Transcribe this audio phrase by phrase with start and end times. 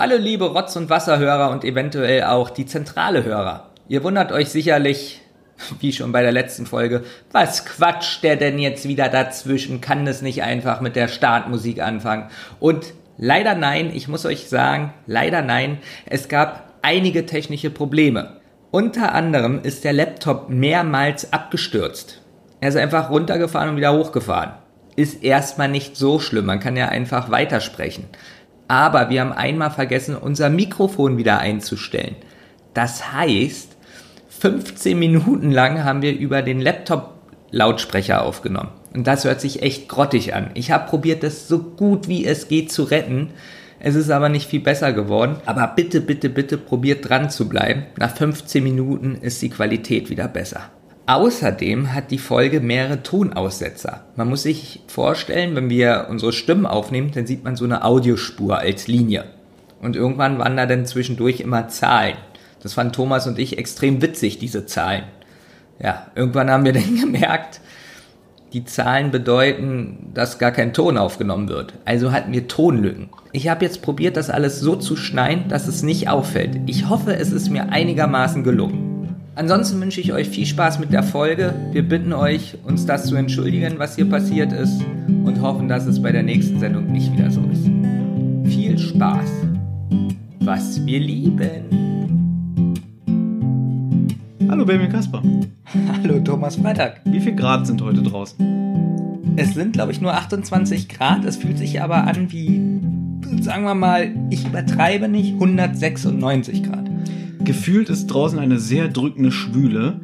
[0.00, 3.70] Hallo liebe Rotz- und Wasserhörer und eventuell auch die zentrale Hörer.
[3.88, 5.20] Ihr wundert euch sicherlich,
[5.80, 9.80] wie schon bei der letzten Folge, was quatscht der denn jetzt wieder dazwischen?
[9.80, 12.30] Kann das nicht einfach mit der Startmusik anfangen?
[12.60, 18.36] Und leider nein, ich muss euch sagen, leider nein, es gab einige technische Probleme.
[18.70, 22.22] Unter anderem ist der Laptop mehrmals abgestürzt.
[22.60, 24.52] Er ist einfach runtergefahren und wieder hochgefahren.
[24.94, 28.06] Ist erstmal nicht so schlimm, man kann ja einfach weitersprechen.
[28.68, 32.16] Aber wir haben einmal vergessen, unser Mikrofon wieder einzustellen.
[32.74, 33.76] Das heißt,
[34.28, 37.14] 15 Minuten lang haben wir über den Laptop
[37.50, 38.70] Lautsprecher aufgenommen.
[38.94, 40.50] Und das hört sich echt grottig an.
[40.54, 43.30] Ich habe probiert, das so gut wie es geht zu retten.
[43.80, 45.36] Es ist aber nicht viel besser geworden.
[45.46, 47.86] Aber bitte, bitte, bitte probiert dran zu bleiben.
[47.96, 50.70] Nach 15 Minuten ist die Qualität wieder besser.
[51.08, 54.04] Außerdem hat die Folge mehrere Tonaussetzer.
[54.14, 58.58] Man muss sich vorstellen, wenn wir unsere Stimmen aufnehmen, dann sieht man so eine Audiospur
[58.58, 59.24] als Linie.
[59.80, 62.18] Und irgendwann waren da dann zwischendurch immer Zahlen.
[62.62, 65.04] Das fanden Thomas und ich extrem witzig, diese Zahlen.
[65.82, 67.62] Ja, irgendwann haben wir dann gemerkt,
[68.52, 71.72] die Zahlen bedeuten, dass gar kein Ton aufgenommen wird.
[71.86, 73.08] Also hatten wir Tonlücken.
[73.32, 76.58] Ich habe jetzt probiert, das alles so zu schneiden, dass es nicht auffällt.
[76.66, 78.97] Ich hoffe, es ist mir einigermaßen gelungen.
[79.38, 81.54] Ansonsten wünsche ich euch viel Spaß mit der Folge.
[81.70, 86.02] Wir bitten euch, uns das zu entschuldigen, was hier passiert ist und hoffen, dass es
[86.02, 87.62] bei der nächsten Sendung nicht wieder so ist.
[88.52, 89.30] Viel Spaß.
[90.40, 91.62] Was wir lieben.
[94.48, 95.22] Hallo Benjamin Kasper.
[96.02, 97.00] Hallo Thomas Freitag.
[97.04, 99.36] Wie viel Grad sind heute draußen?
[99.36, 101.24] Es sind, glaube ich, nur 28 Grad.
[101.24, 102.60] Es fühlt sich aber an wie,
[103.40, 106.87] sagen wir mal, ich übertreibe nicht, 196 Grad.
[107.40, 110.00] Gefühlt ist draußen eine sehr drückende Schwüle.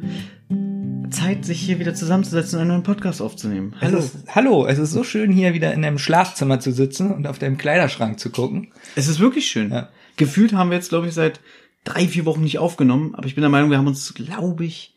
[1.09, 3.75] Zeit, sich hier wieder zusammenzusetzen und einen neuen Podcast aufzunehmen.
[3.79, 3.97] Hallo.
[3.97, 7.27] Es ist, hallo, es ist so schön, hier wieder in deinem Schlafzimmer zu sitzen und
[7.27, 8.71] auf deinem Kleiderschrank zu gucken.
[8.95, 9.71] Es ist wirklich schön.
[9.71, 9.89] Ja.
[10.17, 11.39] Gefühlt haben wir jetzt, glaube ich, seit
[11.83, 14.95] drei, vier Wochen nicht aufgenommen, aber ich bin der Meinung, wir haben uns, glaube ich,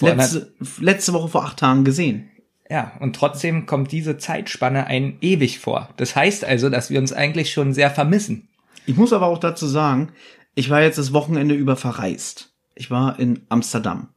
[0.00, 2.30] letzte, letzte Woche vor acht Tagen gesehen.
[2.70, 5.88] Ja, und trotzdem kommt diese Zeitspanne ein ewig vor.
[5.96, 8.48] Das heißt also, dass wir uns eigentlich schon sehr vermissen.
[8.86, 10.10] Ich muss aber auch dazu sagen,
[10.58, 12.52] ich war jetzt das Wochenende über verreist.
[12.74, 14.08] Ich war in Amsterdam.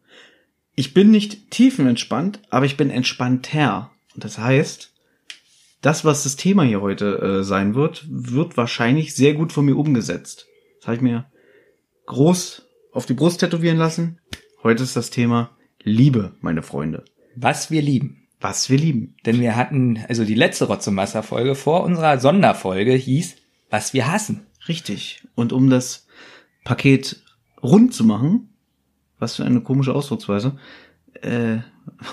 [0.74, 3.92] Ich bin nicht tiefenentspannt, aber ich bin entspannter.
[4.16, 4.92] Und das heißt,
[5.84, 9.78] das, was das Thema hier heute äh, sein wird, wird wahrscheinlich sehr gut von mir
[9.78, 10.48] umgesetzt.
[10.80, 11.26] Das habe ich mir
[12.08, 14.18] groß auf die Brust tätowieren lassen.
[14.64, 15.52] Heute ist das Thema
[15.84, 17.06] Liebe, meine Freunde.
[17.36, 18.28] Was wir lieben.
[18.40, 19.16] Was wir lieben.
[19.28, 23.36] Denn wir hatten, also die letzte Rotze-Masser-Folge vor unserer Sonderfolge hieß,
[23.70, 24.48] was wir hassen.
[24.68, 25.22] Richtig.
[25.36, 26.08] Und um das
[26.64, 27.22] Paket
[27.62, 28.50] rund zu machen,
[29.20, 30.58] was für eine komische Ausdrucksweise,
[31.22, 31.58] äh,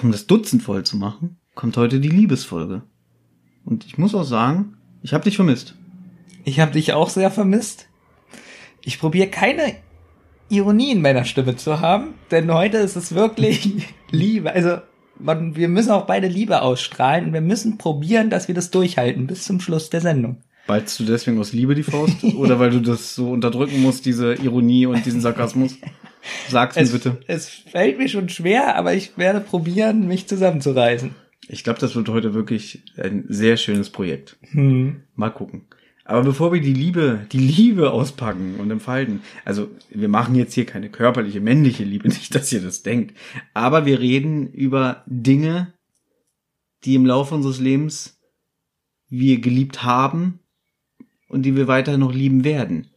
[0.03, 2.83] um das Dutzend voll zu machen, kommt heute die Liebesfolge.
[3.65, 5.75] Und ich muss auch sagen, ich habe dich vermisst.
[6.45, 7.89] Ich habe dich auch sehr vermisst.
[8.83, 9.77] Ich probiere keine
[10.49, 14.53] Ironie in meiner Stimme zu haben, denn heute ist es wirklich Liebe.
[14.53, 14.79] Also
[15.19, 19.27] man, wir müssen auch beide Liebe ausstrahlen und wir müssen probieren, dass wir das durchhalten
[19.27, 20.39] bis zum Schluss der Sendung.
[20.69, 22.23] Ballst du deswegen aus Liebe die Faust?
[22.37, 25.79] Oder weil du das so unterdrücken musst, diese Ironie und diesen Sarkasmus?
[26.51, 27.17] Sag's mir es, bitte.
[27.27, 31.15] Es fällt mir schon schwer, aber ich werde probieren, mich zusammenzureißen.
[31.49, 34.37] Ich glaube, das wird heute wirklich ein sehr schönes Projekt.
[34.51, 35.05] Hm.
[35.15, 35.63] Mal gucken.
[36.05, 40.67] Aber bevor wir die Liebe, die Liebe auspacken und entfalten, also wir machen jetzt hier
[40.67, 43.17] keine körperliche, männliche Liebe, nicht, dass ihr das denkt,
[43.55, 45.73] aber wir reden über Dinge,
[46.85, 48.21] die im Laufe unseres Lebens
[49.09, 50.41] wir geliebt haben
[51.29, 52.89] und die wir weiterhin noch lieben werden.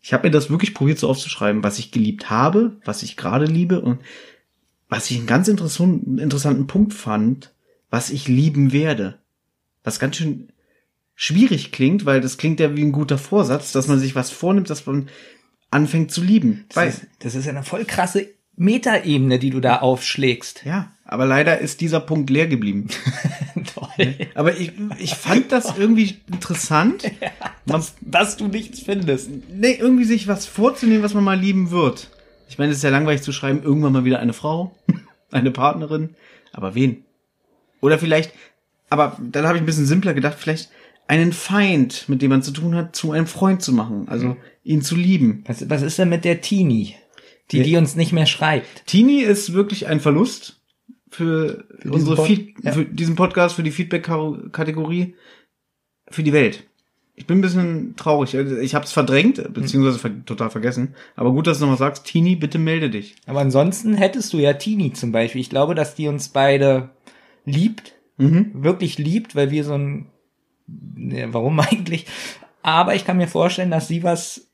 [0.00, 3.46] Ich habe mir das wirklich probiert so aufzuschreiben, was ich geliebt habe, was ich gerade
[3.46, 4.00] liebe und
[4.88, 7.54] was ich einen ganz interessanten Punkt fand,
[7.90, 9.18] was ich lieben werde.
[9.82, 10.48] Was ganz schön
[11.14, 14.68] schwierig klingt, weil das klingt ja wie ein guter Vorsatz, dass man sich was vornimmt,
[14.68, 15.08] dass man
[15.70, 16.66] anfängt zu lieben.
[16.68, 20.64] Das, ist, das ist eine voll krasse Metaebene, die du da aufschlägst.
[20.64, 22.88] Ja, aber leider ist dieser Punkt leer geblieben.
[23.74, 24.14] Toll.
[24.34, 27.04] Aber ich, ich fand das irgendwie interessant.
[27.20, 27.30] Ja,
[27.66, 29.30] dass, dass du nichts findest.
[29.48, 32.10] Nee, irgendwie sich was vorzunehmen, was man mal lieben wird.
[32.48, 34.76] Ich meine, es ist ja langweilig zu schreiben, irgendwann mal wieder eine Frau,
[35.30, 36.14] eine Partnerin.
[36.52, 37.04] Aber wen?
[37.80, 38.32] Oder vielleicht,
[38.90, 40.70] aber dann habe ich ein bisschen simpler gedacht, vielleicht
[41.06, 44.08] einen Feind, mit dem man zu tun hat, zu einem Freund zu machen.
[44.08, 44.36] Also mhm.
[44.62, 45.44] ihn zu lieben.
[45.46, 46.94] Was, was ist denn mit der Teenie?
[47.50, 48.86] Die, die uns nicht mehr schreibt.
[48.86, 50.60] Teenie ist wirklich ein Verlust
[51.10, 52.72] für, für unsere Pod Feed ja.
[52.72, 55.14] für diesen Podcast, für die Feedback-Kategorie,
[56.08, 56.64] für die Welt.
[57.16, 58.36] Ich bin ein bisschen traurig.
[58.36, 60.94] Also, ich habe es verdrängt, beziehungsweise ver total vergessen.
[61.14, 63.14] Aber gut, dass du nochmal sagst, Tini, bitte melde dich.
[63.26, 65.40] Aber ansonsten hättest du ja Tini zum Beispiel.
[65.40, 66.90] Ich glaube, dass die uns beide
[67.44, 68.50] liebt, mhm.
[68.54, 70.06] wirklich liebt, weil wir so ein,
[70.96, 72.06] ja, warum eigentlich?
[72.62, 74.48] Aber ich kann mir vorstellen, dass sie was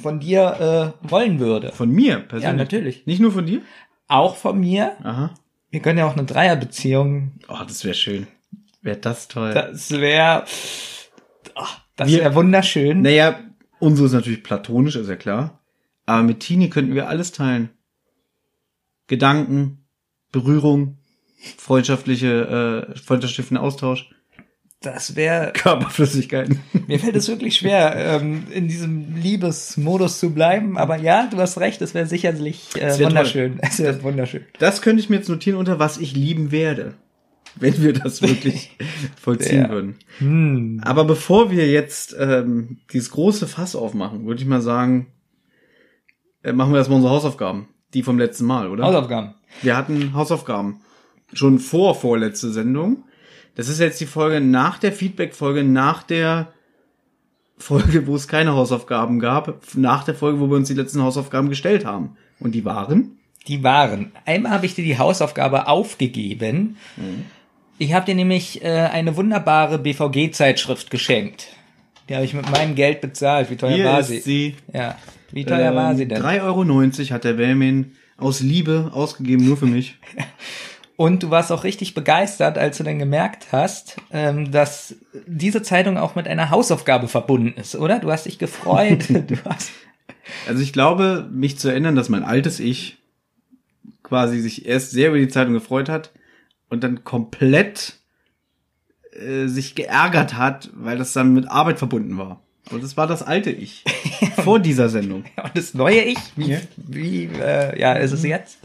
[0.00, 1.72] von dir äh, wollen würde.
[1.72, 2.44] Von mir persönlich?
[2.44, 3.06] Ja, natürlich.
[3.06, 3.62] Nicht nur von dir?
[4.08, 4.96] Auch von mir.
[5.02, 5.34] Aha.
[5.70, 7.32] Wir können ja auch eine Dreierbeziehung.
[7.48, 8.26] Oh, das wäre schön.
[8.82, 9.52] Wäre das toll.
[9.54, 10.44] Das wäre,
[11.56, 11.64] oh,
[11.96, 13.02] das wäre wunderschön.
[13.02, 13.40] naja,
[13.80, 15.60] unsere ist natürlich platonisch, ist ja klar.
[16.06, 17.70] Aber mit Tini könnten wir alles teilen.
[19.06, 19.84] Gedanken,
[20.32, 20.98] Berührung,
[21.58, 24.13] freundschaftliche, äh, freundschaftlichen Austausch,
[24.84, 26.60] Das wäre, Körperflüssigkeiten.
[26.86, 30.76] mir fällt es wirklich schwer, ähm, in diesem Liebesmodus zu bleiben.
[30.76, 33.58] Aber ja, du hast recht, es wäre sicherlich äh, Das wär wunderschön.
[33.62, 34.42] Es wäre wunderschön.
[34.58, 36.94] Das könnte ich mir jetzt notieren unter was ich lieben werde.
[37.56, 38.76] Wenn wir das wirklich
[39.20, 39.70] vollziehen Ja.
[39.70, 39.94] würden.
[40.18, 40.80] Hm.
[40.84, 45.06] Aber bevor wir jetzt ähm, dieses große Fass aufmachen, würde ich mal sagen,
[46.42, 47.68] äh, machen wir erstmal unsere Hausaufgaben.
[47.94, 48.84] Die vom letzten Mal, oder?
[48.84, 49.34] Hausaufgaben.
[49.62, 50.80] Wir hatten Hausaufgaben.
[51.32, 53.04] Schon vor vorletzte Sendung.
[53.54, 56.52] Das ist jetzt die Folge nach der Feedback-Folge, nach der
[57.56, 61.48] Folge, wo es keine Hausaufgaben gab, nach der Folge, wo wir uns die letzten Hausaufgaben
[61.48, 62.16] gestellt haben.
[62.40, 63.18] Und die waren?
[63.46, 64.12] Die waren.
[64.24, 66.76] Einmal habe ich dir die Hausaufgabe aufgegeben.
[67.78, 71.48] Ich habe dir nämlich äh, eine wunderbare BVG-Zeitschrift geschenkt.
[72.08, 73.50] Die habe ich mit meinem Geld bezahlt.
[73.50, 74.20] Wie teuer Hier war ist sie?
[74.20, 74.56] sie.
[74.72, 74.96] Ja.
[75.30, 76.22] Wie teuer war sie denn?
[76.22, 79.96] 3,90 Euro hat der Belmin aus Liebe ausgegeben, nur für mich.
[80.96, 84.94] Und du warst auch richtig begeistert, als du dann gemerkt hast, ähm, dass
[85.26, 87.98] diese Zeitung auch mit einer Hausaufgabe verbunden ist, oder?
[87.98, 89.08] Du hast dich gefreut.
[89.10, 89.72] du hast
[90.46, 92.98] Also ich glaube, mich zu erinnern, dass mein altes Ich
[94.04, 96.12] quasi sich erst sehr über die Zeitung gefreut hat
[96.68, 97.94] und dann komplett
[99.12, 102.40] äh, sich geärgert hat, weil das dann mit Arbeit verbunden war.
[102.70, 103.84] Und das war das alte Ich
[104.44, 105.24] vor dieser Sendung.
[105.42, 108.58] und das neue Ich, wie, wie äh, ja, ist es jetzt?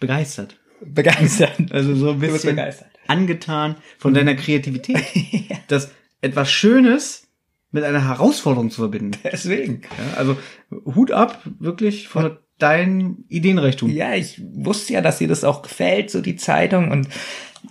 [0.00, 0.56] Begeistert.
[0.80, 1.56] Begeistert.
[1.70, 2.60] Also so ein bisschen
[3.06, 5.02] angetan von deiner Kreativität.
[5.68, 5.90] Das
[6.20, 7.28] etwas Schönes
[7.70, 9.18] mit einer Herausforderung zu verbinden.
[9.22, 9.82] Deswegen.
[9.98, 10.36] Ja, also
[10.70, 13.90] Hut ab, wirklich von deinem Ideenreichtum.
[13.90, 17.08] Ja, ich wusste ja, dass dir das auch gefällt, so die Zeitung und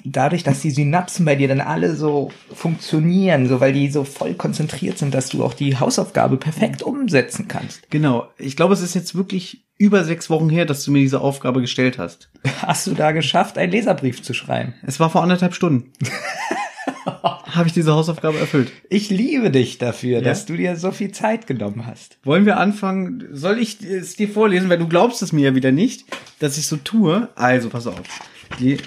[0.04, 4.34] dadurch, dass die Synapsen bei dir dann alle so funktionieren, so weil die so voll
[4.34, 7.90] konzentriert sind, dass du auch die Hausaufgabe perfekt umsetzen kannst.
[7.90, 8.28] Genau.
[8.38, 11.62] Ich glaube, es ist jetzt wirklich über sechs Wochen her, dass du mir diese Aufgabe
[11.62, 12.30] gestellt hast.
[12.62, 14.74] Hast du da geschafft, einen Leserbrief zu schreiben?
[14.86, 15.92] Es war vor anderthalb Stunden.
[17.06, 18.72] Habe ich diese Hausaufgabe erfüllt.
[18.90, 20.24] Ich liebe dich dafür, Ja?
[20.24, 22.18] dass du dir so viel Zeit genommen hast.
[22.24, 23.28] Wollen wir anfangen?
[23.32, 24.70] Soll ich es dir vorlesen?
[24.70, 26.06] Weil du glaubst es mir ja wieder nicht,
[26.40, 27.30] dass ich so tue.
[27.36, 28.02] Also, pass auf.
[28.60, 28.78] Die,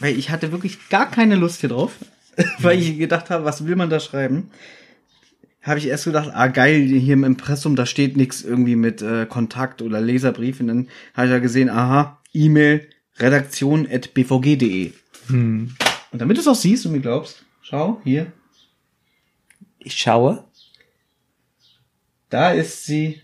[0.00, 1.92] weil ich hatte wirklich gar keine Lust hier drauf.
[2.58, 4.50] weil ich gedacht habe, was will man da schreiben?
[5.62, 9.26] Habe ich erst gedacht, ah geil, hier im Impressum, da steht nichts irgendwie mit äh,
[9.26, 10.58] Kontakt oder Leserbrief.
[10.60, 12.88] Und dann habe ich ja gesehen, aha, E-Mail
[13.18, 14.92] redaktion.bvg.de.
[15.28, 15.76] Und
[16.12, 18.32] damit du es auch siehst und mir glaubst, schau, hier,
[19.78, 20.44] Ich schaue.
[22.28, 23.20] da ist sie,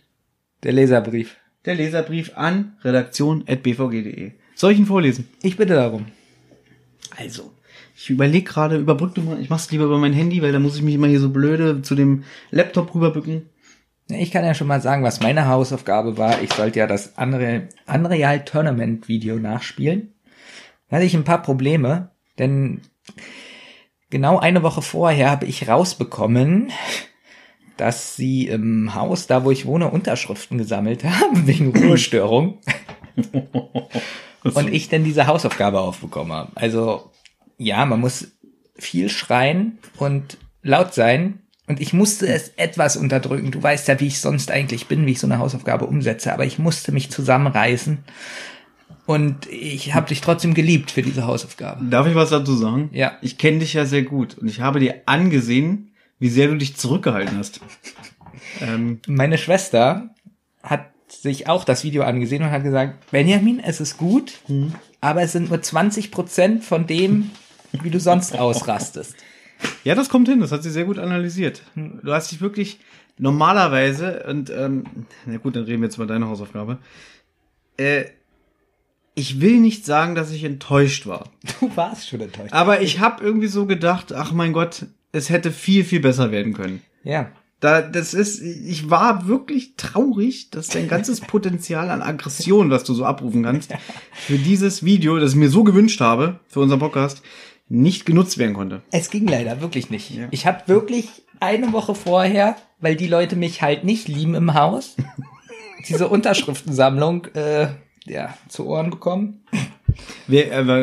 [0.62, 1.36] Der Leserbrief.
[1.64, 4.32] der Leserbrief an redaktion.bvg.de.
[4.54, 5.28] Soll ich ihn vorlesen?
[5.42, 6.06] Ich bitte darum.
[7.16, 7.52] Also,
[8.00, 10.76] ich überlege gerade, überbrück du mal, ich mach's lieber über mein Handy, weil da muss
[10.76, 12.22] ich mich immer hier so blöde zu dem
[12.52, 13.50] Laptop rüberbücken.
[14.06, 16.40] Ich kann ja schon mal sagen, was meine Hausaufgabe war.
[16.40, 20.14] Ich sollte ja das Unreal, Tournament Video nachspielen.
[20.88, 22.82] Da hatte ich ein paar Probleme, denn
[24.10, 26.70] genau eine Woche vorher habe ich rausbekommen,
[27.76, 32.60] dass sie im Haus, da wo ich wohne, Unterschriften gesammelt haben, wegen Ruhestörung.
[34.44, 36.52] Und ich dann diese Hausaufgabe aufbekommen habe.
[36.54, 37.10] Also,
[37.58, 38.28] ja, man muss
[38.76, 41.40] viel schreien und laut sein.
[41.66, 43.50] Und ich musste es etwas unterdrücken.
[43.50, 46.32] Du weißt ja, wie ich sonst eigentlich bin, wie ich so eine Hausaufgabe umsetze.
[46.32, 47.98] Aber ich musste mich zusammenreißen.
[49.04, 51.84] Und ich habe dich trotzdem geliebt für diese Hausaufgabe.
[51.86, 52.90] Darf ich was dazu sagen?
[52.92, 53.18] Ja.
[53.20, 56.76] Ich kenne dich ja sehr gut und ich habe dir angesehen, wie sehr du dich
[56.76, 57.60] zurückgehalten hast.
[58.60, 60.14] ähm, Meine Schwester
[60.62, 64.40] hat sich auch das Video angesehen und hat gesagt, Benjamin, es ist gut,
[65.00, 67.30] aber es sind nur 20 Prozent von dem,
[67.72, 69.16] wie du sonst ausrastest.
[69.84, 71.62] Ja, das kommt hin, das hat sie sehr gut analysiert.
[71.74, 72.78] Du hast dich wirklich
[73.18, 74.84] normalerweise, und ähm,
[75.26, 76.78] na gut, dann reden wir jetzt über deine Hausaufgabe.
[77.76, 78.04] Äh,
[79.14, 81.30] ich will nicht sagen, dass ich enttäuscht war.
[81.60, 82.52] Du warst schon enttäuscht.
[82.52, 86.54] Aber ich habe irgendwie so gedacht, ach mein Gott, es hätte viel, viel besser werden
[86.54, 86.82] können.
[87.02, 87.32] Ja.
[87.60, 92.94] Da, das ist, ich war wirklich traurig, dass dein ganzes Potenzial an Aggression, was du
[92.94, 93.74] so abrufen kannst,
[94.12, 97.22] für dieses Video, das ich mir so gewünscht habe, für unseren Podcast,
[97.68, 98.82] nicht genutzt werden konnte.
[98.90, 100.18] Es ging leider wirklich nicht.
[100.30, 101.08] Ich habe wirklich
[101.40, 104.96] eine Woche vorher, weil die Leute mich halt nicht lieben im Haus,
[105.88, 107.68] diese Unterschriftensammlung äh,
[108.06, 109.44] ja, zu Ohren bekommen.
[110.26, 110.80] Wer, äh, wer,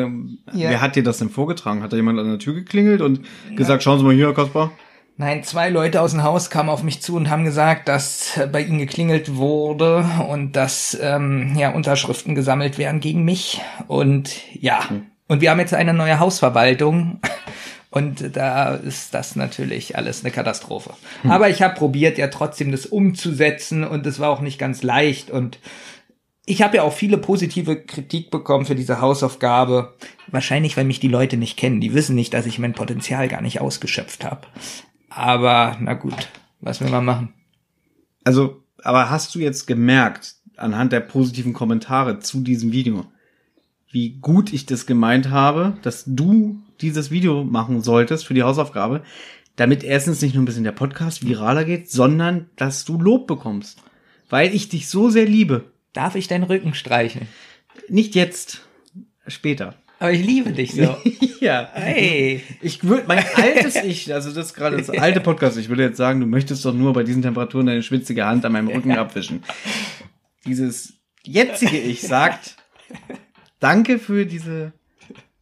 [0.52, 0.70] Ja.
[0.70, 1.82] wer hat dir das denn vorgetragen?
[1.82, 3.20] Hat da jemand an der Tür geklingelt und
[3.56, 4.70] gesagt, schauen Sie mal hier, Kaspar?
[5.18, 8.60] Nein, zwei Leute aus dem Haus kamen auf mich zu und haben gesagt, dass bei
[8.60, 13.62] ihnen geklingelt wurde und dass ähm, ja Unterschriften gesammelt werden gegen mich.
[13.88, 15.06] Und ja, hm.
[15.28, 17.20] Und wir haben jetzt eine neue Hausverwaltung.
[17.88, 20.92] Und da ist das natürlich alles eine Katastrophe.
[21.22, 21.30] Hm.
[21.30, 25.30] Aber ich habe probiert, ja trotzdem das umzusetzen und es war auch nicht ganz leicht.
[25.30, 25.58] Und
[26.44, 29.94] ich habe ja auch viele positive Kritik bekommen für diese Hausaufgabe.
[30.26, 31.80] Wahrscheinlich, weil mich die Leute nicht kennen.
[31.80, 34.46] Die wissen nicht, dass ich mein Potenzial gar nicht ausgeschöpft habe.
[35.08, 36.28] Aber na gut,
[36.60, 37.32] was will man machen?
[38.24, 43.06] Also, aber hast du jetzt gemerkt, anhand der positiven Kommentare zu diesem Video,
[43.96, 49.00] wie gut ich das gemeint habe, dass du dieses Video machen solltest für die Hausaufgabe,
[49.56, 53.82] damit erstens nicht nur ein bisschen der Podcast viraler geht, sondern dass du Lob bekommst.
[54.28, 55.72] Weil ich dich so sehr liebe.
[55.94, 57.26] Darf ich deinen Rücken streicheln?
[57.88, 58.66] Nicht jetzt,
[59.28, 59.76] später.
[59.98, 60.94] Aber ich liebe dich so.
[61.40, 61.70] ja.
[61.72, 62.42] Hey.
[62.60, 65.96] Ich würde, mein altes Ich, also das ist gerade das alte Podcast, ich würde jetzt
[65.96, 69.42] sagen, du möchtest doch nur bei diesen Temperaturen deine schwitzige Hand an meinem Rücken abwischen.
[70.44, 70.92] Dieses
[71.24, 72.56] jetzige Ich sagt,
[73.60, 74.72] danke für diese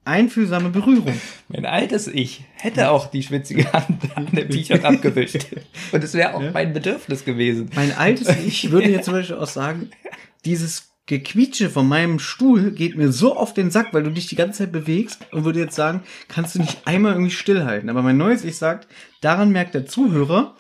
[0.04, 1.18] einfühlsame Berührung.
[1.48, 5.46] Mein altes Ich hätte auch die schwitzige Hand an der T-Shirt abgewischt.
[5.92, 6.50] Und es wäre auch ja.
[6.52, 7.70] mein Bedürfnis gewesen.
[7.74, 9.90] Mein altes Ich würde jetzt zum Beispiel auch sagen,
[10.44, 14.36] dieses Gequietsche von meinem Stuhl geht mir so auf den Sack, weil du dich die
[14.36, 17.90] ganze Zeit bewegst und würde jetzt sagen, kannst du nicht einmal irgendwie stillhalten.
[17.90, 18.88] Aber mein neues Ich sagt,
[19.20, 20.56] daran merkt der Zuhörer,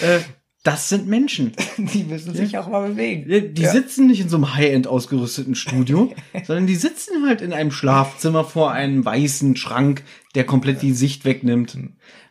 [0.00, 0.20] äh,
[0.62, 1.52] das sind Menschen.
[1.76, 2.60] Die müssen sich ja.
[2.60, 3.28] auch mal bewegen.
[3.28, 3.72] Die, die ja.
[3.72, 6.14] sitzen nicht in so einem High-End ausgerüsteten Studio,
[6.44, 11.24] sondern die sitzen halt in einem Schlafzimmer vor einem weißen Schrank, der komplett die Sicht
[11.26, 11.76] wegnimmt.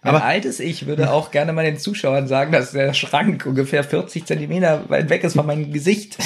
[0.02, 3.84] Aber ein altes Ich würde auch gerne mal den Zuschauern sagen, dass der Schrank ungefähr
[3.84, 6.18] 40 Zentimeter weit weg ist von meinem Gesicht.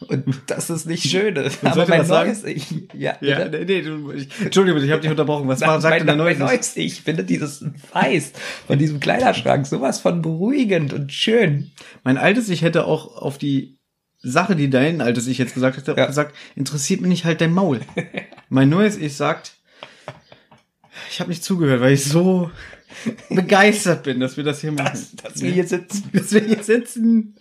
[0.00, 1.36] Und das ist nicht schön.
[1.62, 2.66] Aber mein neues Ich.
[2.94, 5.48] Ja, ja nee, nee, du, ich, Entschuldigung, ich habe dich unterbrochen.
[5.48, 6.86] Was war, sagt mein, der neues, mein neues Ich?
[6.86, 8.32] Ich finde dieses Weiß
[8.66, 11.72] von diesem Kleiderschrank sowas von beruhigend und schön.
[12.04, 13.78] Mein altes Ich hätte auch auf die
[14.20, 16.06] Sache, die dein altes Ich jetzt gesagt hat, ja.
[16.06, 17.80] gesagt, interessiert mich nicht halt dein Maul.
[18.48, 19.57] mein neues Ich sagt,
[21.10, 22.50] ich habe nicht zugehört, weil ich so
[23.30, 24.92] begeistert bin, dass wir das hier machen.
[24.92, 26.04] Dass, dass wir hier sitzen.
[26.12, 27.34] Dass wir hier sitzen.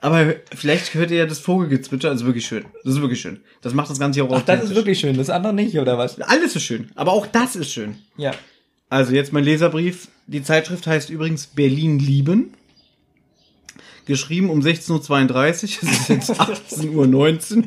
[0.00, 2.64] Aber vielleicht hört ihr ja das Vogelgezwitscher, also wirklich schön.
[2.84, 3.40] Das ist wirklich schön.
[3.62, 5.98] Das macht das Ganze hier auch Ach, das ist wirklich schön, das andere nicht, oder
[5.98, 6.20] was?
[6.20, 7.96] Alles ist schön, aber auch das ist schön.
[8.16, 8.32] Ja.
[8.88, 10.08] Also jetzt mein Leserbrief.
[10.26, 12.54] Die Zeitschrift heißt übrigens Berlin lieben.
[14.06, 17.64] Geschrieben um 16.32 Uhr, es ist jetzt 18.19 Uhr.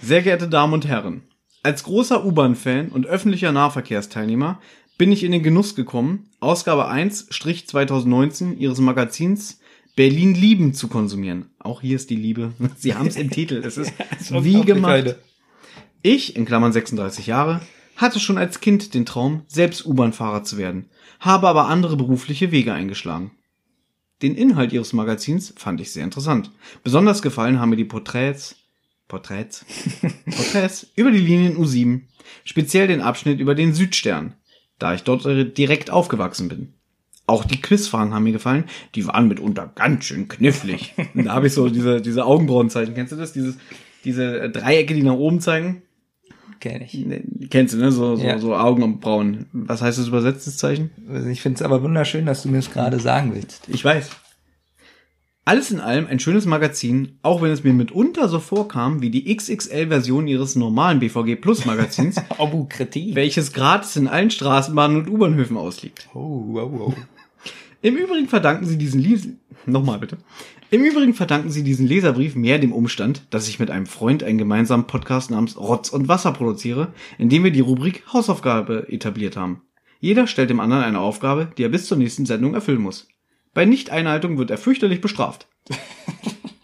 [0.00, 1.22] Sehr geehrte Damen und Herren,
[1.66, 4.60] als großer U-Bahn-Fan und öffentlicher Nahverkehrsteilnehmer
[4.98, 9.58] bin ich in den Genuss gekommen, Ausgabe 1-2019 ihres Magazins
[9.96, 11.46] Berlin lieben zu konsumieren.
[11.58, 12.52] Auch hier ist die Liebe.
[12.76, 13.64] Sie haben es im Titel.
[13.64, 13.92] Es ist
[14.30, 15.16] wie gemacht.
[16.02, 17.60] Ich, in Klammern 36 Jahre,
[17.96, 22.72] hatte schon als Kind den Traum, selbst U-Bahn-Fahrer zu werden, habe aber andere berufliche Wege
[22.72, 23.32] eingeschlagen.
[24.22, 26.52] Den Inhalt ihres Magazins fand ich sehr interessant.
[26.84, 28.54] Besonders gefallen haben mir die Porträts,
[29.08, 29.64] Porträts,
[30.24, 32.02] Porträts über die Linien U7,
[32.44, 34.34] speziell den Abschnitt über den Südstern,
[34.78, 35.24] da ich dort
[35.56, 36.74] direkt aufgewachsen bin.
[37.28, 38.64] Auch die Quizfragen haben mir gefallen.
[38.94, 40.94] Die waren mitunter ganz schön knifflig.
[41.14, 42.94] Und da habe ich so diese, diese Augenbrauenzeichen.
[42.94, 43.32] Kennst du das?
[43.32, 43.56] Dieses,
[44.04, 45.82] diese Dreiecke, die nach oben zeigen?
[46.60, 47.04] Kenn ich.
[47.50, 47.90] Kennst du, ne?
[47.90, 48.38] So, so, ja.
[48.38, 49.46] so Augen und Brauen.
[49.52, 50.90] Was heißt das übersetztes Zeichen?
[51.30, 53.68] Ich finde es aber wunderschön, dass du mir es gerade sagen willst.
[53.68, 54.10] Ich weiß.
[55.48, 59.32] Alles in allem ein schönes Magazin, auch wenn es mir mitunter so vorkam wie die
[59.32, 62.16] XXL-Version ihres normalen BVG Plus Magazins,
[62.68, 63.14] Kritik.
[63.14, 66.08] welches gratis in allen Straßenbahnen und U-Bahnhöfen ausliegt.
[66.14, 66.94] Oh, wow, wow.
[67.80, 69.28] Im Übrigen verdanken sie diesen Les
[69.66, 70.18] nochmal bitte.
[70.72, 74.38] Im Übrigen verdanken sie diesen Leserbrief mehr dem Umstand, dass ich mit einem Freund einen
[74.38, 79.62] gemeinsamen Podcast namens Rotz und Wasser produziere, in dem wir die Rubrik Hausaufgabe etabliert haben.
[80.00, 83.06] Jeder stellt dem anderen eine Aufgabe, die er bis zur nächsten Sendung erfüllen muss.
[83.56, 85.48] Bei Nichteinhaltung wird er fürchterlich bestraft.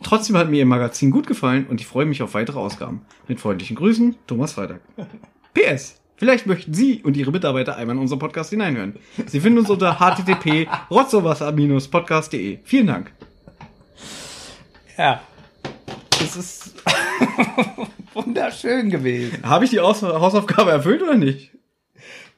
[0.02, 3.00] Trotzdem hat mir Ihr Magazin gut gefallen und ich freue mich auf weitere Ausgaben.
[3.28, 4.82] Mit freundlichen Grüßen, Thomas Freitag.
[5.54, 6.02] PS.
[6.16, 8.96] Vielleicht möchten Sie und Ihre Mitarbeiter einmal in unseren Podcast hineinhören.
[9.24, 12.58] Sie finden uns unter http rotzowasser-podcast.de.
[12.62, 13.10] Vielen Dank.
[14.98, 15.22] Ja.
[16.10, 16.74] Das ist
[18.12, 19.38] wunderschön gewesen.
[19.44, 21.52] Habe ich die Hausaufgabe erfüllt oder nicht?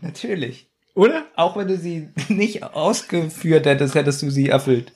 [0.00, 0.68] Natürlich.
[0.94, 1.26] Oder?
[1.36, 4.92] Auch wenn du sie nicht ausgeführt hättest, hättest du sie erfüllt.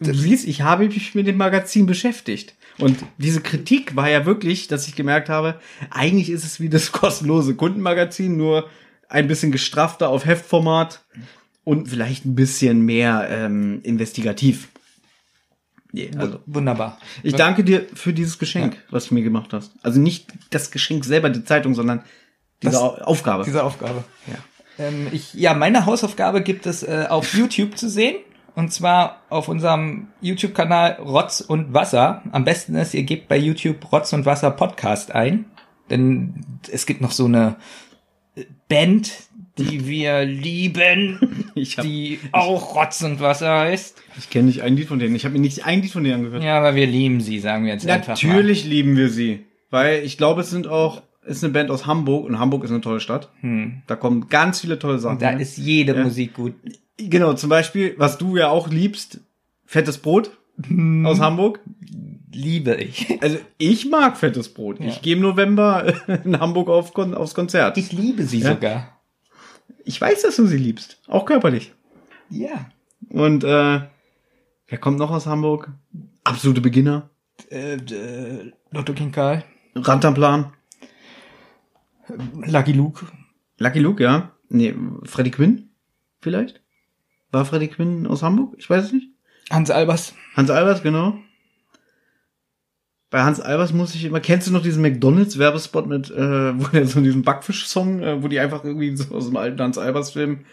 [0.00, 2.54] Du siehst, ich habe mich mit dem Magazin beschäftigt.
[2.78, 6.92] Und diese Kritik war ja wirklich, dass ich gemerkt habe, eigentlich ist es wie das
[6.92, 8.68] kostenlose Kundenmagazin, nur
[9.08, 11.04] ein bisschen gestrafter auf Heftformat
[11.62, 14.68] und vielleicht ein bisschen mehr ähm, investigativ.
[15.94, 16.98] Yeah, also, Wunderbar.
[17.22, 18.80] Ich danke dir für dieses Geschenk, ja.
[18.90, 19.72] was du mir gemacht hast.
[19.82, 22.02] Also nicht das Geschenk selber, die Zeitung, sondern
[22.60, 23.44] diese das, Aufgabe.
[23.44, 24.02] Diese Aufgabe.
[24.26, 24.34] Ja.
[24.78, 28.16] Ähm, ich, ja, meine Hausaufgabe gibt es äh, auf YouTube zu sehen.
[28.56, 32.22] Und zwar auf unserem YouTube-Kanal Rotz und Wasser.
[32.30, 35.46] Am besten ist, ihr gebt bei YouTube Rotz und Wasser Podcast ein.
[35.90, 37.56] Denn es gibt noch so eine
[38.68, 39.12] Band,
[39.58, 44.00] die wir lieben, Ich hab- die auch Rotz und Wasser heißt.
[44.18, 45.14] Ich kenne nicht ein Lied von denen.
[45.14, 46.42] Ich habe mir nicht ein Lied von denen angehört.
[46.42, 48.28] Ja, aber wir lieben sie, sagen wir jetzt einfach mal.
[48.28, 49.46] Natürlich lieben wir sie.
[49.70, 52.80] Weil ich glaube, es sind auch, ist eine Band aus Hamburg und Hamburg ist eine
[52.80, 53.30] tolle Stadt.
[53.86, 55.14] Da kommen ganz viele tolle Sachen.
[55.14, 55.40] Und da hin.
[55.40, 56.02] ist jede Ja.
[56.04, 56.54] Musik gut.
[56.96, 59.20] Genau, zum Beispiel, was du ja auch liebst,
[59.66, 60.30] fettes Brot
[60.68, 61.04] Hm.
[61.04, 61.58] aus Hamburg.
[62.32, 63.18] Liebe ich.
[63.22, 64.78] Also ich mag fettes Brot.
[64.80, 65.92] Ich gehe im November
[66.24, 67.76] in Hamburg auf, aufs Konzert.
[67.78, 68.50] Ich liebe sie Ja.
[68.54, 69.00] sogar.
[69.84, 70.98] Ich weiß, dass du sie liebst.
[71.08, 71.72] Auch körperlich.
[72.30, 72.66] Ja.
[73.10, 73.80] Und äh,
[74.68, 75.70] wer kommt noch aus Hamburg?
[76.24, 77.10] Absolute Beginner.
[77.50, 79.44] Äh, äh, Lotto King Karl.
[79.74, 80.52] Rand am Plan.
[82.46, 83.06] Lucky Luke.
[83.58, 84.32] Lucky Luke, ja.
[84.48, 85.70] Nee, Freddy Quinn
[86.24, 86.62] vielleicht?
[87.30, 88.54] War Freddy Quinn aus Hamburg?
[88.58, 89.08] Ich weiß es nicht.
[89.50, 90.14] Hans Albers.
[90.34, 91.18] Hans Albers, genau.
[93.10, 96.86] Bei Hans Albers muss ich immer, kennst du noch diesen McDonalds-Werbespot mit, äh, wo der
[96.86, 100.46] so diesen Backfisch-Song, äh, wo die einfach irgendwie so aus dem alten Hans Albers-Film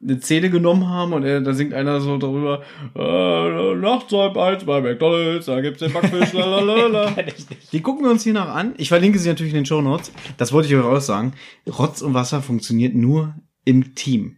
[0.00, 2.62] eine Szene genommen haben und er, da singt einer so darüber,
[2.94, 7.16] äh, nachts halb eins bei McDonalds, da gibt's den Backfisch, lalalala.
[7.72, 8.74] Die gucken wir uns hier noch an.
[8.76, 10.12] Ich verlinke sie natürlich in den Show Notes.
[10.36, 11.32] Das wollte ich euch auch sagen.
[11.68, 14.36] Rotz und Wasser funktioniert nur im Team.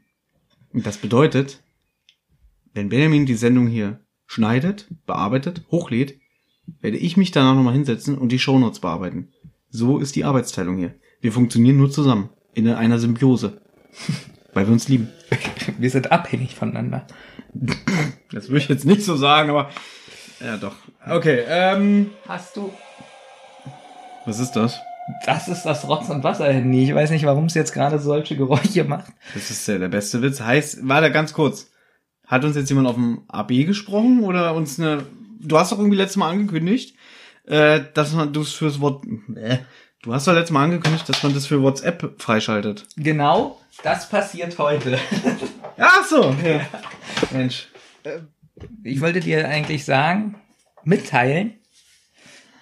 [0.72, 1.62] Und das bedeutet,
[2.72, 6.18] wenn Benjamin die Sendung hier schneidet, bearbeitet, hochlädt,
[6.80, 9.32] werde ich mich danach nochmal hinsetzen und die Shownotes bearbeiten.
[9.68, 10.94] So ist die Arbeitsteilung hier.
[11.20, 12.30] Wir funktionieren nur zusammen.
[12.54, 13.60] In einer Symbiose.
[14.52, 15.08] Weil wir uns lieben.
[15.78, 17.06] Wir sind abhängig voneinander.
[18.32, 19.70] Das würde ich jetzt nicht so sagen, aber.
[20.40, 20.74] Ja, doch.
[21.08, 22.10] Okay, ähm.
[22.26, 22.72] Hast du?
[24.26, 24.80] Was ist das?
[25.24, 26.84] Das ist das Rotz- und Wasser-Handy.
[26.84, 29.12] Ich weiß nicht, warum es jetzt gerade solche Geräusche macht.
[29.34, 30.40] Das ist ja der beste Witz.
[30.40, 31.70] Heißt, warte ganz kurz.
[32.26, 35.04] Hat uns jetzt jemand auf dem AB gesprochen oder uns eine.
[35.40, 36.96] Du hast doch irgendwie letztes Mal angekündigt,
[37.46, 39.04] äh, dass man das fürs Wort.
[39.34, 39.58] Äh,
[40.02, 42.86] du hast doch letztes Mal angekündigt, dass man das für WhatsApp freischaltet.
[42.96, 44.98] Genau, das passiert heute.
[45.78, 46.34] Ach so.
[46.44, 46.66] Ja.
[47.32, 47.68] Mensch.
[48.82, 50.36] Ich wollte dir eigentlich sagen,
[50.84, 51.54] mitteilen,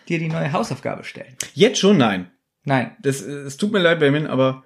[0.08, 1.36] dir die neue Hausaufgabe stellen.
[1.54, 2.30] Jetzt schon nein.
[2.64, 4.62] Nein, Das, äh, es tut mir leid, Benjamin, aber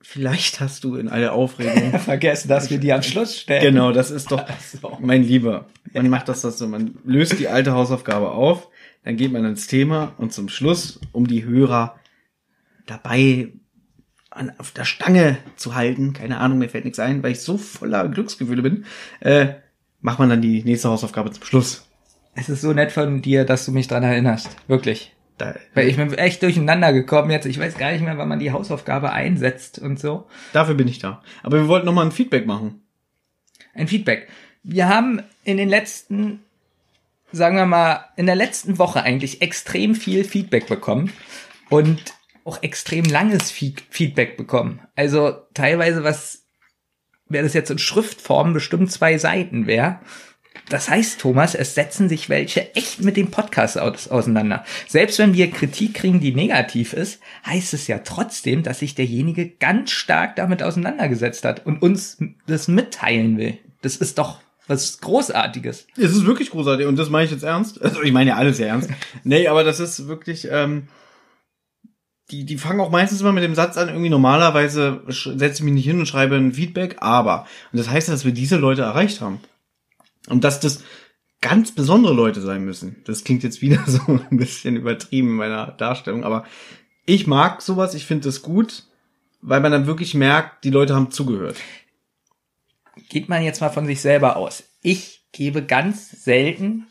[0.00, 1.98] vielleicht hast du in aller Aufregung.
[2.00, 3.62] vergessen, dass wir die am Schluss stellen.
[3.62, 4.44] genau, das ist doch
[4.80, 4.96] So.
[5.00, 5.66] mein Lieber.
[5.92, 6.66] Man macht das, das so.
[6.66, 8.68] Man löst die alte Hausaufgabe auf,
[9.04, 11.96] dann geht man ins Thema und zum Schluss, um die Hörer
[12.86, 13.52] dabei
[14.30, 17.56] an, auf der Stange zu halten, keine Ahnung, mir fällt nichts ein, weil ich so
[17.56, 18.84] voller Glücksgefühle bin,
[19.20, 19.54] äh,
[20.00, 21.86] macht man dann die nächste Hausaufgabe zum Schluss.
[22.34, 24.56] Es ist so nett von dir, dass du mich dran erinnerst.
[24.66, 25.14] Wirklich.
[25.38, 27.46] Da, Weil ich bin echt durcheinander gekommen jetzt.
[27.46, 30.26] Ich weiß gar nicht mehr, wann man die Hausaufgabe einsetzt und so.
[30.52, 31.22] dafür bin ich da.
[31.42, 32.82] Aber wir wollten noch mal ein Feedback machen.
[33.74, 34.28] Ein Feedback.
[34.62, 36.43] Wir haben in den letzten,
[37.32, 41.12] sagen wir mal, in der letzten Woche eigentlich extrem viel Feedback bekommen
[41.68, 44.80] und auch extrem langes Feed Feedback bekommen.
[44.96, 46.44] Also teilweise was,
[47.28, 50.00] wäre das jetzt in Schriftform bestimmt zwei Seiten wäre.
[50.68, 54.64] Das heißt, Thomas, es setzen sich welche echt mit dem Podcast aus auseinander.
[54.88, 59.48] Selbst wenn wir Kritik kriegen, die negativ ist, heißt es ja trotzdem, dass sich derjenige
[59.48, 63.58] ganz stark damit auseinandergesetzt hat und uns das mitteilen will.
[63.82, 65.86] Das ist doch was Großartiges.
[65.96, 67.82] Es ist wirklich großartig und das meine ich jetzt ernst.
[67.82, 68.90] Also ich meine ja alles sehr ernst.
[69.24, 70.88] nee, aber das ist wirklich, ähm,
[72.30, 75.74] die, die fangen auch meistens immer mit dem Satz an, irgendwie normalerweise setze ich mich
[75.74, 77.46] nicht hin und schreibe ein Feedback, aber.
[77.72, 79.40] Und das heißt, dass wir diese Leute erreicht haben.
[80.28, 80.82] Und dass das
[81.42, 82.96] ganz besondere Leute sein müssen.
[83.04, 86.44] Das klingt jetzt wieder so ein bisschen übertrieben in meiner Darstellung, aber
[87.04, 88.84] ich mag sowas, ich finde das gut,
[89.42, 91.56] weil man dann wirklich merkt, die Leute haben zugehört.
[93.08, 94.64] Geht man jetzt mal von sich selber aus.
[94.82, 96.86] Ich gebe ganz selten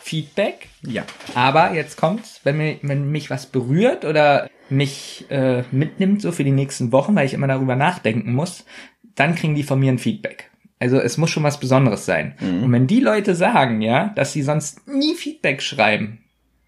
[0.00, 1.04] Feedback, Ja.
[1.34, 6.44] aber jetzt kommt's, wenn, mir, wenn mich was berührt oder mich äh, mitnimmt so für
[6.44, 8.64] die nächsten Wochen, weil ich immer darüber nachdenken muss,
[9.14, 10.50] dann kriegen die von mir ein Feedback.
[10.78, 12.34] Also es muss schon was Besonderes sein.
[12.40, 16.24] Und wenn die Leute sagen, ja, dass sie sonst nie Feedback schreiben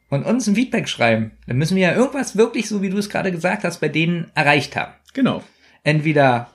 [0.09, 3.11] und uns ein Feedback schreiben, dann müssen wir ja irgendwas wirklich, so wie du es
[3.11, 4.93] gerade gesagt hast, bei denen erreicht haben.
[5.13, 5.43] Genau.
[5.83, 6.51] Entweder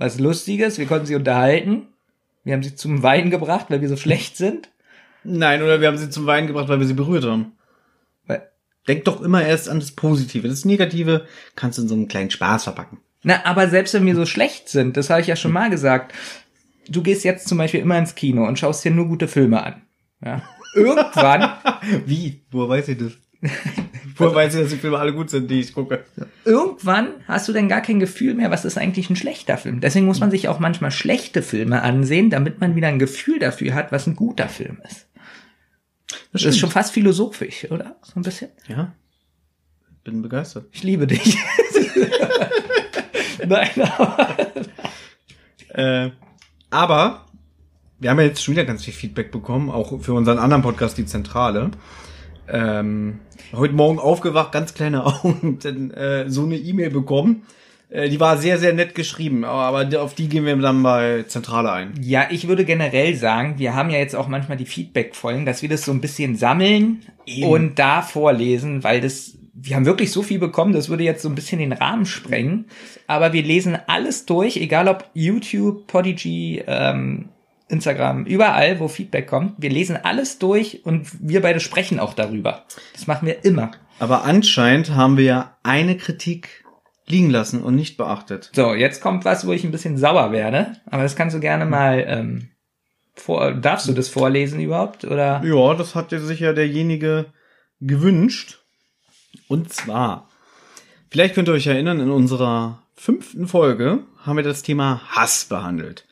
[0.00, 1.88] was Lustiges, wir konnten sie unterhalten,
[2.42, 4.70] wir haben sie zum Weinen gebracht, weil wir so schlecht sind.
[5.24, 7.52] Nein, oder wir haben sie zum Weinen gebracht, weil wir sie berührt haben.
[8.26, 8.48] Weil,
[8.88, 10.48] Denk doch immer erst an das Positive.
[10.48, 12.98] Das Negative kannst du in so einen kleinen Spaß verpacken.
[13.22, 16.14] na, aber selbst wenn wir so schlecht sind, das habe ich ja schon mal gesagt,
[16.88, 19.82] du gehst jetzt zum Beispiel immer ins Kino und schaust dir nur gute Filme an.
[20.24, 20.42] Ja.
[20.74, 21.52] Irgendwann,
[22.06, 22.40] Wie?
[22.50, 23.12] Woher weiß ich das?
[24.20, 26.04] Woher weiß ich, dass die Filme alle gut sind, die ich gucke?
[26.44, 29.80] Irgendwann hast du dann gar kein Gefühl mehr, was ist eigentlich ein schlechter Film.
[29.80, 33.74] Deswegen muss man sich auch manchmal schlechte Filme ansehen, damit man wieder ein Gefühl dafür
[33.74, 35.06] hat, was ein guter Film ist.
[36.32, 37.96] Das, das ist schon fast philosophisch, oder?
[38.02, 38.50] So ein bisschen?
[38.68, 38.92] Ja.
[40.04, 40.66] Bin begeistert.
[40.72, 41.36] Ich liebe dich.
[43.46, 44.36] Nein, aber.
[45.68, 46.10] äh,
[46.70, 47.26] aber
[47.98, 50.96] wir haben ja jetzt schon wieder ganz viel Feedback bekommen, auch für unseren anderen Podcast,
[50.98, 51.70] die Zentrale.
[52.52, 53.20] Ähm,
[53.52, 57.42] heute Morgen aufgewacht, ganz kleine Augen, dann äh, so eine E-Mail bekommen.
[57.90, 61.72] Äh, die war sehr, sehr nett geschrieben, aber auf die gehen wir dann bei Zentrale
[61.72, 61.94] ein.
[62.00, 65.68] Ja, ich würde generell sagen, wir haben ja jetzt auch manchmal die Feedback-Folgen, dass wir
[65.68, 67.48] das so ein bisschen sammeln Eben.
[67.48, 71.28] und da vorlesen, weil das wir haben wirklich so viel bekommen, das würde jetzt so
[71.28, 72.66] ein bisschen den Rahmen sprengen.
[73.06, 77.28] Aber wir lesen alles durch, egal ob YouTube, Podigy, ähm,
[77.70, 79.54] Instagram, überall, wo Feedback kommt.
[79.58, 82.64] Wir lesen alles durch und wir beide sprechen auch darüber.
[82.92, 83.70] Das machen wir immer.
[83.98, 86.64] Aber anscheinend haben wir ja eine Kritik
[87.06, 88.50] liegen lassen und nicht beachtet.
[88.54, 90.76] So, jetzt kommt was, wo ich ein bisschen sauer werde.
[90.86, 92.48] Aber das kannst du gerne mal ähm,
[93.14, 93.52] vor.
[93.52, 95.04] Darfst du das vorlesen überhaupt?
[95.04, 95.42] Oder?
[95.44, 97.26] Ja, das hat sich ja derjenige
[97.80, 98.58] gewünscht.
[99.48, 100.28] Und zwar,
[101.10, 106.06] vielleicht könnt ihr euch erinnern, in unserer fünften Folge haben wir das Thema Hass behandelt.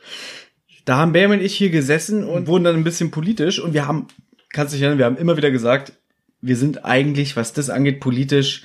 [0.89, 3.87] Da haben Bam und ich hier gesessen und wurden dann ein bisschen politisch und wir
[3.87, 4.07] haben,
[4.49, 5.93] kannst du dich erinnern, wir haben immer wieder gesagt,
[6.41, 8.63] wir sind eigentlich, was das angeht, politisch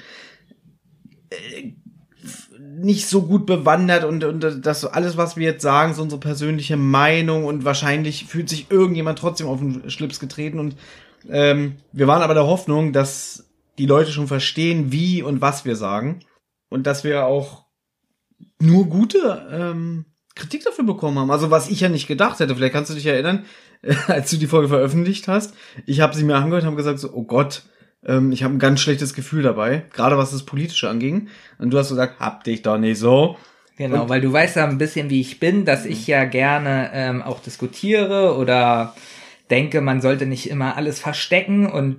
[1.30, 1.74] äh,
[2.80, 6.78] nicht so gut bewandert und, und das alles, was wir jetzt sagen, ist unsere persönliche
[6.78, 10.78] Meinung und wahrscheinlich fühlt sich irgendjemand trotzdem auf den Schlips getreten und
[11.28, 15.76] ähm, wir waren aber der Hoffnung, dass die Leute schon verstehen, wie und was wir
[15.76, 16.22] sagen
[16.70, 17.66] und dass wir auch
[18.62, 21.32] nur gute ähm, Kritik dafür bekommen haben.
[21.32, 22.56] Also was ich ja nicht gedacht hätte.
[22.56, 23.46] Vielleicht kannst du dich erinnern,
[24.08, 25.54] als du die Folge veröffentlicht hast.
[25.86, 27.64] Ich habe sie mir angehört und habe gesagt so, oh Gott,
[28.06, 31.30] ähm, ich habe ein ganz schlechtes Gefühl dabei, gerade was das Politische anging.
[31.60, 33.38] Und du hast gesagt, hab dich doch nicht so.
[33.78, 36.92] Genau, und, weil du weißt ja ein bisschen, wie ich bin, dass ich ja gerne
[36.94, 38.96] ähm, auch diskutiere oder
[39.50, 41.98] denke, man sollte nicht immer alles verstecken und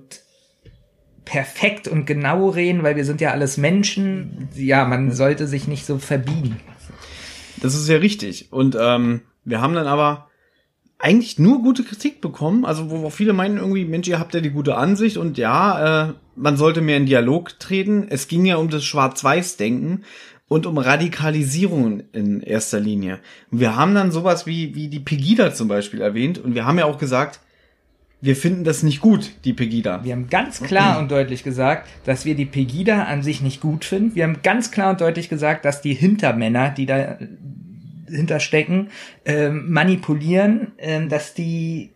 [1.25, 4.49] perfekt und genau reden, weil wir sind ja alles Menschen.
[4.55, 6.61] Ja, man sollte sich nicht so verbiegen.
[7.64, 8.53] Das ist ja richtig.
[8.53, 10.29] Und ähm, wir haben dann aber
[10.98, 12.66] eigentlich nur gute Kritik bekommen.
[12.66, 16.09] Also wo, wo viele meinen irgendwie, Mensch, ihr habt ja die gute Ansicht und ja,
[16.09, 18.07] äh, man sollte mehr in Dialog treten.
[18.11, 20.05] Es ging ja um das Schwarz-Weiß-Denken
[20.46, 23.20] und um Radikalisierung in erster Linie.
[23.50, 26.85] Wir haben dann sowas wie, wie die Pegida zum Beispiel erwähnt und wir haben ja
[26.85, 27.40] auch gesagt,
[28.25, 30.03] wir finden das nicht gut, die Pegida.
[30.03, 33.85] Wir haben ganz klar und deutlich gesagt, dass wir die Pegida an sich nicht gut
[33.85, 34.15] finden.
[34.15, 37.19] Wir haben ganz klar und deutlich gesagt, dass die Hintermänner, die da
[38.09, 38.89] hinterstecken,
[39.27, 41.91] äh, manipulieren, äh, dass die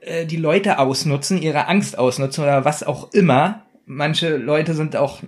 [0.00, 3.66] äh, die Leute ausnutzen, ihre Angst ausnutzen oder was auch immer.
[3.86, 5.22] Manche Leute sind auch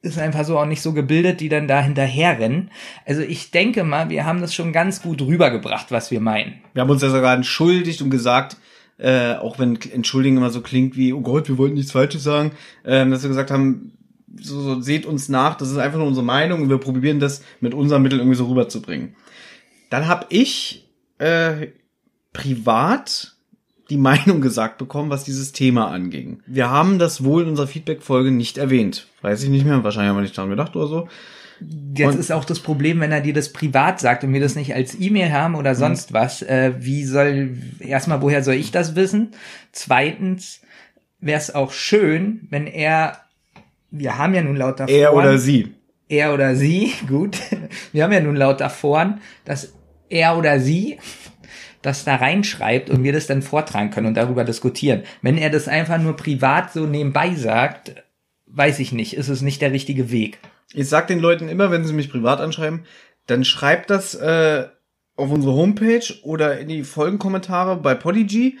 [0.00, 2.70] ist einfach so auch nicht so gebildet, die dann da hinterherrennen.
[3.04, 6.54] Also ich denke mal, wir haben das schon ganz gut rübergebracht, was wir meinen.
[6.72, 8.56] Wir haben uns ja sogar entschuldigt und gesagt,
[8.98, 12.52] äh, auch wenn entschuldigen immer so klingt wie, oh Gott, wir wollten nichts Falsches sagen,
[12.84, 13.92] äh, dass wir gesagt haben,
[14.40, 17.42] so, so seht uns nach, das ist einfach nur unsere Meinung und wir probieren das
[17.60, 19.16] mit unseren Mitteln irgendwie so rüberzubringen.
[19.90, 21.68] Dann habe ich äh,
[22.32, 23.37] privat
[23.90, 26.40] die Meinung gesagt bekommen, was dieses Thema anging.
[26.46, 29.06] Wir haben das wohl in unserer Feedback-Folge nicht erwähnt.
[29.22, 31.08] Weiß ich nicht mehr, wahrscheinlich haben wir nicht daran gedacht oder so.
[31.96, 34.54] Jetzt und ist auch das Problem, wenn er dir das privat sagt und wir das
[34.54, 35.76] nicht als E-Mail haben oder mhm.
[35.76, 36.14] sonst mhm.
[36.14, 36.42] was.
[36.42, 39.32] Äh, wie soll, erstmal, woher soll ich das wissen?
[39.72, 40.60] Zweitens
[41.20, 43.18] wäre es auch schön, wenn er,
[43.90, 44.94] wir haben ja nun laut davor.
[44.94, 45.74] Er oder sie.
[46.08, 47.38] Er oder sie, gut.
[47.92, 49.72] Wir haben ja nun laut davor, dass
[50.08, 50.98] er oder sie
[51.82, 55.02] das da reinschreibt und wir das dann vortragen können und darüber diskutieren.
[55.22, 57.94] Wenn er das einfach nur privat so nebenbei sagt,
[58.46, 60.38] weiß ich nicht, ist es nicht der richtige Weg.
[60.72, 62.84] Ich sag den Leuten immer, wenn sie mich privat anschreiben,
[63.26, 64.66] dann schreibt das äh,
[65.16, 68.58] auf unsere Homepage oder in die Folgenkommentare bei Podigy,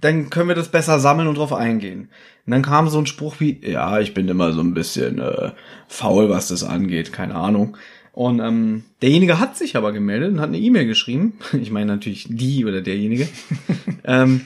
[0.00, 2.10] dann können wir das besser sammeln und drauf eingehen.
[2.46, 5.52] Und dann kam so ein Spruch wie, ja, ich bin immer so ein bisschen äh,
[5.88, 7.76] faul, was das angeht, keine Ahnung.
[8.18, 11.34] Und ähm, derjenige hat sich aber gemeldet und hat eine E-Mail geschrieben.
[11.52, 13.28] Ich meine natürlich die oder derjenige.
[14.04, 14.40] ähm,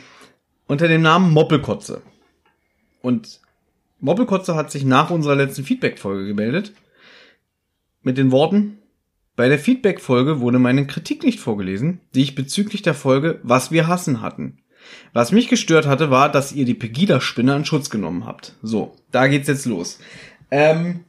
[0.66, 2.02] unter dem Namen Moppelkotze.
[3.00, 3.40] Und
[3.98, 6.74] Moppelkotze hat sich nach unserer letzten Feedback-Folge gemeldet.
[8.02, 8.76] Mit den Worten,
[9.36, 13.86] bei der Feedback-Folge wurde meine Kritik nicht vorgelesen, die ich bezüglich der Folge Was wir
[13.86, 14.58] hassen hatten.
[15.14, 18.54] Was mich gestört hatte, war, dass ihr die Pegida-Spinne in Schutz genommen habt.
[18.60, 19.98] So, da geht's jetzt los.
[20.50, 21.06] Ähm,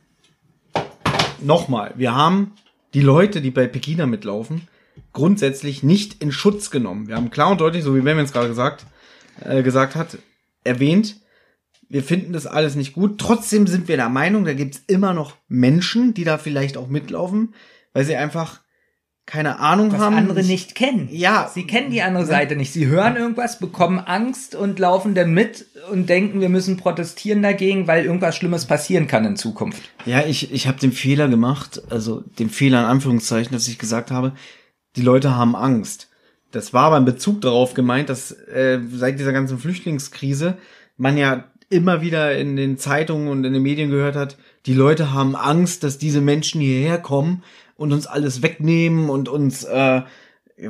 [1.43, 2.53] nochmal, wir haben
[2.93, 4.67] die Leute, die bei Pegida mitlaufen,
[5.12, 7.08] grundsätzlich nicht in Schutz genommen.
[7.08, 8.86] Wir haben klar und deutlich, so wie Ben es gerade gesagt,
[9.41, 10.17] äh, gesagt hat,
[10.63, 11.17] erwähnt,
[11.93, 13.19] Wir finden das alles nicht gut.
[13.19, 17.53] Trotzdem sind wir der Meinung, da gibt's immer noch Menschen, die da vielleicht auch mitlaufen,
[17.93, 18.62] weil sie einfach
[19.25, 20.15] keine Ahnung was haben.
[20.15, 21.07] andere nicht kennen.
[21.12, 21.49] Ja.
[21.53, 22.73] Sie kennen die andere Seite nicht.
[22.73, 27.88] Sie hören irgendwas, bekommen Angst und laufen dann mit und denken, wir müssen protestieren dagegen,
[27.88, 29.81] weil irgendwas Schlimmes passieren kann in Zukunft.
[30.05, 34.12] Ja, ich, ich habe den Fehler gemacht, also den Fehler in Anführungszeichen, dass ich gesagt
[34.12, 34.33] habe,
[34.97, 36.09] die Leute haben Angst.
[36.51, 40.57] Das war aber in Bezug darauf gemeint, dass äh, seit dieser ganzen Flüchtlingskrise
[40.97, 45.12] man ja immer wieder in den Zeitungen und in den Medien gehört hat, die Leute
[45.12, 47.43] haben Angst, dass diese Menschen hierher kommen
[47.75, 50.01] und uns alles wegnehmen und uns äh,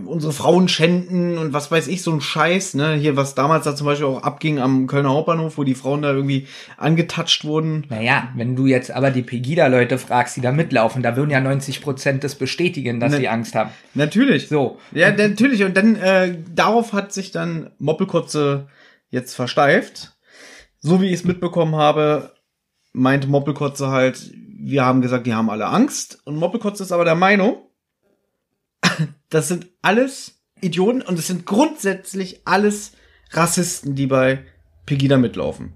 [0.06, 2.94] unsere Frauen schänden und was weiß ich, so ein Scheiß, ne?
[2.96, 6.14] Hier, was damals da zum Beispiel auch abging am Kölner Hauptbahnhof, wo die Frauen da
[6.14, 7.86] irgendwie angetatscht wurden.
[7.90, 11.82] Naja, wenn du jetzt aber die Pegida-Leute fragst, die da mitlaufen, da würden ja 90
[11.82, 13.72] Prozent das bestätigen, dass Ne- sie Angst haben.
[13.94, 14.48] Natürlich.
[14.48, 14.80] So.
[14.94, 15.64] Ja, natürlich.
[15.64, 18.68] Und dann äh, darauf hat sich dann Moppelkotze
[19.10, 20.14] jetzt versteift.
[20.80, 22.32] So wie ich es mitbekommen habe,
[22.94, 24.32] meinte Moppelkotze halt,
[24.66, 26.20] wir haben gesagt, die haben alle Angst.
[26.26, 27.58] Und Moppelkotze ist aber der Meinung,
[29.30, 32.94] das sind alles Idioten und es sind grundsätzlich alles
[33.32, 34.46] Rassisten, die bei
[34.86, 35.74] Pegida mitlaufen.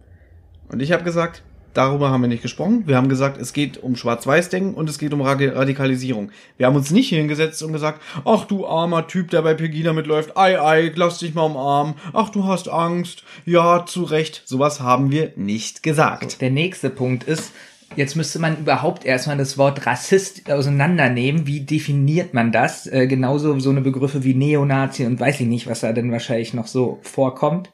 [0.70, 2.88] Und ich habe gesagt, darüber haben wir nicht gesprochen.
[2.88, 6.32] Wir haben gesagt, es geht um Schwarz-Weiß-Denken und es geht um Radi- Radikalisierung.
[6.58, 10.38] Wir haben uns nicht hingesetzt und gesagt, ach du armer Typ, der bei Pegida mitläuft,
[10.38, 14.44] ei, ei, lass dich mal umarmen, ach du hast Angst, ja, zu Recht.
[14.46, 16.42] Sowas haben wir nicht gesagt.
[16.42, 17.52] Der nächste Punkt ist,
[17.96, 21.48] jetzt müsste man überhaupt erstmal das Wort Rassist auseinandernehmen.
[21.48, 22.88] Wie definiert man das?
[22.88, 26.54] Äh, genauso so eine Begriffe wie Neonazi und weiß ich nicht, was da denn wahrscheinlich
[26.54, 27.72] noch so vorkommt.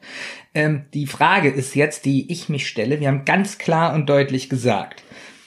[0.54, 3.00] Ähm, die Frage ist jetzt, die ich mich stelle.
[3.00, 5.02] Wir haben ganz klar und deutlich gesagt,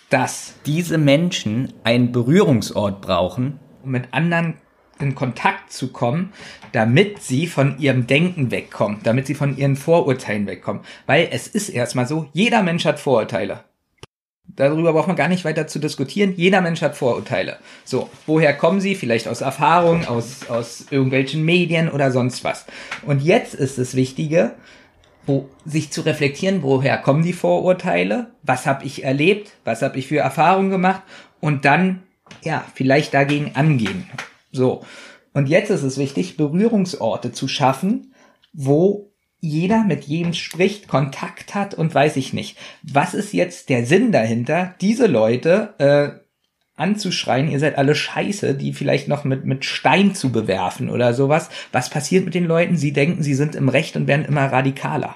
[0.09, 4.55] dass diese Menschen einen Berührungsort brauchen, um mit anderen
[4.99, 6.33] in Kontakt zu kommen,
[6.71, 10.81] damit sie von ihrem Denken wegkommen, damit sie von ihren Vorurteilen wegkommen.
[11.05, 13.63] Weil es ist erstmal so, jeder Mensch hat Vorurteile.
[14.55, 16.33] Darüber braucht man gar nicht weiter zu diskutieren.
[16.35, 17.57] Jeder Mensch hat Vorurteile.
[17.83, 18.95] So, woher kommen sie?
[18.95, 22.65] Vielleicht aus Erfahrung, aus, aus irgendwelchen Medien oder sonst was.
[23.05, 24.55] Und jetzt ist das Wichtige,
[25.27, 28.31] wo, sich zu reflektieren, woher kommen die Vorurteile?
[28.43, 29.51] Was habe ich erlebt?
[29.65, 31.03] Was habe ich für Erfahrungen gemacht?
[31.39, 32.03] Und dann,
[32.43, 34.09] ja, vielleicht dagegen angehen.
[34.51, 34.83] So.
[35.33, 38.13] Und jetzt ist es wichtig, Berührungsorte zu schaffen,
[38.53, 42.57] wo jeder mit jedem spricht, Kontakt hat und weiß ich nicht.
[42.83, 46.27] Was ist jetzt der Sinn dahinter, diese Leute äh,
[46.77, 51.49] anzuschreien, ihr seid alle scheiße, die vielleicht noch mit, mit Stein zu bewerfen oder sowas.
[51.71, 52.77] Was passiert mit den Leuten?
[52.77, 55.15] Sie denken, sie sind im Recht und werden immer radikaler.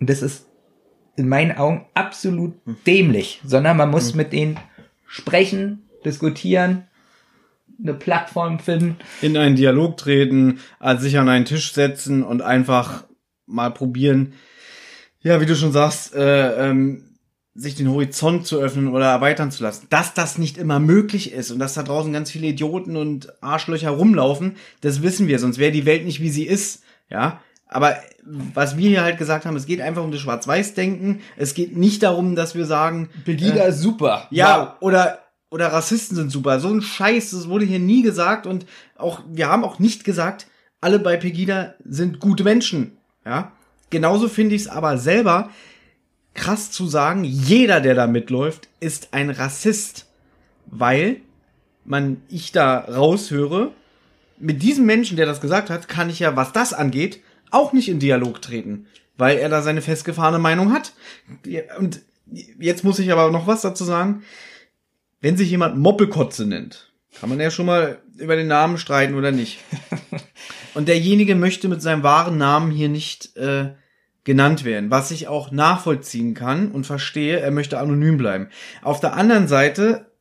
[0.00, 0.46] Und das ist
[1.16, 2.54] in meinen Augen absolut
[2.86, 4.58] dämlich, sondern man muss mit denen
[5.06, 6.84] sprechen, diskutieren,
[7.82, 8.96] eine Plattform finden.
[9.22, 13.04] In einen Dialog treten, äh, sich an einen Tisch setzen und einfach
[13.46, 14.34] mal probieren,
[15.20, 17.14] ja, wie du schon sagst, äh, ähm,
[17.54, 19.86] sich den Horizont zu öffnen oder erweitern zu lassen.
[19.88, 23.90] Dass das nicht immer möglich ist und dass da draußen ganz viele Idioten und Arschlöcher
[23.90, 27.40] rumlaufen, das wissen wir, sonst wäre die Welt nicht, wie sie ist, ja.
[27.66, 31.22] Aber was wir hier halt gesagt haben, es geht einfach um das Schwarz-Weiß-Denken.
[31.36, 34.28] Es geht nicht darum, dass wir sagen, Pegida ist super.
[34.30, 35.23] ja, oder,
[35.54, 36.58] oder Rassisten sind super.
[36.58, 40.48] So ein Scheiß, das wurde hier nie gesagt und auch, wir haben auch nicht gesagt,
[40.80, 42.96] alle bei Pegida sind gute Menschen.
[43.24, 43.52] Ja.
[43.88, 45.50] Genauso finde ich es aber selber
[46.34, 50.06] krass zu sagen, jeder, der da mitläuft, ist ein Rassist.
[50.66, 51.20] Weil
[51.84, 53.70] man, ich da raushöre,
[54.40, 57.20] mit diesem Menschen, der das gesagt hat, kann ich ja, was das angeht,
[57.52, 58.86] auch nicht in Dialog treten,
[59.16, 60.94] weil er da seine festgefahrene Meinung hat.
[61.78, 62.00] Und
[62.58, 64.24] jetzt muss ich aber noch was dazu sagen.
[65.24, 69.32] Wenn sich jemand Moppelkotze nennt, kann man ja schon mal über den Namen streiten oder
[69.32, 69.58] nicht.
[70.74, 73.70] Und derjenige möchte mit seinem wahren Namen hier nicht äh,
[74.24, 78.48] genannt werden, was ich auch nachvollziehen kann und verstehe, er möchte anonym bleiben.
[78.82, 80.12] Auf der anderen Seite,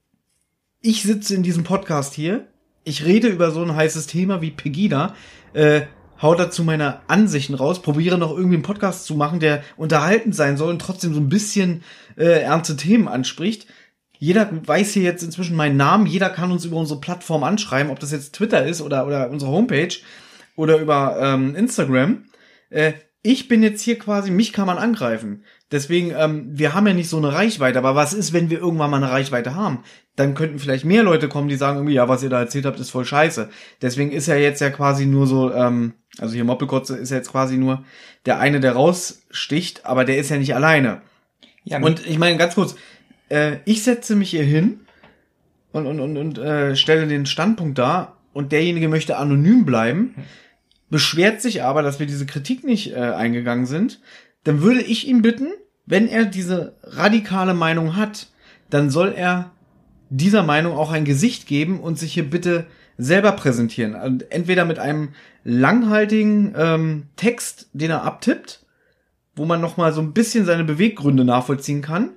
[0.80, 2.48] ich sitze in diesem Podcast hier,
[2.86, 5.16] ich rede über so ein heißes Thema wie Pegida,
[5.52, 5.82] äh,
[6.22, 10.56] hau dazu meine Ansichten raus, probiere noch irgendwie einen Podcast zu machen, der unterhaltend sein
[10.56, 11.84] soll und trotzdem so ein bisschen
[12.16, 13.68] äh, ernste Themen anspricht.
[14.24, 18.00] Jeder weiß hier jetzt inzwischen meinen Namen, jeder kann uns über unsere Plattform anschreiben, ob
[18.00, 19.94] das jetzt Twitter ist oder, oder unsere Homepage
[20.56, 22.24] oder über ähm, Instagram.
[22.70, 25.44] Äh, ich bin jetzt hier quasi, mich kann man angreifen.
[25.74, 28.92] Deswegen, ähm, wir haben ja nicht so eine Reichweite, aber was ist, wenn wir irgendwann
[28.92, 29.84] mal eine Reichweite haben?
[30.16, 32.80] Dann könnten vielleicht mehr Leute kommen, die sagen irgendwie, ja, was ihr da erzählt habt,
[32.80, 33.50] ist voll scheiße.
[33.82, 37.32] Deswegen ist er jetzt ja quasi nur so, ähm, also hier Moppelkotze ist ja jetzt
[37.32, 37.84] quasi nur
[38.26, 41.02] der eine, der raussticht, aber der ist ja nicht alleine.
[41.66, 42.76] Ja, Und ich meine, ganz kurz,
[43.34, 44.82] äh, ich setze mich hier hin
[45.72, 50.14] und, und, und, und äh, stelle den Standpunkt dar und derjenige möchte anonym bleiben,
[50.90, 54.00] beschwert sich aber, dass wir diese Kritik nicht äh, eingegangen sind,
[54.44, 55.48] dann würde ich ihn bitten,
[55.86, 58.28] wenn er diese radikale Meinung hat,
[58.70, 59.52] dann soll er
[60.10, 62.68] dieser Meinung auch ein Gesicht geben und sich hier bitte
[63.00, 63.96] selber präsentieren.
[63.96, 65.10] Und entweder mit einem
[65.44, 68.64] langhaltigen ähm, Text, den er abtippt,
[69.36, 72.12] wo man noch mal so ein bisschen seine Beweggründe nachvollziehen kann,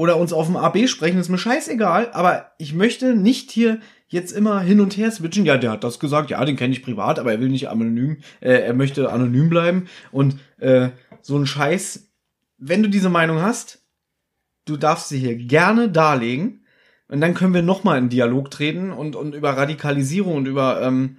[0.00, 4.32] oder uns auf dem AB sprechen, ist mir scheißegal, aber ich möchte nicht hier jetzt
[4.32, 5.44] immer hin und her switchen.
[5.44, 8.16] Ja, der hat das gesagt, ja, den kenne ich privat, aber er will nicht anonym,
[8.40, 10.88] äh, er möchte anonym bleiben und äh,
[11.20, 12.08] so ein Scheiß.
[12.56, 13.84] Wenn du diese Meinung hast,
[14.64, 16.64] du darfst sie hier gerne darlegen
[17.08, 20.80] und dann können wir noch mal in Dialog treten und und über Radikalisierung und über
[20.80, 21.18] ähm,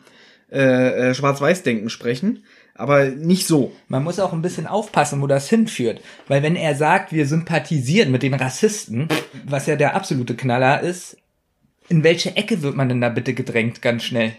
[0.52, 2.46] äh, äh, Schwarz-Weiß-Denken sprechen
[2.82, 3.72] aber nicht so.
[3.88, 6.02] Man muss auch ein bisschen aufpassen, wo das hinführt.
[6.28, 9.08] Weil wenn er sagt, wir sympathisieren mit den Rassisten,
[9.46, 11.18] was ja der absolute Knaller ist,
[11.90, 14.34] in welche Ecke wird man denn da bitte gedrängt, ganz schnell?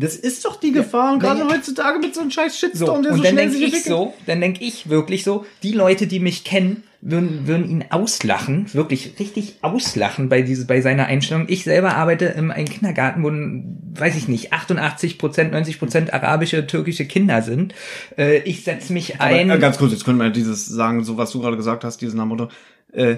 [0.00, 3.12] Das ist doch die Gefahr, und gerade heutzutage mit so einem scheiß Shitstorm, so, der
[3.12, 6.42] so und dann denke ich so, dann denke ich wirklich so, die Leute, die mich
[6.42, 11.46] kennen, würden, würden ihn auslachen, wirklich richtig auslachen bei diese, bei seiner Einstellung.
[11.48, 16.66] Ich selber arbeite in einem Kindergarten, wo, weiß ich nicht, 88 Prozent, 90 Prozent arabische,
[16.66, 17.74] türkische Kinder sind.
[18.16, 19.50] Äh, ich setze mich ein.
[19.50, 21.98] Aber, äh, ganz kurz, jetzt können wir dieses sagen, so was du gerade gesagt hast,
[21.98, 22.48] dieses Motto.
[22.92, 23.16] Äh,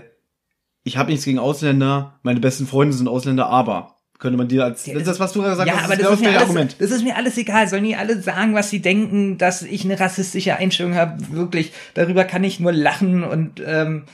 [0.84, 4.84] ich habe nichts gegen Ausländer, meine besten Freunde sind Ausländer, aber könnte man dir als
[4.84, 6.76] das das, was du gerade gesagt ja, hast, aber das, das ist, mir alles, Argument.
[6.78, 7.66] Das ist mir alles egal.
[7.66, 11.18] Sollen die alle sagen, was sie denken, dass ich eine rassistische Einstellung habe?
[11.32, 14.04] Wirklich, darüber kann ich nur lachen und ähm,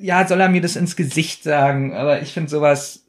[0.00, 1.94] ja, soll er mir das ins Gesicht sagen.
[1.94, 3.01] Aber ich finde sowas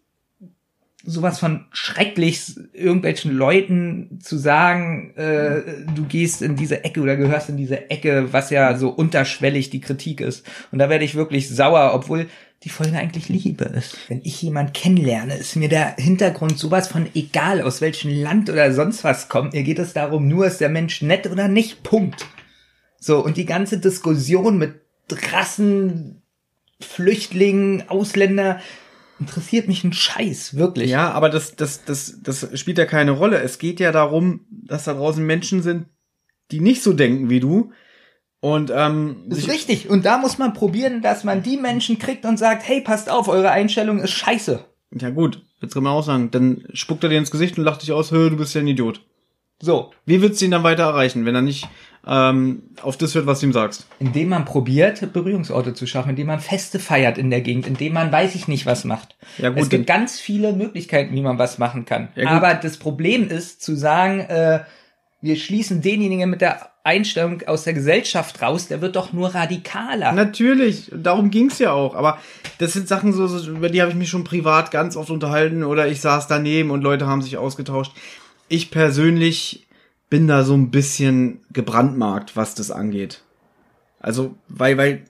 [1.04, 5.62] sowas von schrecklich, irgendwelchen Leuten zu sagen, äh,
[5.94, 9.82] du gehst in diese Ecke oder gehörst in diese Ecke, was ja so unterschwellig die
[9.82, 10.46] Kritik ist.
[10.72, 12.28] Und da werde ich wirklich sauer, obwohl
[12.64, 13.98] die Folge eigentlich Liebe ist.
[14.08, 18.72] Wenn ich jemand kennenlerne, ist mir der Hintergrund sowas von egal, aus welchem Land oder
[18.72, 19.52] sonst was kommt.
[19.52, 21.84] Mir geht es darum, nur ist der Mensch nett oder nicht.
[21.84, 22.26] Punkt.
[22.98, 24.76] So, und die ganze Diskussion mit
[25.34, 26.22] Rassen,
[26.80, 28.62] Flüchtlingen, Ausländer,
[29.24, 30.90] interessiert mich ein Scheiß, wirklich.
[30.90, 33.42] Ja, aber das, das, das, das spielt ja keine Rolle.
[33.42, 35.86] Es geht ja darum, dass da draußen Menschen sind,
[36.52, 37.72] die nicht so denken wie du.
[38.42, 39.90] Und ähm, das ist richtig.
[39.90, 43.30] Und da muss man probieren, dass man die Menschen kriegt und sagt, hey, passt auf,
[43.30, 44.66] eure Einstellung ist scheiße.
[45.00, 47.82] Ja gut, jetzt kann man auch sagen, dann spuckt er dir ins Gesicht und lacht
[47.82, 49.06] dich aus, hör, du bist ja ein Idiot.
[49.62, 49.92] So.
[50.06, 51.70] Wie willst du ihn dann weiter erreichen, wenn er nicht
[52.06, 53.88] ähm, auf das hört, was du ihm sagst?
[54.00, 58.12] Indem man probiert, Berührungsorte zu schaffen, indem man Feste feiert in der Gegend, indem man
[58.12, 59.16] weiß ich nicht was macht.
[59.38, 62.10] Ja, gut, es gibt ganz viele Möglichkeiten, wie man was machen kann.
[62.16, 64.64] Ja, Aber das Problem ist zu sagen, äh,
[65.22, 70.12] wir schließen denjenigen mit der Einstellung aus der Gesellschaft raus, der wird doch nur radikaler.
[70.12, 71.96] Natürlich, darum ging's ja auch.
[71.96, 72.20] Aber
[72.58, 75.64] das sind Sachen, so, so über die habe ich mich schon privat ganz oft unterhalten
[75.64, 77.94] oder ich saß daneben und Leute haben sich ausgetauscht.
[78.50, 79.63] Ich persönlich
[80.14, 83.24] bin da so ein bisschen gebrandmarkt, was das angeht.
[84.00, 85.06] Also, weil, weil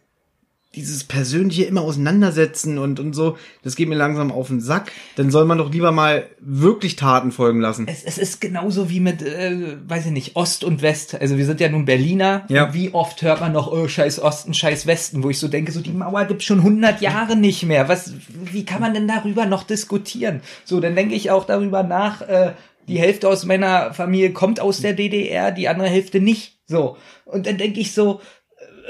[0.76, 4.94] dieses persönliche immer auseinandersetzen und, und so, das geht mir langsam auf den Sack.
[5.18, 7.86] Dann soll man doch lieber mal wirklich Taten folgen lassen.
[7.86, 11.20] Es, es ist genauso wie mit, äh, weiß ich nicht, Ost und West.
[11.20, 12.46] Also wir sind ja nun Berliner.
[12.48, 12.74] Ja.
[12.74, 15.82] Wie oft hört man noch, oh, scheiß Osten, scheiß Westen, wo ich so denke, so
[15.82, 17.90] die Mauer gibt's schon 100 Jahre nicht mehr.
[17.90, 20.40] Was, wie kann man denn darüber noch diskutieren?
[20.64, 22.54] So, dann denke ich auch darüber nach, äh,
[22.88, 26.60] die Hälfte aus meiner Familie kommt aus der DDR, die andere Hälfte nicht.
[26.66, 26.98] So.
[27.26, 28.22] Und dann denke ich so,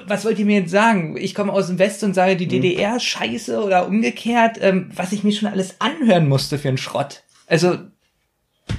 [0.08, 1.16] was wollt ihr mir jetzt sagen?
[1.18, 2.50] Ich komme aus dem Westen und sage, die mhm.
[2.50, 7.24] DDR scheiße oder umgekehrt, ähm, was ich mir schon alles anhören musste für einen Schrott.
[7.48, 7.78] Also,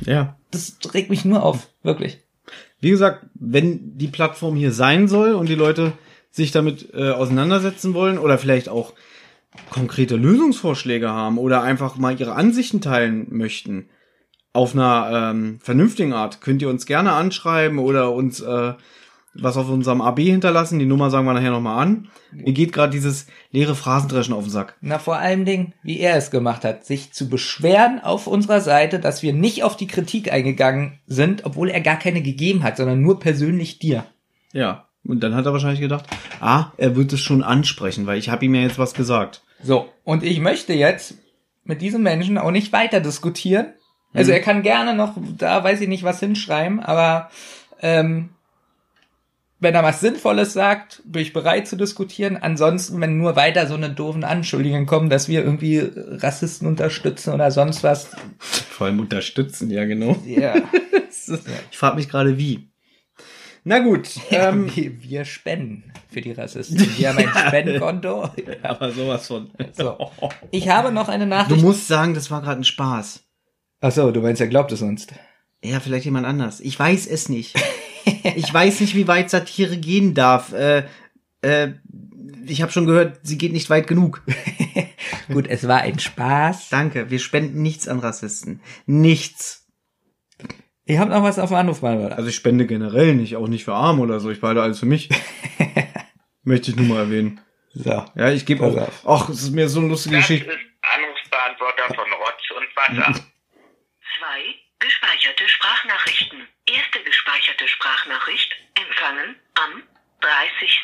[0.04, 0.36] ja.
[0.50, 2.18] Das regt mich nur auf, wirklich.
[2.80, 5.92] Wie gesagt, wenn die Plattform hier sein soll und die Leute
[6.30, 8.92] sich damit äh, auseinandersetzen wollen oder vielleicht auch
[9.70, 13.88] konkrete Lösungsvorschläge haben oder einfach mal ihre Ansichten teilen möchten
[14.54, 18.72] auf einer ähm, vernünftigen Art, könnt ihr uns gerne anschreiben oder uns äh,
[19.34, 20.78] was auf unserem AB hinterlassen.
[20.78, 22.08] Die Nummer sagen wir nachher nochmal an.
[22.30, 24.76] Mir geht gerade dieses leere Phrasendreschen auf den Sack.
[24.80, 29.00] Na, vor allen Dingen, wie er es gemacht hat, sich zu beschweren auf unserer Seite,
[29.00, 33.02] dass wir nicht auf die Kritik eingegangen sind, obwohl er gar keine gegeben hat, sondern
[33.02, 34.06] nur persönlich dir.
[34.52, 36.06] Ja, und dann hat er wahrscheinlich gedacht,
[36.40, 39.42] ah, er wird es schon ansprechen, weil ich habe ihm ja jetzt was gesagt.
[39.62, 41.16] So, und ich möchte jetzt
[41.64, 43.66] mit diesem Menschen auch nicht weiter diskutieren.
[44.14, 44.36] Also mhm.
[44.36, 47.30] er kann gerne noch, da weiß ich nicht, was hinschreiben, aber
[47.82, 48.30] ähm,
[49.64, 52.36] wenn er was Sinnvolles sagt, bin ich bereit zu diskutieren.
[52.36, 57.50] Ansonsten, wenn nur weiter so eine doofen Anschuldigungen kommen, dass wir irgendwie Rassisten unterstützen oder
[57.50, 58.10] sonst was.
[58.38, 60.16] Vor allem unterstützen, ja genau.
[60.24, 60.54] Ja.
[61.70, 62.68] ich frage mich gerade wie.
[63.64, 64.10] Na gut.
[64.30, 66.86] Ja, ähm, wir, wir, spenden für die Rassisten.
[66.98, 68.30] Wir haben ein ja, Spendenkonto.
[68.62, 69.50] Aber sowas von.
[69.72, 70.10] So.
[70.50, 71.60] Ich habe noch eine Nachricht.
[71.60, 73.23] Du musst sagen, das war gerade ein Spaß.
[73.86, 75.06] Ach so, du meinst, er glaubt es uns.
[75.62, 76.60] Ja, vielleicht jemand anders.
[76.60, 77.54] Ich weiß es nicht.
[78.34, 80.54] ich weiß nicht, wie weit Satire gehen darf.
[80.54, 80.84] Äh,
[81.42, 81.72] äh,
[82.46, 84.22] ich habe schon gehört, sie geht nicht weit genug.
[85.30, 86.70] Gut, es war ein Spaß.
[86.70, 88.62] Danke, wir spenden nichts an Rassisten.
[88.86, 89.66] Nichts.
[90.86, 92.16] Ich habe noch was auf dem Anrufbeantworter.
[92.16, 94.30] Also ich spende generell nicht, auch nicht für Arme oder so.
[94.30, 95.10] Ich behalte alles für mich.
[96.42, 97.38] Möchte ich nur mal erwähnen.
[97.74, 97.90] So.
[98.14, 98.88] Ja, ich gebe auch.
[99.04, 100.50] Ach, es ist mir so eine lustige Das Geschichte.
[100.50, 103.24] ist Anrufbeantworter von Rotz und Wasser.
[104.18, 106.48] Zwei gespeicherte Sprachnachrichten.
[106.66, 109.82] Erste gespeicherte Sprachnachricht empfangen am
[110.20, 110.80] 30.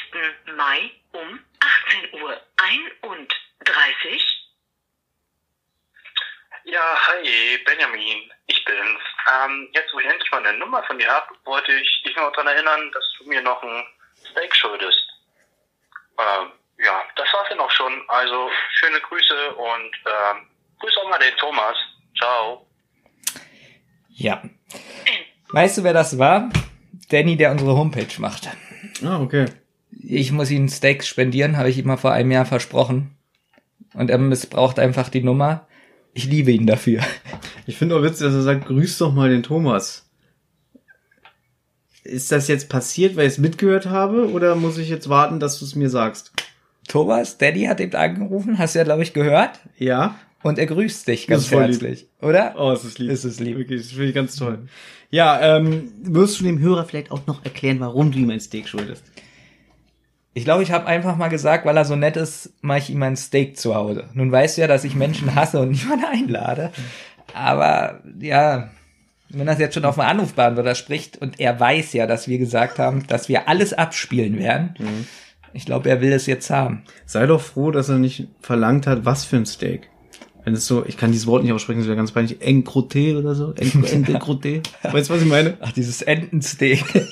[0.57, 4.41] Mai um 18 Uhr 31.
[6.65, 9.01] Ja, hi, Benjamin, ich bin's.
[9.33, 12.33] Ähm, jetzt, wo ich endlich mal eine Nummer von dir hab, wollte ich dich noch
[12.33, 13.87] daran erinnern, dass du mir noch ein
[14.31, 15.03] Steak schuldest.
[16.19, 18.09] Ähm, ja, das war's dann auch schon.
[18.09, 20.51] Also, schöne Grüße und ähm,
[20.81, 21.77] grüß auch mal den Thomas.
[22.17, 22.70] Ciao.
[24.21, 24.43] Ja.
[25.51, 26.51] Weißt du, wer das war?
[27.09, 28.51] Danny, der unsere Homepage macht.
[29.03, 29.47] Ah, okay.
[29.91, 33.17] Ich muss ihm Steaks spendieren, habe ich ihm mal vor einem Jahr versprochen.
[33.95, 35.67] Und er missbraucht einfach die Nummer.
[36.13, 37.01] Ich liebe ihn dafür.
[37.67, 40.11] Ich finde auch witzig, dass er sagt, grüß doch mal den Thomas.
[42.05, 45.59] Ist das jetzt passiert, weil ich es mitgehört habe, oder muss ich jetzt warten, dass
[45.59, 46.33] du es mir sagst?
[46.89, 49.61] Thomas, Daddy hat eben angerufen, hast du ja, glaube ich, gehört.
[49.79, 50.17] Ja?
[50.43, 51.73] Und er grüßt dich ganz voll lieb.
[51.73, 52.55] herzlich, oder?
[52.57, 53.11] Oh, es ist lieb.
[53.11, 53.59] Es ist lieb.
[53.59, 54.61] Wirklich, das finde ich ganz toll.
[55.11, 58.69] Ja, ähm, wirst du dem Hörer vielleicht auch noch erklären, warum du ihm ein Steak
[58.69, 59.05] schuldest?
[60.33, 63.03] Ich glaube, ich habe einfach mal gesagt, weil er so nett ist, mache ich ihm
[63.03, 64.09] ein Steak zu Hause.
[64.15, 66.71] Nun weißt du ja, dass ich Menschen hasse und niemanden einlade.
[67.35, 68.71] Aber ja,
[69.29, 72.79] wenn das jetzt schon auf dem Anrufbeantworter spricht und er weiß ja, dass wir gesagt
[72.79, 74.75] haben, dass wir alles abspielen werden,
[75.53, 76.83] ich glaube, er will es jetzt haben.
[77.07, 79.89] Sei doch froh, dass er nicht verlangt hat, was für ein Steak.
[80.45, 83.35] Wenn es so, ich kann dieses Wort nicht aussprechen, es wäre ganz peinlich, Encroté oder
[83.35, 83.53] so.
[83.53, 84.63] Encroté.
[84.83, 85.57] weißt du, was ich meine?
[85.61, 86.85] Ach, dieses Entensteak.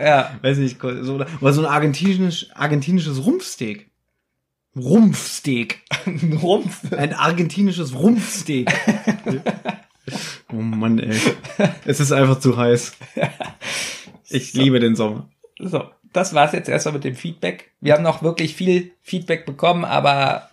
[0.00, 0.38] ja.
[0.42, 3.90] Weiß nicht, so, oder, oder so ein argentinisch, argentinisches Rumpfsteak.
[4.76, 5.80] Rumpfsteak.
[6.06, 6.92] Ein Rumpf.
[6.92, 8.70] Ein argentinisches Rumpfsteak.
[10.52, 11.16] oh Mann, ey.
[11.84, 12.96] Es ist einfach zu heiß.
[14.28, 15.28] Ich liebe den Sommer.
[15.58, 17.72] So, das war's jetzt erstmal mit dem Feedback.
[17.80, 20.50] Wir haben noch wirklich viel Feedback bekommen, aber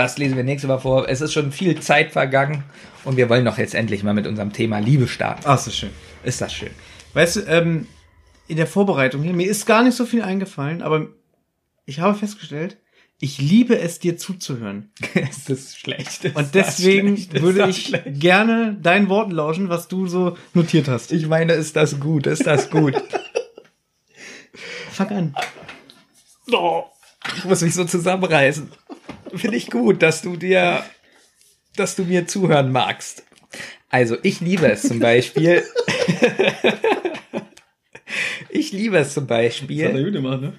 [0.00, 1.08] das lesen wir nächstes Mal vor.
[1.10, 2.64] Es ist schon viel Zeit vergangen
[3.04, 5.42] und wir wollen doch jetzt endlich mal mit unserem Thema Liebe starten.
[5.44, 5.90] Ach, ist das schön.
[6.24, 6.70] Ist das schön.
[7.12, 7.86] Weißt du, ähm,
[8.48, 11.08] in der Vorbereitung hier, mir ist gar nicht so viel eingefallen, aber
[11.84, 12.78] ich habe festgestellt,
[13.18, 14.90] ich liebe es, dir zuzuhören.
[15.14, 16.24] es ist schlecht.
[16.24, 18.20] Es Und ist deswegen schlecht, würde ist ich schlecht.
[18.20, 21.12] gerne deinen Worten lauschen, was du so notiert hast.
[21.12, 22.26] Ich meine, ist das gut?
[22.26, 22.94] Ist das gut?
[24.92, 25.34] Fang an.
[26.52, 26.84] oh,
[27.36, 28.70] ich muss mich so zusammenreißen.
[29.34, 30.84] Finde ich gut, dass du dir,
[31.76, 33.24] dass du mir zuhören magst.
[33.88, 35.64] Also, ich liebe es zum Beispiel.
[38.50, 40.04] ich liebe es zum Beispiel.
[40.04, 40.52] gut gemacht, ne?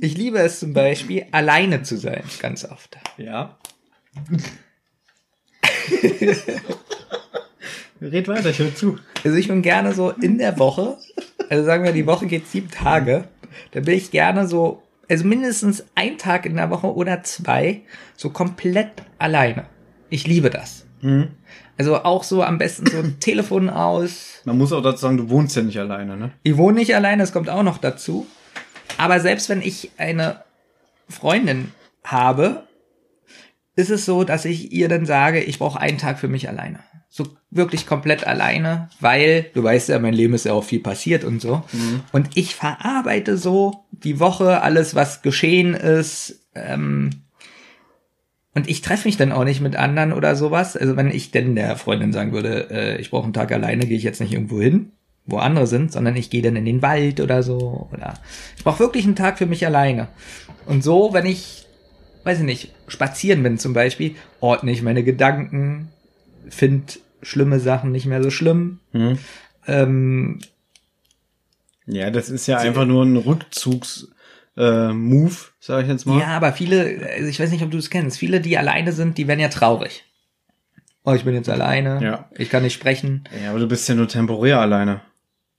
[0.00, 2.96] Ich liebe es zum Beispiel, alleine zu sein, ganz oft.
[3.16, 3.58] Ja.
[8.00, 8.98] Red weiter, ich höre zu.
[9.24, 10.98] Also ich bin gerne so in der Woche,
[11.48, 13.24] also sagen wir, die Woche geht sieben Tage,
[13.72, 17.82] da bin ich gerne so, also mindestens ein Tag in der Woche oder zwei,
[18.16, 19.66] so komplett alleine.
[20.10, 20.86] Ich liebe das.
[21.76, 24.40] Also auch so am besten so ein Telefon aus.
[24.44, 26.32] Man muss auch dazu sagen, du wohnst ja nicht alleine, ne?
[26.42, 28.26] Ich wohne nicht alleine, das kommt auch noch dazu.
[28.96, 30.44] Aber selbst wenn ich eine
[31.08, 31.72] Freundin
[32.04, 32.66] habe,
[33.76, 36.80] ist es so, dass ich ihr dann sage, ich brauche einen Tag für mich alleine.
[37.16, 41.22] So wirklich komplett alleine, weil du weißt ja, mein Leben ist ja auch viel passiert
[41.22, 41.62] und so.
[42.10, 46.40] Und ich verarbeite so die Woche, alles, was geschehen ist.
[46.56, 47.10] Ähm,
[48.52, 50.76] und ich treffe mich dann auch nicht mit anderen oder sowas.
[50.76, 53.96] Also wenn ich denn der Freundin sagen würde, äh, ich brauche einen Tag alleine, gehe
[53.96, 54.90] ich jetzt nicht irgendwo hin,
[55.24, 57.88] wo andere sind, sondern ich gehe dann in den Wald oder so.
[57.92, 58.14] Oder
[58.56, 60.08] ich brauche wirklich einen Tag für mich alleine.
[60.66, 61.64] Und so, wenn ich,
[62.24, 65.90] weiß ich nicht, spazieren bin zum Beispiel, ordne ich meine Gedanken,
[66.48, 66.94] finde
[67.24, 68.80] schlimme Sachen nicht mehr so schlimm.
[68.92, 69.18] Mhm.
[69.66, 70.38] Ähm,
[71.86, 74.08] Ja, das ist ja einfach nur ein Rückzugs
[74.56, 76.20] äh, Move, sag ich jetzt mal.
[76.20, 79.18] ja, aber viele, also ich weiß nicht, ob du es kennst, viele, die alleine sind,
[79.18, 80.04] die werden ja traurig.
[81.04, 82.30] Oh, ich bin jetzt alleine, Ja.
[82.38, 83.24] ich kann nicht sprechen.
[83.42, 85.00] ja, aber du bist ja nur temporär alleine.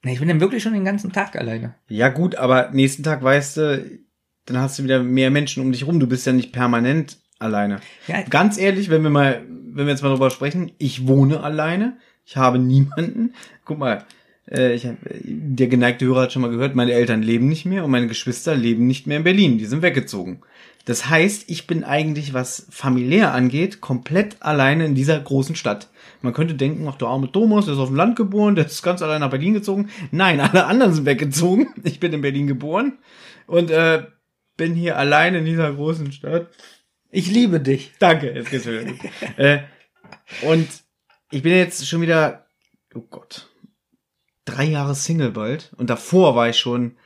[0.04, 1.76] Ich bin dann wirklich schon den ganzen Tag alleine.
[1.88, 4.00] Ja, gut, aber nächsten Tag weißt du,
[4.46, 6.00] dann hast du wieder mehr Menschen um dich rum.
[6.00, 7.80] Du bist ja nicht permanent alleine.
[8.08, 8.22] Ja.
[8.30, 9.42] Ganz ehrlich, wenn wir mal,
[9.76, 11.98] wenn wir jetzt mal drüber sprechen, ich wohne alleine.
[12.26, 13.34] Ich habe niemanden.
[13.66, 14.04] Guck mal,
[14.50, 17.84] äh, ich, hab- der geneigte Hörer hat schon mal gehört, meine Eltern leben nicht mehr
[17.86, 19.58] und meine Geschwister leben nicht mehr in Berlin.
[19.58, 20.42] Die sind weggezogen.
[20.86, 25.90] Das heißt, ich bin eigentlich, was familiär angeht, komplett alleine in dieser großen Stadt.
[26.22, 28.84] Man könnte denken, ach, der arme Thomas, der ist auf dem Land geboren, der ist
[28.84, 29.90] ganz allein nach Berlin gezogen.
[30.12, 31.68] Nein, alle anderen sind weggezogen.
[31.84, 33.00] Ich bin in Berlin geboren.
[33.48, 34.04] Und äh,
[34.58, 36.48] bin hier allein in dieser großen Stadt.
[37.16, 37.94] Ich liebe dich.
[37.98, 38.84] Danke, jetzt geht's wieder.
[38.84, 39.00] gut.
[39.38, 39.60] äh,
[40.42, 40.68] und
[41.32, 42.46] ich bin jetzt schon wieder,
[42.94, 43.48] oh Gott,
[44.44, 45.72] drei Jahre Single bald.
[45.78, 46.98] Und davor war ich schon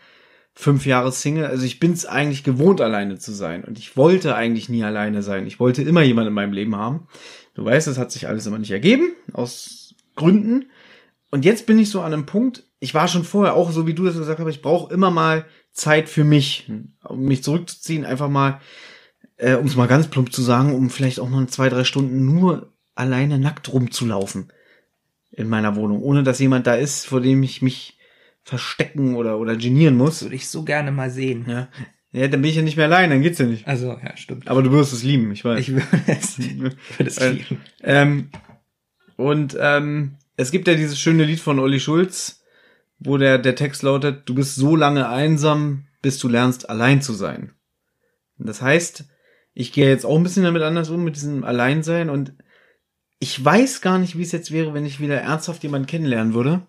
[0.56, 1.46] fünf Jahre Single.
[1.46, 3.64] Also ich bin es eigentlich gewohnt, alleine zu sein.
[3.64, 5.46] Und ich wollte eigentlich nie alleine sein.
[5.46, 7.08] Ich wollte immer jemanden in meinem Leben haben.
[7.54, 10.72] Du weißt, das hat sich alles immer nicht ergeben, aus Gründen.
[11.30, 13.94] Und jetzt bin ich so an einem Punkt, ich war schon vorher auch so, wie
[13.94, 16.68] du das gesagt hast, ich brauche immer mal Zeit für mich,
[17.04, 18.60] um mich zurückzuziehen, einfach mal,
[19.40, 22.26] äh, um es mal ganz plump zu sagen, um vielleicht auch mal zwei, drei Stunden
[22.26, 24.52] nur alleine nackt rumzulaufen
[25.32, 27.98] in meiner Wohnung, ohne dass jemand da ist, vor dem ich mich
[28.44, 30.22] verstecken oder, oder genieren muss.
[30.22, 31.46] Würde ich so gerne mal sehen.
[31.48, 31.70] Ja.
[32.12, 33.68] Ja, dann bin ich ja nicht mehr allein, dann geht's ja nicht.
[33.68, 34.48] Also, ja, stimmt.
[34.48, 35.60] Aber du wirst es lieben, ich weiß.
[35.60, 37.62] Ich würde es, würde es Äh, lieben.
[37.84, 38.30] Ähm,
[39.16, 42.42] und ähm, es gibt ja dieses schöne Lied von Olli Schulz,
[42.98, 47.14] wo der, der Text lautet, du bist so lange einsam, bis du lernst, allein zu
[47.14, 47.54] sein.
[48.40, 49.06] Und das heißt,
[49.60, 52.32] ich gehe jetzt auch ein bisschen damit anders um, mit diesem Alleinsein und
[53.20, 56.62] ich weiß gar nicht, wie es jetzt wäre, wenn ich wieder ernsthaft jemanden kennenlernen würde.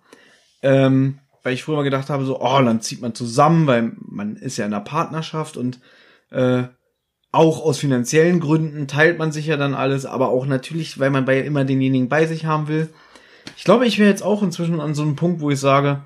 [0.60, 4.34] Ähm, weil ich früher mal gedacht habe, so, oh, dann zieht man zusammen, weil man
[4.34, 5.78] ist ja in einer Partnerschaft und
[6.32, 6.64] äh,
[7.30, 11.24] auch aus finanziellen Gründen teilt man sich ja dann alles, aber auch natürlich, weil man
[11.24, 12.88] bei immer denjenigen bei sich haben will.
[13.56, 16.02] Ich glaube, ich wäre jetzt auch inzwischen an so einem Punkt, wo ich sage,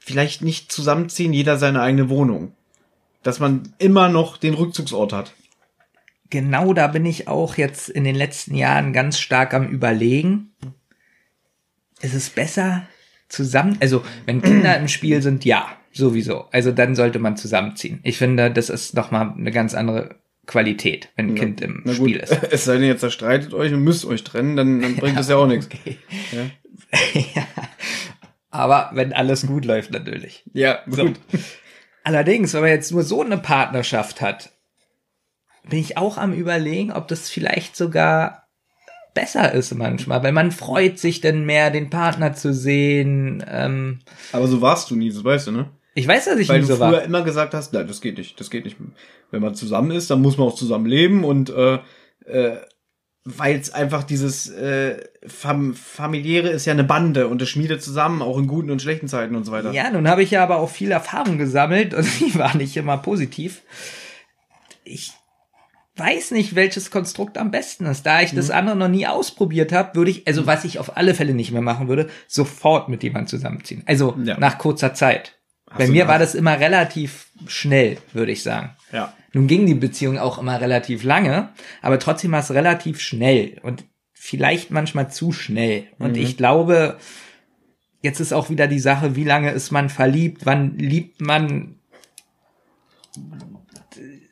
[0.00, 2.56] vielleicht nicht zusammenziehen, jeder seine eigene Wohnung.
[3.22, 5.32] Dass man immer noch den Rückzugsort hat.
[6.30, 10.52] Genau da bin ich auch jetzt in den letzten Jahren ganz stark am Überlegen.
[12.00, 12.86] Ist es besser
[13.28, 16.46] zusammen, also wenn Kinder im Spiel sind, ja, sowieso.
[16.52, 18.00] Also dann sollte man zusammenziehen.
[18.02, 20.16] Ich finde, das ist nochmal eine ganz andere
[20.46, 22.32] Qualität, wenn ein Kind im Na Spiel ist.
[22.50, 25.36] es sei denn, jetzt zerstreitet euch und müsst euch trennen, dann, dann bringt das ja
[25.36, 25.66] auch nichts.
[25.66, 25.98] Okay.
[26.32, 27.20] Ja.
[27.34, 27.46] ja.
[28.50, 30.42] Aber wenn alles gut läuft, natürlich.
[30.52, 31.06] Ja, So.
[31.06, 31.20] gut.
[32.02, 34.50] Allerdings, wenn man jetzt nur so eine Partnerschaft hat,
[35.68, 38.48] bin ich auch am überlegen, ob das vielleicht sogar
[39.14, 43.44] besser ist manchmal, weil man freut sich dann mehr, den Partner zu sehen.
[43.48, 44.00] Ähm,
[44.32, 45.70] Aber so warst du nie, das weißt du, ne?
[45.94, 47.02] ich weiß, dass ich Weil nie du so früher war.
[47.02, 48.76] immer gesagt hast, nein, das geht nicht, das geht nicht.
[49.30, 51.78] Wenn man zusammen ist, dann muss man auch zusammen leben und äh,
[52.26, 52.58] äh,
[53.24, 58.22] weil es einfach dieses äh, fam familiäre ist ja eine Bande und es schmiedet zusammen,
[58.22, 59.72] auch in guten und schlechten Zeiten und so weiter.
[59.72, 62.96] Ja, nun habe ich ja aber auch viel Erfahrung gesammelt und die war nicht immer
[62.96, 63.62] positiv.
[64.84, 65.12] Ich
[66.00, 68.04] weiß nicht, welches Konstrukt am besten ist.
[68.04, 68.36] Da ich Mhm.
[68.38, 71.52] das andere noch nie ausprobiert habe, würde ich, also was ich auf alle Fälle nicht
[71.52, 73.82] mehr machen würde, sofort mit jemandem zusammenziehen.
[73.86, 74.36] Also Ja.
[74.38, 75.36] nach kurzer Zeit.
[75.76, 78.70] Bei du mir nach- war das immer relativ schnell, würde ich sagen.
[78.92, 79.12] ja.
[79.32, 81.50] Nun ging die Beziehung auch immer relativ lange,
[81.82, 85.84] aber trotzdem war es relativ schnell und vielleicht manchmal zu schnell.
[86.00, 86.22] Und Mhm.
[86.22, 86.96] ich glaube,
[88.02, 91.76] jetzt ist auch wieder die Sache, wie lange ist man verliebt, wann liebt man.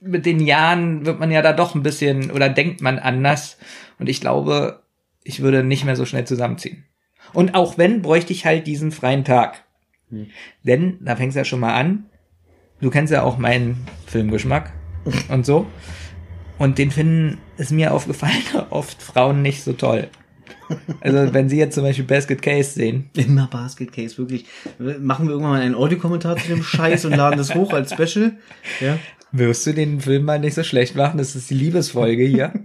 [0.01, 3.59] Mit den Jahren wird man ja da doch ein bisschen oder denkt man anders.
[3.99, 4.83] Und ich glaube,
[5.25, 6.85] ich würde nicht mehr so schnell zusammenziehen.
[7.33, 9.65] Und auch wenn, bräuchte ich halt diesen freien Tag.
[10.63, 12.07] Denn, da fängt's ja schon mal an,
[12.81, 14.73] du kennst ja auch meinen Filmgeschmack
[15.29, 15.67] und so.
[16.59, 20.09] Und den finden, ist mir aufgefallen, oft Frauen nicht so toll.
[21.01, 24.45] Also, wenn sie jetzt zum Beispiel Basket Case sehen, Immer Basket Case, wirklich.
[24.79, 28.33] Machen wir irgendwann mal einen Audiokommentar zu dem Scheiß und laden das hoch als Special.
[28.81, 28.99] Ja.
[29.33, 31.19] Wirst du den Film mal nicht so schlecht machen.
[31.19, 32.53] Das ist die Liebesfolge hier.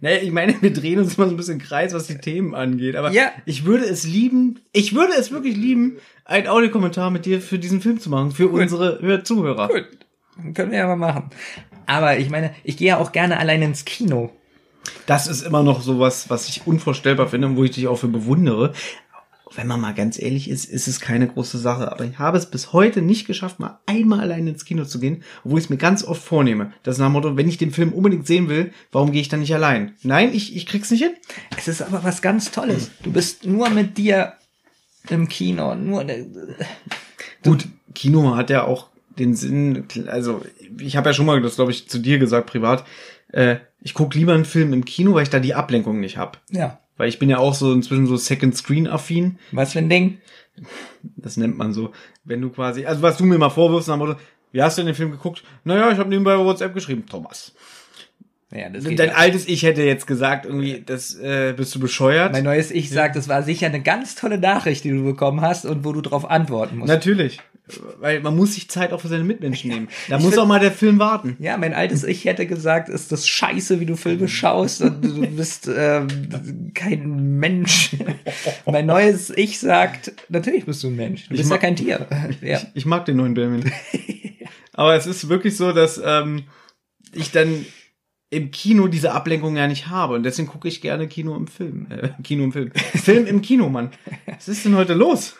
[0.00, 2.96] Naja, ich meine, wir drehen uns mal so ein bisschen Kreis, was die Themen angeht.
[2.96, 3.30] Aber Ja.
[3.46, 7.80] ich würde es lieben, ich würde es wirklich lieben, einen Audiokommentar mit dir für diesen
[7.80, 9.68] Film zu machen, für unsere für Zuhörer.
[9.68, 9.86] Gut,
[10.54, 11.30] können wir ja mal machen.
[11.86, 14.32] Aber ich meine, ich gehe ja auch gerne allein ins Kino.
[15.06, 18.08] Das ist immer noch sowas, was ich unvorstellbar finde und wo ich dich auch für
[18.08, 18.72] bewundere.
[19.54, 21.90] Wenn man mal ganz ehrlich ist, ist es keine große Sache.
[21.90, 25.22] Aber ich habe es bis heute nicht geschafft, mal einmal allein ins Kino zu gehen,
[25.44, 26.72] obwohl ich es mir ganz oft vornehme.
[26.82, 29.28] Das ist nach dem Motto, wenn ich den Film unbedingt sehen will, warum gehe ich
[29.28, 29.94] dann nicht allein?
[30.02, 31.12] Nein, ich, ich krieg's nicht hin.
[31.56, 32.90] Es ist aber was ganz Tolles.
[33.02, 34.34] Du bist nur mit dir
[35.08, 35.74] im Kino.
[35.74, 36.04] Nur,
[37.42, 38.88] Gut, Kino hat ja auch
[39.18, 40.42] den Sinn, also
[40.78, 42.84] ich habe ja schon mal das, glaube ich, zu dir gesagt, privat,
[43.32, 46.40] äh, ich guck lieber einen Film im Kino, weil ich da die Ablenkung nicht hab.
[46.50, 46.78] ja.
[46.98, 49.38] Weil ich bin ja auch so inzwischen so Second-Screen-affin.
[49.52, 50.20] Was für ein Ding?
[51.16, 51.92] Das nennt man so.
[52.24, 54.20] Wenn du quasi, also was du mir mal vorwirfst, nach dem Motto,
[54.52, 55.42] wie hast du denn den Film geguckt?
[55.64, 57.54] Naja, ich habe nebenbei bei WhatsApp geschrieben, Thomas.
[58.50, 59.14] Ja, das Dein ja.
[59.14, 62.32] altes Ich hätte jetzt gesagt, irgendwie, das äh, bist du bescheuert.
[62.32, 65.66] Mein neues Ich sagt, das war sicher eine ganz tolle Nachricht, die du bekommen hast
[65.66, 66.88] und wo du drauf antworten musst.
[66.88, 67.40] Natürlich.
[68.00, 69.88] Weil man muss sich Zeit auch für seine Mitmenschen nehmen.
[70.08, 71.36] Da Ich muss find- auch mal der Film warten.
[71.38, 75.26] Ja, mein altes Ich hätte gesagt, ist das scheiße, wie du Filme schaust und du
[75.36, 76.08] bist ähm,
[76.72, 77.90] kein Mensch.
[78.64, 81.28] mein neues Ich sagt, natürlich bist du ein Mensch.
[81.28, 82.06] Du bist ja kein Tier.
[82.40, 82.62] Ja.
[82.72, 83.70] Ich mag den neuen Benjamin.
[84.72, 86.44] Aber es ist wirklich so, dass ähm,
[87.12, 87.66] ich dann
[88.30, 90.14] im Kino diese Ablenkung ja nicht habe.
[90.14, 91.86] Und deswegen gucke ich gerne Kino im Film.
[91.90, 92.72] Äh, Kino im Film.
[92.94, 93.90] Film im Kino, Mann.
[94.26, 95.36] Was ist denn heute los?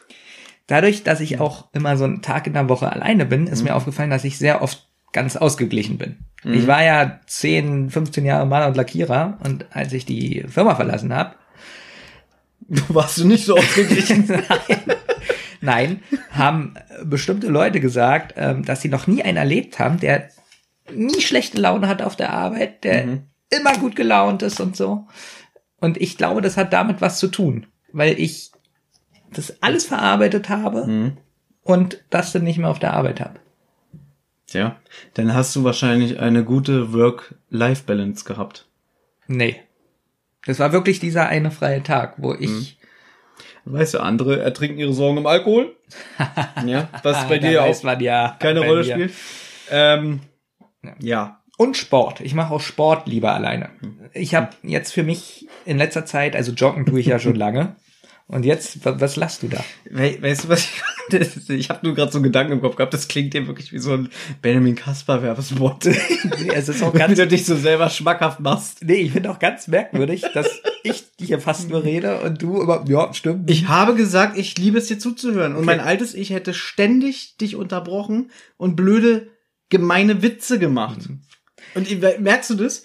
[0.67, 3.75] Dadurch, dass ich auch immer so einen Tag in der Woche alleine bin, ist mir
[3.75, 6.19] aufgefallen, dass ich sehr oft ganz ausgeglichen bin.
[6.45, 11.13] Ich war ja 10, 15 Jahre Maler und Lackierer und als ich die Firma verlassen
[11.15, 11.35] habe,
[12.89, 14.27] Warst du nicht so ausgeglichen?
[14.29, 14.83] Nein.
[15.61, 16.75] Nein, haben
[17.05, 20.29] bestimmte Leute gesagt, ähm, dass sie noch nie einen erlebt haben, der
[20.95, 23.21] nie schlechte Laune hat auf der Arbeit, der
[23.51, 25.07] immer gut gelaunt ist und so.
[25.81, 28.51] Und ich glaube, das hat damit was zu tun, weil ich
[29.33, 31.17] das alles verarbeitet habe
[31.63, 33.41] und das dann nicht mehr auf der Arbeit habe.
[34.47, 34.77] Tja,
[35.15, 38.67] dann hast du wahrscheinlich eine gute Work-Life-Balance gehabt.
[39.27, 39.61] Nee.
[40.47, 42.79] Das war wirklich dieser eine freie Tag, wo ich
[43.71, 45.77] Weißt du, andere ertrinken ihre Sorgen im Alkohol.
[46.67, 48.93] ja, was bei dir auch man ja keine Rolle mir.
[48.93, 49.13] spielt.
[49.71, 50.21] Ähm,
[51.01, 51.41] ja.
[51.57, 52.21] Und Sport.
[52.21, 53.71] Ich mache auch Sport lieber alleine.
[54.15, 57.75] Ich habe jetzt für mich in letzter Zeit, also joggen tue ich ja schon lange.
[58.29, 59.65] Und jetzt, wa- was lachst du da?
[59.91, 60.61] We weißt du was?
[60.61, 60.83] Ich,
[61.19, 62.95] das- ich habe nur gerade so einen Gedanken im Kopf gehabt.
[62.95, 64.09] Das klingt dir wirklich wie so ein
[64.41, 65.87] Benjamin Kasper Werbespot.
[66.39, 68.85] Nee, es ist auch Wenn ganz, du dich so selber schmackhaft machst.
[68.85, 70.49] nee, ich finde auch ganz merkwürdig, dass
[70.85, 73.51] ich hier fast nur rede und du immer, ja, stimmt.
[73.51, 75.57] Ich habe gesagt, ich liebe es dir zuzuhören.
[75.57, 79.29] Und mein altes Ich hätte ständig dich unterbrochen und blöde,
[79.71, 81.09] gemeine Witze gemacht.
[81.75, 82.85] Und ich- merkst du das?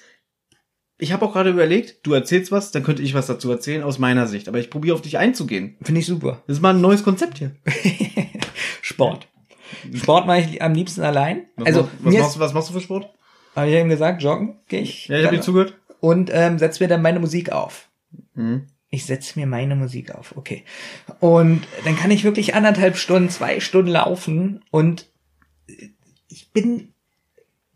[1.00, 4.00] Ich habe auch gerade überlegt, du erzählst was, dann könnte ich was dazu erzählen aus
[4.00, 4.48] meiner Sicht.
[4.48, 5.76] Aber ich probiere auf dich einzugehen.
[5.82, 6.44] Finde ich super.
[6.48, 7.56] Das ist mal ein neues Konzept hier.
[8.82, 9.28] Sport.
[9.96, 11.46] Sport mache ich am liebsten allein.
[11.58, 13.10] Was, also, machst, was, machst, du- was machst du für Sport?
[13.56, 15.08] habe ich eben gesagt, joggen gehe ich.
[15.08, 15.76] Ja, ich habe dir zugehört.
[16.00, 17.90] und ähm, setz mir dann meine Musik auf.
[18.34, 18.68] Mhm.
[18.90, 20.64] Ich setz mir meine Musik auf, okay.
[21.20, 25.08] Und dann kann ich wirklich anderthalb Stunden, zwei Stunden laufen und
[26.54, 26.90] bin,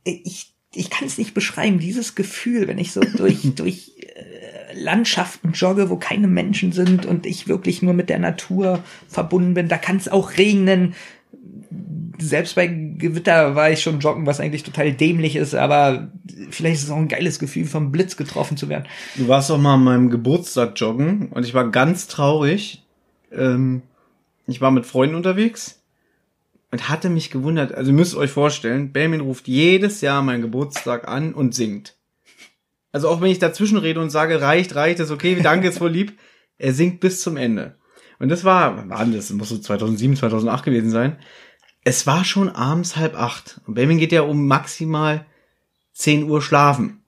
[0.04, 5.52] ich, ich kann es nicht beschreiben, dieses Gefühl, wenn ich so durch, durch äh, Landschaften
[5.54, 9.68] jogge, wo keine Menschen sind und ich wirklich nur mit der Natur verbunden bin.
[9.68, 10.94] Da kann es auch regnen.
[12.20, 16.12] Selbst bei Gewitter war ich schon joggen, was eigentlich total dämlich ist, aber
[16.50, 18.86] vielleicht ist es auch ein geiles Gefühl, vom Blitz getroffen zu werden.
[19.16, 22.84] Du warst doch mal an meinem Geburtstag joggen und ich war ganz traurig.
[23.32, 23.84] Ähm,
[24.48, 25.78] ich war mit Freunden unterwegs
[26.78, 27.74] und hatte mich gewundert.
[27.74, 31.96] Also ihr müsst euch vorstellen, Benjamin ruft jedes Jahr meinen Geburtstag an und singt.
[32.92, 35.92] Also auch wenn ich dazwischen rede und sage, reicht, reicht, ist okay, danke, ist voll
[35.92, 36.14] lieb.
[36.60, 37.76] Er singt bis zum Ende.
[38.18, 39.14] Und das war, wann?
[39.14, 41.18] Das muss so 2007, 2008 gewesen sein.
[41.84, 43.62] Es war schon abends halb acht.
[43.68, 45.28] Und Benjamin geht ja um maximal
[45.94, 47.04] 10 Uhr schlafen.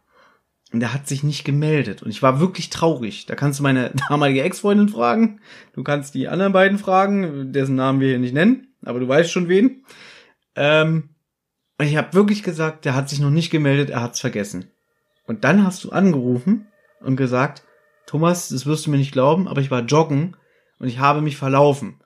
[0.71, 2.03] Und er hat sich nicht gemeldet.
[2.03, 3.25] Und ich war wirklich traurig.
[3.25, 5.41] Da kannst du meine damalige Ex-Freundin fragen.
[5.73, 8.68] Du kannst die anderen beiden fragen, dessen Namen wir hier nicht nennen.
[8.83, 9.83] Aber du weißt schon wen.
[10.55, 11.09] Ähm,
[11.81, 14.71] ich habe wirklich gesagt, der hat sich noch nicht gemeldet, er hat's vergessen.
[15.25, 16.67] Und dann hast du angerufen
[17.01, 17.63] und gesagt,
[18.05, 20.35] Thomas, das wirst du mir nicht glauben, aber ich war joggen
[20.79, 21.99] und ich habe mich verlaufen.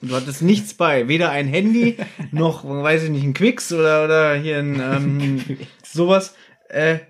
[0.00, 1.96] Und du hattest nichts bei, weder ein Handy
[2.30, 6.34] noch, weiß ich nicht, ein Quicks oder, oder hier ein ähm, sowas.
[6.68, 7.00] Äh,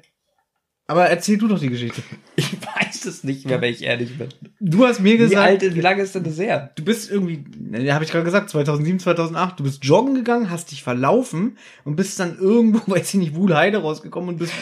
[0.89, 2.03] aber erzähl du doch die Geschichte.
[2.37, 4.29] Ich weiß es nicht mehr, wenn ich ehrlich bin.
[4.61, 6.71] Du hast mir Wie gesagt, alt, wie lange ist denn das her?
[6.77, 10.71] du bist irgendwie, ne, habe ich gerade gesagt, 2007, 2008, du bist joggen gegangen, hast
[10.71, 14.53] dich verlaufen und bist dann irgendwo, weiß ich nicht, Wuhlheide rausgekommen und bist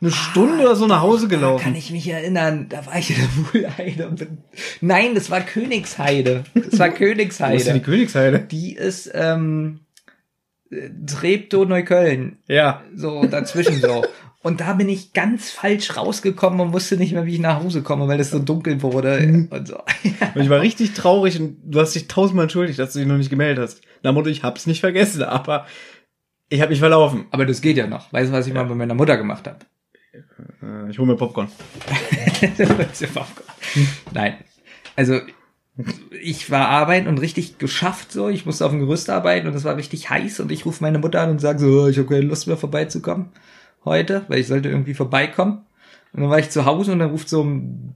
[0.00, 1.74] eine Stunde oder so nach Hause Kann gelaufen.
[1.74, 4.38] ich mich erinnern, da war ich in der Wuhlheide und bin,
[4.80, 6.44] nein, das war Königsheide.
[6.54, 7.82] Das war Wo ist denn die Königsheide.
[7.82, 8.38] Königsheide?
[8.40, 9.80] Die ist, ähm,
[10.70, 12.38] äh, Treptow-Neukölln.
[12.46, 12.82] Ja.
[12.94, 14.04] So, dazwischen so.
[14.40, 17.82] Und da bin ich ganz falsch rausgekommen und wusste nicht mehr, wie ich nach Hause
[17.82, 19.78] komme, weil es so dunkel wurde und so.
[20.34, 23.16] Und ich war richtig traurig und du hast dich tausendmal entschuldigt, dass du dich noch
[23.16, 23.80] nicht gemeldet hast.
[24.04, 25.66] Na Motto, ich hab's nicht vergessen, aber
[26.48, 27.26] ich habe mich verlaufen.
[27.32, 28.12] Aber das geht ja noch.
[28.12, 29.58] Weißt du, was ich mal bei meiner Mutter gemacht habe?
[30.62, 31.48] Äh, Ich hole mir Popcorn.
[34.12, 34.36] Nein.
[34.94, 35.20] Also,
[36.22, 38.28] ich war arbeiten und richtig geschafft so.
[38.28, 40.98] Ich musste auf dem Gerüst arbeiten und es war richtig heiß und ich rufe meine
[40.98, 43.30] Mutter an und sage so, "Oh, ich habe keine Lust mehr vorbeizukommen
[43.88, 45.66] heute, weil ich sollte irgendwie vorbeikommen.
[46.12, 47.94] Und dann war ich zu Hause und dann ruft so um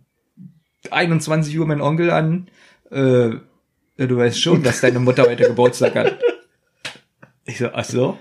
[0.91, 2.49] 21 Uhr mein Onkel an,
[2.91, 3.31] äh,
[3.97, 6.19] ja, du weißt schon, dass deine Mutter heute Geburtstag hat.
[7.45, 8.19] Ich so, ach so?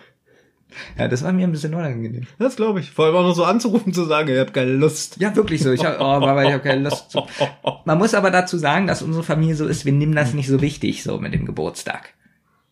[0.98, 2.28] Ja, das war mir ein bisschen unangenehm.
[2.40, 2.92] Das glaube ich.
[2.92, 5.18] Vor allem auch noch so anzurufen, zu sagen, ihr habt keine Lust.
[5.20, 5.72] Ja, wirklich so.
[5.72, 7.24] Ich hab, oh, ich habe keine Lust zu.
[7.86, 10.62] Man muss aber dazu sagen, dass unsere Familie so ist, wir nehmen das nicht so
[10.62, 12.14] wichtig, so mit dem Geburtstag.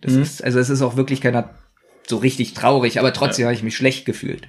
[0.02, 1.50] Das ist, also es ist auch wirklich keiner
[2.08, 4.48] so richtig traurig, aber trotzdem habe ich mich schlecht gefühlt.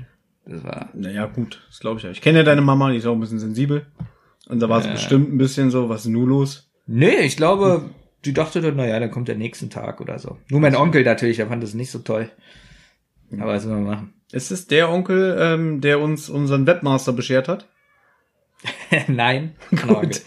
[0.50, 2.10] Das war, Naja, gut, das glaube ich ja.
[2.10, 3.86] Ich kenne ja deine Mama, die ist auch ein bisschen sensibel.
[4.48, 6.66] Und da war es bestimmt ein bisschen so, was ist nun los?
[6.86, 7.88] nee, ich glaube,
[8.24, 10.38] die dachte dann, naja, dann kommt der nächsten Tag oder so.
[10.48, 12.28] Nur mein Onkel natürlich, der fand das nicht so toll.
[13.38, 14.14] Aber was soll man machen?
[14.32, 17.68] Ist es der Onkel, ähm, der uns unseren Webmaster beschert hat?
[19.06, 19.54] Nein.
[19.70, 20.22] Gut.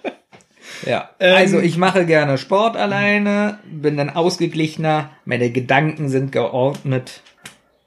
[0.86, 1.10] ja.
[1.20, 7.20] Ähm, also ich mache gerne Sport alleine, bin dann ausgeglichener, meine Gedanken sind geordnet.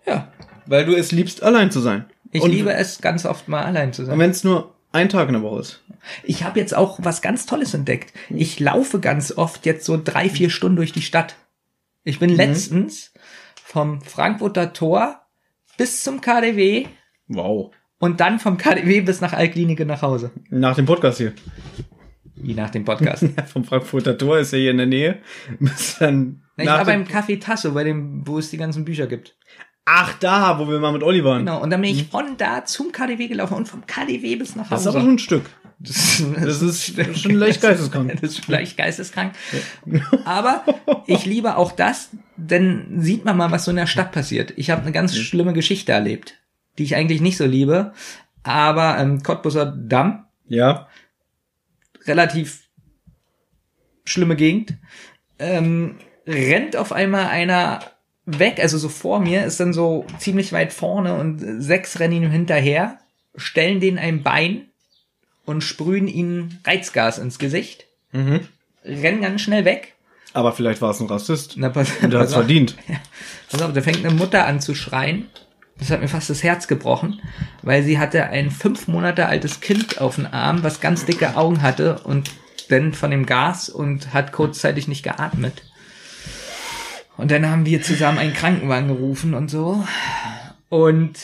[0.06, 0.32] Ja.
[0.68, 2.06] Weil du es liebst, allein zu sein.
[2.32, 4.20] Ich Und- liebe es ganz oft mal allein zu Und sein.
[4.20, 5.84] wenn es nur ein Tag in der Woche ist.
[6.24, 8.14] Ich habe jetzt auch was ganz Tolles entdeckt.
[8.30, 11.36] Ich laufe ganz oft jetzt so drei, vier Stunden durch die Stadt.
[12.04, 13.14] Ich bin letztens
[13.56, 15.22] vom Frankfurter Tor
[15.78, 16.86] bis zum KDW
[17.28, 17.74] Wow.
[18.00, 20.32] und dann vom KDW bis nach Altklinike nach Hause.
[20.50, 21.34] Nach dem Podcast hier.
[22.36, 23.24] Wie nach dem Podcast.
[23.38, 25.18] Ja, vom Frankfurter Tor ist ja hier in der Nähe.
[25.60, 29.08] Bis dann Na, ich war beim Café Tasso, bei dem, wo es die ganzen Bücher
[29.08, 29.36] gibt.
[29.90, 31.40] Ach, da, wo wir mal mit Olli waren.
[31.46, 34.68] Genau, und dann bin ich von da zum KDW gelaufen und vom KDW bis nach
[34.70, 34.98] Das ist Hause.
[34.98, 35.46] aber schon ein Stück.
[35.80, 38.12] das, Das ist schon leicht geisteskrank.
[38.20, 39.34] Das ist vielleicht geisteskrank.
[40.26, 40.64] Aber
[41.08, 44.54] ich liebe auch das, denn sieht man mal, was so in der Stadt passiert.
[44.58, 46.36] Ich habe eine ganz schlimme Geschichte erlebt,
[46.78, 47.94] die ich eigentlich nicht so liebe.
[48.44, 50.88] Aber ähm, Cottbusser Damm, Ja.
[52.06, 52.68] relativ
[54.06, 54.74] schlimme Gegend,
[55.40, 57.80] ähm, rennt auf einmal einer
[58.28, 62.30] weg, also so vor mir, ist dann so ziemlich weit vorne und sechs rennen ihm
[62.30, 63.00] hinterher,
[63.36, 64.66] stellen den ein Bein
[65.46, 68.42] und sprühen ihm Reizgas ins Gesicht, Mhm.
[68.86, 69.94] rennen ganz schnell weg.
[70.34, 71.54] Aber vielleicht war es ein Rassist.
[71.58, 72.76] Na, pass, Und der hat's auf, verdient.
[73.50, 75.28] pass auf, da fängt eine Mutter an zu schreien.
[75.80, 77.22] Das hat mir fast das Herz gebrochen,
[77.62, 81.62] weil sie hatte ein fünf Monate altes Kind auf dem Arm, was ganz dicke Augen
[81.62, 82.32] hatte und
[82.70, 85.64] dann von dem Gas und hat kurzzeitig nicht geatmet.
[87.18, 89.84] Und dann haben wir zusammen einen Krankenwagen gerufen und so.
[90.70, 91.18] Und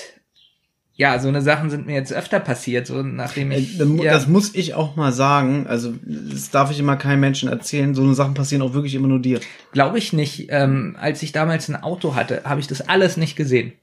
[0.95, 3.75] ja, so eine Sachen sind mir jetzt öfter passiert, so nachdem ich.
[3.75, 5.65] Äh, Das ja, Das muss ich auch mal sagen.
[5.67, 7.95] Also, das darf ich immer keinem Menschen erzählen.
[7.95, 9.39] So eine Sachen passieren auch wirklich immer nur dir.
[9.71, 10.47] Glaube ich nicht.
[10.49, 13.73] Ähm, als ich damals ein Auto hatte, habe ich das alles nicht gesehen.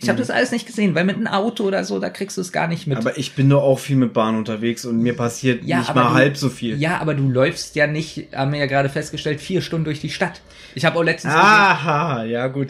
[0.00, 2.40] Ich habe das alles nicht gesehen, weil mit einem Auto oder so, da kriegst du
[2.40, 2.98] es gar nicht mit.
[3.00, 3.06] Mhm.
[3.06, 6.04] Aber ich bin doch auch viel mit Bahn unterwegs und mir passiert Ja, nicht mal
[6.10, 6.78] du- halb so viel.
[6.80, 10.10] ja, aber du läufst ja nicht, haben wir ja gerade festgestellt, vier Stunden durch die
[10.10, 10.40] Stadt.
[10.76, 12.68] Ich habe auch letztens Aha, ja gut.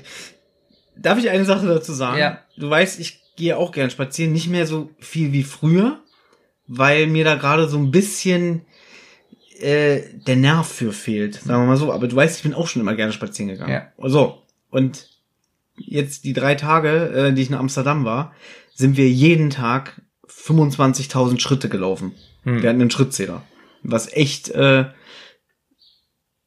[0.97, 2.18] Darf ich eine Sache dazu sagen?
[2.18, 2.39] Ja.
[2.57, 6.01] Du weißt, ich gehe auch gern spazieren, nicht mehr so viel wie früher,
[6.66, 8.62] weil mir da gerade so ein bisschen
[9.61, 11.93] äh, der Nerv für fehlt, sagen wir mal so.
[11.93, 13.72] Aber du weißt, ich bin auch schon immer gerne spazieren gegangen.
[13.72, 14.09] Ja.
[14.09, 15.09] So, und
[15.79, 18.33] jetzt die drei Tage, äh, die ich in Amsterdam war,
[18.74, 22.14] sind wir jeden Tag 25.000 Schritte gelaufen.
[22.43, 22.62] Hm.
[22.62, 23.45] Wir hatten einen Schrittzähler,
[23.83, 24.87] was echt äh,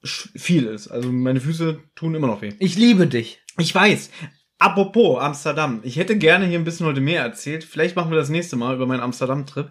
[0.04, 0.88] viel ist.
[0.88, 2.54] Also meine Füße tun immer noch weh.
[2.60, 3.42] Ich liebe dich.
[3.58, 4.10] Ich weiß.
[4.58, 5.82] Apropos Amsterdam.
[5.84, 7.64] Ich hätte gerne hier ein bisschen heute mehr erzählt.
[7.64, 9.70] Vielleicht machen wir das nächste Mal über meinen Amsterdam-Trip.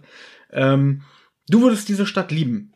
[0.53, 1.03] Ähm,
[1.49, 2.73] du würdest diese Stadt lieben.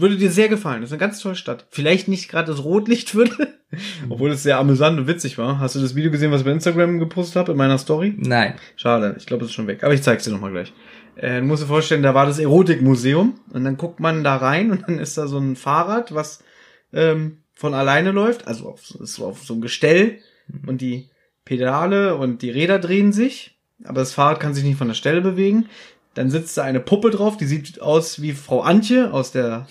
[0.00, 0.80] Würde dir sehr gefallen.
[0.82, 1.66] Das ist eine ganz tolle Stadt.
[1.70, 3.48] Vielleicht nicht gerade das Rotlichtviertel,
[4.08, 5.58] obwohl es sehr amüsant und witzig war.
[5.58, 8.14] Hast du das Video gesehen, was ich bei Instagram gepostet habe in meiner Story?
[8.16, 8.54] Nein.
[8.76, 9.82] Schade, ich glaube, es ist schon weg.
[9.84, 10.72] Aber ich zeig's dir nochmal gleich.
[11.16, 14.70] Äh, du musst dir vorstellen, da war das Erotikmuseum und dann guckt man da rein
[14.70, 16.44] und dann ist da so ein Fahrrad, was
[16.92, 20.18] ähm, von alleine läuft, also auf, so- ist auf so einem Gestell
[20.66, 21.08] und die
[21.44, 25.20] Pedale und die Räder drehen sich, aber das Fahrrad kann sich nicht von der Stelle
[25.22, 25.66] bewegen.
[26.14, 29.66] Dann sitzt da eine Puppe drauf, die sieht aus wie Frau Antje aus der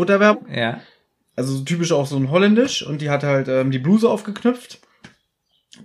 [0.00, 0.52] Butterwerbung.
[0.52, 0.80] Ja.
[1.36, 4.80] Also so typisch auch so ein Holländisch und die hat halt ähm, die Bluse aufgeknöpft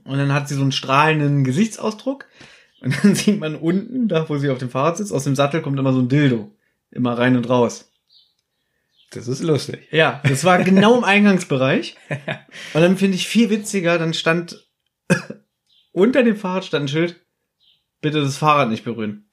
[0.03, 2.25] und dann hat sie so einen strahlenden Gesichtsausdruck
[2.81, 5.61] und dann sieht man unten, da wo sie auf dem Fahrrad sitzt, aus dem Sattel
[5.61, 6.51] kommt immer so ein Dildo.
[6.91, 7.91] Immer rein und raus.
[9.11, 9.87] Das ist lustig.
[9.91, 11.95] Ja, das war genau im Eingangsbereich.
[12.73, 14.65] Und dann finde ich viel witziger, dann stand
[15.91, 17.21] unter dem Fahrrad stand ein Schild,
[18.01, 19.29] bitte das Fahrrad nicht berühren.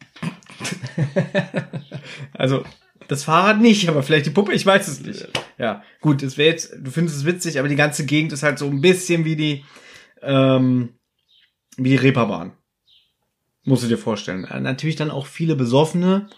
[2.33, 2.65] also
[3.09, 5.29] das Fahrrad nicht, aber vielleicht die Puppe, ich weiß es nicht.
[5.59, 8.59] Ja, gut, es wäre jetzt, du findest es witzig, aber die ganze Gegend ist halt
[8.59, 9.65] so ein bisschen wie die,
[10.23, 10.95] ähm,
[11.77, 12.53] wie die Reeperbahn.
[13.65, 14.45] Musst du dir vorstellen.
[14.45, 16.29] Äh, Natürlich dann auch viele Besoffene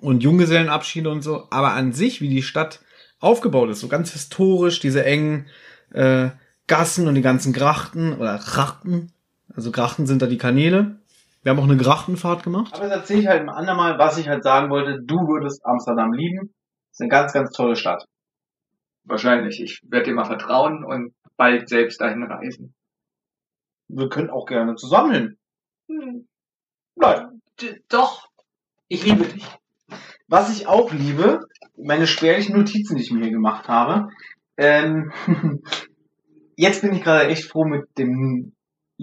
[0.00, 2.80] und Junggesellenabschiede und so, aber an sich, wie die Stadt
[3.20, 5.46] aufgebaut ist, so ganz historisch, diese engen
[5.92, 6.30] äh,
[6.66, 9.12] Gassen und die ganzen Grachten oder Grachten,
[9.54, 11.01] also Grachten sind da die Kanäle.
[11.42, 12.74] Wir haben auch eine Grachtenfahrt gemacht.
[12.74, 15.02] Aber das erzähle ich halt ein andermal, was ich halt sagen wollte.
[15.02, 16.54] Du würdest Amsterdam lieben.
[16.92, 18.06] ist eine ganz, ganz tolle Stadt.
[19.04, 19.60] Wahrscheinlich.
[19.60, 22.74] Ich werde dir mal vertrauen und bald selbst dahin reisen.
[23.88, 25.36] Wir können auch gerne zusammen
[25.88, 26.26] hin.
[26.94, 27.42] Nein.
[27.88, 28.28] Doch.
[28.86, 29.44] Ich liebe dich.
[30.28, 31.40] Was ich auch liebe,
[31.76, 34.08] meine spärlichen Notizen, die ich mir hier gemacht habe.
[34.56, 35.12] Ähm,
[36.56, 38.54] jetzt bin ich gerade echt froh, mit dem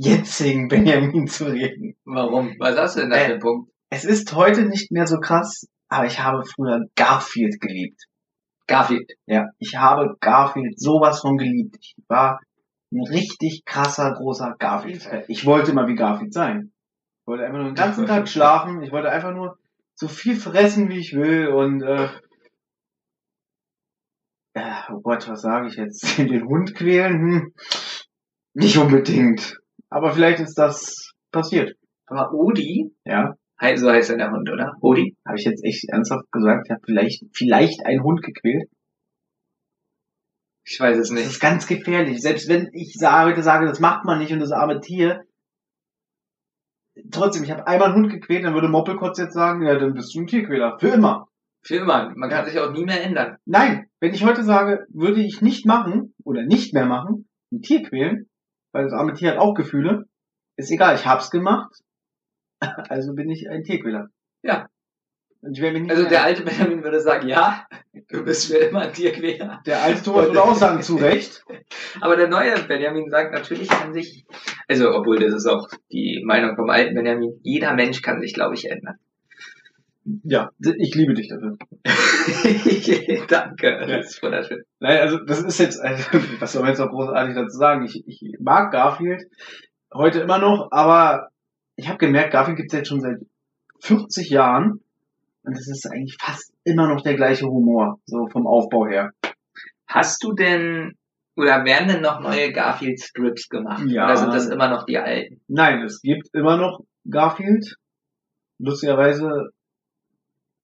[0.01, 1.95] jetzigen Benjamin zu reden.
[2.05, 2.55] Warum?
[2.59, 3.71] Was hast du denn da für einen Punkt?
[3.89, 8.03] Es ist heute nicht mehr so krass, aber ich habe früher Garfield geliebt.
[8.67, 9.11] Garfield.
[9.25, 11.75] Ja, ich habe Garfield sowas von geliebt.
[11.81, 12.39] Ich war
[12.91, 15.07] ein richtig krasser, großer Garfield.
[15.27, 16.71] Ich wollte immer wie Garfield sein.
[17.21, 18.81] Ich wollte einfach nur den ganzen Tag schlafen.
[18.83, 19.57] Ich wollte einfach nur
[19.95, 22.07] so viel fressen, wie ich will und äh,
[24.55, 26.17] ja, oh Gott, was sage ich jetzt?
[26.17, 27.19] Den Hund quälen?
[27.19, 27.53] Hm,
[28.53, 29.59] nicht unbedingt.
[29.89, 31.75] Aber vielleicht ist das passiert.
[32.05, 33.35] Aber Odi, Ja,
[33.75, 34.73] so heißt ja der Hund, oder?
[34.81, 35.15] Odi?
[35.25, 36.65] habe ich jetzt echt ernsthaft gesagt.
[36.67, 38.69] Ich habe vielleicht, vielleicht einen Hund gequält.
[40.65, 41.25] Ich weiß es Das nicht.
[41.27, 42.21] ist ganz gefährlich.
[42.21, 45.23] Selbst wenn ich heute sage, das macht man nicht und das arme Tier.
[47.11, 50.13] Trotzdem, ich habe einmal einen Hund gequält, dann würde Moppelkotz jetzt sagen, ja, dann bist
[50.13, 50.77] du ein Tierquäler.
[50.79, 51.27] Für immer.
[51.61, 52.13] Für immer.
[52.15, 52.45] Man kann Ja.
[52.45, 53.37] sich auch nie mehr ändern.
[53.45, 57.81] Nein, wenn ich heute sage, würde ich nicht machen oder nicht mehr machen, ein Tier
[57.83, 58.28] quälen,
[58.71, 60.05] weil das arme Tier hat auch Gefühle,
[60.57, 61.71] ist egal, ich hab's gemacht,
[62.61, 64.09] also bin ich ein Tierquäler.
[64.43, 64.67] Ja.
[65.41, 67.65] Also mehr- der alte Benjamin würde sagen, ja,
[68.09, 69.61] du bist für immer ein Tierquäler.
[69.65, 71.45] der alte Thomas würde auch sagen, zu Recht.
[72.01, 74.25] Aber der neue Benjamin sagt natürlich an sich,
[74.67, 78.55] also obwohl das ist auch die Meinung vom alten Benjamin, jeder Mensch kann sich, glaube
[78.55, 78.97] ich, ändern.
[80.23, 81.57] Ja, ich liebe dich dafür.
[83.27, 84.63] Danke, das ist wunderschön.
[84.79, 86.03] Nein, also das ist jetzt, also,
[86.39, 87.85] was soll man jetzt noch großartig dazu sagen?
[87.85, 89.23] Ich, ich mag Garfield
[89.93, 91.29] heute immer noch, aber
[91.75, 93.17] ich habe gemerkt, Garfield gibt's jetzt schon seit
[93.81, 94.81] 40 Jahren
[95.43, 99.11] und es ist eigentlich fast immer noch der gleiche Humor, so vom Aufbau her.
[99.87, 100.95] Hast du denn,
[101.35, 103.83] oder werden denn noch neue Garfield-Strips gemacht?
[103.87, 104.05] Ja.
[104.05, 105.41] Oder sind das immer noch die alten?
[105.47, 107.75] Nein, es gibt immer noch Garfield.
[108.59, 109.49] Lustigerweise,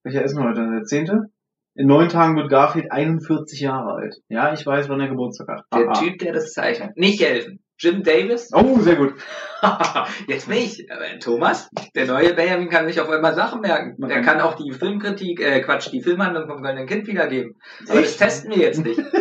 [0.06, 0.70] welcher ist denn heute?
[0.70, 1.26] Der zehnte?
[1.74, 4.16] In neun Tagen wird Garfield 41 Jahre alt.
[4.28, 5.64] Ja, ich weiß, wann er Geburtstag hat.
[5.74, 5.92] Der Aha.
[6.00, 6.96] Typ, der das zeichnet.
[6.96, 7.58] Nicht helfen.
[7.78, 8.50] Jim Davis?
[8.54, 9.12] Oh, sehr gut.
[10.28, 10.48] Jetzt.
[10.48, 13.94] Aber Thomas, der neue Benjamin kann sich auf einmal Sachen merken.
[13.98, 17.56] Man Der kann- kann auch die Filmkritik, äh, Quatsch, die Filmhandlung vom Goldenen Kind wiedergeben.
[17.88, 18.18] Aber das Echt?
[18.20, 19.00] testen wir jetzt nicht.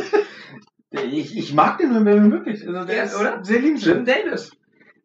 [1.12, 2.66] Ich, ich mag den Benjamin wirklich.
[2.66, 3.44] Also der Ja, ist oder?
[3.44, 3.98] sehr liebenswert.
[3.98, 4.52] Jim Davis.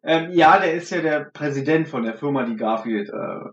[0.03, 3.09] Ähm, ja, der ist ja der Präsident von der Firma, die Garfield.
[3.09, 3.49] Äh,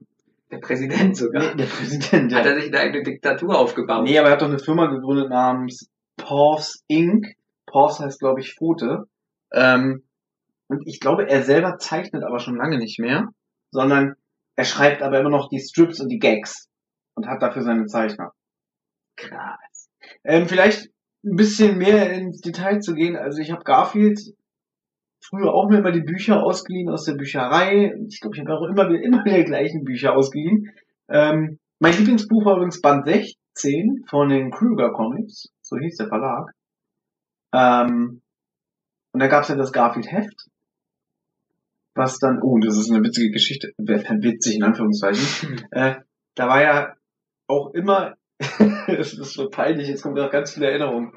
[0.51, 1.43] Der Präsident sogar.
[1.55, 2.35] nee, der Präsident.
[2.35, 2.53] Hat Ja.
[2.53, 4.05] er sich eine eigene Diktatur aufgebaut?
[4.05, 7.27] Nee, aber er hat doch eine Firma gegründet namens Paws Inc.
[7.67, 9.05] Paws heißt, glaube ich, Pfote.
[9.53, 10.05] Ähm,
[10.69, 13.29] und ich glaube, er selber zeichnet aber schon lange nicht mehr,
[13.71, 14.15] sondern
[14.57, 16.69] er schreibt aber immer noch die Strips und die Gags
[17.15, 18.33] und hat dafür seine Zeichner.
[19.17, 19.89] Krass.
[20.25, 20.91] Ähm, vielleicht
[21.25, 23.17] ein bisschen mehr ins Detail zu gehen.
[23.17, 24.21] Also ich habe Garfield
[25.29, 27.95] früher auch mir immer die Bücher ausgeliehen aus der Bücherei.
[28.09, 30.71] Ich glaube, ich habe auch immer wieder immer wieder die gleichen Bücher ausgeliehen.
[31.09, 36.53] Ähm, mein Lieblingsbuch war übrigens Band 16 von den Krüger Comics, so hieß der Verlag.
[37.53, 38.23] Ähm,
[39.13, 40.49] und da gab es ja das Garfield-Heft,
[41.95, 45.67] was dann, oh, das ist eine witzige Geschichte, witzig in Anführungszeichen.
[45.71, 45.97] Äh,
[46.35, 46.95] da war ja
[47.47, 48.15] auch immer,
[48.87, 51.13] das ist so peinlich, jetzt kommen da ganz viele Erinnerungen.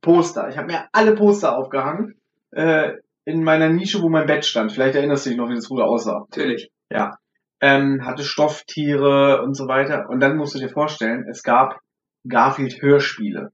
[0.00, 0.48] Poster.
[0.48, 2.14] Ich habe mir alle Poster aufgehangen
[2.52, 2.92] äh,
[3.28, 4.72] in meiner Nische, wo mein Bett stand.
[4.72, 6.20] Vielleicht erinnerst du dich noch, wie das früher aussah.
[6.30, 6.70] Natürlich.
[7.60, 10.06] Ähm, hatte Stofftiere und so weiter.
[10.08, 11.78] Und dann musst du dir vorstellen, es gab
[12.26, 13.50] Garfield Hörspiele,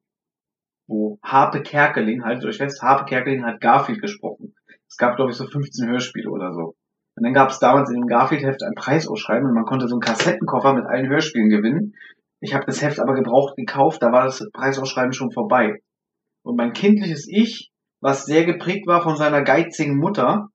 [0.86, 4.54] wo Harpe Kerkeling, haltet euch fest, Harpe Kerkeling hat Garfield gesprochen.
[4.88, 6.76] Es gab, glaube ich, so 15 Hörspiele oder so.
[7.16, 10.00] Und dann gab es damals in dem Garfield-Heft ein Preisausschreiben und man konnte so einen
[10.00, 11.94] Kassettenkoffer mit allen Hörspielen gewinnen.
[12.40, 15.80] Ich habe das Heft aber gebraucht gekauft, da war das Preisausschreiben schon vorbei.
[16.44, 17.72] Und mein kindliches Ich,
[18.04, 20.50] was sehr geprägt war von seiner geizigen Mutter,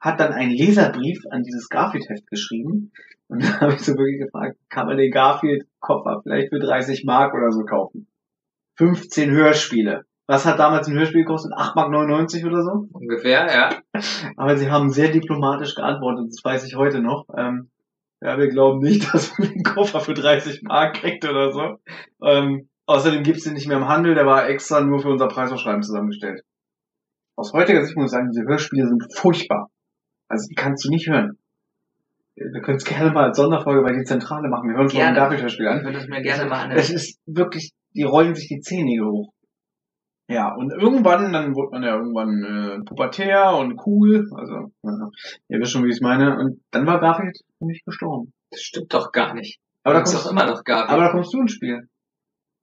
[0.00, 2.92] hat dann einen Leserbrief an dieses Garfield-Heft geschrieben.
[3.28, 7.34] Und da habe ich so wirklich gefragt, kann man den Garfield-Koffer vielleicht für 30 Mark
[7.34, 8.06] oder so kaufen?
[8.78, 10.06] 15 Hörspiele.
[10.26, 11.52] Was hat damals ein Hörspiel gekostet?
[11.52, 12.88] 8,99 Mark oder so?
[12.92, 14.00] Ungefähr, ja.
[14.38, 17.26] Aber sie haben sehr diplomatisch geantwortet, das weiß ich heute noch.
[17.36, 17.68] Ähm,
[18.22, 21.76] ja, wir glauben nicht, dass man den Koffer für 30 Mark kriegt oder so.
[22.22, 25.82] Ähm, außerdem gibt's den nicht mehr im Handel, der war extra nur für unser Preisausschreiben
[25.82, 26.42] zusammengestellt.
[27.36, 29.68] Aus heutiger Sicht muss ich sagen, diese Hörspiele sind furchtbar.
[30.28, 31.38] Also die kannst du nicht hören.
[32.36, 34.68] Wir können es gerne mal als Sonderfolge bei die Zentrale machen.
[34.68, 35.18] Wir hören uns mal ein Gerne.
[35.18, 35.84] Garfield-Hörspiel Ich an.
[35.84, 39.32] würde es mir gerne mal Es ist wirklich, die rollen sich die Zähne hoch.
[40.26, 44.26] Ja, und irgendwann, dann wurde man ja irgendwann äh, pubertär und cool.
[44.34, 45.08] Also, ja,
[45.48, 46.36] ihr wisst schon, wie ich es meine.
[46.38, 48.32] Und dann war Garfield für mich gestorben.
[48.50, 49.60] Das stimmt doch gar nicht.
[49.82, 50.90] Aber da, ist kommst, doch immer noch Garfield.
[50.90, 51.88] aber da kommst du ins Spiel.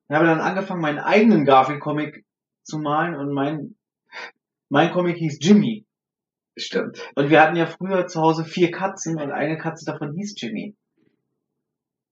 [0.09, 2.25] Ich habe dann angefangen, meinen eigenen Garfield-Comic
[2.63, 3.75] zu malen und mein,
[4.71, 5.85] mein Comic hieß Jimmy.
[6.57, 6.99] Stimmt.
[7.15, 10.75] Und wir hatten ja früher zu Hause vier Katzen und eine Katze davon hieß Jimmy.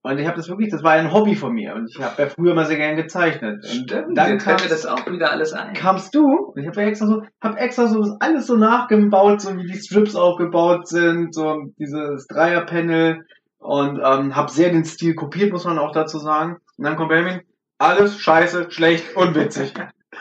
[0.02, 2.28] Und ich habe das wirklich, das war ein Hobby von mir und ich habe ja
[2.28, 3.64] früher mal sehr gern gezeichnet.
[3.64, 4.16] Und Stimmt.
[4.16, 5.74] dann fällt mir das auch wieder alles ein.
[5.74, 9.56] kamst du und ich habe ja extra so, hab extra so alles so nachgebaut, so
[9.56, 13.26] wie die Strips aufgebaut sind, so dieses Dreierpanel
[13.58, 16.58] und ähm, habe sehr den Stil kopiert, muss man auch dazu sagen.
[16.76, 17.40] Und dann kommt Benjamin,
[17.78, 19.74] alles scheiße, schlecht, unwitzig.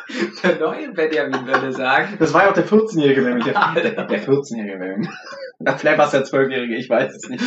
[0.43, 2.15] Der neue Benjamin würde sagen.
[2.19, 3.45] Das war ja auch der 14-Jährige nämlich.
[3.45, 5.09] Der, der 14-Jährige Benjamin.
[5.59, 7.43] Na, Vielleicht war es der 12-Jährige, ich weiß es nicht.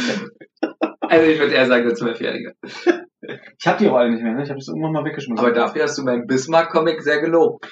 [1.01, 2.55] Also ich würde eher sagen, der Zwölfjährige.
[2.63, 4.43] Ich hab die alle nicht mehr, ne?
[4.43, 5.45] Ich habe das irgendwann mal weggeschmissen.
[5.45, 7.71] Aber dafür hast du meinen Bismarck-Comic sehr gelobt.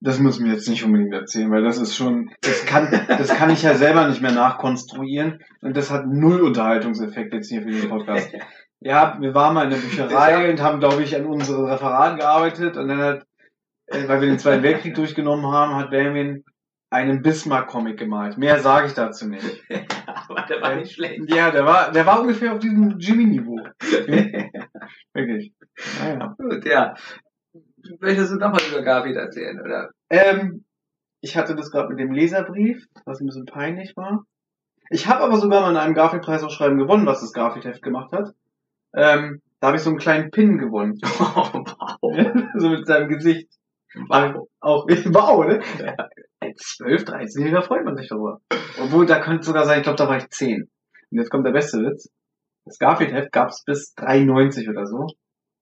[0.00, 3.48] Das müssen wir jetzt nicht unbedingt erzählen, weil das ist schon, das kann, das kann
[3.50, 7.88] ich ja selber nicht mehr nachkonstruieren und das hat null Unterhaltungseffekt jetzt hier für den
[7.88, 8.28] Podcast.
[8.86, 12.76] Ja, wir waren mal in der Bücherei und haben, glaube ich, an unseren Referaten gearbeitet
[12.76, 13.24] und dann hat,
[13.88, 16.44] weil wir den Zweiten Weltkrieg durchgenommen haben, hat Benjamin
[16.90, 18.38] einen Bismarck-Comic gemalt.
[18.38, 19.62] Mehr sage ich dazu nicht.
[20.06, 21.28] Aber der war nicht schlecht.
[21.28, 23.58] Ja, der war, der war ungefähr auf diesem Jimmy-Niveau.
[25.14, 25.52] Wirklich.
[26.00, 26.34] Naja.
[26.38, 26.94] Gut, ja.
[28.00, 29.90] Möchtest du nochmal über Garfield erzählen, oder?
[30.08, 30.64] Ähm,
[31.20, 34.24] ich hatte das gerade mit dem Leserbrief, was ein bisschen peinlich war.
[34.90, 38.34] Ich habe aber sogar mal in einem Garfield-Preisausschreiben gewonnen, was das Garfield-Heft gemacht hat.
[38.94, 41.00] Ähm, da habe ich so einen kleinen Pin gewonnen.
[41.02, 41.64] Oh,
[42.00, 42.50] wow.
[42.56, 43.48] so mit seinem Gesicht.
[44.08, 44.48] Wow.
[44.60, 45.62] Auch, wow, ne?
[46.40, 48.40] Als 12, 13-Jähriger freut man sich darüber.
[48.82, 50.62] Obwohl, da könnte sogar sein, ich glaube, da war ich 10.
[51.10, 52.10] Und jetzt kommt der beste Witz.
[52.64, 55.06] Das Garfield-Heft gab's bis 93 oder so.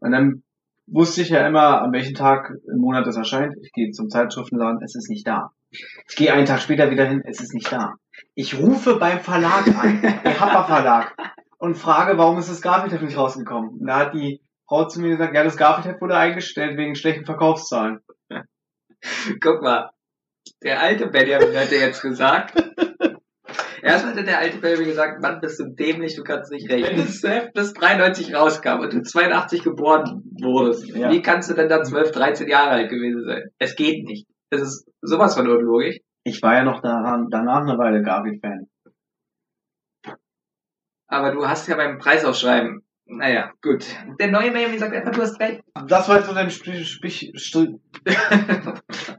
[0.00, 0.42] Und dann
[0.86, 3.56] wusste ich ja immer, an welchem Tag im Monat es erscheint.
[3.62, 5.52] Ich gehe zum Zeitschriftenladen, es ist nicht da.
[5.70, 7.94] Ich gehe einen Tag später wieder hin, es ist nicht da.
[8.34, 11.16] Ich rufe beim Verlag an, der Happer Verlag,
[11.58, 13.78] und frage, warum ist das Garfield-Heft nicht rausgekommen?
[13.80, 17.24] Und da hat die Frau zu mir gesagt, ja, das Garfield-Heft wurde eingestellt wegen schlechten
[17.24, 18.00] Verkaufszahlen.
[19.40, 19.90] Guck mal.
[20.62, 22.54] Der alte Benjamin hätte jetzt gesagt.
[23.82, 26.98] Erst hatte der alte Benjamin gesagt, Mann, bist du dämlich, du kannst nicht rechnen.
[26.98, 31.10] Wenn das Heft bis 93 rauskam und du 82 geboren wurdest, Ja.
[31.10, 33.50] wie kannst du denn dann 12, 13 Jahre alt gewesen sein?
[33.58, 34.28] Es geht nicht.
[34.50, 35.98] Es ist sowas von unlogisch.
[36.24, 38.68] Ich war ja noch daran, danach eine Weile Garfield-Fan.
[41.08, 43.84] Aber du hast ja beim Preisausschreiben, naja, gut.
[44.20, 45.62] Der neue Benjamin sagt einfach, du hast recht.
[45.86, 47.70] Das war jetzt unter dem Stich, Stich, Stich,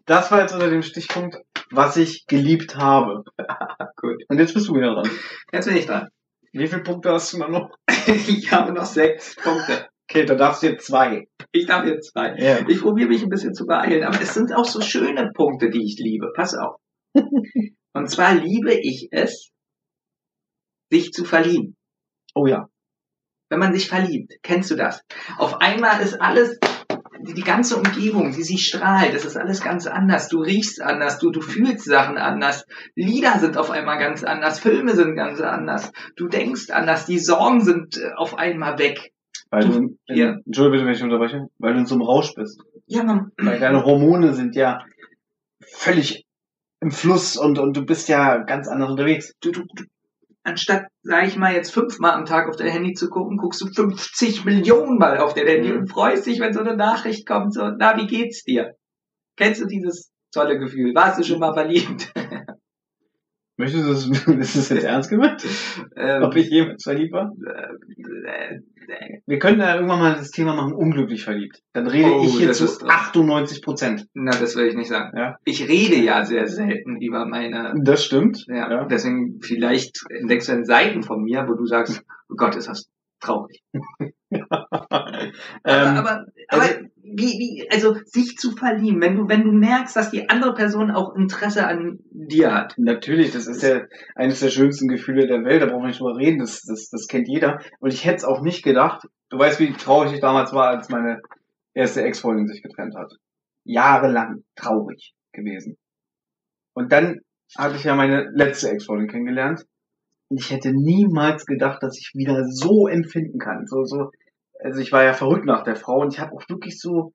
[0.05, 1.38] das war jetzt unter dem Stichpunkt,
[1.71, 3.23] was ich geliebt habe.
[3.97, 4.23] Gut.
[4.27, 5.09] Und jetzt bist du wieder dran.
[5.51, 6.07] Jetzt bin ich dran.
[6.51, 7.71] Wie viele Punkte hast du noch?
[8.07, 9.88] Ich habe noch sechs Punkte.
[10.09, 11.27] Okay, da darfst du jetzt zwei.
[11.51, 12.36] Ich darf jetzt zwei.
[12.38, 12.67] Ja.
[12.67, 15.84] Ich probiere mich ein bisschen zu beeilen, aber es sind auch so schöne Punkte, die
[15.84, 16.31] ich liebe.
[16.36, 16.75] Pass auf.
[17.93, 19.51] Und zwar liebe ich es,
[20.91, 21.75] sich zu verlieben.
[22.36, 22.67] Oh ja.
[23.53, 25.05] Wenn man sich verliebt, kennst du das?
[25.37, 26.57] Auf einmal ist alles,
[27.21, 30.27] die, ganze Umgebung, die sie strahlt, das ist alles ganz anders.
[30.27, 32.65] Du riechst anders, du, du fühlst Sachen anders.
[32.95, 35.91] Lieder sind auf einmal ganz anders, Filme sind ganz anders.
[36.15, 39.11] Du denkst anders, die Sorgen sind äh, auf einmal weg.
[39.51, 40.37] Weil du, in, Ja.
[40.47, 42.59] Entschuldigung, bitte, wenn ich unterbreche, weil du in so einem Rausch bist.
[42.87, 44.83] Ja, man, Weil deine Hormone sind ja
[45.61, 46.25] völlig
[46.81, 49.35] im Fluss und, und du bist ja ganz anders unterwegs.
[49.41, 49.83] du, du, du,
[50.43, 53.67] anstatt, sag ich mal, jetzt fünfmal am Tag auf dein Handy zu gucken, guckst du
[53.67, 55.77] 50 Millionen Mal auf dein Handy Mhm.
[55.79, 58.75] und freust dich, wenn so eine Nachricht kommt, so, na, wie geht's dir?
[59.37, 60.93] Kennst du dieses tolle Gefühl?
[60.95, 62.11] Warst du schon mal verliebt?
[63.57, 65.45] Möchtest du das, ist das jetzt ernst gemeint?
[65.95, 67.31] ähm, Ob ich jemals verliebt war?
[67.45, 71.59] äh, äh, Wir können ja irgendwann mal das Thema machen, unglücklich verliebt.
[71.73, 72.89] Dann rede Oh, ich hier zu ist dran.
[72.89, 74.05] 98 Prozent.
[74.13, 75.15] na, das will ich nicht sagen.
[75.17, 75.35] Ja.
[75.45, 78.43] Ich rede ja sehr selten über meine, Das stimmt.
[78.47, 78.85] ja, Ja.
[78.85, 82.89] deswegen vielleicht entdeckst du dann Seiten von mir, wo du sagst, oh Gott, ist das
[83.24, 83.63] traurig.
[84.34, 84.45] Ähm,
[85.63, 86.65] aber, aber, aber
[87.03, 90.89] wie, wie, also sich zu verlieben, wenn du, wenn du merkst, dass die andere Person
[90.89, 92.74] auch Interesse an dir hat.
[92.78, 93.82] Natürlich, das ist ja
[94.15, 97.07] eines der schönsten Gefühle der Welt, da brauchen wir nicht drüber reden, das, das, das
[97.07, 97.59] kennt jeder.
[97.80, 99.07] Und ich hätte es auch nicht gedacht.
[99.30, 101.21] Du weißt, wie traurig ich damals war, als meine
[101.74, 103.13] erste Ex-Freundin sich getrennt hat.
[103.63, 105.78] Jahrelang traurig gewesen.
[106.74, 107.19] Und dann
[107.57, 109.65] hatte ich ja meine letzte Ex-Freundin kennengelernt.
[110.34, 113.67] Und ich hätte niemals gedacht, dass ich wieder so empfinden kann.
[113.67, 114.09] So, so,
[114.59, 117.13] also ich war ja verrückt nach der Frau und ich habe auch wirklich so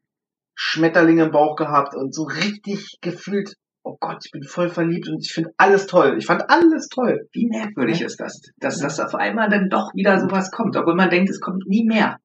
[0.54, 5.18] Schmetterlinge im Bauch gehabt und so richtig gefühlt, oh Gott, ich bin voll verliebt und
[5.20, 6.14] ich finde alles toll.
[6.16, 7.26] Ich fand alles toll.
[7.32, 11.10] Wie merkwürdig ist das, dass das auf einmal dann doch wieder sowas kommt, obwohl man
[11.10, 12.18] denkt, es kommt nie mehr.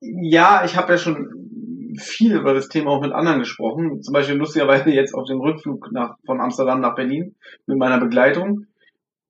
[0.00, 4.02] Ja, ich habe ja schon viel über das Thema auch mit anderen gesprochen.
[4.02, 7.34] Zum Beispiel lustigerweise jetzt auf dem Rückflug nach, von Amsterdam nach Berlin
[7.64, 8.66] mit meiner Begleitung.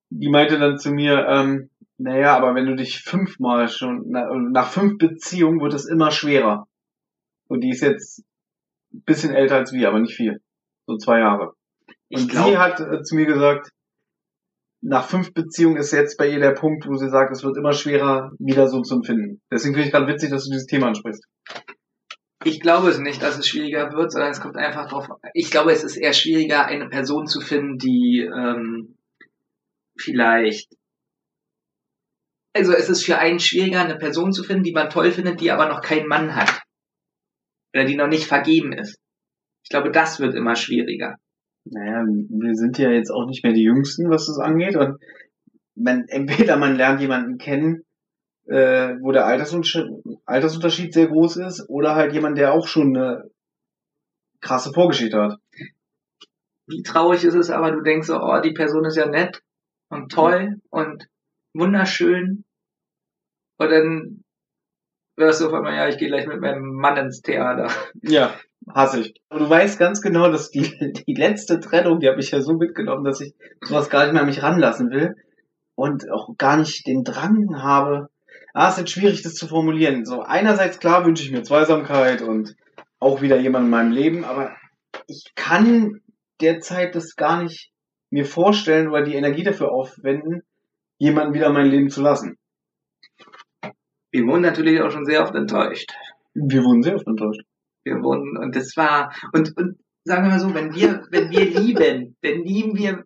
[0.09, 4.69] Die meinte dann zu mir, ähm, naja, aber wenn du dich fünfmal schon, na, nach
[4.69, 6.67] fünf Beziehungen wird es immer schwerer.
[7.47, 8.23] Und die ist jetzt
[8.93, 10.41] ein bisschen älter als wir, aber nicht viel.
[10.85, 11.53] So zwei Jahre.
[12.09, 13.71] Ich Und glaube, sie hat äh, zu mir gesagt,
[14.81, 17.73] nach fünf Beziehungen ist jetzt bei ihr der Punkt, wo sie sagt, es wird immer
[17.73, 19.41] schwerer, wieder so zu empfinden.
[19.51, 21.25] Deswegen finde ich gerade witzig, dass du dieses Thema ansprichst.
[22.43, 25.07] ich glaube es nicht, dass es schwieriger wird, sondern es kommt einfach drauf.
[25.33, 28.96] Ich glaube, es ist eher schwieriger, eine Person zu finden, die ähm,
[30.01, 30.73] vielleicht.
[32.53, 35.51] Also es ist für einen schwieriger, eine Person zu finden, die man toll findet, die
[35.51, 36.61] aber noch keinen Mann hat.
[37.73, 38.99] Oder die noch nicht vergeben ist.
[39.63, 41.17] Ich glaube, das wird immer schwieriger.
[41.65, 44.75] Naja, wir sind ja jetzt auch nicht mehr die Jüngsten, was das angeht.
[44.75, 44.97] Und
[45.75, 47.83] man, entweder man lernt jemanden kennen,
[48.45, 49.85] äh, wo der Altersunterschied,
[50.25, 53.29] Altersunterschied sehr groß ist, oder halt jemand, der auch schon eine
[54.39, 55.39] krasse Vorgeschichte hat.
[56.67, 59.41] Wie traurig ist es aber, du denkst so, oh, die Person ist ja nett
[59.89, 61.07] und toll und
[61.53, 62.43] wunderschön.
[63.57, 64.23] Und dann
[65.15, 67.69] wirst du auf einmal, ja, ich gehe gleich mit meinem Mann ins Theater.
[68.01, 68.35] Ja,
[68.73, 69.15] hasse ich.
[69.29, 70.61] Und du weißt ganz genau, dass die,
[71.07, 74.21] die letzte Trennung, die habe ich ja so mitgenommen, dass ich sowas gar nicht mehr
[74.21, 75.15] an mich ranlassen will
[75.75, 78.09] und auch gar nicht den Drang habe.
[78.53, 80.05] Ah, es ist jetzt schwierig, das zu formulieren.
[80.05, 82.55] So, einerseits klar wünsche ich mir Zweisamkeit und
[82.99, 84.55] auch wieder jemand in meinem Leben, aber
[85.07, 86.01] ich kann
[86.41, 87.71] derzeit das gar nicht
[88.09, 90.43] mir vorstellen oder die Energie dafür aufwenden,
[90.97, 92.37] jemanden wieder in mein Leben zu lassen.
[94.11, 95.91] Wir wurden natürlich auch schon sehr oft enttäuscht.
[96.33, 97.41] Wir wurden sehr oft enttäuscht.
[97.83, 101.45] Wir wurden, und das war, und, und sagen wir mal so, wenn wir, wenn wir
[101.61, 103.03] lieben, dann lieben wir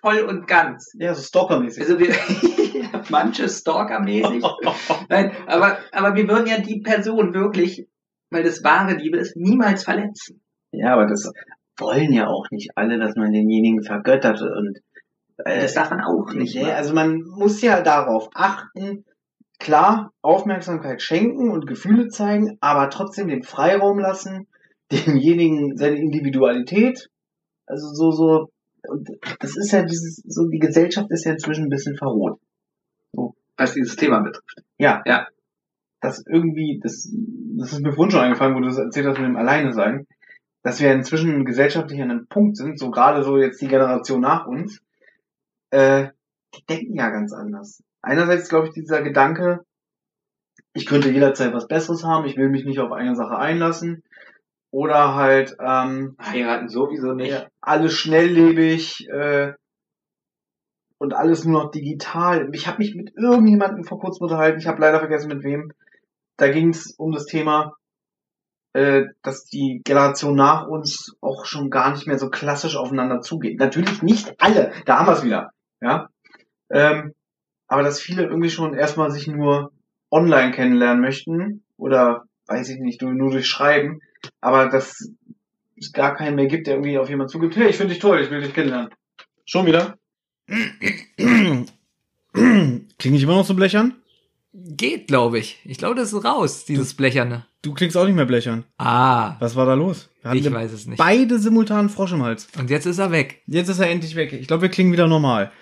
[0.00, 0.92] voll und ganz.
[0.94, 1.82] Ja, so stalkermäßig.
[1.82, 2.14] Also wir,
[3.10, 4.44] manche stalkermäßig.
[5.08, 7.86] Nein, aber, aber wir würden ja die Person wirklich,
[8.30, 10.42] weil das wahre Liebe ist, niemals verletzen.
[10.72, 11.32] Ja, aber das
[11.78, 14.80] wollen ja auch nicht alle, dass man denjenigen vergöttert und
[15.44, 16.54] äh, das darf man auch nicht.
[16.54, 19.04] Ja, also man muss ja darauf achten,
[19.58, 24.46] klar Aufmerksamkeit schenken und Gefühle zeigen, aber trotzdem den Freiraum lassen,
[24.92, 27.08] demjenigen seine Individualität.
[27.66, 28.50] Also so, so,
[28.88, 29.08] und
[29.38, 32.40] das ist ja dieses, so die Gesellschaft ist ja inzwischen ein bisschen verroht.
[33.12, 33.34] So.
[33.56, 34.62] Was dieses Thema betrifft.
[34.78, 35.02] Ja.
[35.06, 35.28] Ja.
[36.00, 37.12] Das irgendwie, das,
[37.58, 40.06] das ist mir vorhin schon eingefallen, wo du das erzählt hast mit dem Alleine sein,
[40.62, 44.46] dass wir inzwischen gesellschaftlich an einem Punkt sind, so gerade so jetzt die Generation nach
[44.46, 44.82] uns,
[45.70, 46.08] äh,
[46.54, 47.82] die denken ja ganz anders.
[48.02, 49.64] Einerseits glaube ich dieser Gedanke,
[50.72, 54.02] ich könnte jederzeit was Besseres haben, ich will mich nicht auf eine Sache einlassen.
[54.72, 57.32] Oder halt ähm, Heiraten sowieso nicht.
[57.32, 59.54] ja, alles schnelllebig äh,
[60.98, 62.48] und alles nur noch digital.
[62.52, 65.72] Ich habe mich mit irgendjemandem vor kurzem unterhalten, ich habe leider vergessen mit wem.
[66.36, 67.74] Da ging es um das Thema,
[68.72, 73.58] äh, dass die Generation nach uns auch schon gar nicht mehr so klassisch aufeinander zugeht.
[73.58, 75.50] Natürlich nicht alle, da haben wir es wieder.
[75.80, 76.08] Ja.
[76.70, 77.14] Ähm,
[77.66, 79.72] aber dass viele irgendwie schon erstmal sich nur
[80.10, 84.00] online kennenlernen möchten oder weiß ich nicht, nur, durch Schreiben,
[84.40, 85.08] aber dass
[85.76, 88.20] es gar keinen mehr gibt, der irgendwie auf jemanden zugibt, hey, ich finde dich toll,
[88.20, 88.90] ich will dich kennenlernen.
[89.46, 89.96] Schon wieder?
[92.32, 93.99] Klinge ich immer noch so blechern?
[94.52, 95.58] Geht, glaube ich.
[95.64, 97.46] Ich glaube, das ist raus, dieses Blecherne.
[97.62, 98.64] Du klingst auch nicht mehr blechern.
[98.78, 100.08] Ah, Was war da los?
[100.22, 100.98] Wir ich weiß es nicht.
[100.98, 102.48] beide simultan Frosch im Hals.
[102.58, 103.42] Und jetzt ist er weg.
[103.46, 104.32] Jetzt ist er endlich weg.
[104.32, 105.52] Ich glaube, wir klingen wieder normal.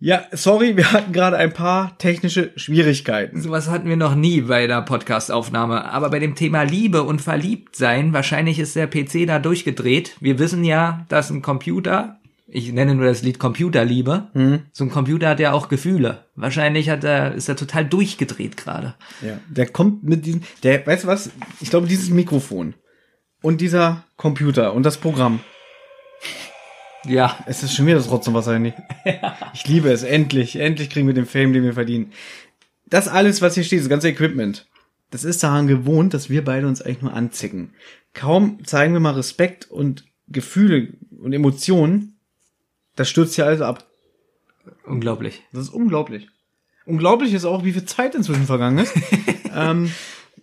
[0.00, 3.40] Ja, sorry, wir hatten gerade ein paar technische Schwierigkeiten.
[3.40, 5.84] Sowas hatten wir noch nie bei der Podcast-Aufnahme.
[5.92, 10.16] Aber bei dem Thema Liebe und Verliebtsein, wahrscheinlich ist der PC da durchgedreht.
[10.20, 12.18] Wir wissen ja, dass ein Computer,
[12.50, 14.62] ich nenne nur das Lied Computerliebe, Hm?
[14.72, 16.24] so ein Computer hat ja auch Gefühle.
[16.34, 18.94] Wahrscheinlich hat er, ist er total durchgedreht gerade.
[19.20, 21.30] Ja, der kommt mit diesem, der, weißt du was?
[21.60, 22.74] Ich glaube, dieses Mikrofon
[23.42, 25.40] und dieser Computer und das Programm.
[27.04, 28.74] Ja, Es ist schon wieder das Rotzen wahrscheinlich.
[29.54, 30.02] Ich liebe es.
[30.02, 30.56] Endlich.
[30.56, 32.12] Endlich kriegen wir den Fame, den wir verdienen.
[32.86, 34.66] Das alles, was hier steht, das ganze Equipment,
[35.10, 37.72] das ist daran gewohnt, dass wir beide uns eigentlich nur anzicken.
[38.14, 40.88] Kaum zeigen wir mal Respekt und Gefühle
[41.18, 42.17] und Emotionen,
[42.98, 43.86] das stürzt hier alles ab.
[44.84, 45.44] unglaublich.
[45.52, 46.28] Das ist unglaublich.
[46.84, 48.92] Unglaublich ist auch, wie viel Zeit inzwischen vergangen ist.
[49.54, 49.92] ähm,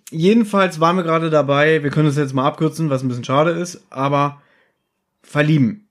[0.10, 3.52] jedenfalls waren wir gerade dabei, wir können das jetzt mal abkürzen, was ein bisschen schade
[3.52, 4.42] ist, aber
[5.22, 5.90] verlieben.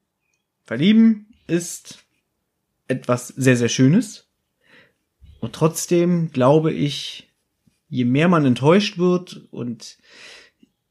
[0.64, 1.98] Verlieben ist
[2.88, 4.26] etwas sehr, sehr Schönes.
[5.40, 7.28] Und trotzdem glaube ich,
[7.90, 9.98] je mehr man enttäuscht wird und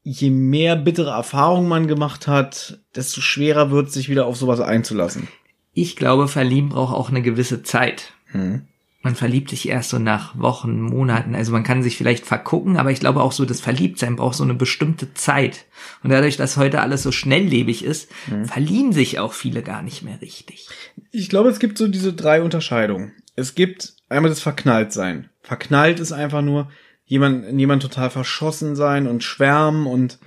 [0.04, 5.26] je mehr bittere Erfahrungen man gemacht hat, desto schwerer wird sich wieder auf sowas einzulassen.
[5.74, 8.12] Ich glaube, Verlieben braucht auch eine gewisse Zeit.
[8.28, 8.62] Hm.
[9.02, 11.34] Man verliebt sich erst so nach Wochen, Monaten.
[11.34, 14.44] Also man kann sich vielleicht vergucken, aber ich glaube auch so, das Verliebtsein braucht so
[14.44, 15.66] eine bestimmte Zeit.
[16.02, 18.10] Und dadurch, dass heute alles so schnelllebig ist,
[18.44, 20.68] verlieben sich auch viele gar nicht mehr richtig.
[21.10, 23.12] Ich glaube, es gibt so diese drei Unterscheidungen.
[23.36, 25.28] Es gibt einmal das Verknalltsein.
[25.42, 26.70] Verknallt ist einfach nur
[27.04, 30.18] jemand, jemand total verschossen sein und schwärmen und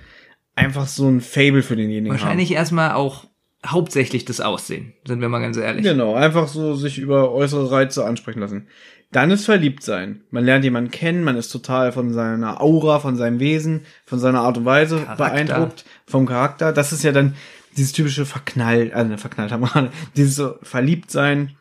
[0.54, 3.27] einfach so ein Fable für denjenigen Wahrscheinlich erstmal auch
[3.66, 5.82] hauptsächlich das Aussehen, sind wir mal ganz ehrlich.
[5.82, 8.68] Genau, einfach so sich über äußere Reize ansprechen lassen.
[9.10, 10.22] Dann ist Verliebtsein.
[10.30, 14.40] Man lernt jemanden kennen, man ist total von seiner Aura, von seinem Wesen, von seiner
[14.40, 15.24] Art und Weise Charakter.
[15.24, 16.72] beeindruckt, vom Charakter.
[16.72, 17.34] Das ist ja dann
[17.76, 21.56] dieses typische Verknall, äh, ne, verknallt haben wir, dieses so Verliebtsein,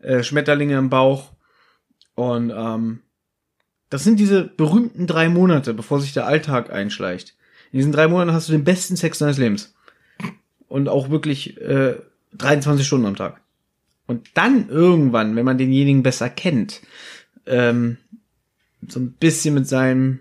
[0.00, 1.32] äh, Schmetterlinge im Bauch.
[2.14, 3.00] Und ähm,
[3.88, 7.36] das sind diese berühmten drei Monate, bevor sich der Alltag einschleicht.
[7.72, 9.71] In diesen drei Monaten hast du den besten Sex deines Lebens.
[10.72, 11.96] Und auch wirklich äh,
[12.32, 13.42] 23 Stunden am Tag.
[14.06, 16.80] Und dann irgendwann, wenn man denjenigen besser kennt,
[17.44, 17.98] ähm,
[18.88, 20.20] so ein bisschen mit seinem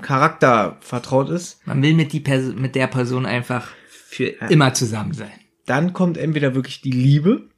[0.00, 5.12] Charakter vertraut ist, Man will mit, die Pers mit der Person einfach für immer zusammen
[5.12, 5.32] sein.
[5.66, 7.48] dann kommt entweder wirklich die Liebe,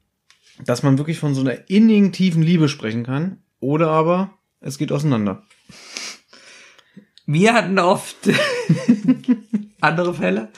[0.65, 4.91] dass man wirklich von so einer innigen, tiefen Liebe sprechen kann, oder aber es geht
[4.91, 5.43] auseinander.
[7.27, 8.15] Wir hatten oft
[9.81, 10.49] andere Fälle.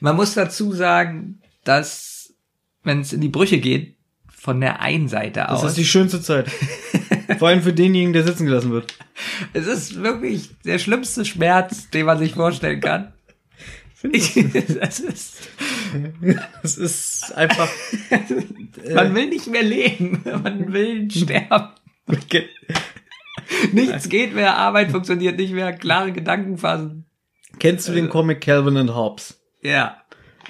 [0.00, 2.34] Man muss dazu sagen, dass,
[2.82, 3.96] wenn es in die Brüche geht,
[4.28, 6.50] von der einen Seite Das aus, ist die schönste Zeit.
[7.38, 8.94] Vor allem für denjenigen, der sitzen gelassen wird.
[9.52, 13.12] es ist wirklich der schlimmste Schmerz, den man sich vorstellen kann.
[14.12, 14.34] Ich,
[14.80, 15.48] das ist,
[16.62, 17.68] Es ist einfach.
[18.94, 21.68] man will nicht mehr leben, man will sterben.
[23.72, 27.06] Nichts geht mehr, Arbeit funktioniert nicht mehr, klare Gedankenphasen.
[27.58, 29.40] Kennst du den Comic Calvin and Hobbes?
[29.62, 29.96] Ja.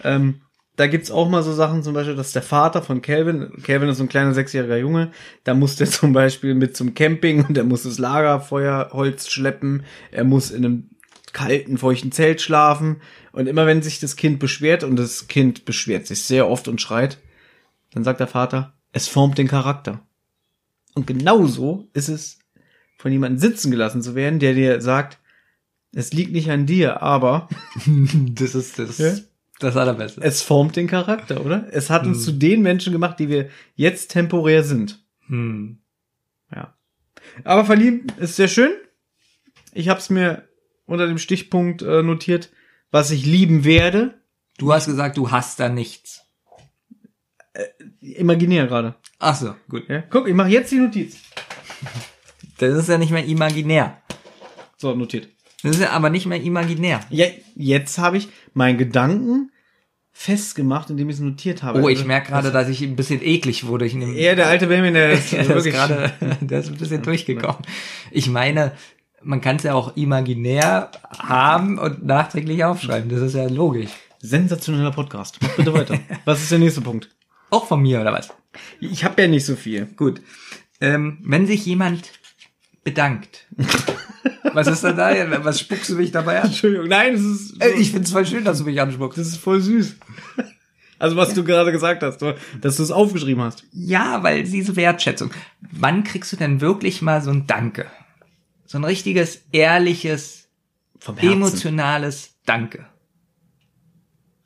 [0.05, 0.43] Ähm,
[0.77, 3.99] da gibt's auch mal so Sachen, zum Beispiel, dass der Vater von Calvin, Calvin ist
[3.99, 5.11] so ein kleiner sechsjähriger Junge,
[5.45, 10.25] da muss der zum Beispiel mit zum Camping und er muss das Lagerfeuerholz schleppen, er
[10.25, 10.91] muss in einem
[11.33, 13.01] kalten, feuchten Zelt schlafen
[13.33, 16.81] und immer wenn sich das Kind beschwert und das Kind beschwert sich sehr oft und
[16.81, 17.19] schreit,
[17.93, 20.01] dann sagt der Vater, es formt den Charakter.
[20.95, 22.38] Und genauso ist es,
[22.99, 25.19] von jemandem sitzen gelassen zu werden, der dir sagt,
[25.95, 27.49] es liegt nicht an dir, aber
[28.35, 29.15] Das ist das, Ja?
[29.61, 30.21] das Allerbeste.
[30.21, 31.67] es formt den Charakter, oder?
[31.73, 35.03] Es hat uns zu den Menschen gemacht, die wir jetzt temporär sind.
[35.29, 35.79] Hm.
[36.55, 36.75] Ja.
[37.45, 38.73] Aber verlieben ist sehr schön.
[39.73, 40.47] Ich habe es mir
[40.87, 42.51] unter dem Stichpunkt äh, notiert,
[42.91, 44.15] was ich lieben werde.
[44.59, 46.23] Du hast gesagt, du hast da nichts.
[48.01, 48.95] Imaginär gerade.
[49.19, 49.89] Ach so, gut.
[49.89, 50.03] Ja?
[50.03, 51.19] Guck, ich mache jetzt die Notiz.
[52.59, 53.99] Das ist ja nicht mehr imaginär.
[54.77, 55.29] So, notiert.
[55.63, 57.01] Das ist ja aber nicht mehr imaginär.
[57.11, 57.27] Ja,
[57.57, 59.51] jetzt habe ich meinen Gedanken
[60.13, 61.81] festgemacht, indem ich es notiert habe.
[61.81, 63.87] Oh, ich Also, merke gerade, dass ich ein bisschen eklig wurde.
[63.87, 66.77] Ich nehme Er, der alte Benjamin, der ist Ja, der ist gerade, der ist ein
[66.77, 67.63] bisschen durchgekommen.
[68.11, 68.73] Ich meine,
[69.23, 73.09] man kann es ja auch imaginär haben und nachträglich aufschreiben.
[73.11, 73.91] Das ist ja logisch.
[74.21, 75.39] sensationeller Podcast.
[75.41, 75.99] Mach bitte weiter.
[76.25, 77.11] was ist der nächste Punkt?
[77.51, 78.29] Auch von mir, oder was?
[78.81, 79.87] Ich habe ja nicht so viel.
[79.97, 80.21] Gut.
[80.81, 82.11] Ähm, wenn sich jemand
[82.85, 83.47] bedankt.
[84.53, 85.11] was ist denn da?
[85.45, 86.47] Was spuckst du mich dabei an?
[86.49, 89.19] Entschuldigung, nein, es ist Äh, Ich find's voll schön, dass du mich anspuckst.
[89.19, 89.97] Das ist voll süß.
[90.99, 92.19] Also was du gerade gesagt hast,
[92.61, 93.65] dass du es aufgeschrieben hast.
[93.73, 95.31] Ja, weil diese Wertschätzung.
[95.61, 97.87] Wann kriegst du denn wirklich mal so ein Danke?
[98.67, 100.49] So ein richtiges, ehrliches,
[101.21, 102.87] emotionales Danke.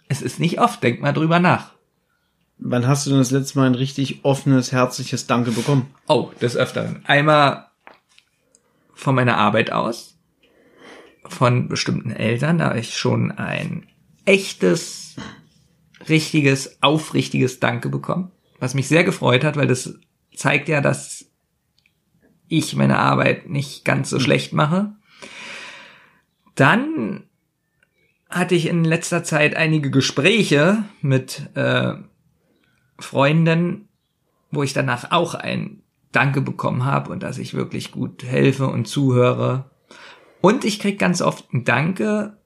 [0.09, 1.73] Es ist nicht oft, denk mal drüber nach.
[2.59, 5.93] Wann hast du denn das letzte Mal ein richtig offenes, herzliches Danke bekommen?
[6.07, 7.03] Oh, des Öfteren.
[7.07, 7.67] Einmal
[9.03, 10.16] von meiner Arbeit aus,
[11.24, 13.89] von bestimmten Eltern, da habe ich schon ein
[14.24, 15.16] echtes,
[16.09, 18.31] richtiges, aufrichtiges Danke bekommen,
[18.61, 19.99] was mich sehr gefreut hat, weil das
[20.35, 21.27] zeigt ja, dass
[22.47, 24.93] ich meine Arbeit nicht ganz so schlecht mache.
[26.55, 27.24] Dann
[28.29, 31.95] hatte ich in letzter Zeit einige Gespräche mit äh,
[32.99, 33.89] Freunden,
[34.51, 35.82] wo ich danach auch ein
[36.12, 39.70] Danke bekommen habe und dass ich wirklich gut helfe und zuhöre.
[40.40, 42.36] Und ich krieg ganz oft ein Danke,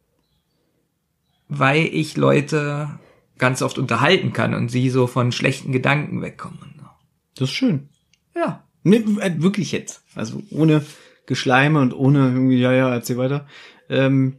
[1.48, 2.98] weil ich Leute
[3.38, 6.58] ganz oft unterhalten kann und sie so von schlechten Gedanken wegkommen.
[6.78, 6.86] so.
[7.34, 7.88] Das ist schön.
[8.34, 8.64] Ja.
[8.82, 10.02] Nee, äh, wirklich jetzt.
[10.14, 10.84] Also ohne
[11.26, 13.46] Geschleime und ohne irgendwie, ja, ja, erzähl weiter.
[13.88, 14.38] Ähm,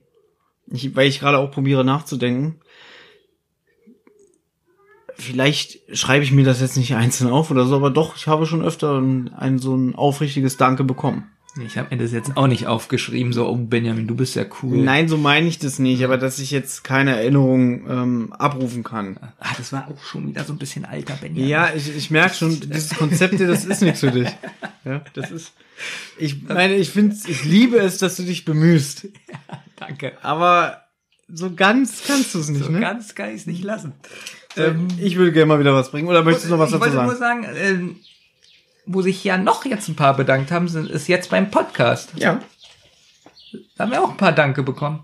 [0.67, 2.59] ich, weil ich gerade auch probiere nachzudenken.
[5.17, 8.45] Vielleicht schreibe ich mir das jetzt nicht einzeln auf oder so, aber doch, ich habe
[8.45, 11.31] schon öfter ein, ein so ein aufrichtiges Danke bekommen.
[11.65, 14.77] Ich habe mir das jetzt auch nicht aufgeschrieben, so, oh Benjamin, du bist ja cool.
[14.77, 19.17] Nein, so meine ich das nicht, aber dass ich jetzt keine Erinnerung ähm, abrufen kann.
[19.39, 21.49] Ah, das war auch schon wieder so ein bisschen alter Benjamin.
[21.49, 24.29] Ja, ich, ich merke schon, dieses Konzept hier, das ist nichts für dich.
[24.85, 25.53] Ja, das ist.
[26.17, 29.07] Ich meine, ich finde, ich liebe es, dass du dich bemühst.
[29.75, 30.13] Danke.
[30.21, 30.83] Aber
[31.27, 32.79] so ganz kannst du es nicht, So ne?
[32.79, 33.93] ganz kann ich es nicht lassen.
[34.57, 36.07] Ähm, ich würde gerne mal wieder was bringen.
[36.07, 37.43] Oder möchtest du noch was ich dazu wollte nur sagen?
[37.43, 37.95] sagen, ähm,
[38.85, 42.13] wo sich ja noch jetzt ein paar bedankt haben, sind, ist jetzt beim Podcast.
[42.15, 42.41] Ja.
[43.77, 45.03] Da haben wir auch ein paar Danke bekommen.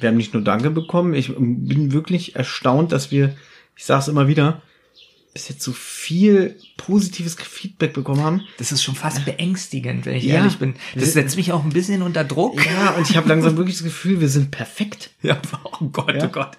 [0.00, 1.14] Wir haben nicht nur Danke bekommen.
[1.14, 3.34] Ich bin wirklich erstaunt, dass wir,
[3.76, 4.62] ich sage es immer wieder,
[5.32, 8.42] bis jetzt so viel positives Feedback bekommen haben.
[8.58, 10.34] Das ist schon fast beängstigend, wenn ich Ja.
[10.36, 10.74] ehrlich bin.
[10.94, 12.64] Das setzt mich auch ein bisschen unter Druck.
[12.66, 15.10] Ja, und ich habe langsam wirklich das Gefühl, wir sind perfekt.
[15.22, 15.40] Ja,
[15.80, 16.24] oh Gott, Ja.
[16.26, 16.56] oh Gott.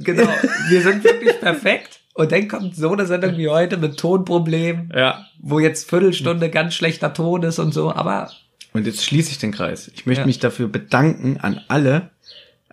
[0.00, 0.28] Genau,
[0.68, 2.00] wir sind wirklich perfekt.
[2.14, 5.26] Und dann kommt so eine Sendung wie heute mit Tonproblemen, Ja.
[5.38, 8.30] wo jetzt Viertelstunde ganz schlechter Ton ist und so, aber
[8.72, 9.90] Und jetzt schließe ich den Kreis.
[9.94, 10.26] Ich möchte Ja.
[10.26, 12.10] mich dafür bedanken an alle,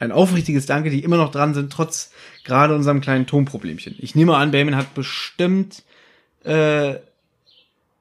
[0.03, 2.11] ein aufrichtiges Danke, die immer noch dran sind, trotz
[2.43, 3.95] gerade unserem kleinen Tonproblemchen.
[3.99, 5.83] Ich nehme an, Benjamin hat bestimmt,
[6.43, 6.95] äh,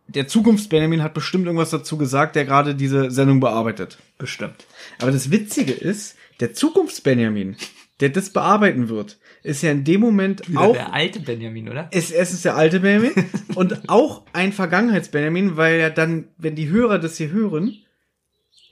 [0.08, 3.98] der Zukunfts-Benjamin hat bestimmt irgendwas dazu gesagt, der gerade diese Sendung bearbeitet.
[4.18, 4.66] Bestimmt.
[5.00, 7.56] Aber das Witzige ist, der Zukunfts-Benjamin,
[8.00, 11.88] der das bearbeiten wird, ist ja in dem Moment Wieder auch der alte Benjamin, oder?
[11.90, 13.12] es, es ist der alte Benjamin
[13.54, 17.81] und auch ein Vergangenheits-Benjamin, weil ja dann, wenn die Hörer das hier hören,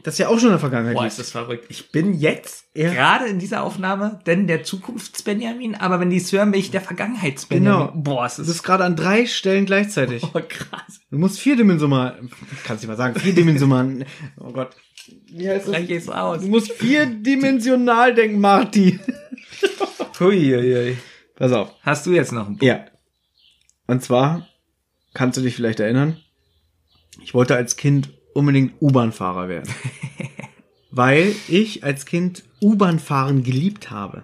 [0.02, 1.66] das ja auch schon in der Vergangenheit Boah, ist das verrückt.
[1.68, 2.90] Ich bin jetzt Ja.
[2.92, 6.80] gerade in dieser Aufnahme denn der Zukunfts-Benjamin, aber wenn die es hören, bin ich der
[6.80, 7.88] Vergangenheits-Benjamin.
[7.88, 8.00] Genau.
[8.02, 10.22] Boah, es Du ist bist gerade an drei Stellen gleichzeitig.
[10.34, 11.00] oh, krass.
[11.10, 12.20] Du musst vierdimensional,
[12.64, 14.06] kannst du mal sagen, vierdimensional,
[14.38, 14.70] oh Gott.
[15.28, 15.78] Wie heißt das?
[15.80, 16.40] Ich's aus.
[16.42, 19.00] Du musst vierdimensional denken, Marty.
[20.20, 20.96] Huiuiui.
[21.36, 21.72] Pass auf.
[21.82, 22.62] Hast du jetzt noch einen Punkt?
[22.62, 22.84] Ja.
[23.86, 24.46] Und zwar,
[25.14, 26.18] kannst du dich vielleicht erinnern,
[27.22, 29.72] ich wollte als Kind unbedingt U-Bahn-Fahrer werden.
[30.90, 34.22] weil ich als Kind U-Bahn-Fahren geliebt habe.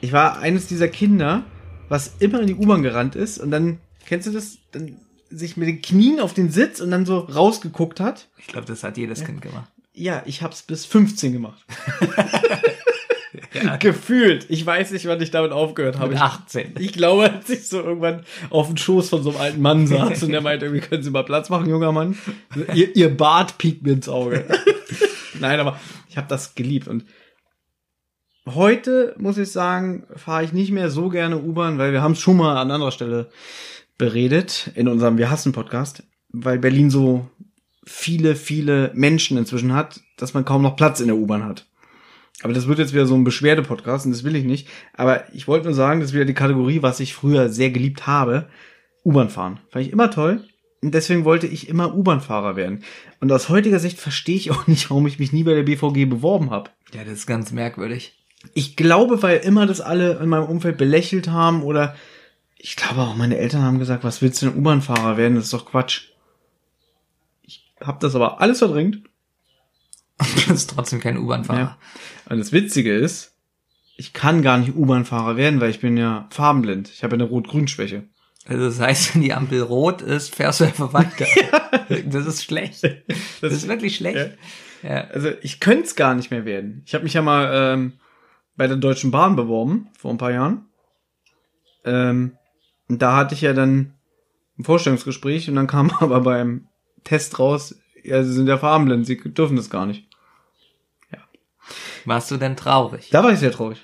[0.00, 1.44] Ich war eines dieser Kinder,
[1.88, 4.58] was immer in die U-Bahn gerannt ist und dann, kennst du das?
[4.72, 4.96] Dann
[5.28, 8.28] sich mit den Knien auf den Sitz und dann so rausgeguckt hat.
[8.38, 9.70] Ich glaube, das hat jedes Kind gemacht.
[9.92, 11.64] Ja, ich hab's bis 15 gemacht.
[13.64, 13.76] Ja.
[13.76, 14.46] Gefühlt.
[14.48, 16.08] Ich weiß nicht, wann ich damit aufgehört habe.
[16.08, 16.74] Mit Ich 18.
[16.78, 20.22] Ich glaube, als ich so irgendwann auf dem Schoß von so einem alten Mann saß
[20.22, 22.16] und der meinte, irgendwie können Sie mal Platz machen, junger Mann.
[22.74, 24.44] Ihr, ihr Bart piekt mir ins Auge.
[25.40, 25.78] Nein, aber
[26.08, 27.04] ich habe das geliebt und
[28.46, 32.20] heute muss ich sagen, fahre ich nicht mehr so gerne U-Bahn, weil wir haben es
[32.20, 33.28] schon mal an anderer Stelle
[33.98, 37.28] beredet in unserem Wir hassen Podcast, weil Berlin so
[37.84, 41.66] viele, viele Menschen inzwischen hat, dass man kaum noch Platz in der U-Bahn hat.
[42.42, 44.68] Aber das wird jetzt wieder so ein Beschwerde-Podcast und das will ich nicht.
[44.92, 48.06] Aber ich wollte nur sagen, das ist wieder die Kategorie, was ich früher sehr geliebt
[48.06, 48.48] habe.
[49.04, 49.60] U-Bahn fahren.
[49.70, 50.44] Fand ich immer toll.
[50.82, 52.84] Und deswegen wollte ich immer U-Bahn-Fahrer werden.
[53.20, 56.08] Und aus heutiger Sicht verstehe ich auch nicht, warum ich mich nie bei der BVG
[56.08, 56.70] beworben habe.
[56.92, 58.18] Ja, das ist ganz merkwürdig.
[58.54, 61.96] Ich glaube, weil immer das alle in meinem Umfeld belächelt haben oder
[62.56, 65.34] ich glaube auch meine Eltern haben gesagt, was willst du denn U-Bahn-Fahrer werden?
[65.34, 66.10] Das ist doch Quatsch.
[67.42, 68.98] Ich habe das aber alles verdrängt.
[70.18, 71.60] Du bist trotzdem kein U-Bahn-Fahrer.
[71.60, 71.78] Ja.
[72.28, 73.32] Und das Witzige ist,
[73.96, 76.90] ich kann gar nicht U-Bahn-Fahrer werden, weil ich bin ja farbenblind.
[76.90, 78.04] Ich habe eine Rot-Grün-Schwäche.
[78.46, 81.26] Also das heißt, wenn die Ampel rot ist, fährst du einfach weiter.
[82.06, 82.82] Das ist schlecht.
[83.40, 84.36] Das ist wirklich schlecht.
[84.82, 85.04] Ja.
[85.08, 86.82] Also ich könnte es gar nicht mehr werden.
[86.84, 87.92] Ich habe mich ja mal ähm,
[88.56, 90.66] bei der Deutschen Bahn beworben, vor ein paar Jahren.
[91.84, 92.36] Ähm,
[92.88, 93.94] und da hatte ich ja dann
[94.58, 96.66] ein Vorstellungsgespräch und dann kam aber beim
[97.04, 100.05] Test raus, ja, sie sind ja farbenblind, sie dürfen das gar nicht.
[102.06, 103.10] Warst du denn traurig?
[103.10, 103.78] Da war ich sehr traurig.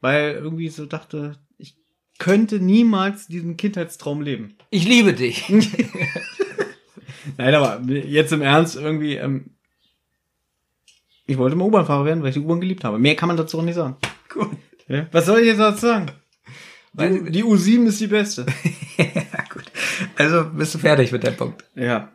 [0.00, 1.76] Weil irgendwie so dachte, ich
[2.18, 4.56] könnte niemals diesen Kindheitstraum leben.
[4.70, 5.44] Ich liebe dich.
[7.36, 9.50] Nein, aber jetzt im Ernst irgendwie, ähm,
[11.26, 12.98] ich wollte mal U-Bahn-Fahrer werden, weil ich die U-Bahn geliebt habe.
[12.98, 13.96] Mehr kann man dazu auch nicht sagen.
[14.28, 14.50] Gut.
[14.86, 15.08] Ja?
[15.10, 16.12] Was soll ich jetzt dazu sagen?
[16.92, 18.46] Die, die U7 ist die beste.
[18.96, 19.64] ja, gut.
[20.16, 21.64] Also bist du fertig mit dem Punkt.
[21.74, 22.12] Ja.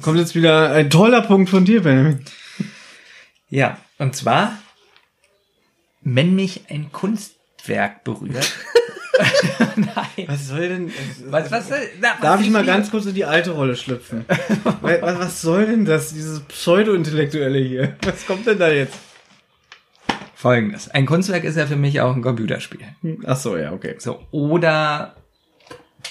[0.00, 2.24] Kommt jetzt wieder ein toller Punkt von dir, Benjamin.
[3.48, 4.52] Ja, und zwar,
[6.02, 8.52] wenn mich ein Kunstwerk berührt.
[9.76, 10.26] Nein.
[10.28, 10.92] Was soll denn...
[11.26, 14.24] Was, was, soll- na, was Darf ich mal ganz kurz in die alte Rolle schlüpfen?
[14.80, 17.96] Was, was soll denn das, dieses Pseudo-Intellektuelle hier?
[18.04, 18.94] Was kommt denn da jetzt?
[20.36, 20.88] Folgendes.
[20.90, 22.86] Ein Kunstwerk ist ja für mich auch ein Computerspiel.
[23.26, 23.96] Ach so, ja, okay.
[23.98, 25.16] So, oder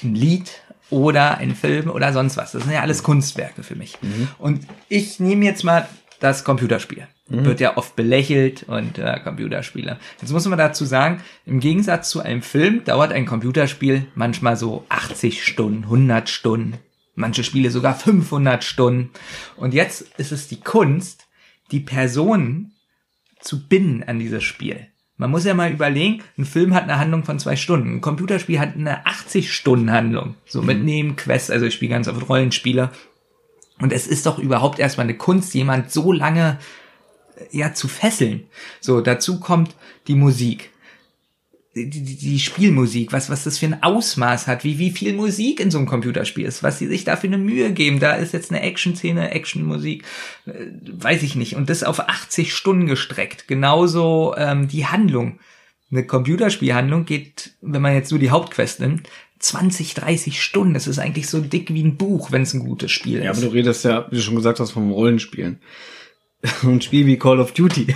[0.04, 0.52] ein Lied
[0.90, 2.52] oder ein Film oder sonst was.
[2.52, 3.98] Das sind ja alles Kunstwerke für mich.
[4.38, 5.88] Und ich nehme jetzt mal
[6.20, 7.08] das Computerspiel.
[7.30, 9.98] Wird ja oft belächelt und äh, Computerspiele.
[10.22, 14.86] Jetzt muss man dazu sagen, im Gegensatz zu einem Film dauert ein Computerspiel manchmal so
[14.88, 16.78] 80 Stunden, 100 Stunden,
[17.16, 19.10] manche Spiele sogar 500 Stunden.
[19.58, 21.28] Und jetzt ist es die Kunst,
[21.72, 22.74] die Personen
[23.42, 24.88] zu binden an dieses Spiel.
[25.18, 28.60] Man muss ja mal überlegen, ein Film hat eine Handlung von zwei Stunden, ein Computerspiel
[28.60, 30.36] hat eine 80-Stunden-Handlung.
[30.46, 32.92] So mit Nebenquests, also ich spiele ganz oft Rollenspiele.
[33.80, 36.60] Und es ist doch überhaupt erstmal eine Kunst, jemand so lange
[37.52, 38.44] ja zu fesseln.
[38.82, 39.76] So, dazu kommt
[40.08, 40.72] die Musik.
[41.76, 45.60] Die, die, die Spielmusik, was, was das für ein Ausmaß hat, wie, wie viel Musik
[45.60, 48.00] in so einem Computerspiel ist, was sie sich da für eine Mühe geben.
[48.00, 50.04] Da ist jetzt eine Action-Szene, Action-Musik,
[50.48, 50.52] äh,
[50.92, 51.56] weiß ich nicht.
[51.56, 53.48] Und das auf 80 Stunden gestreckt.
[53.48, 55.40] Genauso ähm, die Handlung.
[55.92, 59.08] Eine Computerspielhandlung geht, wenn man jetzt nur die Hauptquest nimmt,
[59.40, 60.74] 20, 30 Stunden.
[60.74, 63.38] Das ist eigentlich so dick wie ein Buch, wenn es ein gutes Spiel Ja, ist.
[63.38, 65.60] aber du redest ja, wie du schon gesagt hast, vom Rollenspielen.
[66.64, 67.96] Ein Spiel wie Call of Duty.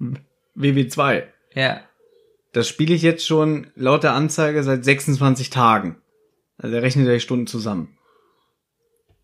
[0.56, 1.24] WW2.
[1.54, 1.80] ja.
[2.54, 5.96] Das spiele ich jetzt schon laut der Anzeige seit 26 Tagen.
[6.58, 7.96] Also er rechnet ja die Stunden zusammen.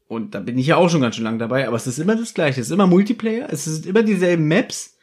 [0.07, 2.17] Und da bin ich ja auch schon ganz schön lang dabei, aber es ist immer
[2.17, 2.63] das Gleiche.
[2.63, 4.97] Es ist immer Multiplayer, es sind immer dieselben Maps.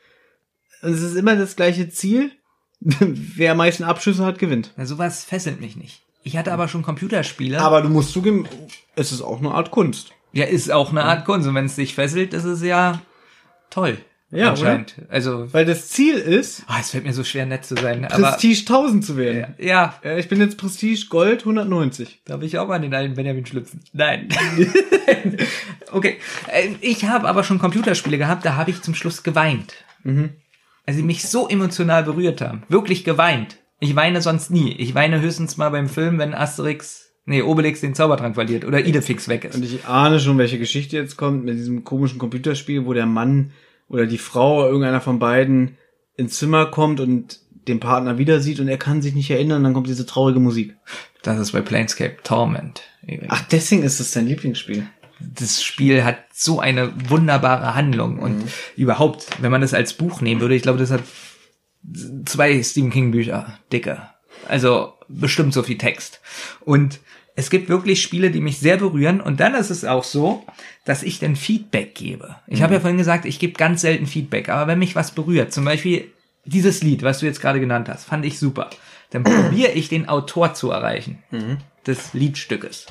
[0.82, 2.32] es ist immer das gleiche Ziel.
[2.80, 4.74] Wer am meisten Abschüsse hat, gewinnt.
[4.76, 6.02] Na, sowas fesselt mich nicht.
[6.24, 7.62] Ich hatte aber schon Computerspiele.
[7.62, 8.48] Aber du musst zugeben,
[8.96, 10.14] es ist auch eine Art Kunst.
[10.34, 11.48] ja, ist auch eine Art Kunst.
[11.48, 13.04] Und wenn es dich fesselt, ist es ja
[13.76, 13.98] toll.
[14.32, 14.96] Ja, anscheinend.
[15.08, 18.08] Also, Weil das Ziel ist, ah, es fällt mir so schwer, nett zu sein.
[18.10, 19.54] Prestige 1000 zu werden.
[19.60, 22.22] ja, Ja, ich bin jetzt Prestige Gold 190.
[22.26, 23.82] Darf ich auch mal den alten Benjamin schlüpfen?
[23.94, 24.28] Nein.
[25.92, 26.18] okay.
[26.52, 29.74] Äh, Ich habe aber schon Computerspiele gehabt, da habe ich zum Schluss geweint.
[30.86, 32.64] Also die mich so emotional berührt haben.
[32.68, 33.58] Wirklich geweint.
[33.80, 34.72] Ich weine sonst nie.
[34.74, 39.28] Ich weine höchstens mal beim Film, wenn Asterix, nee, Obelix den Zaubertrank verliert oder Idefix
[39.28, 39.56] weg ist.
[39.56, 43.52] Und ich ahne schon, welche Geschichte jetzt kommt mit diesem komischen Computerspiel, wo der Mann
[43.88, 45.78] oder die Frau oder irgendeiner von beiden
[46.16, 49.74] ins Zimmer kommt und den Partner wieder sieht und er kann sich nicht erinnern, dann
[49.74, 50.76] kommt diese traurige Musik.
[51.24, 52.84] Das ist bei Planescape Torment.
[53.28, 54.88] Ach, deswegen ist es dein Lieblingsspiel.
[55.20, 58.44] das Spiel hat so eine wunderbare Handlung und
[58.76, 61.02] überhaupt, wenn man das als Buch nehmen würde, ich glaube, das hat
[62.26, 64.02] zwei Stephen King Bücher dicke.
[64.48, 66.22] Also bestimmt so viel Text.
[66.62, 67.00] Und
[67.36, 70.46] es gibt wirklich Spiele, die mich sehr berühren und dann ist es auch so,
[70.86, 72.38] dass ich dann Feedback gebe.
[72.48, 75.52] Ich habe ja vorhin gesagt, ich gebe ganz selten Feedback, aber wenn mich was berührt,
[75.52, 76.12] zum Beispiel
[76.46, 78.70] dieses Lied, was du jetzt gerade genannt hast, fand ich super,
[79.10, 81.24] dann probiere ich den Autor zu erreichen
[81.86, 82.86] des Liedstückes.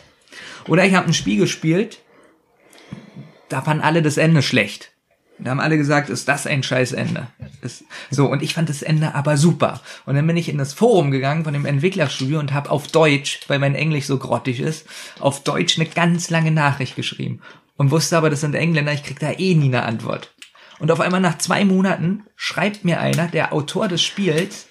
[0.69, 2.01] Oder ich habe ein Spiel gespielt,
[3.49, 4.94] da fanden alle das Ende schlecht.
[5.39, 7.27] Da haben alle gesagt, ist das ein scheiß Ende.
[7.61, 9.81] Ist, so, und ich fand das Ende aber super.
[10.07, 13.41] Und dann bin ich in das Forum gegangen von dem Entwicklerstudio und habe auf Deutsch,
[13.49, 14.87] weil mein Englisch so grottig ist,
[15.19, 17.41] auf Deutsch eine ganz lange Nachricht geschrieben.
[17.77, 20.33] Und wusste aber, das sind Engländer, ich krieg da eh nie eine Antwort.
[20.79, 24.67] Und auf einmal nach zwei Monaten schreibt mir einer, der Autor des Spiels,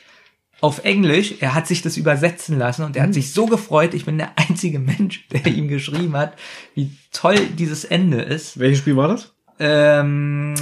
[0.61, 4.05] auf Englisch, er hat sich das übersetzen lassen und er hat sich so gefreut, ich
[4.05, 6.37] bin der einzige Mensch, der ihm geschrieben hat,
[6.73, 8.57] wie toll dieses Ende ist.
[8.57, 9.32] Welches Spiel war das?
[9.59, 10.53] Ähm,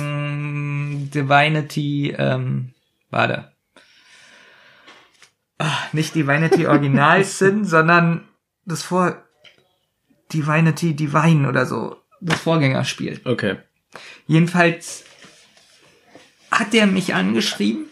[1.14, 2.74] Divinity, ähm,
[3.10, 3.52] warte.
[5.58, 8.28] Ah, nicht Divinity Original Sin, sondern
[8.66, 9.24] das Vor
[10.34, 11.98] Divinity Divine oder so.
[12.20, 13.20] Das Vorgängerspiel.
[13.26, 13.58] Okay.
[14.28, 15.04] Jedenfalls
[16.52, 17.86] hat der mich angeschrieben,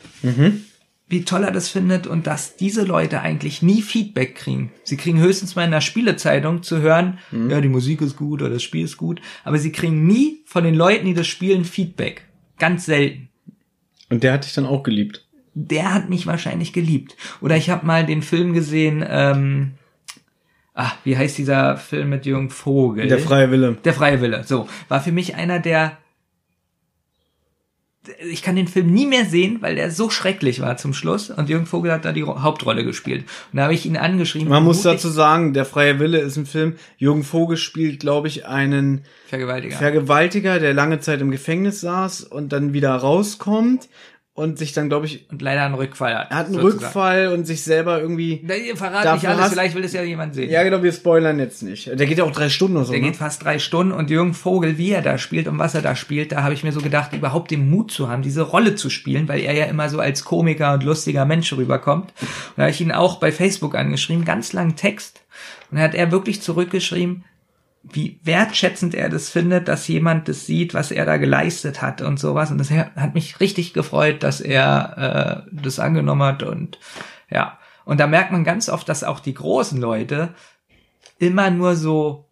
[1.09, 4.71] wie toll er das findet und dass diese Leute eigentlich nie Feedback kriegen.
[4.83, 8.51] Sie kriegen höchstens mal in der Spielezeitung zu hören, ja, die Musik ist gut oder
[8.51, 12.23] das Spiel ist gut, aber sie kriegen nie von den Leuten, die das spielen, Feedback.
[12.59, 13.29] Ganz selten.
[14.09, 15.25] Und der hat dich dann auch geliebt.
[15.55, 17.17] Der hat mich wahrscheinlich geliebt.
[17.41, 19.71] Oder ich habe mal den Film gesehen, ähm,
[20.73, 23.07] ah, wie heißt dieser Film mit Jürgen Vogel?
[23.07, 23.77] Der freie Wille.
[23.83, 24.69] Der freie Wille, so.
[24.87, 25.97] War für mich einer der.
[28.31, 31.29] Ich kann den Film nie mehr sehen, weil der so schrecklich war zum Schluss.
[31.29, 33.25] Und Jürgen Vogel hat da die Ro- Hauptrolle gespielt.
[33.51, 34.47] Und da habe ich ihn angeschrieben.
[34.47, 36.75] Man muss dazu sagen, der freie Wille ist ein Film.
[36.97, 39.75] Jürgen Vogel spielt, glaube ich, einen Vergewaltiger.
[39.77, 43.89] Vergewaltiger, der lange Zeit im Gefängnis saß und dann wieder rauskommt
[44.39, 46.31] und sich dann, glaube ich, und leider einen Rückfall hat.
[46.31, 46.83] er hat einen sozusagen.
[46.83, 48.39] Rückfall und sich selber irgendwie.
[48.43, 50.49] Na, ihr Dafür nicht alles, hast- vielleicht will es ja jemand sehen.
[50.49, 51.87] Ja, genau, wir spoilern jetzt nicht.
[51.87, 52.93] Der geht ja auch drei Stunden oder so.
[52.93, 53.07] Der ne?
[53.07, 55.95] geht fast drei Stunden und Jürgen Vogel, wie er da spielt und was er da
[55.95, 58.89] spielt, da habe ich mir so gedacht, überhaupt den Mut zu haben, diese Rolle zu
[58.89, 62.13] spielen, weil er ja immer so als Komiker und lustiger Mensch rüberkommt.
[62.21, 65.21] Und da habe ich ihn auch bei Facebook angeschrieben, ganz langen Text.
[65.71, 67.23] Und da hat er wirklich zurückgeschrieben,
[67.91, 72.19] wie wertschätzend er das findet, dass jemand das sieht, was er da geleistet hat und
[72.19, 72.51] sowas.
[72.51, 76.79] Und das hat mich richtig gefreut, dass er äh, das angenommen hat und
[77.29, 77.57] ja.
[77.85, 80.35] Und da merkt man ganz oft, dass auch die großen Leute
[81.17, 82.29] immer nur so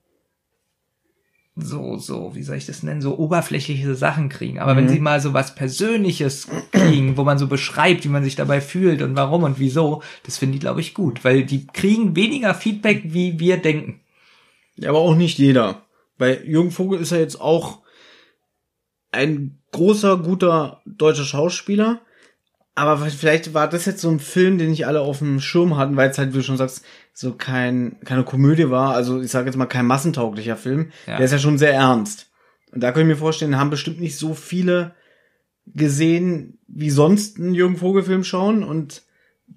[1.60, 4.60] so, so, wie soll ich das nennen, so oberflächliche Sachen kriegen.
[4.60, 8.36] Aber wenn sie mal so was Persönliches kriegen, wo man so beschreibt, wie man sich
[8.36, 11.26] dabei fühlt und warum und wieso, das finden die, glaube ich, gut.
[11.26, 14.02] Weil die kriegen weniger Feedback, wie wir denken.
[14.78, 15.86] Ja, aber auch nicht jeder.
[16.18, 17.82] Weil Jürgen Vogel ist ja jetzt auch
[19.12, 22.02] ein großer, guter deutscher Schauspieler.
[22.76, 25.96] Aber vielleicht war das jetzt so ein Film, den nicht alle auf dem Schirm hatten,
[25.96, 28.94] weil es halt, wie du schon sagst, so kein, keine Komödie war.
[28.94, 30.92] Also ich sage jetzt mal kein massentauglicher Film.
[31.08, 31.18] Ja.
[31.18, 32.28] Der ist ja schon sehr ernst.
[32.72, 34.94] Und da können ich mir vorstellen, haben bestimmt nicht so viele
[35.66, 38.64] gesehen, wie sonst einen Jürgen Vogel-Film schauen.
[38.64, 39.04] Und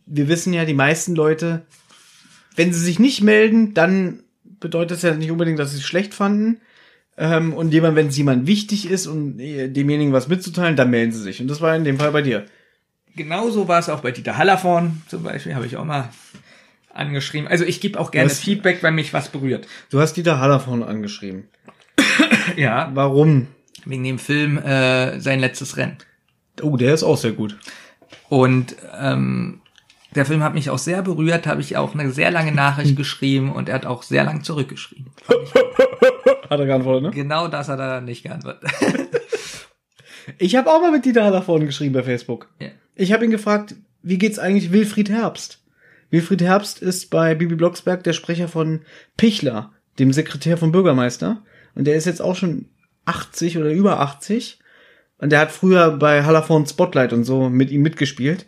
[0.06, 1.66] wir wissen ja, die meisten Leute,
[2.56, 4.22] wenn sie sich nicht melden, dann
[4.61, 6.61] bedeutet das ja nicht unbedingt, dass sie es schlecht fanden.
[7.19, 11.12] Ähm, und jemand, wenn es jemand wichtig ist und äh, demjenigen was mitzuteilen, dann melden
[11.12, 11.41] sie sich.
[11.41, 12.47] Und das war in dem Fall bei dir.
[13.16, 16.11] Genauso war es auch bei Dieter Hallervorn zum Beispiel, habe ich auch mal
[16.95, 17.49] angeschrieben.
[17.49, 19.66] Also ich gebe auch gerne Was- Feedback, wenn mich was berührt.
[19.91, 21.49] Du hast Dieter Hallervorn angeschrieben.
[22.57, 23.49] Ja, Warum?
[23.87, 25.97] wegen dem Film äh, Sein letztes Rennen.
[26.62, 27.57] Oh, der ist auch sehr gut.
[28.28, 29.61] Und ähm,
[30.15, 33.53] der Film hat mich auch sehr berührt, habe ich auch eine sehr lange Nachricht geschrieben
[33.53, 35.12] und er hat auch sehr lang zurückgeschrieben.
[36.51, 37.11] Hat er geantwortet, ne?
[37.12, 38.69] Genau das hat er nicht geantwortet.
[40.39, 42.49] Ich habe auch mal mit Dieter Hallervorden geschrieben bei Facebook.
[42.61, 42.69] Ja.
[42.95, 45.62] Ich habe ihn gefragt, wie geht's eigentlich Wilfried Herbst?
[46.11, 48.82] Wilfried Herbst ist bei Bibi Blocksberg der Sprecher von
[49.16, 51.43] Pichler, dem Sekretär vom Bürgermeister.
[51.74, 52.66] Und der ist jetzt auch schon
[53.07, 54.59] 80 oder über 80.
[55.19, 58.47] Und der hat früher bei Hallervorden Spotlight und so mit ihm mitgespielt.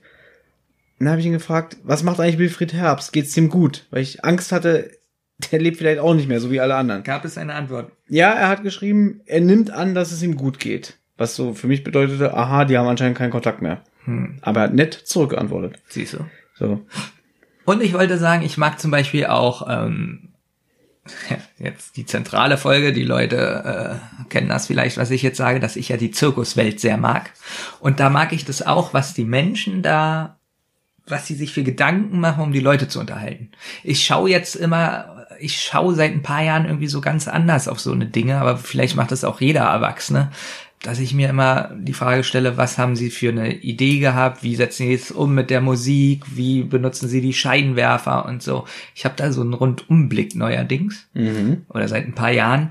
[1.03, 3.13] Und dann habe ich ihn gefragt, was macht eigentlich Wilfried Herbst?
[3.13, 3.87] Geht's dem gut?
[3.91, 4.89] Weil ich Angst hatte,
[5.51, 7.03] der lebt vielleicht auch nicht mehr, so wie alle anderen.
[7.03, 7.91] Gab es eine Antwort?
[8.07, 10.99] Ja, er hat geschrieben, er nimmt an, dass es ihm gut geht.
[11.17, 13.83] Was so für mich bedeutete, aha, die haben anscheinend keinen Kontakt mehr.
[14.05, 14.39] Hm.
[14.43, 15.75] Aber er hat nett zurückgeantwortet.
[15.89, 16.19] Siehst du.
[16.55, 16.87] So.
[17.65, 20.29] Und ich wollte sagen, ich mag zum Beispiel auch ähm,
[21.59, 22.93] jetzt die zentrale Folge.
[22.93, 26.79] Die Leute äh, kennen das vielleicht, was ich jetzt sage, dass ich ja die Zirkuswelt
[26.79, 27.33] sehr mag.
[27.81, 30.39] Und da mag ich das auch, was die Menschen da,
[31.07, 33.51] was sie sich für Gedanken machen, um die Leute zu unterhalten.
[33.83, 37.81] Ich schaue jetzt immer, ich schaue seit ein paar Jahren irgendwie so ganz anders auf
[37.81, 40.31] so eine Dinge, aber vielleicht macht das auch jeder Erwachsene
[40.83, 44.57] dass ich mir immer die Frage stelle, was haben Sie für eine Idee gehabt, wie
[44.57, 48.65] setzen Sie es um mit der Musik, wie benutzen Sie die Scheinwerfer und so.
[48.95, 51.67] Ich habe da so einen Rundumblick neuerdings Mhm.
[51.69, 52.71] oder seit ein paar Jahren.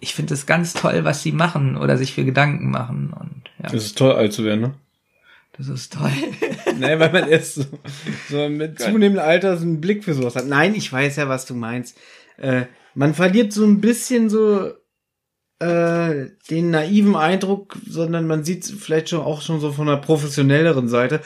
[0.00, 3.70] Ich finde es ganz toll, was Sie machen oder sich für Gedanken machen und ja,
[3.70, 4.74] Das ist toll, alt zu werden, ne?
[5.58, 6.12] Das ist toll.
[6.78, 7.64] nee, weil man erst so,
[8.28, 10.46] so mit zunehmendem Alter so einen Blick für sowas hat.
[10.46, 11.96] Nein, ich weiß ja, was du meinst.
[12.36, 14.72] Äh, man verliert so ein bisschen so
[15.58, 20.88] äh, den naiven Eindruck, sondern man sieht vielleicht schon auch schon so von einer professionelleren
[20.88, 21.20] Seite,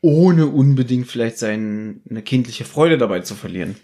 [0.00, 3.76] ohne unbedingt vielleicht seine kindliche Freude dabei zu verlieren.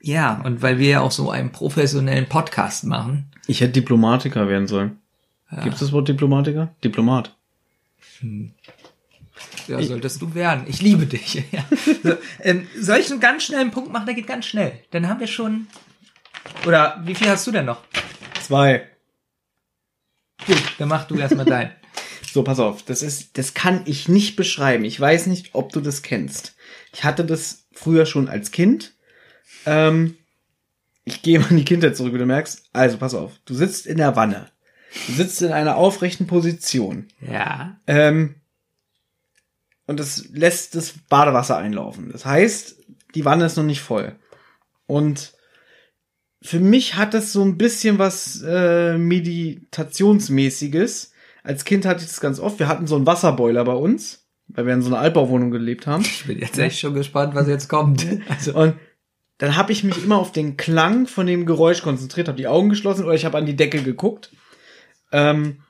[0.00, 3.30] ja, und weil wir ja auch so einen professionellen Podcast machen.
[3.46, 4.98] Ich hätte Diplomatiker werden sollen.
[5.62, 6.74] Gibt es das Wort Diplomatiker?
[6.82, 7.36] Diplomat.
[9.66, 10.64] Ja, solltest du werden.
[10.66, 11.42] Ich liebe dich.
[11.52, 11.64] Ja.
[12.02, 14.06] So, ähm, soll ich einen ganz schnellen Punkt machen?
[14.06, 14.72] Der geht ganz schnell.
[14.90, 15.66] Dann haben wir schon.
[16.66, 17.82] Oder wie viel hast du denn noch?
[18.42, 18.88] Zwei.
[20.46, 21.72] Gut, dann mach du erstmal dein.
[22.32, 24.84] So, pass auf, das ist, das kann ich nicht beschreiben.
[24.84, 26.56] Ich weiß nicht, ob du das kennst.
[26.92, 28.94] Ich hatte das früher schon als Kind.
[29.66, 30.16] Ähm,
[31.04, 32.70] ich gehe mal in die Kindheit zurück, wie du merkst.
[32.72, 34.48] Also, pass auf, du sitzt in der Wanne.
[35.06, 37.06] Du sitzt in einer aufrechten Position.
[37.20, 37.80] Ja.
[37.86, 38.34] Ähm,
[39.86, 42.10] und es lässt das Badewasser einlaufen.
[42.10, 42.76] Das heißt,
[43.14, 44.16] die Wanne ist noch nicht voll.
[44.86, 45.34] Und
[46.42, 51.12] für mich hat das so ein bisschen was äh, Meditationsmäßiges.
[51.42, 52.58] Als Kind hatte ich das ganz oft.
[52.58, 56.02] Wir hatten so einen Wasserboiler bei uns, weil wir in so einer Altbauwohnung gelebt haben.
[56.02, 58.06] Ich bin jetzt echt schon gespannt, was jetzt kommt.
[58.28, 58.74] Also, Und
[59.38, 62.68] dann habe ich mich immer auf den Klang von dem Geräusch konzentriert, habe die Augen
[62.68, 64.30] geschlossen oder ich habe an die Decke geguckt.
[65.12, 65.62] Ähm,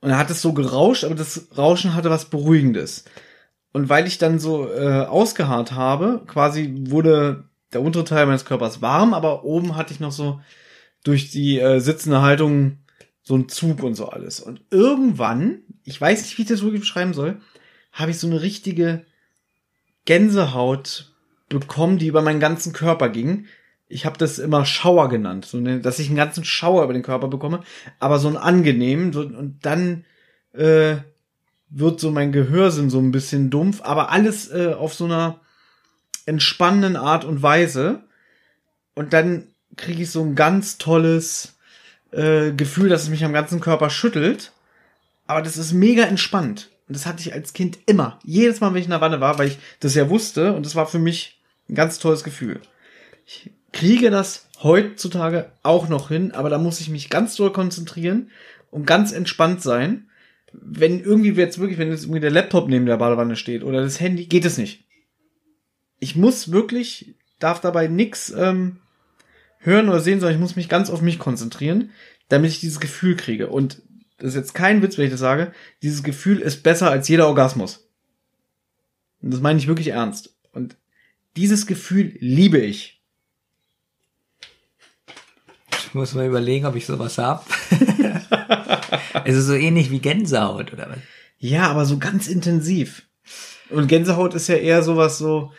[0.00, 3.04] und dann hat es so gerauscht, aber das Rauschen hatte was Beruhigendes.
[3.72, 8.80] Und weil ich dann so äh, ausgeharrt habe, quasi wurde der untere Teil meines Körpers
[8.80, 10.40] warm, aber oben hatte ich noch so
[11.04, 12.78] durch die äh, sitzende Haltung
[13.22, 14.40] so einen Zug und so alles.
[14.40, 17.40] Und irgendwann, ich weiß nicht, wie ich das wirklich beschreiben soll,
[17.92, 19.04] habe ich so eine richtige
[20.06, 21.12] Gänsehaut
[21.48, 23.46] bekommen, die über meinen ganzen Körper ging.
[23.88, 27.02] Ich habe das immer Schauer genannt, so eine, dass ich einen ganzen Schauer über den
[27.02, 27.62] Körper bekomme,
[27.98, 30.04] aber so ein angenehm so, und dann
[30.52, 30.96] äh,
[31.70, 35.40] wird so mein Gehörsinn so ein bisschen dumpf, aber alles äh, auf so einer
[36.26, 38.04] entspannenden Art und Weise.
[38.94, 41.56] Und dann kriege ich so ein ganz tolles
[42.10, 44.52] äh, Gefühl, dass es mich am ganzen Körper schüttelt,
[45.26, 46.70] aber das ist mega entspannt.
[46.88, 49.38] Und das hatte ich als Kind immer, jedes Mal, wenn ich in der Wanne war,
[49.38, 52.60] weil ich das ja wusste und das war für mich ein ganz tolles Gefühl.
[53.26, 58.30] Ich kriege das heutzutage auch noch hin, aber da muss ich mich ganz doll konzentrieren
[58.72, 60.08] und ganz entspannt sein.
[60.52, 64.00] Wenn irgendwie jetzt wirklich, wenn jetzt irgendwie der Laptop neben der Badewanne steht oder das
[64.00, 64.84] Handy, geht es nicht.
[66.00, 68.78] Ich muss wirklich, darf dabei nix ähm,
[69.58, 71.90] hören oder sehen, sondern ich muss mich ganz auf mich konzentrieren,
[72.28, 73.46] damit ich dieses Gefühl kriege.
[73.46, 73.80] Und
[74.16, 75.52] das ist jetzt kein Witz, wenn ich das sage,
[75.82, 77.88] dieses Gefühl ist besser als jeder Orgasmus.
[79.22, 80.34] Und das meine ich wirklich ernst.
[80.50, 80.76] Und
[81.36, 82.97] dieses Gefühl liebe ich.
[85.88, 87.46] Ich muss mal überlegen, ob ich sowas hab.
[89.24, 90.98] es ist so ähnlich wie Gänsehaut, oder was?
[91.38, 93.02] Ja, aber so ganz intensiv.
[93.70, 95.52] Und Gänsehaut ist ja eher sowas so,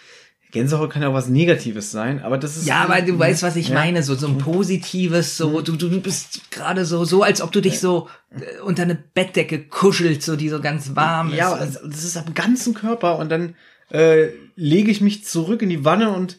[0.52, 2.68] Gänsehaut kann ja auch was Negatives sein, aber das ist.
[2.68, 3.76] Ja, aber du weißt, was ich Ja.
[3.76, 7.62] meine, so, so ein positives, so, du, du bist gerade so, so, als ob du
[7.62, 11.62] dich so äh, unter eine Bettdecke kuschelst, so, die so ganz warm Ja, ist.
[11.78, 13.56] also das ist am ganzen Körper und dann
[13.92, 16.38] äh, lege ich mich zurück in die Wanne und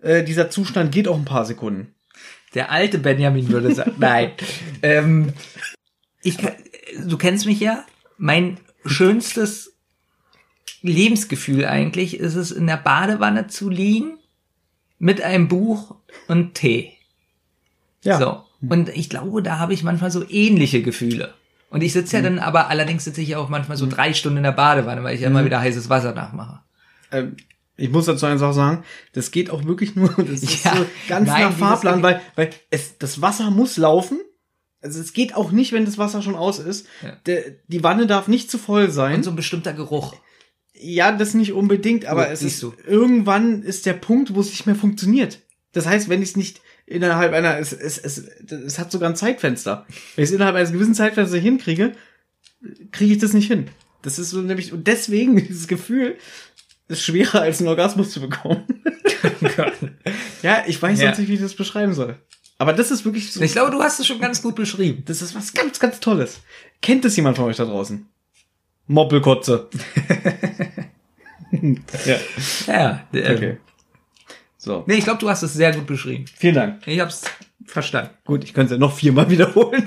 [0.00, 1.94] äh, dieser Zustand geht auch ein paar Sekunden.
[2.54, 4.32] Der alte Benjamin würde sagen, nein.
[4.82, 5.32] ähm,
[6.22, 6.36] ich,
[7.06, 7.84] du kennst mich ja.
[8.18, 9.74] Mein schönstes
[10.82, 14.18] Lebensgefühl eigentlich ist es, in der Badewanne zu liegen
[14.98, 15.96] mit einem Buch
[16.28, 16.92] und Tee.
[18.02, 18.18] Ja.
[18.18, 18.44] So.
[18.68, 21.34] Und ich glaube, da habe ich manchmal so ähnliche Gefühle.
[21.70, 24.38] Und ich sitze ja dann aber, allerdings sitze ich ja auch manchmal so drei Stunden
[24.38, 26.60] in der Badewanne, weil ich ja immer wieder heißes Wasser nachmache.
[27.12, 27.36] Ähm,
[27.80, 31.28] ich muss dazu einfach sagen, das geht auch wirklich nur, das ist Ja, so ganz
[31.28, 34.20] nein, nach Fahrplan, weil, weil es, das Wasser muss laufen.
[34.82, 36.86] Also es geht auch nicht, wenn das Wasser schon aus ist.
[37.02, 37.16] Ja.
[37.26, 39.16] Der, die Wanne darf nicht zu voll sein.
[39.16, 40.14] Und so ein bestimmter Geruch.
[40.74, 42.72] Ja, das nicht unbedingt, aber Gut, es ist du.
[42.86, 45.40] irgendwann ist der Punkt, wo es nicht mehr funktioniert.
[45.72, 49.16] Das heißt, wenn ich es nicht innerhalb einer, es, es, es, es hat sogar ein
[49.16, 49.86] Zeitfenster.
[50.16, 51.92] Wenn ich es innerhalb eines gewissen Zeitfensters hinkriege,
[52.90, 53.68] kriege ich das nicht hin.
[54.02, 56.16] Das ist so nämlich, und deswegen dieses Gefühl
[56.90, 58.64] ist schwerer als einen Orgasmus zu bekommen.
[60.42, 61.06] ja, ich weiß Ja.
[61.06, 62.16] sonst nicht, wie ich das beschreiben soll.
[62.58, 65.02] Aber das ist wirklich so, Ich glaube, du hast es schon ganz gut beschrieben.
[65.06, 66.40] das ist was ganz, ganz Tolles.
[66.82, 68.06] Kennt es jemand von euch da draußen?
[68.86, 69.68] Moppelkotze.
[72.06, 72.16] ja.
[72.66, 73.58] Ja, äh, Okay.
[74.56, 74.84] So.
[74.86, 76.26] Nee, ich glaube, du hast es sehr gut beschrieben.
[76.36, 76.86] Vielen Dank.
[76.86, 77.22] Ich hab's
[77.64, 78.10] verstanden.
[78.26, 79.82] Gut, ich könnte es ja noch viermal wiederholen.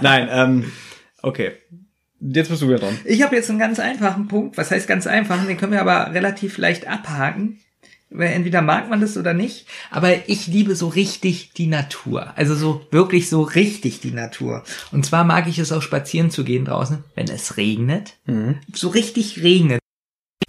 [0.00, 0.72] Nein, ähm,
[1.20, 1.52] okay.
[2.20, 2.98] Jetzt bist du wieder dran.
[3.04, 4.56] Ich habe jetzt einen ganz einfachen Punkt.
[4.58, 5.44] Was heißt ganz einfach?
[5.46, 7.60] Den können wir aber relativ leicht abhaken.
[8.10, 9.66] Entweder mag man das oder nicht.
[9.90, 12.32] Aber ich liebe so richtig die Natur.
[12.36, 14.64] Also so wirklich so richtig die Natur.
[14.92, 18.14] Und zwar mag ich es auch spazieren zu gehen draußen, wenn es regnet.
[18.72, 19.78] So richtig regnet.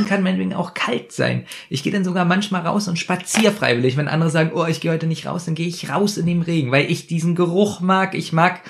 [0.08, 1.46] Kann meinetwegen auch kalt sein.
[1.70, 3.98] Ich gehe dann sogar manchmal raus und spazier freiwillig.
[3.98, 6.42] Wenn andere sagen, oh, ich gehe heute nicht raus, dann gehe ich raus in den
[6.42, 8.16] Regen, weil ich diesen Geruch mag.
[8.16, 8.62] Ich mag,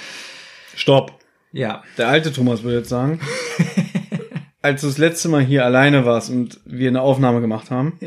[0.76, 1.18] Stopp.
[1.51, 3.19] Ja, Der alte Thomas würde jetzt sagen,
[4.61, 7.99] als du das letzte Mal hier alleine warst und wir eine Aufnahme gemacht haben,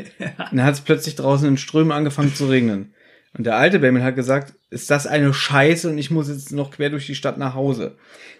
[0.51, 2.93] dann hat es plötzlich draußen in Strömen angefangen zu regnen.
[3.35, 6.71] Und der alte Bamel hat gesagt, ist das eine Scheiße und ich muss jetzt noch
[6.71, 7.97] quer durch die Stadt nach Hause,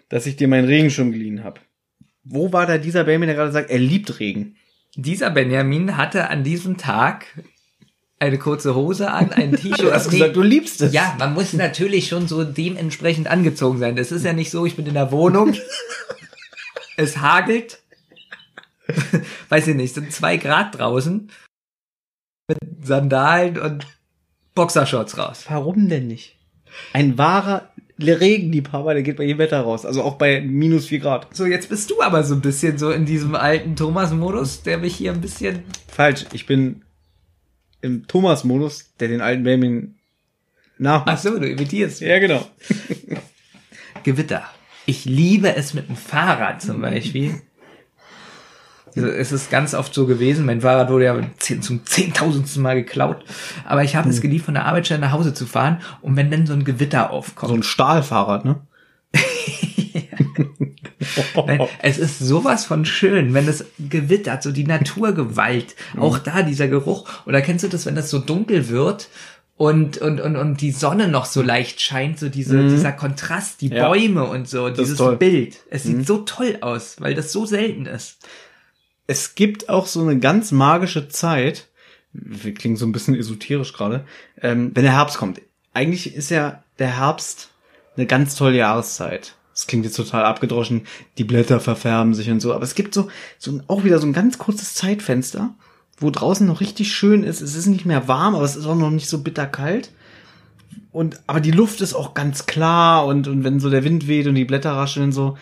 [0.10, 1.62] dass ich dir meinen Regenschirm geliehen habe.
[2.24, 4.56] Wo war da dieser Bamel, der gerade sagt, er liebt Regen?
[4.96, 7.26] Dieser Benjamin hatte an diesem Tag
[8.24, 9.82] eine kurze Hose an, ein T-Shirt.
[9.82, 10.94] Du hast gesagt, du liebst es.
[10.94, 13.96] ja, man muss natürlich schon so dementsprechend angezogen sein.
[13.96, 15.54] Das ist ja nicht so, ich bin in der Wohnung,
[16.98, 17.80] es hagelt,
[19.50, 21.30] weiß ich nicht, sind zwei Grad draußen
[22.48, 23.88] mit Sandalen und
[24.56, 25.46] Boxershorts raus.
[25.50, 26.38] Warum denn nicht?
[26.94, 27.70] Ein wahrer
[28.00, 29.86] Regenliebhaber, der geht bei jedem Wetter raus.
[29.86, 31.28] Also auch bei minus vier Grad.
[31.36, 34.96] So, jetzt bist du aber so ein bisschen so in diesem alten Thomas-Modus, der mich
[34.96, 36.83] hier ein bisschen Falsch, ich bin
[37.84, 39.96] im Thomas-Modus, der den alten Benjamin
[40.78, 41.10] nachmacht.
[41.10, 42.02] Ach so, du imitierst.
[42.02, 42.48] Ja, genau.
[44.04, 44.44] Gewitter.
[44.86, 47.42] Ich liebe es mit dem Fahrrad zum Beispiel.
[48.96, 53.26] Also es ist ganz oft so gewesen, mein Fahrrad wurde ja zum zehntausendsten Mal geklaut,
[53.66, 56.46] aber ich habe es geliebt, von der Arbeitsstelle nach Hause zu fahren und wenn dann
[56.46, 57.50] so ein Gewitter aufkommt.
[57.50, 58.62] So ein Stahlfahrrad, ne?
[61.46, 66.68] Nein, es ist sowas von schön, wenn es gewittert, so die Naturgewalt, auch da dieser
[66.68, 67.10] Geruch.
[67.26, 69.10] Oder kennst du das, wenn das so dunkel wird
[69.56, 73.70] und, und, und, und die Sonne noch so leicht scheint, so diese, dieser Kontrast, die
[73.70, 73.88] Ja.
[73.88, 75.00] Bäume und so, ist dieses.
[75.20, 75.58] Bild.
[75.70, 78.18] Es sieht so toll aus, weil das so selten ist.
[79.06, 81.68] Es gibt auch so eine ganz magische Zeit,
[82.14, 84.06] wir klingen so ein bisschen esoterisch gerade,
[84.42, 85.42] ähm, wenn der Herbst kommt.
[85.74, 87.50] Eigentlich ist ja der Herbst
[87.96, 89.36] eine ganz tolle Jahreszeit.
[89.54, 93.10] Das klingt jetzt total abgedroschen, die Blätter verfärben sich und so, aber es gibt so,
[93.38, 95.54] so auch wieder so ein ganz kurzes Zeitfenster,
[95.98, 97.42] wo draußen noch richtig schön ist.
[97.42, 99.92] Es ist nicht mehr warm, aber es ist auch noch nicht so bitterkalt.
[100.92, 104.28] Und, aber die Luft ist auch ganz klar und, und wenn so der Wind weht
[104.28, 105.38] und die Blätter rascheln und so,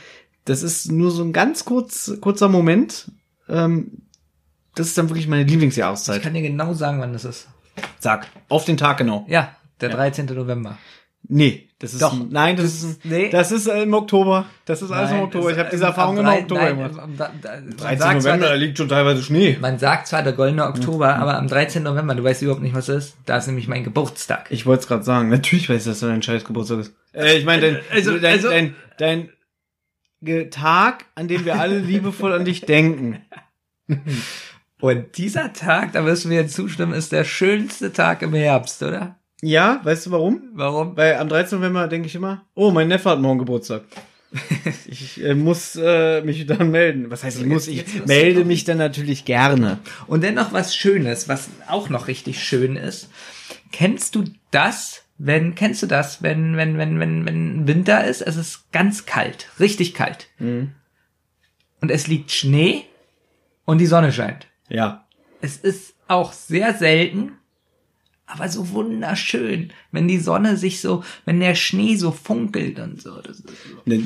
[0.46, 3.12] das ist nur so ein ganz kurz, kurzer Moment.
[3.48, 4.04] Ähm,
[4.76, 6.22] das ist dann wirklich meine Ich Lieblingsjahreszeit.
[6.22, 7.48] kann dir genau sagen, wann das ist.
[8.00, 9.26] Sag, auf den Tag genau.
[9.30, 10.26] Ja, der 13.
[10.28, 10.78] November.
[11.28, 12.16] Nee, das ist Doch.
[12.30, 13.30] nein, das, ist nee.
[13.30, 14.46] das ist äh, im Oktober.
[14.66, 15.48] Das ist alles im Nein, Oktober.
[15.48, 17.00] es- Ich habe diese Erfahrung im Oktober nein, gemacht.
[17.00, 17.78] am- da- da- man 13.
[17.78, 19.58] sagt zwar, November, da liegt schon teilweise Schnee.
[19.60, 21.82] Man sagt zwar der goldene Oktober, aber am 13.
[21.84, 23.18] November, du weißt überhaupt nicht, was das ist.
[23.26, 24.46] Da ist nämlich mein Geburtstag.
[24.52, 25.30] Ich wollte es gerade sagen.
[25.30, 26.94] Natürlich weiß ich, dass dein scheiß Geburtstag ist.
[27.14, 29.30] Äh, ich meine, dein, Also- dein, also- dein, dein
[30.22, 33.18] Ge- Tag, an dem wir alle liebevoll an dich denken.
[34.80, 39.16] Und dieser Tag, da wirst du mir zustimmen, ist der schönste Tag im Herbst, oder?
[39.42, 40.50] Ja, weißt du warum?
[40.54, 40.96] Warum?
[40.96, 41.58] Weil am 13.
[41.60, 43.84] November denke ich immer, oh, mein Neffe hat morgen Geburtstag.
[44.88, 47.10] ich äh, muss äh, mich dann melden.
[47.10, 47.68] Was heißt, ich muss?
[47.68, 49.80] Ich melde mich dann natürlich gerne.
[50.08, 53.10] Und dann noch was Schönes, was auch noch richtig schön ist.
[53.72, 58.38] Kennst du das, wenn, kennst du das, wenn, wenn, wenn, wenn, wenn Winter ist, es
[58.38, 60.28] ist ganz kalt, richtig kalt.
[60.40, 60.72] Mhm.
[61.82, 62.86] Und es liegt Schnee
[63.66, 64.48] und die Sonne scheint.
[64.70, 65.08] Ja.
[65.42, 67.34] Es ist auch sehr selten,
[68.32, 73.22] aber so wunderschön, wenn die Sonne sich so, wenn der Schnee so funkelt und so.
[73.22, 74.02] Das ist so.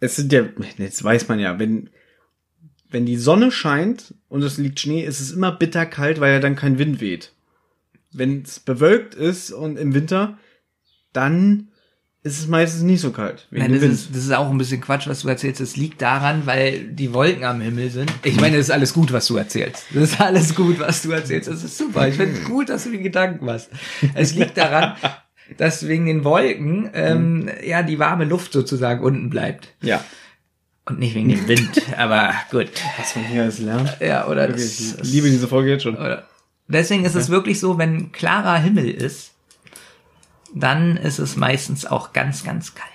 [0.00, 0.44] Es sind ja,
[0.76, 1.88] jetzt weiß man ja, wenn,
[2.90, 6.56] wenn die Sonne scheint und es liegt Schnee, ist es immer bitterkalt, weil ja dann
[6.56, 7.32] kein Wind weht.
[8.12, 10.38] Wenn es bewölkt ist und im Winter,
[11.12, 11.68] dann
[12.26, 13.46] ist es meistens nicht so kalt.
[13.50, 15.60] Nein, das ist, das ist auch ein bisschen Quatsch, was du erzählst.
[15.60, 18.12] Das liegt daran, weil die Wolken am Himmel sind.
[18.24, 19.84] Ich meine, das ist alles gut, was du erzählst.
[19.94, 21.48] Das ist alles gut, was du erzählst.
[21.48, 22.08] Das ist super.
[22.08, 23.70] Ich finde es gut, dass du die Gedanken machst.
[24.14, 24.96] Es liegt daran,
[25.56, 29.74] dass wegen den Wolken ähm, ja die warme Luft sozusagen unten bleibt.
[29.80, 30.04] ja.
[30.88, 31.82] Und nicht wegen dem Wind.
[31.96, 32.68] Aber gut.
[32.96, 33.96] Was man hier alles lernt.
[34.00, 35.96] Ja, oder Wirklich, das, ich liebe diese Folge jetzt schon.
[35.96, 36.28] Oder
[36.68, 39.32] deswegen ist es wirklich so, wenn klarer Himmel ist,
[40.56, 42.90] dann ist es meistens auch ganz, ganz kalt.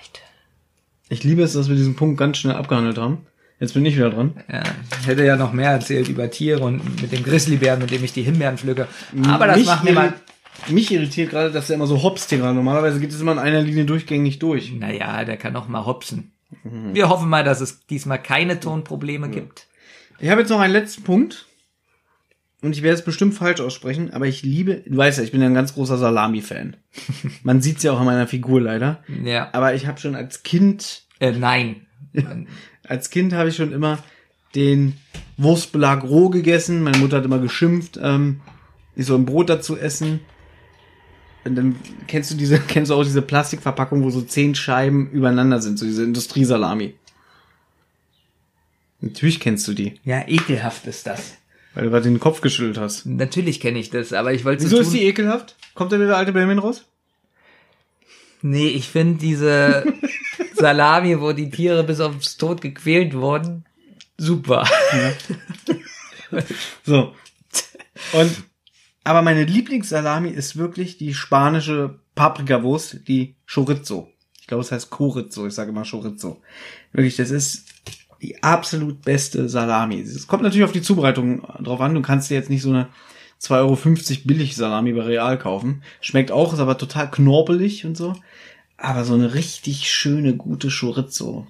[1.08, 3.26] Ich liebe es, dass wir diesen Punkt ganz schnell abgehandelt haben.
[3.60, 4.42] Jetzt bin ich wieder dran.
[4.50, 4.62] Ja,
[5.00, 8.12] ich hätte ja noch mehr erzählt über Tiere und mit dem Grizzlybären, mit dem ich
[8.12, 8.88] die Himbeeren pflücke.
[9.28, 10.14] Aber das Mich macht mir mal.
[10.68, 12.54] Mich irritiert gerade, dass er immer so hier gerade.
[12.54, 14.72] Normalerweise geht es immer in einer Linie durchgängig durch.
[14.72, 16.32] Naja, der kann auch mal hopsen.
[16.64, 19.68] Wir hoffen mal, dass es diesmal keine Tonprobleme gibt.
[20.18, 21.46] Ich habe jetzt noch einen letzten Punkt.
[22.62, 25.40] Und ich werde es bestimmt falsch aussprechen, aber ich liebe, du weißt ja, ich bin
[25.40, 26.76] ja ein ganz großer Salami-Fan.
[27.42, 29.02] Man sieht es ja auch an meiner Figur leider.
[29.24, 29.48] Ja.
[29.52, 31.86] Aber ich habe schon als Kind, Äh, nein.
[32.86, 33.98] als Kind habe ich schon immer
[34.54, 34.94] den
[35.38, 36.82] Wurstbelag roh gegessen.
[36.82, 38.40] Meine Mutter hat immer geschimpft, ähm,
[38.94, 40.20] ich soll ein Brot dazu essen.
[41.44, 41.74] Und dann
[42.06, 45.84] kennst du diese, kennst du auch diese Plastikverpackung, wo so zehn Scheiben übereinander sind, so
[45.84, 46.94] diese Industriesalami.
[49.00, 51.38] Natürlich kennst du die, Ja, ekelhaft ist das.
[51.74, 53.06] Weil du gerade den Kopf geschüttelt hast.
[53.06, 55.56] Natürlich kenne ich das, aber ich wollte Wieso so ist die ekelhaft?
[55.74, 56.84] Kommt da wieder der alte Benjamin raus?
[58.42, 59.84] Nee, ich finde diese
[60.54, 63.64] Salami, wo die Tiere bis aufs Tod gequält wurden,
[64.18, 64.66] super.
[66.84, 67.14] So.
[68.12, 68.42] Und,
[69.04, 74.08] aber meine Lieblingssalami ist wirklich die spanische Paprikawurst, die Chorizo.
[74.40, 75.46] Ich glaube, es heißt Chorizo.
[75.46, 76.40] Ich sage immer Chorizo.
[76.92, 77.66] Wirklich, das ist
[78.22, 80.00] die absolut beste Salami.
[80.00, 81.94] Es kommt natürlich auf die Zubereitung drauf an.
[81.94, 82.88] Du kannst dir jetzt nicht so eine
[83.40, 85.82] 2,50 Euro billig Salami bei Real kaufen.
[86.00, 88.14] Schmeckt auch, ist aber total knorpelig und so.
[88.76, 91.48] Aber so eine richtig schöne, gute Chorizo.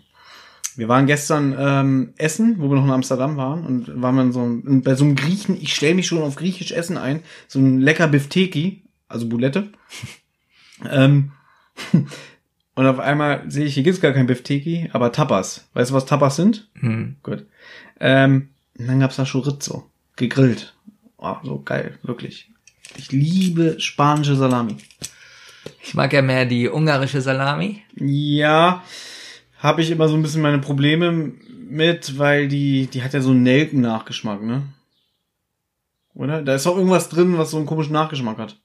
[0.74, 4.32] Wir waren gestern ähm, essen, wo wir noch in Amsterdam waren und waren wir in
[4.32, 7.58] so einem, bei so einem Griechen, ich stelle mich schon auf griechisch Essen ein, so
[7.58, 9.68] ein lecker Bifteki, also Boulette.
[10.90, 11.32] ähm,
[12.74, 15.68] und auf einmal sehe ich, hier gibt's gar kein Bifteki, aber Tapas.
[15.74, 16.68] Weißt du, was Tapas sind?
[16.74, 17.16] Hm.
[17.22, 17.46] Gut.
[18.00, 20.74] Ähm, und dann gab's da Chorizo, gegrillt.
[21.18, 22.50] Oh, so geil, wirklich.
[22.96, 24.76] Ich liebe spanische Salami.
[25.82, 27.82] Ich mag ja mehr die ungarische Salami.
[27.94, 28.82] Ja,
[29.58, 31.32] habe ich immer so ein bisschen meine Probleme
[31.68, 34.62] mit, weil die, die hat ja so einen Nelken-Nachgeschmack, ne?
[36.14, 36.42] Oder?
[36.42, 38.60] Da ist auch irgendwas drin, was so einen komischen Nachgeschmack hat.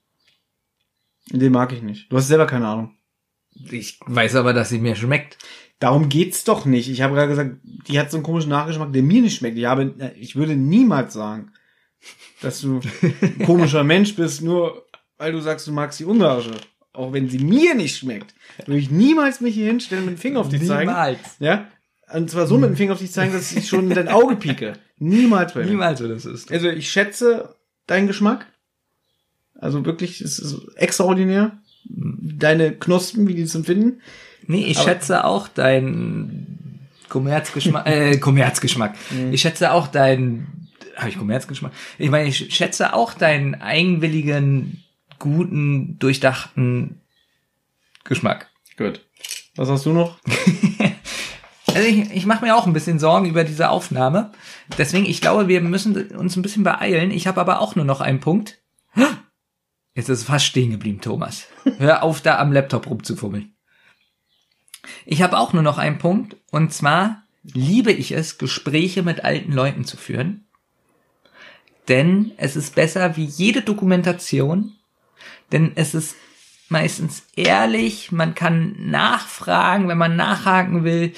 [1.30, 2.10] Den mag ich nicht.
[2.10, 2.94] Du hast selber keine Ahnung.
[3.70, 5.38] Ich weiß aber, dass sie mir schmeckt.
[5.80, 6.88] Darum geht's doch nicht.
[6.88, 7.56] Ich habe gerade gesagt,
[7.86, 9.56] die hat so einen komischen Nachgeschmack, der mir nicht schmeckt.
[9.56, 11.52] Ich habe, ich würde niemals sagen,
[12.40, 14.86] dass du ein komischer Mensch bist, nur
[15.18, 16.54] weil du sagst, du magst die ungarische.
[16.92, 18.34] Auch wenn sie mir nicht schmeckt,
[18.66, 20.90] würde ich niemals mich hier hinstellen mit dem Finger auf dich zeigen.
[20.90, 21.18] Niemals.
[21.38, 21.68] Ja?
[22.12, 24.36] Und zwar so mit dem Finger auf dich zeigen, dass ich schon in dein Auge
[24.36, 24.72] pieke.
[24.98, 25.70] Niemals bei mir.
[25.70, 26.50] Niemals, so das ist.
[26.50, 27.54] Also ich schätze
[27.86, 28.46] deinen Geschmack.
[29.54, 31.58] Also wirklich, es ist extraordinär.
[31.84, 34.00] Deine Knospen, wie die es empfinden.
[34.46, 38.94] Nee, ich Aber- schätze auch deinen Kommerzgeschmack, äh, Kommerzgeschmack.
[39.10, 39.32] Mhm.
[39.32, 41.72] Ich schätze auch deinen, habe ich Kommerzgeschmack?
[41.98, 44.82] Ich meine, ich schätze auch deinen eigenwilligen,
[45.18, 47.00] guten, durchdachten
[48.04, 48.48] Geschmack.
[48.76, 49.00] Gut.
[49.56, 50.18] Was hast du noch?
[51.74, 54.32] Also ich, ich mache mir auch ein bisschen Sorgen über diese Aufnahme.
[54.78, 57.10] Deswegen, ich glaube, wir müssen uns ein bisschen beeilen.
[57.10, 58.58] Ich habe aber auch nur noch einen Punkt.
[59.98, 61.48] Jetzt ist es fast stehen geblieben, Thomas.
[61.78, 63.52] Hör auf, da am Laptop rumzufummeln.
[65.04, 66.36] Ich habe auch nur noch einen Punkt.
[66.52, 70.46] Und zwar liebe ich es, Gespräche mit alten Leuten zu führen.
[71.88, 74.74] Denn es ist besser wie jede Dokumentation.
[75.50, 76.14] Denn es ist
[76.68, 78.12] meistens ehrlich.
[78.12, 81.12] Man kann nachfragen, wenn man nachhaken will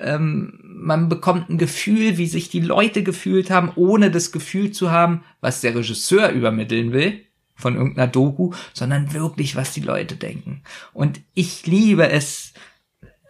[0.00, 4.90] ähm, man bekommt ein Gefühl, wie sich die Leute gefühlt haben, ohne das Gefühl zu
[4.90, 7.20] haben, was der Regisseur übermitteln will
[7.54, 10.62] von irgendeiner Doku, sondern wirklich, was die Leute denken.
[10.92, 12.52] Und ich liebe es,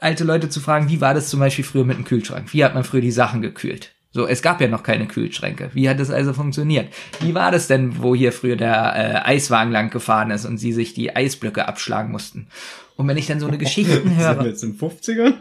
[0.00, 2.52] alte Leute zu fragen, wie war das zum Beispiel früher mit dem Kühlschrank?
[2.52, 3.94] Wie hat man früher die Sachen gekühlt?
[4.14, 5.70] So, es gab ja noch keine Kühlschränke.
[5.72, 6.94] Wie hat das also funktioniert?
[7.20, 10.72] Wie war das denn, wo hier früher der äh, Eiswagen lang gefahren ist und sie
[10.72, 12.46] sich die Eisblöcke abschlagen mussten?
[12.94, 15.34] Und wenn ich dann so eine Geschichten Sind wir höre, jetzt in den 50ern?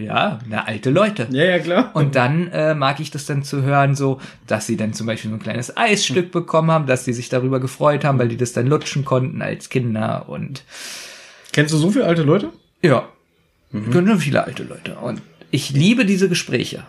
[0.00, 1.28] Ja, na, alte Leute.
[1.30, 1.90] Ja, ja, klar.
[1.94, 5.30] Und dann äh, mag ich das dann zu hören, so, dass sie dann zum Beispiel
[5.30, 8.52] so ein kleines Eisstück bekommen haben, dass sie sich darüber gefreut haben, weil die das
[8.52, 10.64] dann lutschen konnten als Kinder und
[11.52, 12.52] Kennst du so viele alte Leute?
[12.82, 13.08] ja,
[13.70, 13.90] mhm.
[13.90, 14.96] können viele alte Leute.
[14.96, 16.84] Und ich liebe diese Gespräche.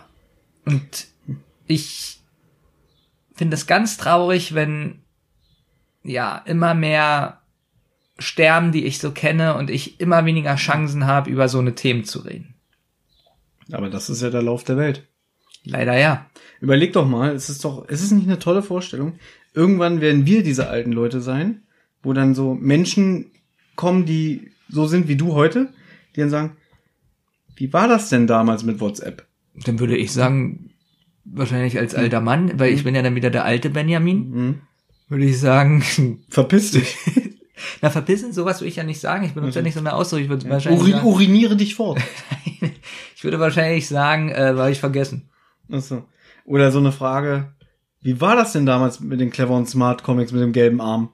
[0.64, 1.06] Und
[1.66, 2.20] ich
[3.34, 5.00] finde es ganz traurig, wenn
[6.02, 7.40] ja immer mehr
[8.18, 12.04] sterben, die ich so kenne und ich immer weniger Chancen habe, über so eine Themen
[12.04, 12.51] zu reden.
[13.72, 15.06] Aber das ist ja der Lauf der Welt.
[15.64, 16.26] Leider ja.
[16.60, 19.14] Überleg doch mal, es ist doch, es ist nicht eine tolle Vorstellung.
[19.54, 21.62] Irgendwann werden wir diese alten Leute sein,
[22.02, 23.30] wo dann so Menschen
[23.76, 25.72] kommen, die so sind wie du heute,
[26.16, 26.56] die dann sagen,
[27.56, 29.26] wie war das denn damals mit WhatsApp?
[29.54, 30.70] Dann würde ich sagen,
[31.24, 34.54] wahrscheinlich als alter Mann, weil ich bin ja dann wieder der alte Benjamin, Mhm.
[35.08, 35.82] würde ich sagen,
[36.28, 36.96] Verpiss dich.
[37.82, 39.24] Na verpissen, sowas würde ich ja nicht sagen.
[39.24, 40.20] Ich benutze ja nicht so eine Ausdruck.
[40.20, 42.00] Ich würde wahrscheinlich, Uri sagen, uriniere dich fort.
[43.16, 45.28] ich würde wahrscheinlich sagen, äh, war ich vergessen.
[45.70, 46.04] Achso.
[46.44, 47.52] Oder so eine Frage,
[48.00, 51.10] wie war das denn damals mit den cleveren Smart Comics mit dem gelben Arm?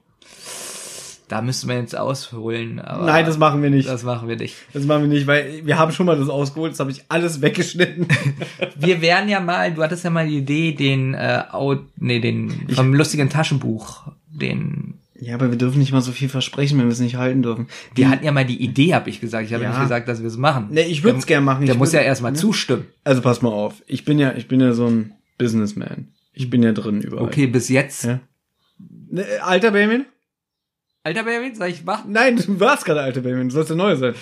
[1.29, 2.81] Da müssten wir jetzt ausholen.
[2.81, 3.89] Aber Nein, das machen wir nicht.
[3.89, 4.57] Das machen wir nicht.
[4.75, 7.41] Das machen wir nicht, weil wir haben schon mal das ausgeholt, das habe ich alles
[7.41, 8.09] weggeschnitten.
[8.77, 12.69] Wir wären ja mal, du hattest ja mal die Idee, den, äh, Out, nee, den
[12.71, 16.93] vom lustigen Taschenbuch, den, ja, aber wir dürfen nicht mal so viel versprechen, wenn wir
[16.93, 17.67] es nicht halten dürfen.
[17.95, 19.47] wir hatten ja mal die Idee, habe ich gesagt.
[19.47, 19.71] Ich habe Ja.
[19.71, 20.69] nicht gesagt, dass wir es machen.
[20.71, 21.67] Nee, ich würd's Der- gern machen.
[21.67, 22.39] Der Ich muss ja würd- erstmal ne?
[22.39, 22.87] zustimmen.
[23.05, 23.83] Also pass mal auf.
[23.87, 26.09] Ich bin ja, ich bin ja so ein Businessman.
[26.33, 27.25] Ich bin ja drin überall.
[27.25, 28.05] Okay, bis jetzt.
[28.05, 28.21] Ja.
[29.11, 30.05] Ne, alter Benjamin?
[31.03, 32.13] Alter Baby, soll ich machen?
[32.13, 33.49] Nein, du warst gerade alter Benjamin.
[33.49, 34.15] Du sollst der Neue sein.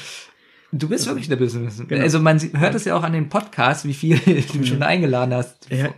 [0.72, 1.82] Du bist wirklich der Business.
[1.86, 2.02] Genau.
[2.02, 4.18] Also man hört es ja auch an den Podcasts, wie viel
[4.52, 5.68] du schon eingeladen hast.
[5.70, 5.94] Ja.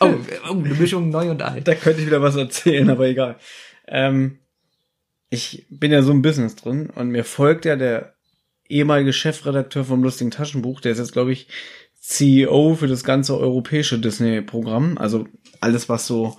[0.00, 0.14] Oh,
[0.48, 1.66] oh, eine Mischung neu und alt.
[1.68, 3.36] Da könnte ich wieder was erzählen, aber egal.
[3.90, 4.38] Ähm,
[5.28, 8.14] ich bin ja so im Business drin und mir folgt ja der
[8.68, 11.48] ehemalige Chefredakteur vom Lustigen Taschenbuch, der ist jetzt, glaube ich,
[12.00, 14.96] CEO für das ganze europäische Disney-Programm.
[14.96, 15.26] Also
[15.60, 16.38] alles, was so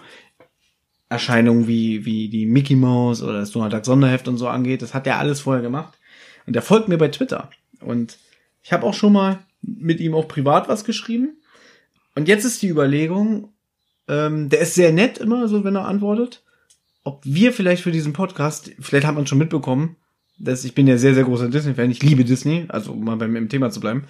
[1.08, 4.94] Erscheinungen wie, wie die Mickey Mouse oder das Donald Duck Sonderheft und so angeht, das
[4.94, 6.00] hat er alles vorher gemacht.
[6.48, 7.50] Und der folgt mir bei Twitter.
[7.82, 8.18] Und
[8.64, 11.38] ich habe auch schon mal mit ihm auch privat was geschrieben.
[12.16, 13.54] Und jetzt ist die Überlegung,
[14.08, 16.44] ähm, der ist sehr nett immer, so wenn er antwortet.
[17.04, 19.96] Ob wir vielleicht für diesen Podcast, vielleicht hat man schon mitbekommen,
[20.38, 23.36] dass ich bin ja sehr, sehr großer Disney-Fan, ich liebe Disney, also um mal beim
[23.36, 24.04] im Thema zu bleiben,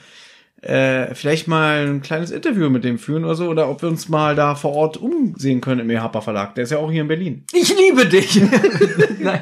[0.62, 4.10] äh, vielleicht mal ein kleines Interview mit dem führen oder so, oder ob wir uns
[4.10, 6.54] mal da vor Ort umsehen können im EHPA Verlag.
[6.56, 7.46] Der ist ja auch hier in Berlin.
[7.54, 8.40] Ich liebe dich.
[9.20, 9.42] Nein.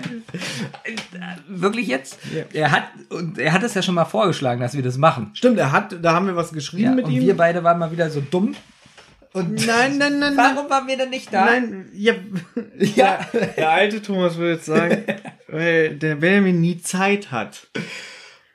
[1.47, 2.19] Wirklich jetzt?
[2.33, 2.43] Ja.
[2.53, 5.31] Er hat und er hat es ja schon mal vorgeschlagen, dass wir das machen.
[5.33, 7.23] Stimmt, er hat, da haben wir was geschrieben Ja, mit und ihm.
[7.23, 8.55] wir beide waren mal wieder so dumm.
[9.33, 10.55] Und nein, nein, nein, nein.
[10.55, 11.45] warum waren wir denn nicht da?
[11.45, 12.13] Nein, ja,
[12.95, 13.19] Ja.
[13.31, 15.03] Der, der alte Thomas würde jetzt sagen,
[15.47, 17.67] weil der Benjamin nie Zeit hat.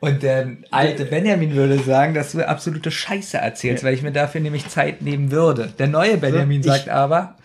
[0.00, 4.40] Und der alte Benjamin würde sagen, dass du absolute Scheiße erzählst, weil ich mir dafür
[4.40, 5.72] nämlich Zeit nehmen würde.
[5.78, 7.36] Der neue Benjamin ich- sagt aber,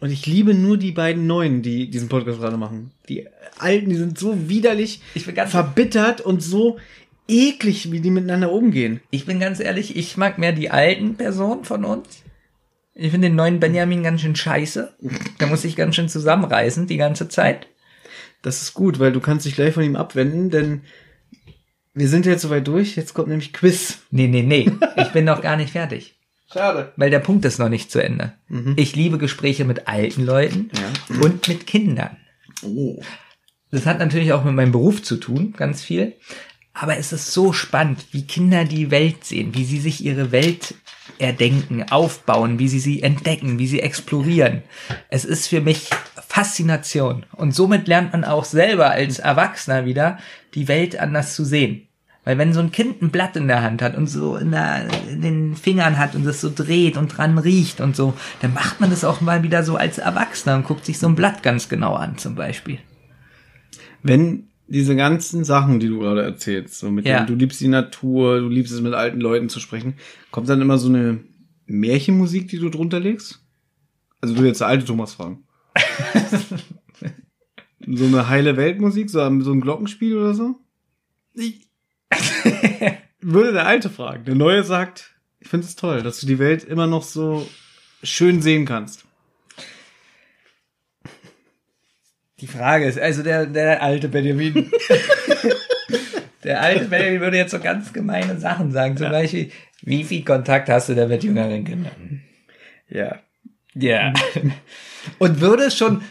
[0.00, 2.92] Und ich liebe nur die beiden Neuen, die diesen Podcast gerade machen.
[3.08, 3.26] Die
[3.58, 6.78] Alten, die sind so widerlich, Ich bin ganz- verbittert und so
[7.28, 9.00] eklig, wie die miteinander umgehen.
[9.10, 12.22] ich bin ganz ehrlich, ich mag mehr die alten Personen von uns.
[12.98, 14.96] Ich finde den neuen Benjamin ganz schön scheiße.
[15.38, 17.68] Der muss sich ganz schön zusammenreißen die ganze Zeit.
[18.40, 20.82] Das ist gut, weil du kannst dich gleich von ihm abwenden, denn
[21.92, 22.96] wir sind jetzt soweit durch.
[22.96, 23.98] Jetzt kommt nämlich Quiz.
[24.10, 24.70] Nee, nee, nee.
[24.96, 26.18] Ich bin noch gar nicht fertig.
[26.50, 26.92] Schade.
[26.96, 28.32] Weil der Punkt ist noch nicht zu Ende.
[28.48, 28.74] Mhm.
[28.76, 30.70] Ich liebe Gespräche mit alten Leuten
[31.20, 32.16] und mit Kindern.
[32.62, 33.02] Oh.
[33.70, 36.14] Das hat natürlich auch mit meinem Beruf zu tun, ganz viel.
[36.78, 40.74] Aber es ist so spannend, wie Kinder die Welt sehen, wie sie sich ihre Welt
[41.18, 44.62] erdenken, aufbauen, wie sie sie entdecken, wie sie explorieren.
[45.08, 45.88] Es ist für mich
[46.28, 47.24] Faszination.
[47.32, 50.18] Und somit lernt man auch selber als Erwachsener wieder,
[50.54, 51.88] die Welt anders zu sehen.
[52.24, 54.86] Weil wenn so ein Kind ein Blatt in der Hand hat und so in, der,
[55.08, 58.12] in den Fingern hat und das so dreht und dran riecht und so,
[58.42, 61.14] dann macht man das auch mal wieder so als Erwachsener und guckt sich so ein
[61.14, 62.80] Blatt ganz genau an zum Beispiel.
[64.02, 67.20] Wenn diese ganzen Sachen, die du gerade erzählst, so mit Ja.
[67.20, 69.94] dem, du liebst die Natur, du liebst es mit alten Leuten zu sprechen,
[70.30, 71.20] kommt dann immer so eine
[71.66, 73.40] Märchenmusik, die du drunter legst?
[74.20, 75.44] Also du jetzt der alte Thomas fragen.
[77.86, 80.56] so eine heile Weltmusik, so, so ein Glockenspiel oder so?
[81.34, 81.68] Ich
[83.20, 84.24] würde der alte fragen.
[84.24, 87.48] Der neue sagt, ich finde es toll, dass du die Welt immer noch so
[88.02, 89.04] schön sehen kannst.
[92.40, 94.70] Die Frage ist, also der, der alte Benjamin.
[96.44, 98.96] der alte Benjamin würde jetzt so ganz gemeine Sachen sagen.
[98.96, 99.50] Zum Beispiel,
[99.82, 102.22] wie viel Kontakt hast du denn mit jüngeren Kindern?
[102.88, 103.20] Ja.
[103.74, 104.12] Ja.
[105.18, 106.02] Und würde es schon,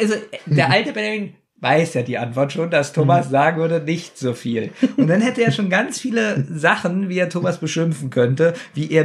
[0.00, 0.16] also
[0.46, 4.70] der alte Benjamin weiß ja die Antwort schon, dass Thomas sagen würde, nicht so viel.
[4.96, 9.04] Und dann hätte er schon ganz viele Sachen, wie er Thomas beschimpfen könnte, wie er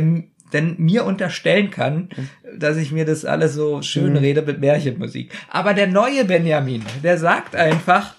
[0.53, 2.09] denn mir unterstellen kann,
[2.57, 5.31] dass ich mir das alles so schön rede mit Märchenmusik.
[5.49, 8.15] Aber der neue Benjamin, der sagt einfach,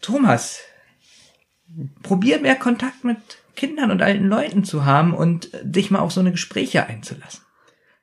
[0.00, 0.60] Thomas,
[2.02, 3.18] probier mehr Kontakt mit
[3.54, 7.41] Kindern und alten Leuten zu haben und dich mal auf so eine Gespräche einzulassen.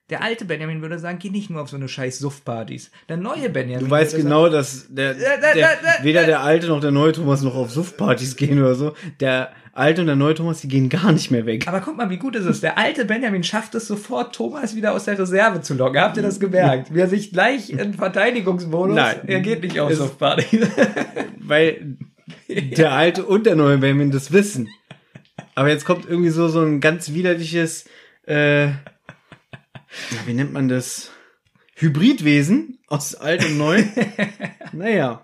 [0.10, 2.90] Der alte Benjamin würde sagen, geh nicht nur auf so eine scheiß Suffpartys.
[3.08, 3.86] Der neue Benjamin.
[3.86, 6.92] Du weißt genau, dass der, Ja, da, der da, da, weder der alte noch der
[6.92, 8.94] neue Thomas noch auf Suftpartys gehen oder so.
[9.20, 11.64] Der alte und der neue Thomas, die gehen gar nicht mehr weg.
[11.64, 12.60] Sagen, aber guck mal, wie gut ist es.
[12.60, 16.02] Der alte Benjamin schafft es sofort, Thomas wieder aus der Reserve zu locken.
[16.02, 16.94] Habt ihr das gemerkt?
[16.94, 19.20] Wie er sich gleich in Verteidigungsmodus, Nein.
[19.28, 20.68] er geht nicht auf Suffpartys.
[21.38, 21.98] Weil
[22.48, 24.70] der alte und der neue Benjamin das wissen.
[25.56, 27.86] Aber jetzt kommt irgendwie so, so ein ganz widerliches,
[28.26, 28.70] äh,
[30.12, 31.12] ja, wie nennt man das?
[31.76, 33.84] Hybridwesen aus alt und neu.
[34.74, 35.24] naja.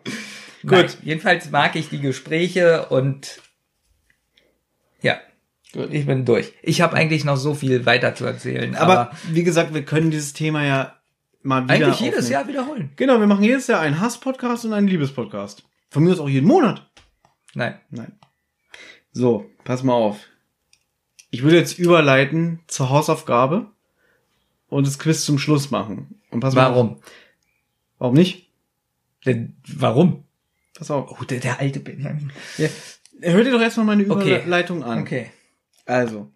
[0.64, 0.98] Nein, Gut.
[1.04, 3.42] jedenfalls mag ich die Gespräche und
[5.02, 5.20] ja,
[5.74, 5.90] Gut.
[5.92, 6.54] ich bin durch.
[6.64, 10.12] Ich habe eigentlich noch so viel weiter zu erzählen, aber, Aber wie gesagt, wir können
[10.12, 10.96] dieses Thema ja
[11.44, 12.32] mal wieder eigentlich jedes aufnehmen.
[12.32, 12.90] Jahr wiederholen.
[12.96, 15.64] Genau, wir machen jedes Jahr einen Hass-Podcast und einen Liebes-Podcast.
[15.90, 16.90] Von mir aus auch jeden Monat.
[17.54, 17.80] Nein.
[17.90, 18.14] Nein.
[19.12, 20.20] So, pass mal auf.
[21.30, 23.68] Ich würde jetzt überleiten zur Hausaufgabe
[24.68, 26.20] und das Quiz zum Schluss machen.
[26.32, 26.76] Und pass mal auf.
[26.76, 27.00] Warum?
[28.00, 28.50] Warum nicht?
[29.26, 30.24] Denn, warum?
[30.78, 31.10] Pass auf.
[31.20, 32.32] Oh, der, der alte Benjamin.
[32.58, 32.68] Ja.
[33.22, 34.38] Hör dir doch erstmal meine Okay.
[34.42, 35.00] Überleitung an.
[35.00, 35.32] Okay.
[35.86, 36.32] Also,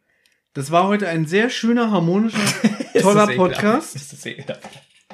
[0.54, 2.38] das war heute ein sehr schöner, harmonischer,
[3.02, 3.28] toller?
[3.28, 3.96] Podcast.
[3.96, 4.64] Ist das ekelhaft?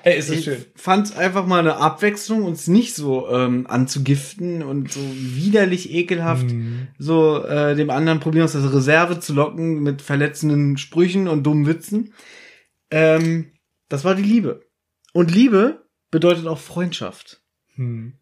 [0.04, 0.64] Ey, ist das Ich schön.
[0.76, 6.90] fand einfach mal eine Abwechslung, uns nicht so ähm, anzugiften und so widerlich ekelhaft Mhm.
[7.00, 11.66] so äh, dem anderen Problem aus der Reserve zu locken mit verletzenden Sprüchen und dummen
[11.66, 12.14] Witzen.
[12.92, 13.54] Ähm,
[13.90, 14.66] das war die Liebe.
[15.14, 17.42] Und Liebe bedeutet auch Freundschaft.
[17.76, 18.20] Hm.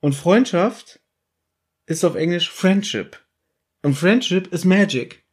[0.00, 1.00] Und Freundschaft
[1.86, 3.18] ist auf Englisch Friendship.
[3.82, 5.24] Und Friendship ist Magic.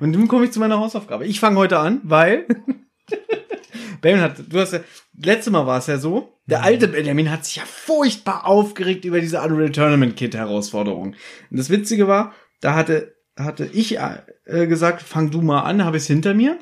[0.00, 1.26] Und nun komme ich zu meiner Hausaufgabe.
[1.26, 2.46] Ich fange heute an, weil
[4.00, 4.80] Benjamin hat, du hast ja,
[5.16, 9.20] letztes Mal war es ja so, der alte Benjamin hat sich ja furchtbar aufgeregt über
[9.20, 11.14] diese Unreal Tournament Kit Herausforderung.
[11.50, 15.96] Und das Witzige war, da hatte, hatte ich äh, gesagt, fang du mal an, habe
[15.96, 16.58] ich es hinter mir.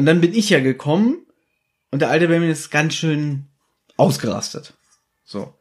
[0.00, 1.26] Und dann bin ich ja gekommen
[1.90, 3.48] und der alte Benjamin ist ganz schön
[3.98, 4.72] ausgerastet.
[5.26, 5.54] So.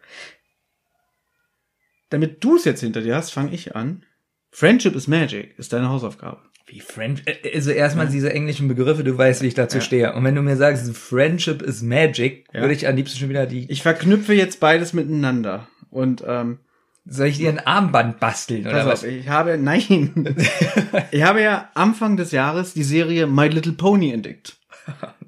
[2.10, 4.06] Damit du es jetzt hinter dir hast, fange ich an.
[4.49, 6.40] Friendship is Magic ist deine Hausaufgabe.
[6.68, 10.14] Wie Friend, äh, also erstmal diese englischen Begriffe, du weißt, wie ich dazu stehe.
[10.14, 12.61] Und wenn du mir sagst, Friendship is Magic, Ja.
[12.61, 15.68] würde ich am liebsten schon wieder die, Ich verknüpfe jetzt beides miteinander.
[15.90, 16.60] Und ähm,
[17.10, 19.03] soll ich dir ein Armband basteln oder pass was?
[19.03, 20.36] auf, ich habe, nein,
[21.11, 24.57] ich habe ja Anfang des Jahres die Serie My Little Pony entdeckt.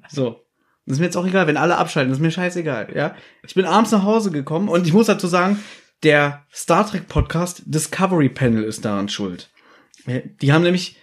[0.08, 0.40] So.
[0.84, 3.14] Das ist mir jetzt auch egal, wenn alle abschalten, das ist mir scheißegal, ja.
[3.46, 5.60] Ich bin abends nach Hause gekommen und ich muss dazu sagen,
[6.02, 9.50] der Star Trek Podcast Discovery Panel ist daran schuld.
[10.06, 10.96] Die haben nämlich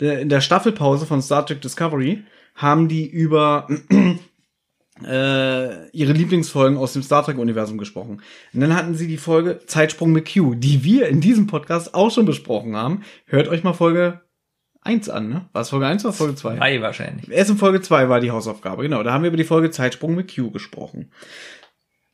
[0.00, 2.24] äh, in der Staffelpause von Star Trek Discovery
[2.54, 3.66] haben die über
[5.04, 8.22] äh, ihre Lieblingsfolgen aus dem Star Trek Universum gesprochen.
[8.52, 12.10] Und dann hatten sie die Folge Zeitsprung mit Q, die wir in diesem Podcast auch
[12.10, 13.02] schon besprochen haben.
[13.26, 14.20] Hört euch mal Folge
[14.82, 15.48] 1 an, ne?
[15.52, 16.56] War es Folge 1 oder Folge 2?
[16.56, 17.30] Drei wahrscheinlich.
[17.30, 19.02] Erst in Folge 2 war die Hausaufgabe, genau.
[19.02, 21.10] Da haben wir über die Folge Zeitsprung mit Q gesprochen.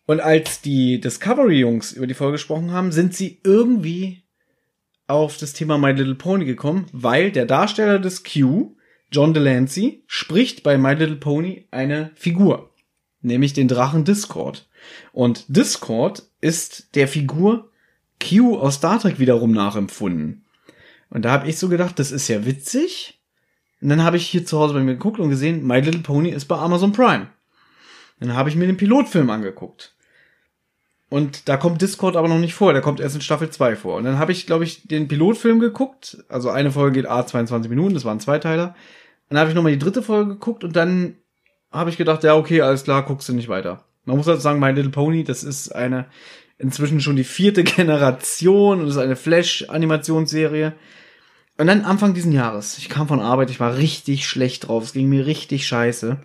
[0.06, 4.24] Und als die Discovery-Jungs über die Folge gesprochen haben, sind sie irgendwie
[5.06, 8.76] auf das Thema My Little Pony gekommen, weil der Darsteller des Q,
[9.10, 12.71] John Delancey, spricht bei My Little Pony eine Figur,
[13.22, 14.68] nämlich den Drachen Discord.
[15.12, 17.70] Und Discord ist der Figur
[18.20, 20.44] Q aus Star Trek wiederum nachempfunden.
[21.10, 23.20] Und da habe ich so gedacht, das ist ja witzig.
[23.80, 26.30] Und dann habe ich hier zu Hause bei mir geguckt und gesehen, My Little Pony
[26.30, 27.28] ist bei Amazon Prime.
[28.20, 29.94] Dann habe ich mir den Pilotfilm angeguckt.
[31.08, 33.96] Und da kommt Discord aber noch nicht vor, der kommt erst in Staffel 2 vor.
[33.96, 36.24] Und dann habe ich, glaube ich, den Pilotfilm geguckt.
[36.28, 38.74] Also eine Folge geht A 22 Minuten, das waren zwei Teiler.
[39.28, 41.16] Dann habe ich nochmal die dritte Folge geguckt und dann
[41.72, 43.84] habe ich gedacht, ja, okay, alles klar, guckst du nicht weiter.
[44.04, 46.06] Man muss halt sagen, My Little Pony, das ist eine
[46.58, 50.74] inzwischen schon die vierte Generation und ist eine Flash-Animationsserie.
[51.58, 54.92] Und dann Anfang diesen Jahres, ich kam von Arbeit, ich war richtig schlecht drauf, es
[54.92, 56.16] ging mir richtig scheiße,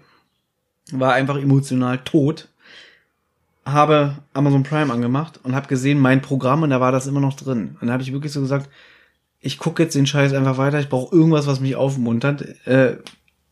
[0.93, 2.47] war einfach emotional tot,
[3.65, 7.35] habe Amazon Prime angemacht und habe gesehen, mein Programm und da war das immer noch
[7.35, 7.71] drin.
[7.73, 8.69] Und dann habe ich wirklich so gesagt,
[9.41, 12.65] ich gucke jetzt den Scheiß einfach weiter, ich brauche irgendwas, was mich aufmuntert.
[12.65, 12.97] Äh,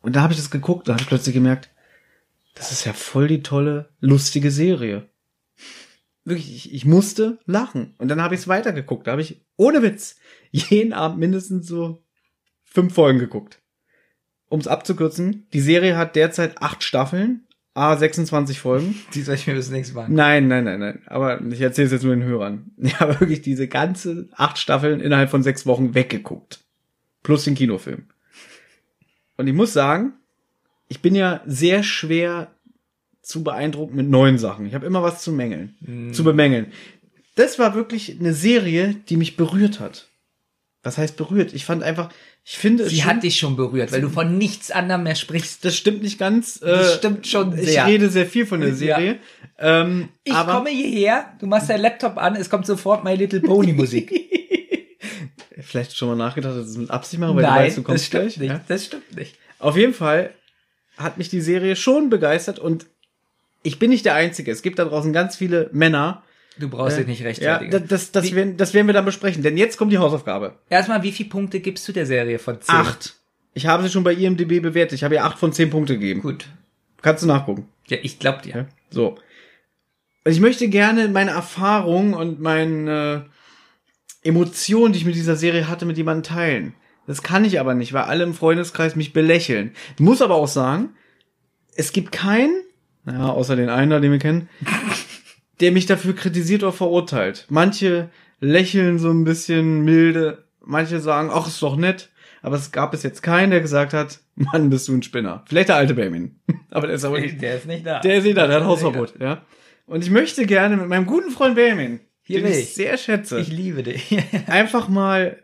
[0.01, 1.69] und da habe ich das geguckt, da habe ich plötzlich gemerkt,
[2.55, 5.07] das ist ja voll die tolle, lustige Serie.
[6.23, 7.93] Wirklich, ich, ich musste lachen.
[7.99, 9.05] Und dann habe ich es weitergeguckt.
[9.05, 10.15] Da habe ich, ohne Witz,
[10.51, 12.03] jeden Abend mindestens so
[12.63, 13.61] fünf Folgen geguckt.
[14.47, 18.95] Um es abzukürzen, die Serie hat derzeit acht Staffeln, a 26 Folgen.
[19.13, 20.07] Die soll ich mir bis nächstes Mal.
[20.09, 21.01] Nein, nein, nein, nein.
[21.07, 22.71] Aber ich erzähle es jetzt nur den Hörern.
[22.77, 26.63] Ich habe wirklich diese ganze acht Staffeln innerhalb von sechs Wochen weggeguckt.
[27.21, 28.05] Plus den Kinofilm.
[29.37, 30.13] Und ich muss sagen,
[30.87, 32.51] ich bin ja sehr schwer
[33.21, 34.65] zu beeindrucken mit neuen Sachen.
[34.67, 36.71] Ich habe immer was zu mängeln, zu bemängeln.
[37.35, 40.07] Das war wirklich eine Serie, die mich berührt hat.
[40.83, 41.53] was heißt berührt?
[41.55, 42.09] Ich fand einfach,
[42.43, 45.15] ich finde es Sie schon- hat dich schon berührt, weil du von nichts anderem mehr
[45.15, 45.65] sprichst.
[45.65, 46.59] das stimmt nicht ganz.
[46.59, 47.87] Das äh, stimmt schon Ich sehr.
[47.87, 48.75] rede sehr viel von der Ja.
[48.75, 49.17] Serie.
[49.57, 53.73] Ähm, Ich komme hierher, du machst dein Laptop an, es kommt sofort My Little Pony
[53.73, 54.13] Musik.
[55.61, 57.81] vielleicht schon mal nachgedacht, dass ich es mit Absicht mache, weil du Nein, weißt, du
[57.81, 58.37] das kommst stimmt gleich.
[58.37, 58.49] nicht.
[58.49, 58.61] Ja?
[58.67, 59.35] Das stimmt nicht.
[59.59, 60.31] Auf jeden Fall
[60.97, 62.85] hat mich die Serie schon begeistert und
[63.63, 64.51] ich bin nicht der Einzige.
[64.51, 66.23] Es gibt da draußen ganz viele Männer.
[66.57, 67.71] Du brauchst dich nicht Ja, rechtfertigen.
[67.71, 70.53] das, das, das, werden, das werden wir dann besprechen, denn jetzt kommt die Hausaufgabe.
[70.69, 72.73] Erstmal, wie viele Punkte gibst du der Serie von 10?
[72.75, 73.15] Acht.
[73.53, 74.93] Ich habe sie schon bei IMDb bewertet.
[74.93, 76.21] Ich habe ihr acht von zehn Punkte gegeben.
[76.21, 76.45] Gut.
[77.01, 77.67] Kannst du nachgucken.
[77.87, 78.55] Ja, ich glaub dir.
[78.55, 78.65] Ja?
[78.89, 79.17] So.
[80.25, 83.25] Ich möchte gerne meine Erfahrung und meine
[84.23, 86.73] äh, Emotionen, die ich mit dieser Serie hatte, mit jemandem teilen.
[87.07, 89.71] Das kann ich aber nicht, weil alle im Freundeskreis mich belächeln.
[89.95, 90.89] Ich muss aber auch sagen,
[91.75, 92.53] es gibt keinen,
[93.03, 94.49] naja, außer den einen, da, den wir kennen,
[95.59, 97.45] der mich dafür kritisiert oder verurteilt.
[97.49, 98.09] Manche
[98.39, 102.09] lächeln so ein bisschen milde, manche sagen, ach, ist doch nett.
[102.41, 105.43] Aber es gab bis jetzt keinen, der gesagt hat, Mann, bist du ein Spinner.
[105.47, 106.39] Vielleicht der alte Benjamin.
[106.69, 107.99] aber der ist aber nicht, Der ist nicht da.
[108.01, 109.41] der ist nicht da, der hat Hausverbot, ja.
[109.87, 112.73] Und ich möchte gerne mit meinem guten Freund Benjamin, Hier den ich.
[112.73, 114.15] sehr schätze, Ich liebe dich.
[114.47, 115.37] einfach mal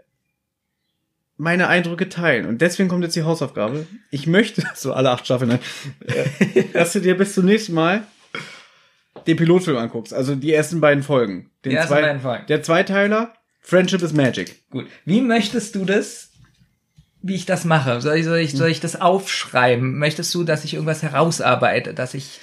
[1.42, 2.46] meine Eindrücke teilen.
[2.46, 3.88] Und deswegen kommt jetzt die Hausaufgabe.
[4.12, 5.58] Ich möchte, so alle acht Staffeln,
[6.74, 8.04] dass du dir bis zum nächsten Mal
[9.28, 10.14] den Pilotfilm anguckst.
[10.14, 11.50] Also die ersten beiden Folgen.
[11.66, 12.46] Den Die ersten zwei- beiden Folgen.
[12.48, 14.70] Der Zweiteiler, Friendship is Magic.
[14.70, 14.88] Gut.
[15.06, 16.30] Wie möchtest du das,
[17.22, 18.02] wie ich das mache?
[18.02, 19.98] Soll ich, soll ich, soll ich das aufschreiben?
[19.98, 22.40] Möchtest du, dass ich irgendwas herausarbeite, dass ich,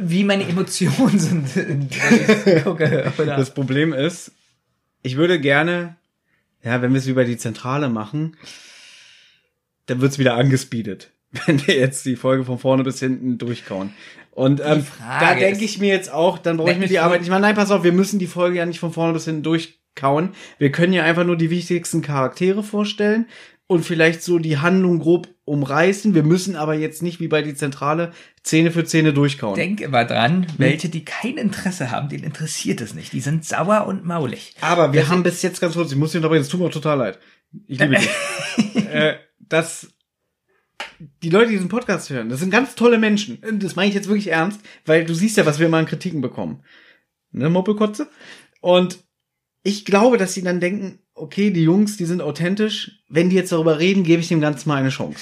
[0.00, 1.90] wie meine Emotionen sind,
[2.64, 3.12] gucke?
[3.18, 4.32] Das Problem ist,
[5.02, 5.96] ich würde gerne,
[6.62, 8.36] ja, wenn wir es bei die Zentrale machen,
[9.86, 11.12] dann wird's wieder angespeedet,
[11.46, 13.92] wenn wir jetzt die Folge von vorne bis hinten durchkauen.
[14.30, 17.28] Und ähm, da denke ich mir jetzt auch, dann brauche ich mir die Arbeit nicht
[17.28, 17.38] mal.
[17.38, 20.30] Nein, pass auf, wir müssen die Folge ja nicht von vorne bis hinten durchkauen.
[20.56, 23.26] Wir können ja einfach nur die wichtigsten Charaktere vorstellen
[23.72, 26.14] und vielleicht so die Handlung grob umreißen.
[26.14, 28.12] Wir müssen aber jetzt nicht wie bei die Zentrale
[28.44, 29.56] Szene für Szene durchkauen.
[29.56, 33.12] Denk immer dran, welche, die kein Interesse haben, denen interessiert es nicht.
[33.12, 34.54] Die sind sauer und maulig.
[34.60, 36.72] Aber wir haben bis jetzt ganz kurz, ich muss dir unterbrechen, es tut mir auch
[36.72, 37.18] total leid.
[37.66, 38.84] Ich liebe dich.
[38.92, 39.88] äh, dass
[41.22, 43.40] die Leute, die diesen Podcast hören, das sind ganz tolle Menschen.
[43.58, 46.20] Das meine ich jetzt wirklich ernst, weil du siehst ja, was wir immer an Kritiken
[46.20, 46.62] bekommen.
[47.30, 48.08] Ne, Moppelkotze?
[48.60, 48.98] Und
[49.62, 53.02] ich glaube, dass sie dann denken, okay, die Jungs, die sind authentisch.
[53.08, 55.18] Wenn die jetzt darüber reden, gebe ich dem Ganzen mal eine Chance.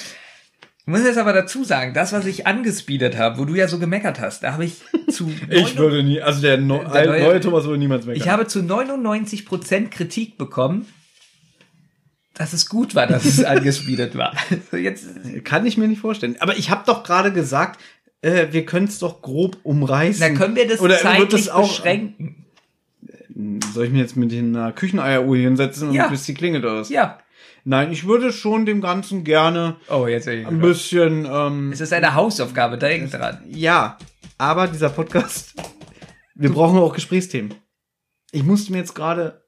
[0.81, 3.79] Ich muss jetzt aber dazu sagen, das, was ich angespeedet habe, wo du ja so
[3.79, 4.77] gemeckert hast, da habe ich
[5.09, 5.31] zu
[5.77, 8.21] neun- nie, also der, no, Der neue- neue Thomas würde niemals meckern.
[8.23, 10.87] ich habe zu 99% Kritik bekommen,
[12.35, 14.35] dass es gut war, dass es angespeedet war.
[14.51, 15.07] Also jetzt
[15.45, 16.37] Kann ich mir nicht vorstellen.
[16.41, 17.79] Aber ich habe doch gerade gesagt,
[18.23, 20.21] äh, wir können es doch grob umreißen.
[20.21, 22.47] da können wir das Oder wird zeitlich das auch- beschränken.
[23.73, 26.09] Soll ich mir jetzt mit einer Kücheneieruhr hinsetzen und Ja.
[26.09, 26.89] bis die klingelt aus?
[26.89, 27.19] Ja.
[27.65, 30.63] Nein, ich würde schon dem Ganzen gerne Oh, jetzt ich ein gespannt.
[30.63, 33.39] bisschen, ähm, Es ist eine Hausaufgabe, denk dran.
[33.49, 33.99] ja,
[34.39, 35.55] aber dieser Podcast,
[36.35, 37.55] wir brauchen auch Gesprächsthemen.
[38.33, 39.45] Ich musste mir jetzt gerade,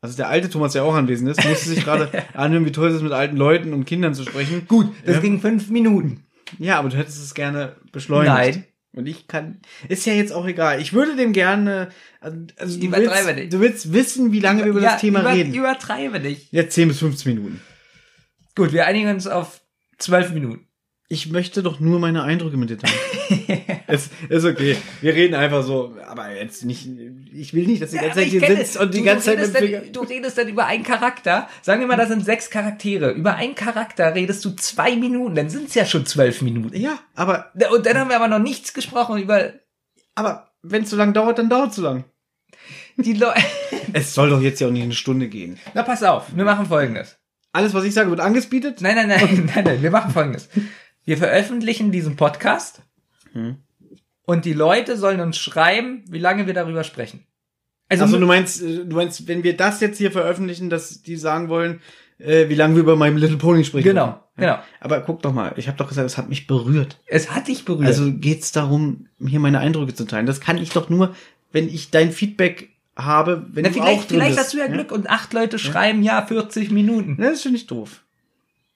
[0.00, 2.96] also der alte Thomas, der auch anwesend ist, musste sich gerade anhören, wie toll es
[2.96, 4.66] ist, mit alten Leuten und Kindern zu sprechen.
[4.66, 5.20] Gut, das Ja.
[5.20, 6.24] ging fünf Minuten.
[6.58, 8.34] Ja, aber du hättest es gerne beschleunigt.
[8.34, 8.64] Nein.
[8.94, 10.80] Und ich kann, ist ja jetzt auch egal.
[10.80, 11.88] Ich würde dem gerne,
[12.20, 13.52] also also du willst, nicht.
[13.52, 15.54] du willst wissen, wie lange wir über das Thema über, reden.
[15.54, 16.52] Übertreibe nicht.
[16.52, 17.62] Jetzt 10 bis 15 Minuten.
[18.54, 19.62] Gut, wir einigen uns auf
[19.98, 20.66] zwölf Minuten.
[21.12, 23.60] Ich möchte doch nur meine Eindrücke mit dir teilen.
[23.86, 24.76] es ist okay.
[25.02, 26.88] Wir reden einfach so, aber jetzt nicht,
[27.34, 28.76] ich will nicht, dass die ganze aber Zeit hier sitzt es.
[28.80, 31.48] und die Du- ganze du Zeit mit dann, Du redest dann über einen Charakter.
[31.60, 33.10] Sagen wir mal, das sind sechs Charaktere.
[33.10, 36.74] Über einen Charakter redest du zwei Minuten, dann sind es ja schon zwölf Minuten.
[36.76, 39.52] Ja, aber, Und dann haben wir aber noch nichts gesprochen über
[40.14, 42.04] aber wenn es so lang dauert, dann dauert es so lang.
[42.96, 43.40] die Leute.
[43.94, 45.58] Es soll doch jetzt ja auch nicht eine Stunde gehen.
[45.74, 47.18] Na, pass auf, wir machen folgendes.
[47.52, 48.80] Alles, was ich sage, wird angespeedet.
[48.80, 50.48] Nein, nein, nein, nein, nein, wir machen folgendes.
[51.04, 52.82] Wir veröffentlichen diesen Podcast
[53.32, 53.56] Hm.
[54.24, 57.26] und die Leute sollen uns schreiben, wie lange wir darüber sprechen.
[57.88, 61.16] Also, Also du meinst, äh, du meinst, wenn wir das jetzt hier veröffentlichen, dass die
[61.16, 61.80] sagen wollen,
[62.18, 63.84] äh, wie lange wir über meinem Little Pony sprechen.
[63.88, 64.20] Genau, wollen.
[64.36, 64.58] genau.
[64.80, 67.00] Aber guck doch mal, ich habe doch gesagt, es hat mich berührt.
[67.06, 67.86] es hat dich berührt.
[67.86, 70.26] Also geht's darum, hier meine Eindrücke zu teilen.
[70.26, 71.14] Das kann ich doch nur,
[71.52, 74.40] wenn ich dein Feedback habe, wenn Na, du auch vielleicht, drin vielleicht bist.
[74.46, 77.16] hast du ja Glück und acht Leute schreiben, ja, 40 Minuten.
[77.18, 78.04] Ne, das finde ich doof.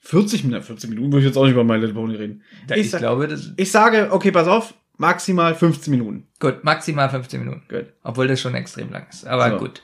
[0.06, 2.42] 40 Minuten, 40 Minuten würde ich jetzt auch nicht über My Little Pony reden.
[2.70, 6.26] Ich, ich sag, glaube, das ich sage, okay, pass auf, maximal 15 Minuten.
[6.38, 7.62] gut, maximal 15 Minuten.
[7.68, 7.86] Gut.
[8.02, 9.26] Obwohl das schon extrem lang ist.
[9.26, 9.56] Aber So.
[9.58, 9.82] gut.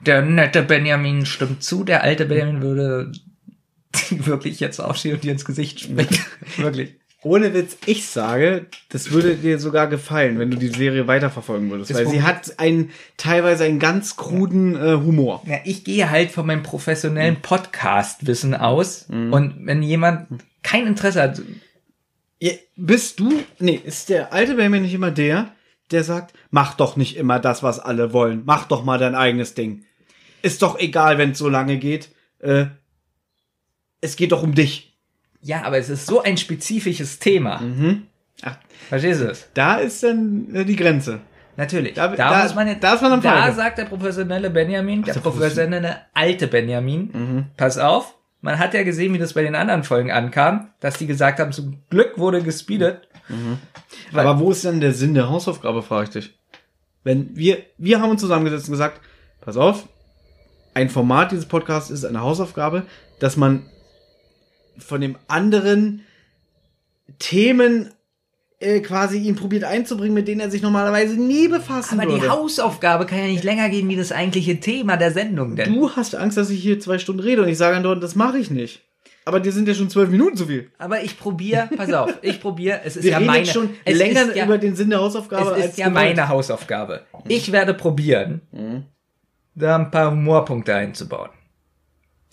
[0.00, 3.12] Der nette Benjamin stimmt zu, der alte Benjamin würde
[4.10, 6.08] wirklich jetzt aufstehen und dir ins Gesicht springen.
[6.56, 6.99] wirklich.
[7.22, 11.90] Ohne Witz, ich sage, das würde dir sogar gefallen, wenn du die Serie weiterverfolgen würdest,
[11.90, 15.42] Das weil sie hat einen teilweise einen ganz kruden äh, Humor.
[15.46, 17.42] Ja, ich gehe halt von meinem professionellen Mhm.
[17.42, 19.06] Podcast-Wissen aus.
[19.10, 20.28] Und wenn jemand
[20.62, 21.42] kein Interesse hat,
[22.40, 23.32] Ja, bist du?
[23.58, 25.52] Nee, ist der alte Benjamin nicht immer der,
[25.90, 28.42] der sagt, mach doch nicht immer das, was alle wollen.
[28.46, 29.84] Mach doch mal dein eigenes Ding.
[30.40, 32.08] Ist doch egal, wenn es so lange geht.
[32.38, 32.66] Äh,
[34.00, 34.89] es geht doch um dich.
[35.42, 37.60] Ja, aber es ist so ein spezifisches Thema.
[37.60, 38.06] Mhm.
[38.42, 38.56] Ach,
[38.88, 39.48] Verstehst du es?
[39.54, 41.20] da ist dann äh, die Grenze.
[41.56, 41.94] Natürlich.
[41.94, 43.54] Da- Da, muss man jetzt, da ist man am da Falke.
[43.56, 47.44] sagt der professionelle Benjamin, der der professionelle alte Benjamin, Mhm.
[47.56, 51.06] pass auf, man hat ja gesehen, wie das bei den anderen Folgen ankam, dass die
[51.06, 53.08] gesagt haben, zum Glück wurde gespeedet.
[54.12, 56.38] Weil- Aber wo ist denn der Sinn der Hausaufgabe, frage ich dich.
[57.04, 59.00] Wenn wir, wir haben uns zusammengesetzt und gesagt,
[59.40, 59.86] pass auf,
[60.74, 62.84] ein Format dieses Podcasts ist eine Hausaufgabe,
[63.20, 63.66] dass man
[64.80, 66.02] von dem anderen
[67.18, 67.90] Themen
[68.58, 72.30] äh, quasi ihn probiert einzubringen, mit denen er sich normalerweise nie befassen Aber die würde.
[72.30, 75.56] Hausaufgabe kann ja nicht länger gehen wie das eigentliche Thema der Sendung.
[75.56, 78.14] Denn du hast Angst, dass ich hier zwei Stunden rede und ich sage andauernd, das
[78.16, 78.82] mache ich nicht.
[79.24, 80.70] Aber dir sind ja schon zwölf Minuten zu viel.
[80.78, 84.22] aber ich probiere, pass auf, ich probiere, es ist Wir ja meine, schon es länger
[84.22, 86.16] ist ja, über den Sinn der Hausaufgabe es als ist ja gewollt.
[86.16, 87.02] meine Hausaufgabe.
[87.28, 88.40] Ich werde probieren,
[89.54, 91.30] da ein paar Humorpunkte einzubauen.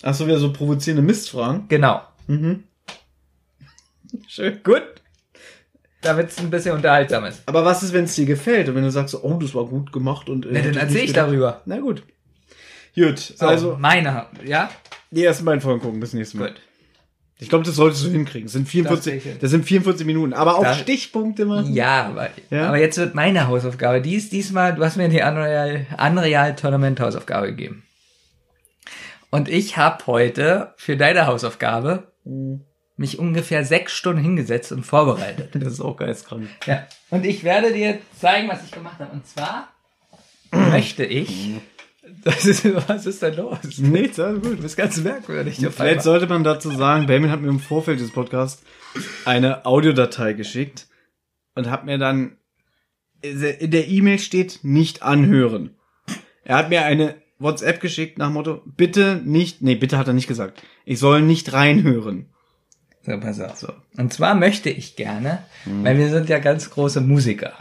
[0.02, 1.66] Ach so, wieder so provozierende Mistfragen.
[1.68, 2.00] Genau.
[4.28, 4.82] Schön, gut.
[6.00, 7.42] Damit es ein bisschen unterhaltsam ist.
[7.46, 9.92] Aber was ist, wenn es dir gefällt und wenn du sagst, oh, das war gut
[9.92, 11.62] gemacht und äh, Na, dann ich erzähl nicht ich darüber.
[11.66, 12.02] Na gut.
[12.94, 14.70] Gut, So, also meine, ja?
[15.10, 16.48] die ersten beiden Folgen gucken bis nächstes Mal.
[16.48, 16.60] Gut.
[17.40, 18.46] Ich glaube, das solltest du hinkriegen.
[18.46, 19.36] Das sind Das krieg 44, ich hin.
[19.40, 21.72] das sind 44 Minuten, aber auch Da- Stichpunkte machen.
[21.72, 22.68] Ja, aber, Ja?
[22.68, 24.00] aber jetzt wird meine Hausaufgabe.
[24.00, 27.84] Die ist diesmal, du hast mir die Unreal, Unreal Tournament Hausaufgabe gegeben.
[29.30, 32.10] Und ich habe heute für deine Hausaufgabe
[32.96, 35.50] mich ungefähr sechs Stunden hingesetzt und vorbereitet.
[35.54, 36.48] Das ist auch geistkrank.
[36.66, 36.86] Ja.
[37.10, 39.12] Und ich werde dir zeigen, was ich gemacht habe.
[39.12, 39.68] Und zwar
[40.50, 41.54] möchte ich.
[42.24, 43.78] Das ist, was ist denn los?
[43.78, 44.58] Nichts, alles gut.
[44.58, 45.56] Du bist ganz merkwürdig.
[45.70, 48.62] Vielleicht sollte man dazu sagen, Benjamin hat mir im Vorfeld des Podcasts
[49.24, 50.88] eine Audiodatei geschickt
[51.54, 52.38] und hat mir dann
[53.20, 55.76] in der E-Mail steht nicht anhören.
[56.44, 60.26] Er hat mir eine WhatsApp geschickt nach Motto, bitte nicht, nee, bitte hat er nicht
[60.28, 60.62] gesagt.
[60.84, 62.26] Ich soll nicht reinhören.
[63.02, 63.56] So, pass auf.
[63.56, 63.68] So.
[63.96, 67.52] Und zwar möchte ich gerne, weil wir sind ja ganz große Musiker.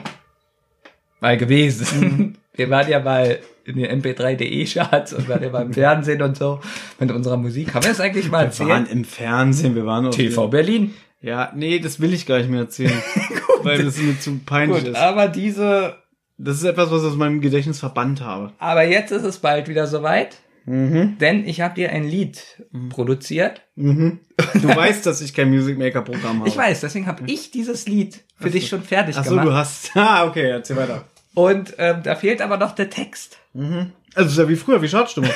[1.20, 2.38] Mal gewesen.
[2.58, 6.60] Wir waren ja mal in den MP3.de-Charts und waren ja mal im Fernsehen und so
[7.00, 7.72] mit unserer Musik.
[7.76, 8.92] Haben wir das eigentlich mal Wir waren erzählt?
[8.98, 10.96] im Fernsehen, wir waren auf TV Berlin.
[11.22, 13.00] Ja, nee, das will ich gar nicht mehr erzählen.
[13.64, 14.98] weil das mir zu peinlich Gut, ist.
[14.98, 15.98] aber diese,
[16.38, 18.54] Das ist etwas, was ich aus meinem Gedächtnis verbannt habe.
[18.60, 20.38] aber jetzt ist es bald wieder soweit,
[20.70, 21.18] Mhm.
[21.20, 22.44] denn ich habe dir ein Lied
[22.90, 23.62] produziert.
[23.76, 24.20] Mhm.
[24.62, 26.50] Du weißt, dass ich kein Music Maker Programm habe.
[26.50, 29.48] Ich weiß, deswegen habe ich dieses Lied für dich schon fertig Ach so, gemacht.
[29.48, 29.92] du hast.
[29.96, 31.06] Ah, okay, erzähl weiter.
[31.34, 33.38] Und ähm, da fehlt aber noch der Text.
[33.56, 33.86] Also,
[34.16, 35.30] es ist ja wie früher, wie Schadstimme.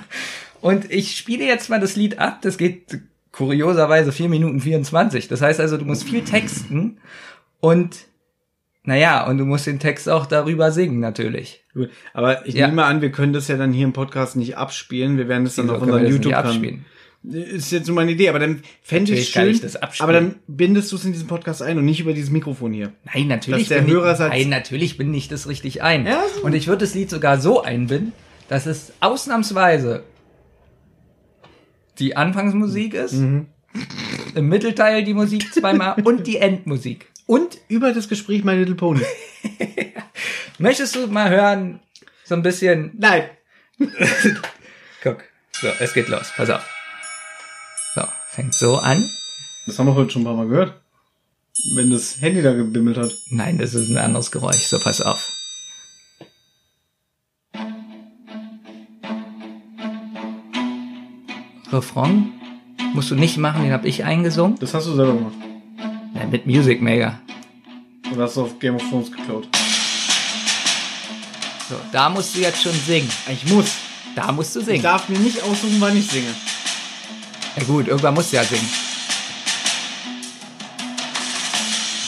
[0.60, 2.38] Und ich spiele jetzt mal das Lied ab.
[2.42, 3.00] Das geht
[3.32, 5.28] kurioserweise 4 Minuten 24.
[5.28, 6.98] Das heißt also, du musst viel texten
[7.60, 7.96] und
[8.88, 11.62] naja, und du musst den Text auch darüber singen, natürlich.
[11.74, 12.66] Gut, aber ich Ja.
[12.68, 15.18] nehme an, wir können das ja dann hier im Podcast nicht abspielen.
[15.18, 16.84] Wir werden das dann Wieso auf unserem das nicht YouTube abspielen?
[17.22, 19.48] Ist jetzt nur meine Idee, aber dann fände ich schön.
[19.50, 20.08] ich das abspielen.
[20.08, 22.92] aber dann bindest du es in diesen Podcast ein und nicht über dieses Mikrofon hier.
[23.12, 26.06] Nein, natürlich Dass der bin Hörer ich, sagt- nein, natürlich bin ich das richtig ein.
[26.06, 26.42] Ja, so.
[26.44, 28.12] Und ich würde das Lied sogar so einbinden,
[28.48, 30.04] dass es ausnahmsweise
[31.98, 33.46] die Anfangsmusik ist, Mhm.
[34.34, 37.10] im Mittelteil die Musik zweimal und die Endmusik.
[37.28, 39.02] Und über das Gespräch My Little Pony.
[40.58, 41.78] Möchtest du mal hören,
[42.24, 43.28] so ein bisschen Nein.
[45.02, 45.24] Guck.
[45.52, 46.32] So, es geht los.
[46.34, 46.66] Pass auf.
[47.94, 49.06] So, fängt so an.
[49.66, 50.80] Das haben wir heute schon ein paar Mal gehört.
[51.74, 53.12] Wenn das Handy da gebimmelt hat.
[53.28, 54.66] Nein, das ist ein anderes Geräusch.
[54.66, 55.30] So, pass auf.
[61.70, 62.32] Refrain
[62.94, 64.58] musst du nicht machen, den habe ich eingesungen.
[64.60, 65.47] Das hast du selber gemacht.
[66.18, 67.18] Ja, mit Music Maker.
[68.12, 69.46] Oder hast du auf Game of Thrones geklaut?
[71.68, 73.10] So, da musst du jetzt schon singen.
[73.30, 73.66] Ich muss.
[74.14, 74.82] Da musst du Ich singen.
[74.82, 76.34] darf mir nicht aussuchen, wann ich singe.
[77.56, 78.68] Ja gut, irgendwann musst du ja singen.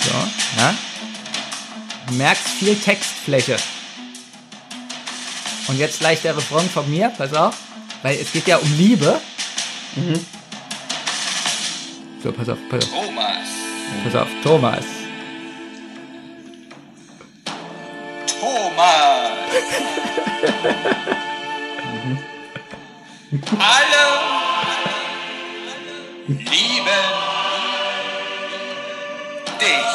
[0.02, 0.10] So,
[0.60, 0.74] ja.
[2.08, 3.56] Du merkst viel Textfläche.
[5.68, 7.54] Und jetzt gleich der Refrain von mir, pass auf.
[8.02, 9.20] Weil es geht ja um Liebe.
[12.22, 12.90] So, pass auf, pass auf.
[13.06, 13.39] Thomas.
[14.04, 14.84] Pass auf, Thomas.
[18.40, 19.30] Thomas!
[22.04, 22.18] mhm.
[23.58, 24.30] Alle
[26.26, 26.84] lieben
[29.60, 29.90] dich.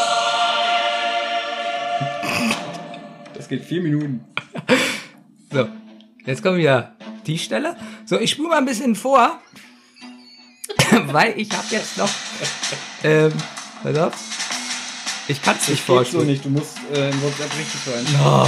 [3.33, 4.25] Das geht vier Minuten.
[5.51, 5.67] So,
[6.25, 6.95] jetzt kommen wieder
[7.25, 7.75] die Stelle.
[8.05, 9.41] So, ich spule mal ein bisschen vor,
[11.07, 12.09] weil ich habe jetzt noch
[13.03, 13.31] ähm,
[13.85, 14.13] pass auf.
[15.27, 18.05] Ich kann es nicht Geht so nicht, du musst äh, in WhatsApp richtig rein.
[18.23, 18.47] Oh.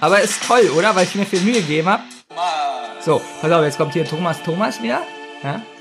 [0.00, 0.94] Aber ist toll, oder?
[0.94, 2.02] Weil ich mir viel Mühe gegeben habe.
[3.00, 5.02] So, pass auf, jetzt kommt hier Thomas Thomas wieder.
[5.42, 5.62] Ja?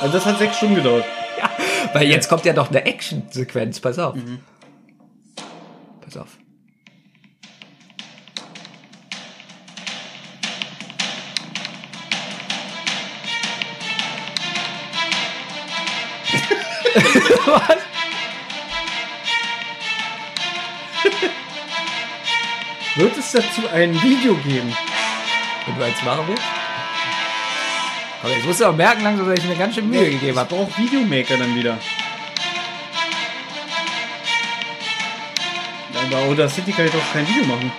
[0.00, 1.04] Also das hat sechs Stunden gedauert.
[1.92, 4.14] Weil jetzt kommt ja doch eine Action-Sequenz, pass auf.
[6.00, 6.28] Pass auf.
[17.04, 17.78] Was?
[22.96, 24.76] Wird es dazu ein Video geben?
[25.66, 26.42] Wenn du eins machen willst?
[28.22, 30.36] Aber jetzt musst du auch merken langsam, dass ich mir ganz schön Mühe gegeben Ich
[30.36, 30.52] habe.
[30.54, 31.78] brauche Videomaker dann wieder.
[35.94, 37.70] Nein, bei Audacity kann ich doch kein Video machen.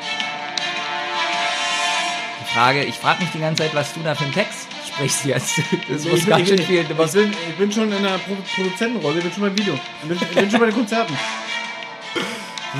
[2.42, 4.68] Die Frage, ich frage mich die ganze Zeit, was du da für einen Text
[5.00, 5.62] sprichst jetzt.
[5.90, 6.82] Das Ich muss bin- ganz schön viel.
[6.82, 9.74] Ich bin, ich bin schon in der Pro Produzentenrolle, ich bin schon beim Video.
[10.04, 11.14] Ich bin, ich bin schon bei den Konzerten.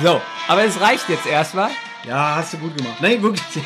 [0.02, 1.70] so, aber es reicht jetzt erstmal.
[2.06, 2.96] Ja, hast du gut gemacht.
[3.00, 3.42] Nein, wirklich.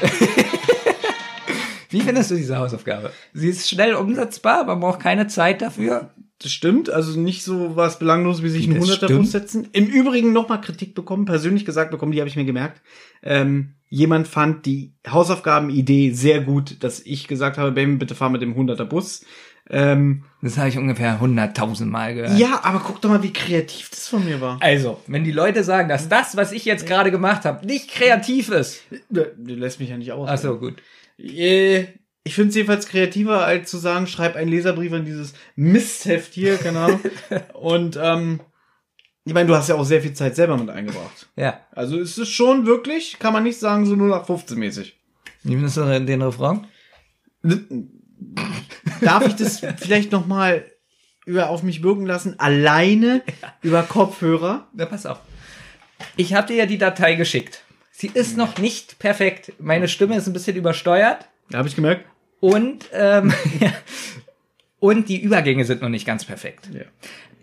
[1.91, 3.13] Wie findest du diese Hausaufgabe?
[3.33, 6.11] Sie ist schnell umsetzbar, man braucht keine Zeit dafür.
[6.41, 9.19] Das stimmt, also nicht so was belanglos wie sich ein Das 100er stimmt.
[9.21, 9.69] Bus setzen.
[9.73, 12.83] Im Übrigen nochmal Kritik bekommen, persönlich gesagt bekommen, die habe ich mir gemerkt.
[13.23, 18.43] Ähm, jemand fand die Hausaufgabenidee sehr gut, dass ich gesagt habe, Baby, bitte fahr mit
[18.43, 19.25] dem 100er Bus.
[19.71, 22.39] Ähm, Das habe ich ungefähr 100.000 Mal gehört.
[22.39, 24.59] ja, aber guck doch mal, wie kreativ das von mir war.
[24.61, 28.51] Also, wenn die Leute sagen, dass das, was ich jetzt gerade gemacht habe, nicht kreativ
[28.51, 28.83] ist.
[29.11, 30.29] Du lässt mich ja nicht aus.
[30.31, 30.75] Ach so, gut.
[31.19, 31.87] Äh,
[32.25, 36.59] Ich finde es jedenfalls kreativer, als zu sagen, schreib einen Leserbrief an dieses Mistheft hier,
[36.67, 37.01] Ahnung.
[37.55, 38.41] Und ähm,
[39.25, 41.29] ich meine, du hast ja auch sehr viel Zeit selber mit eingebracht.
[41.37, 41.61] Ja.
[41.73, 44.99] Also ist es schon wirklich, kann man nicht sagen, so nur nach 15 mäßig.
[45.43, 46.67] Findest du den Refrain?
[49.01, 50.65] Darf ich das vielleicht noch mal
[51.27, 53.23] über auf mich wirken lassen, alleine
[53.63, 54.69] über Kopfhörer?
[54.75, 55.21] Na, pass auf.
[56.17, 57.63] Ich habe dir ja die Datei geschickt.
[57.93, 59.53] Sie ist noch nicht perfekt.
[59.59, 61.29] Meine Stimme ist ein bisschen übersteuert.
[61.51, 62.05] Da habe ich gemerkt.
[62.41, 63.73] Und, ähm, ja.
[64.81, 66.69] und die Übergänge sind noch nicht ganz perfekt.
[66.73, 66.83] Ja.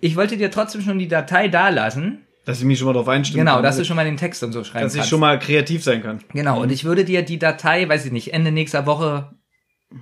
[0.02, 2.26] Ich wollte dir trotzdem schon die Datei da lassen.
[2.44, 4.52] Dass ich mich schon mal drauf einstimmen Genau, dass du schon mal den Text und
[4.52, 5.10] so schreiben dass ich kannst.
[5.12, 6.24] schon mal kreativ sein kann.
[6.34, 9.32] genau, und ich würde dir die Datei, weiß ich nicht, Ende nächster Woche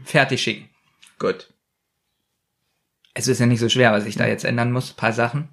[0.06, 0.70] fertig schicken.
[1.20, 1.54] Gut.
[3.14, 4.92] Es ist ja nicht so schwer, was ich da jetzt ändern muss.
[4.92, 5.50] Ein paar Sachen.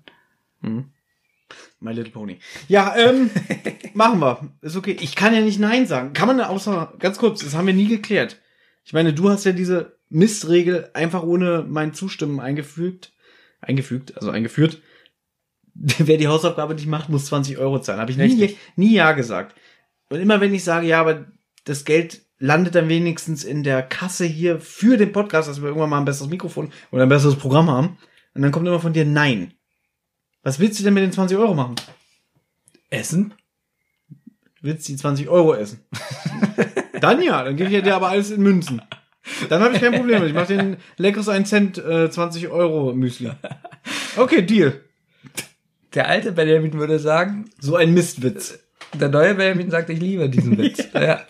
[1.81, 2.39] My Little Pony.
[2.69, 3.31] Ja, ähm,
[3.95, 4.51] machen wir.
[4.63, 4.97] Ist okay.
[5.01, 6.13] Ich kann ja nicht Nein sagen.
[6.13, 8.41] Kann man außer, ganz kurz, das haben wir nie geklärt.
[8.85, 13.13] Ich meine, du hast ja diese Mistregel einfach ohne mein Zustimmen eingefügt.
[13.61, 14.81] Eingefügt, also eingeführt.
[15.75, 18.01] Wer die Hausaufgabe nicht macht, muss 20 Euro zahlen.
[18.01, 19.55] Habe ich nie, nie Ja gesagt.
[20.09, 21.27] Und immer wenn ich sage, ja, aber
[21.65, 25.91] das Geld landet dann wenigstens in der Kasse hier für den Podcast, dass wir irgendwann
[25.91, 27.99] mal ein besseres Mikrofon oder ein besseres Programm haben.
[28.35, 29.55] Und dann kommt immer von dir Nein.
[30.43, 31.75] Was willst du denn mit den 20 Euro machen?
[32.91, 33.35] Essen?
[34.09, 35.81] Du willst die 20 Euro essen.
[37.01, 38.81] dann ja, dann gebe ich dir aber alles in Münzen.
[39.49, 40.25] Dann habe ich kein Problem.
[40.25, 43.31] Ich mache den leckeres 1 Cent äh, 20 Euro Müsli.
[44.17, 44.81] Okay, Deal.
[45.95, 48.59] Der alte Benjamin würde sagen, So ein Mistwitz.
[48.95, 50.87] der neue Benjamin sagt, ich liebe diesen Witz.
[50.95, 51.21] ja.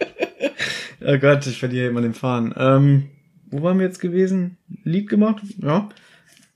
[1.05, 2.53] Oh Gott, ich verliere immer den Faden.
[2.57, 3.11] Ähm,
[3.51, 4.59] wo waren wir jetzt gewesen?
[4.85, 5.43] Lied gemacht?
[5.59, 5.89] Ja.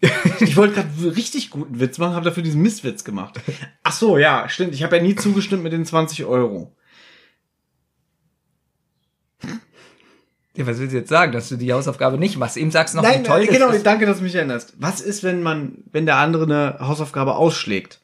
[0.40, 3.38] Ich wollte gerade richtig guten Witz machen, habe dafür diesen Mistwitz gemacht.
[3.82, 4.72] Ach so, ja, stimmt.
[4.74, 6.74] Ich habe ja nie zugestimmt mit den 20 Euro.
[10.60, 10.66] Ja.
[10.66, 12.56] Was willst du jetzt sagen, dass du die Hausaufgabe nicht machst?
[12.56, 13.84] Ihm sagst du noch, Nein, wie toll äh, das genau, ist.
[13.86, 14.74] danke, dass du mich erinnerst.
[14.78, 18.00] Was ist, wenn man, wenn der andere eine Hausaufgabe ausschlägt?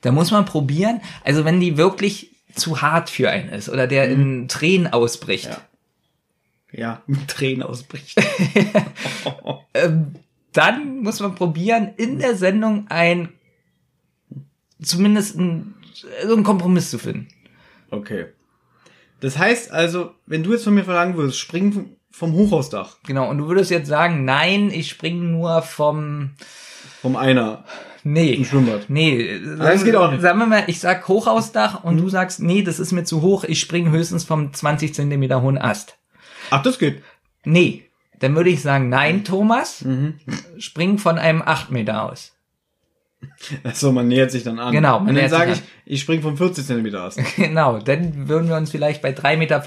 [0.00, 4.08] Da muss man probieren, also wenn die wirklich zu hart für einen ist oder der
[4.08, 5.60] in Tränen ausbricht, Ja.
[6.72, 8.18] Ja, mit Tränen ausbricht.
[9.74, 10.14] ähm,
[10.52, 13.28] dann muss man probieren, in der Sendung ein
[14.82, 15.74] zumindest ein,
[16.26, 17.28] so einen Kompromiss zu finden.
[17.90, 18.26] Okay.
[19.20, 23.38] Das heißt also, wenn du jetzt von mir verlangen würdest, springen vom- Hochhausdach, Genau, und
[23.38, 26.30] du würdest jetzt sagen, nein, ich springe nur vom
[27.02, 27.64] vom einer
[28.04, 28.34] Nee.
[28.34, 28.86] im Schwimmbad.
[28.88, 30.22] Nee, das geht auch nicht.
[30.22, 33.44] Sagen wir mal, ich sag Hochhausdach und du sagst, nee, das ist mir zu hoch,
[33.44, 35.98] ich springe höchstens vom 20 Zentimeter hohen Ast.
[36.50, 37.02] Ach, das geht.
[37.44, 37.84] Nee,
[38.20, 40.14] dann würde ich sagen, nein, Thomas, Mhm.
[40.58, 42.32] spring von einem 8 Meter aus.
[43.64, 44.72] Achso, man nähert sich dann an.
[44.72, 45.64] Genau, man Und dann sage ich, an.
[45.86, 47.16] ich spring vom 40 Zentimeter aus.
[47.36, 49.62] Genau, dann würden wir uns vielleicht bei 3,50 Meter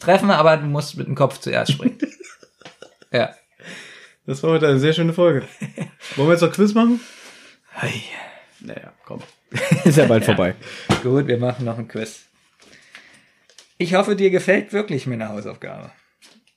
[0.00, 1.98] treffen, aber du musst mit dem Kopf zuerst springen.
[3.12, 3.34] ja.
[4.26, 5.46] Das war heute eine sehr schöne Folge.
[6.16, 7.00] Wollen wir jetzt noch Quiz machen?
[7.70, 8.02] Hey.
[8.60, 9.20] Naja, komm.
[9.84, 10.54] Ist ja bald vorbei.
[11.02, 12.24] Gut, wir machen noch ein Quiz.
[13.76, 15.90] Ich hoffe, dir gefällt wirklich meine Hausaufgabe.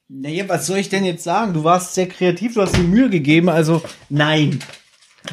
[0.08, 1.54] Naja, was soll ich denn jetzt sagen?
[1.54, 4.60] Du warst sehr kreativ, du hast dir Mühe gegeben, also nein.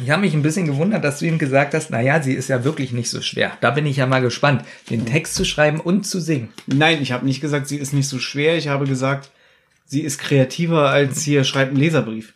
[0.03, 2.65] Ich habe mich ein bisschen gewundert, dass du ihm gesagt hast, naja, sie ist ja
[2.65, 3.53] wirklich nicht so schwer.
[3.61, 6.49] Da bin ich ja mal gespannt, den Text zu schreiben und zu singen.
[6.67, 8.57] Nein, ich habe nicht gesagt, sie ist nicht so schwer.
[8.57, 9.31] Ich habe gesagt,
[9.87, 12.35] sie ist kreativer als hier schreibt einen Leserbrief.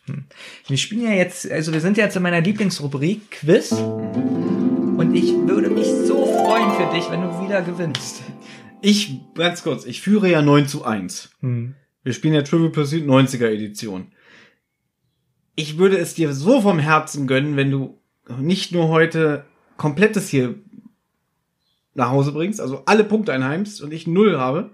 [0.66, 3.72] Wir spielen ja jetzt, also wir sind jetzt in meiner Lieblingsrubrik Quiz.
[3.72, 8.22] Und ich würde mich so freuen für dich, wenn du wieder gewinnst.
[8.80, 11.30] Ich, ganz kurz, ich führe ja 9 zu 1.
[11.40, 14.12] Wir spielen ja Trivial Pursuit 90er Edition.
[15.59, 17.98] Ich würde es dir so vom Herzen gönnen, wenn du
[18.39, 19.44] nicht nur heute
[19.76, 20.55] komplettes hier
[21.94, 24.70] nach Hause bringst, also alle Punkte einheimst und ich null habe.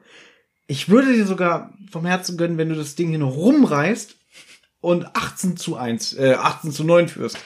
[0.67, 4.15] Ich würde dir sogar vom Herzen gönnen, wenn du das Ding hier noch rumreißt
[4.83, 7.39] und 18 zu 1, äh, 18 zu 9 führst.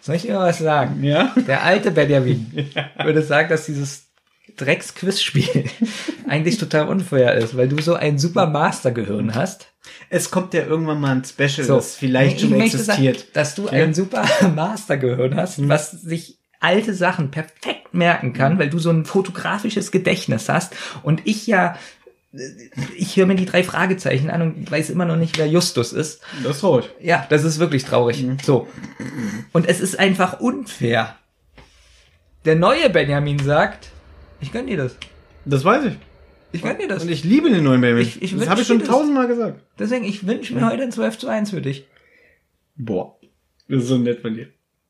[0.00, 1.04] Soll ich dir mal was sagen?
[1.04, 1.32] Ja?
[1.46, 2.50] Der alte Benjamin
[3.04, 4.09] würde sagen, dass dieses
[4.56, 5.64] Drecks-Quiz-Spiel
[6.28, 9.68] eigentlich total unfair ist, weil du so ein super Master-Gehirn hast.
[10.08, 13.18] Es kommt ja irgendwann mal ein Special, So, das vielleicht ich schon existiert.
[13.18, 13.70] Sagen, dass du Ja.
[13.72, 14.24] ein super
[14.54, 20.48] Master-Gehirn hast, was sich alte Sachen perfekt merken kann, weil du so ein fotografisches Gedächtnis
[20.48, 21.76] hast und ich ja
[22.96, 26.20] ich höre mir die drei Fragezeichen an und weiß immer noch nicht, wer Justus ist.
[26.44, 26.88] Das ist traurig.
[27.00, 28.24] Ja, das ist wirklich traurig.
[28.44, 28.68] So.
[29.52, 31.16] Und es ist einfach unfair.
[32.44, 33.88] Der neue Benjamin sagt,
[34.40, 34.96] ich gönn dir das.
[35.44, 35.94] Das weiß ich.
[36.52, 37.02] Ich gönn dir das.
[37.04, 38.00] Und ich liebe den neuen Baby.
[38.00, 39.62] Ich- ich das habe ich schon tausendmal gesagt.
[39.78, 41.86] Deswegen, ich wünsche mir heute ein 12 zu 1 für dich.
[42.76, 43.16] Boah.
[43.68, 44.48] Das ist so nett von dir.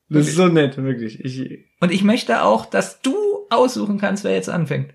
[0.08, 1.24] Das ist so nett, wirklich.
[1.24, 3.14] Ich, Und ich möchte auch, dass du
[3.50, 4.92] aussuchen kannst, wer jetzt anfängt.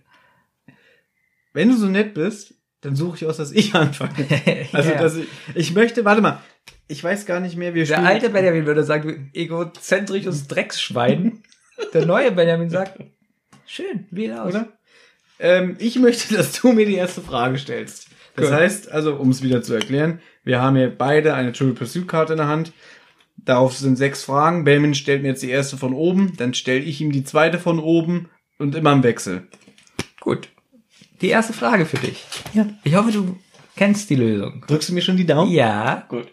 [1.53, 4.11] wenn du so nett bist, dann suche ich aus, dass ich anfange.
[4.73, 4.97] Also, Ja.
[5.01, 6.41] dass ich, ich möchte, warte mal.
[6.87, 11.43] Ich weiß gar nicht mehr, wir Der alte Benjamin würde sagen, du egozentrisches Drecksschwein.
[11.93, 12.99] Der neue Benjamin sagt,
[13.67, 14.53] schön, wähle aus.
[14.53, 14.67] oder?
[15.39, 18.07] Ähm, ich möchte, dass du mir die erste Frage stellst.
[18.35, 18.53] Das Gut.
[18.53, 22.33] heißt, also, um es wieder zu erklären, wir haben hier beide eine Triple Pursuit Karte
[22.33, 22.73] in der Hand.
[23.37, 24.63] Darauf sind sechs Fragen.
[24.63, 27.79] Benjamin stellt mir jetzt die erste von oben, dann stelle ich ihm die zweite von
[27.79, 29.47] oben und immer im Wechsel.
[30.19, 30.49] Gut.
[31.21, 32.25] Die erste Frage für dich.
[32.53, 32.67] Ja.
[32.83, 33.37] Ich hoffe, du
[33.75, 34.63] kennst die Lösung.
[34.67, 35.51] Drückst du mir schon die Daumen?
[35.51, 36.05] Ja.
[36.09, 36.27] Gut.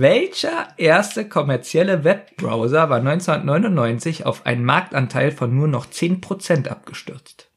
[0.00, 7.50] Welcher erste kommerzielle Webbrowser war 1999 auf einen Marktanteil von nur noch 10% abgestürzt?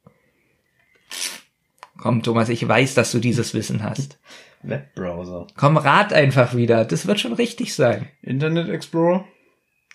[1.98, 4.18] Komm, Thomas, ich weiß, dass du dieses Wissen hast.
[4.62, 5.46] Webbrowser.
[5.56, 6.84] Komm, rat einfach wieder.
[6.84, 8.08] Das wird schon richtig sein.
[8.22, 9.24] Internet Explorer?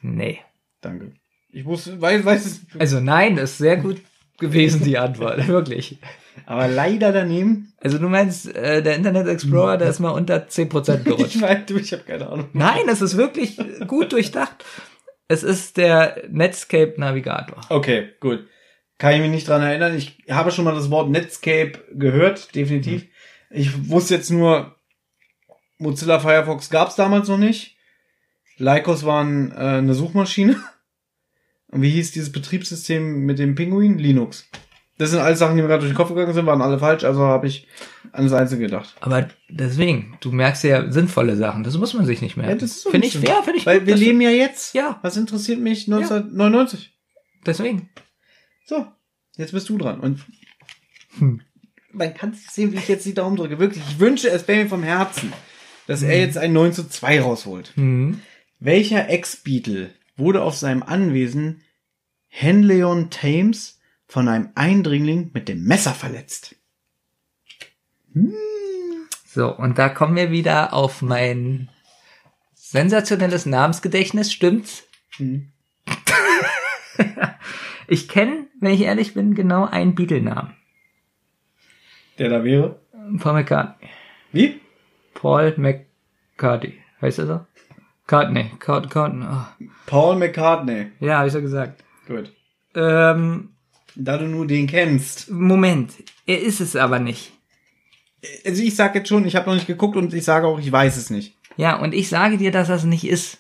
[0.02, 0.40] Nee.
[0.82, 1.14] Danke.
[1.52, 2.62] Ich wusste, weiß, weiß es.
[2.80, 4.02] Also nein, ist sehr gut
[4.40, 5.48] gewesen, die Antwort.
[5.48, 6.00] Wirklich.
[6.46, 7.74] Aber leider daneben.
[7.82, 11.36] Also du meinst, äh, der Internet Explorer, der ist mal unter 10% gerutscht.
[11.36, 12.50] Ich weiß, du, ich habe keine Ahnung.
[12.54, 13.58] Nein, es ist wirklich
[13.88, 14.66] gut durchdacht.
[15.28, 17.62] Es ist der Netscape Navigator.
[17.70, 18.48] Okay, gut.
[18.98, 19.96] Kann ich mich nicht dran erinnern.
[19.96, 23.06] Ich habe schon mal das Wort Netscape gehört, definitiv.
[23.50, 24.76] Ich wusste jetzt nur,
[25.78, 27.78] Mozilla Firefox gab es damals noch nicht.
[28.58, 30.56] Lycos waren äh, eine Suchmaschine.
[31.74, 33.98] Und wie hieß dieses Betriebssystem mit dem Pinguin?
[33.98, 34.48] Linux.
[35.00, 37.04] Das sind alles Sachen, die mir gerade durch den Kopf gegangen sind, waren alle falsch,
[37.04, 37.68] also habe ich
[38.12, 38.96] an das Einzige gedacht.
[39.02, 41.64] Aber deswegen, du merkst ja sinnvolle Sachen.
[41.64, 42.52] Das muss man sich nicht merken.
[42.52, 44.76] Ja, das ist so finde ich fair, finde ich Weil gut, wir leben ja jetzt.
[44.76, 45.00] Ja.
[45.02, 46.94] Was interessiert mich 1999?
[47.44, 47.90] Deswegen.
[48.68, 48.86] So,
[49.36, 50.00] jetzt bist du dran.
[50.00, 50.20] Und
[51.18, 51.42] Hm.
[51.92, 53.58] man kann sich sehen, wie ich jetzt die Daumen drücke.
[53.58, 55.34] Wirklich, ich wünsche es Benjamin vom Herzen,
[55.88, 56.10] dass Hm.
[56.12, 57.72] er jetzt ein 9 zu 2 rausholt.
[57.76, 58.20] Hm.
[58.60, 61.63] Welcher Ex-Beatle wurde auf seinem Anwesen
[62.36, 66.56] Henleon Thames von einem Eindringling mit dem Messer verletzt?
[69.28, 71.70] So, und da kommen wir wieder auf mein
[72.56, 74.84] sensationelles Namensgedächtnis, stimmt's?
[75.18, 75.52] Hm.
[77.86, 80.56] Ich kenne, wenn ich ehrlich bin, genau einen Beatle-Namen.
[82.18, 82.80] Der da wäre?
[83.20, 83.90] Paul McCartney.
[84.32, 84.62] Wie?
[85.14, 86.80] Paul McCartney.
[87.02, 87.46] Heißt er so?
[88.08, 88.52] Cartney.
[88.60, 89.28] Cart Cartney.
[89.30, 89.66] Oh.
[89.86, 90.92] Paul McCartney.
[91.02, 91.84] Ja, habe ich so gesagt.
[92.08, 92.34] Gut.
[92.76, 93.50] Ähm,
[93.96, 95.30] Da du nur den kennst.
[95.30, 95.94] Moment.
[96.26, 97.32] Er ist es aber nicht.
[98.46, 100.72] Also ich sag jetzt schon, ich habe noch nicht geguckt und ich sage auch, ich
[100.72, 101.36] weiß es nicht.
[101.58, 103.38] Ja, und ich sage dir, dass das nicht ist.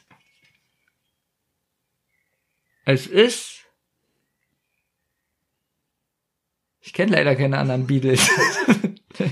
[2.86, 3.62] Es ist.
[6.82, 8.30] Ich kenne leider keine anderen Beatles.
[9.18, 9.32] ich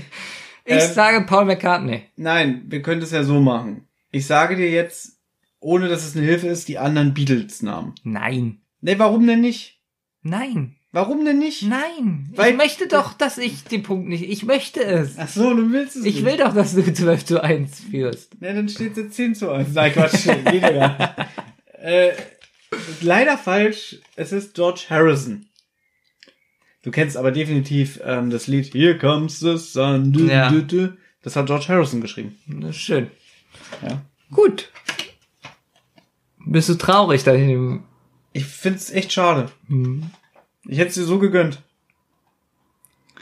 [0.64, 2.04] Ähm, sage Paul McCartney.
[2.16, 3.86] Nein, wir können das ja so machen.
[4.10, 5.18] Ich sage dir jetzt,
[5.60, 7.94] ohne dass es eine Hilfe ist, die anderen Beatles-Namen.
[8.04, 8.61] Nein.
[8.82, 9.80] Ne, warum denn nicht?
[10.22, 10.76] Nein.
[10.94, 11.62] Warum denn nicht?
[11.62, 14.24] Nein, Weil- ich möchte doch, dass ich den Punkt nicht.
[14.24, 15.14] Ich möchte es.
[15.16, 16.24] Ach so, du willst es Ich nicht.
[16.26, 18.36] will doch, dass du 12 zu 1 führst.
[18.40, 19.72] Ja, dann steht jetzt 10 zu 1.
[19.72, 20.24] Nein, Quatsch.
[20.50, 21.16] geht ja.
[21.80, 22.10] äh,
[23.00, 24.00] leider falsch.
[24.16, 25.46] Es ist George Harrison.
[26.82, 30.12] Du kennst aber definitiv ähm, das Lied Here Comes the Sun.
[30.12, 30.50] Du, Ja.
[30.50, 30.96] du, du.
[31.22, 32.36] Das hat George Harrison geschrieben.
[32.68, 33.10] Ist schön.
[33.80, 34.02] Ja.
[34.30, 34.70] Gut.
[36.44, 37.84] Bist du traurig da hinten?
[38.32, 39.50] Ich find's echt schade.
[39.68, 40.10] Hm.
[40.66, 41.62] Ich hätte es dir so gegönnt.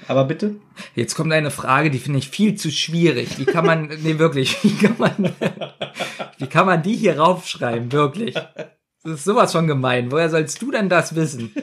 [0.08, 0.56] Aber bitte?
[0.94, 3.38] Jetzt kommt eine Frage, die finde ich viel zu schwierig.
[3.38, 5.32] Wie kann man, nee, wirklich, wie kann man,
[6.38, 8.34] wie kann man die hier raufschreiben, wirklich?
[8.34, 10.10] Das ist sowas von gemein.
[10.10, 11.54] Woher sollst du denn das wissen?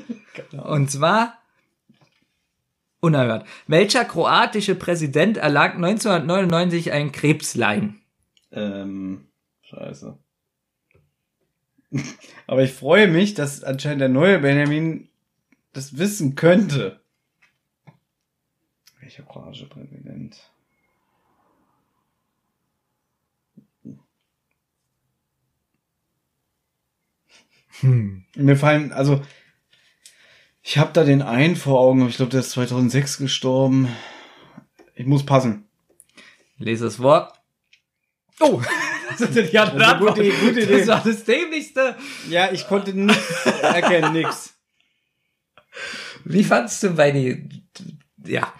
[0.52, 1.38] Und zwar,
[3.00, 3.46] unerhört.
[3.68, 8.02] Welcher kroatische Präsident erlag 1999 ein Krebslein?
[8.52, 9.28] Ähm,
[9.62, 10.18] scheiße.
[12.48, 15.10] Aber ich freue mich, dass anscheinend der neue Benjamin
[15.74, 17.00] das wissen könnte.
[19.00, 20.52] Welcher kroatische Präsident?
[27.82, 28.26] Hm.
[28.36, 29.24] Mir fallen, also,
[30.64, 33.88] ich habe da den einen vor Augen, aber ich glaube, der ist 2006 gestorben.
[34.96, 35.68] Ich muss passen.
[36.58, 37.40] Lese das Wort.
[38.40, 38.62] Oh!
[39.20, 40.80] Das ist ja Das ist eine gute- gute Idee.
[40.80, 41.96] Das war das dämlichste.
[42.30, 44.54] Ja, ich konnte nichts erkennen, nix.
[46.26, 47.64] Wie fandst du bei die,
[48.26, 48.54] ja.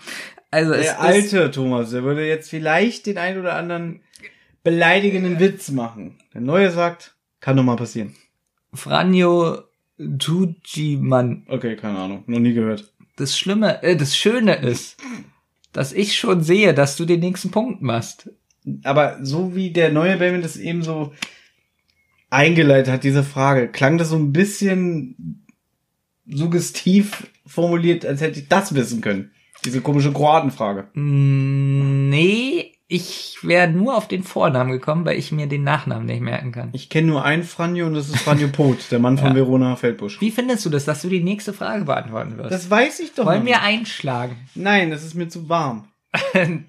[0.52, 4.02] Also es Der ist, alte Thomas, der würde jetzt vielleicht den ein oder anderen
[4.64, 6.18] beleidigenden Witz machen.
[6.34, 8.16] Der neue sagt, kann doch mal passieren.
[8.74, 9.64] Franjo
[10.20, 11.46] Tujiman.
[11.50, 12.94] Okay, keine Ahnung, noch nie gehört.
[13.18, 14.98] Das Schlimme, äh, das Schöne ist,
[15.74, 18.30] dass ich schon sehe, dass du den nächsten Punkt machst.
[18.84, 21.14] Aber so wie der neue Benjamin das eben so
[22.30, 25.46] eingeleitet hat, diese Frage, klang das so ein bisschen
[26.26, 29.32] suggestiv formuliert, als hätte ich das wissen können.
[29.66, 30.88] Diese komische Kroatenfrage.
[30.94, 36.22] Mm, Nee, ich wäre nur auf den Vornamen gekommen, weil ich mir den Nachnamen nicht
[36.22, 36.70] merken kann.
[36.72, 39.36] Ich kenne nur einen Franjo und das ist Franjo Pot, der Mann von Ja.
[39.36, 40.22] Verona Feldbusch.
[40.22, 42.52] Wie findest du das, dass du die nächste Frage beantworten wirst?
[42.52, 44.38] Das weiß ich doch Wollen wir einschlagen?
[44.56, 45.90] Nein, das ist mir zu warm.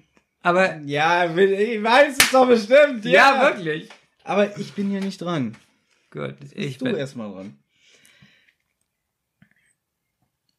[0.49, 3.05] Aber Ja, ich weiß es doch bestimmt.
[3.05, 3.89] ja, wirklich.
[4.23, 5.55] Aber ich bin ja nicht dran.
[6.11, 6.95] Gut, ich du bin.
[6.95, 7.57] erstmal dran.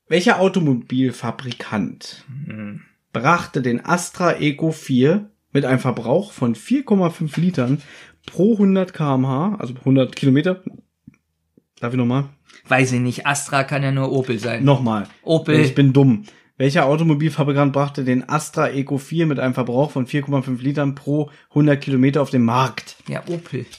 [0.08, 2.82] Welcher Automobilfabrikant Hm.
[3.12, 7.82] brachte den Astra Eco 4 mit einem Verbrauch von 4,5 Litern
[8.26, 10.62] pro 100 kmh, also 100 Kilometer?
[11.80, 12.28] Darf ich nochmal?
[12.68, 14.64] Weiß ich nicht, Astra kann ja nur Opel sein.
[14.64, 15.08] Nochmal.
[15.22, 15.58] Opel.
[15.60, 16.24] Ich bin dumm.
[16.60, 21.80] Welcher Automobilfabrikant brachte den Astra Eco 4 mit einem Verbrauch von 4,5 Litern pro 100
[21.80, 22.96] Kilometer auf den Markt?
[23.08, 23.64] Ja, Opel.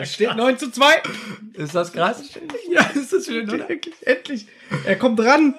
[0.00, 0.84] Es steht 9 zu 2.
[1.54, 2.22] Ist das krass?
[2.70, 3.70] Ja, ist das schön, oder?
[3.70, 4.46] Endlich, endlich.
[4.84, 5.54] Er kommt dran.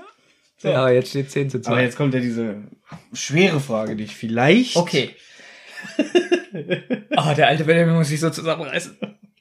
[0.61, 1.71] Ja, aber jetzt steht 10 zu 2.
[1.71, 2.61] Aber jetzt kommt ja diese
[3.11, 4.75] schwere Frage, die ich vielleicht.
[4.75, 5.15] Okay.
[5.97, 8.99] oh, der alte Benjamin muss sich so zusammenreißen.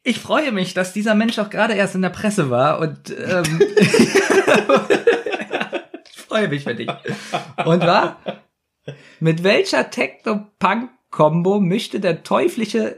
[0.09, 3.61] Ich freue mich, dass dieser Mensch auch gerade erst in der Presse war und ähm,
[6.03, 6.89] ich freue mich für dich.
[7.67, 8.17] Und war?
[9.21, 12.97] Mit welcher Techno-Punk-Kombo mischte der teuflische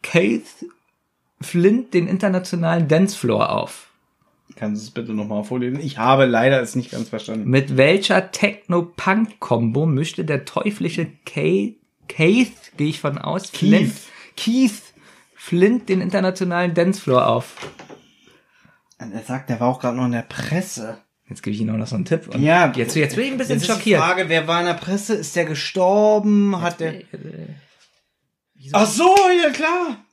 [0.00, 0.64] Keith
[1.42, 3.90] Flint den internationalen Dancefloor auf?
[4.56, 5.80] Kannst du es bitte nochmal vorlesen?
[5.80, 7.50] Ich habe leider es nicht ganz verstanden.
[7.50, 11.76] Mit welcher Techno-Punk-Kombo mischte der teuflische Keith,
[12.08, 13.92] Keith gehe ich von aus, Flint,
[14.34, 14.87] Keith
[15.48, 17.54] Flint den internationalen Dancefloor auf?
[18.98, 20.98] Er sagt, der war auch gerade noch in der Presse.
[21.26, 22.28] Jetzt gebe ich Ihnen auch noch so einen Tipp.
[22.28, 22.70] Und Ja.
[22.76, 24.00] jetzt, jetzt bin ich ein bisschen Jetzt ist die schockiert.
[24.02, 25.14] Frage, wer war in der Presse?
[25.14, 26.60] Ist der gestorben?
[26.60, 27.00] Hat der.
[28.54, 30.04] Wieso- Ach so, ja klar.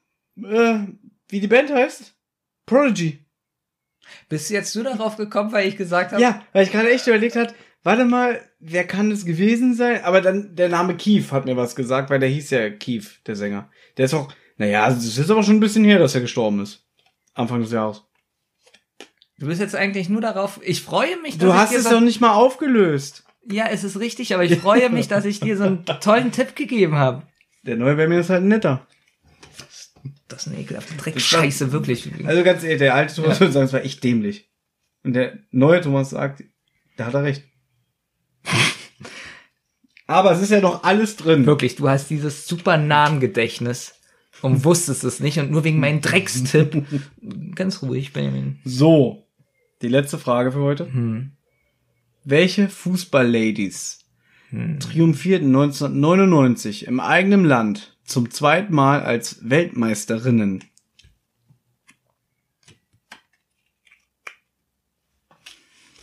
[0.41, 0.87] Äh,
[1.27, 2.13] wie die Band heißt?
[2.65, 3.19] Prodigy.
[4.29, 7.35] Bist jetzt du darauf gekommen, weil ich gesagt habe, Ja, weil ich gerade echt überlegt
[7.35, 7.53] hat,
[7.83, 10.01] warte mal, wer kann es gewesen sein?
[10.05, 13.35] Aber dann der Name Keith hat mir was gesagt, weil der hieß ja Keith, der
[13.35, 13.69] Sänger.
[13.97, 16.85] Der ist auch, naja, es ist aber schon ein bisschen her, dass er gestorben ist.
[17.33, 18.03] Anfang des Jahres.
[19.39, 21.89] du bist jetzt eigentlich nur darauf, ich freue mich, dass Du ich hast dir es
[21.89, 23.25] doch nicht mal aufgelöst.
[23.47, 26.55] Ja, es ist richtig, aber ich freue mich, dass ich dir so einen tollen Tipp
[26.55, 27.23] gegeben habe.
[27.63, 28.87] Der neue Benjamin ist halt netter.
[30.27, 32.09] Das ist eine ekelhafte Dreckscheiße, wirklich.
[32.25, 34.49] Also ganz ehrlich, der alte Thomas würde sagen, es war echt dämlich.
[35.03, 36.43] Und der neue Thomas sagt,
[36.97, 37.43] da hat er recht.
[40.07, 41.45] Aber es ist ja noch alles drin.
[41.45, 43.94] Wirklich, du hast dieses super Namengedächtnis
[44.41, 46.85] und wusstest es nicht und nur wegen meinem Dreckstipp.
[47.55, 48.59] Ganz ruhig, Benjamin.
[48.63, 49.27] So,
[49.81, 50.85] die letzte Frage für heute.
[50.91, 51.31] Hm.
[52.23, 53.99] Welche Fußballladies
[54.49, 54.79] Hm.
[54.79, 60.63] triumphierten 1999 im eigenen Land zum zweiten Mal als Weltmeisterinnen?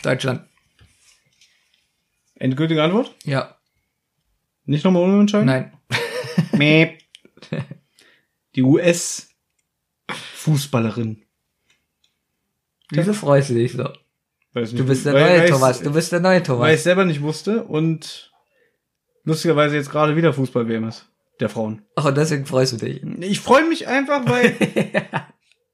[0.03, 0.43] Deutschland.
[2.35, 3.15] Endgültige Antwort?
[3.25, 3.57] Ja.
[4.65, 5.47] Nicht nochmal unentscheiden?
[5.47, 5.73] Nein.
[6.53, 6.99] Mäh.
[8.57, 11.23] Die US-Fußballerin.
[12.91, 13.89] Wieso freust du dich so?
[14.53, 15.81] Weiß Du bist der Weil- neue Thomas.
[15.81, 16.83] Du bist der neue Weil ich Thomas.
[16.83, 18.31] selber nicht wusste und
[19.25, 21.09] lustigerweise jetzt gerade wieder Fußball-WM ist.
[21.41, 21.81] Der Frauen.
[21.97, 23.03] Ach, und deswegen freust du dich.
[23.21, 24.55] Ich freue mich einfach, weil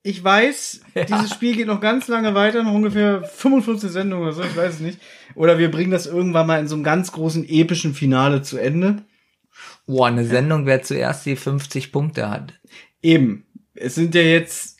[0.05, 4.45] ich weiß, dieses Spiel geht noch ganz lange weiter, noch ungefähr 55 Sendungen oder so,
[4.45, 5.01] ich weiß es nicht.
[5.35, 9.05] Oder wir bringen das irgendwann mal in so einem ganz großen epischen Finale zu Ende.
[9.87, 12.58] Boah, eine Sendung, wer zuerst die 50 Punkte hat.
[13.03, 13.45] Eben.
[13.75, 14.79] Es sind ja jetzt.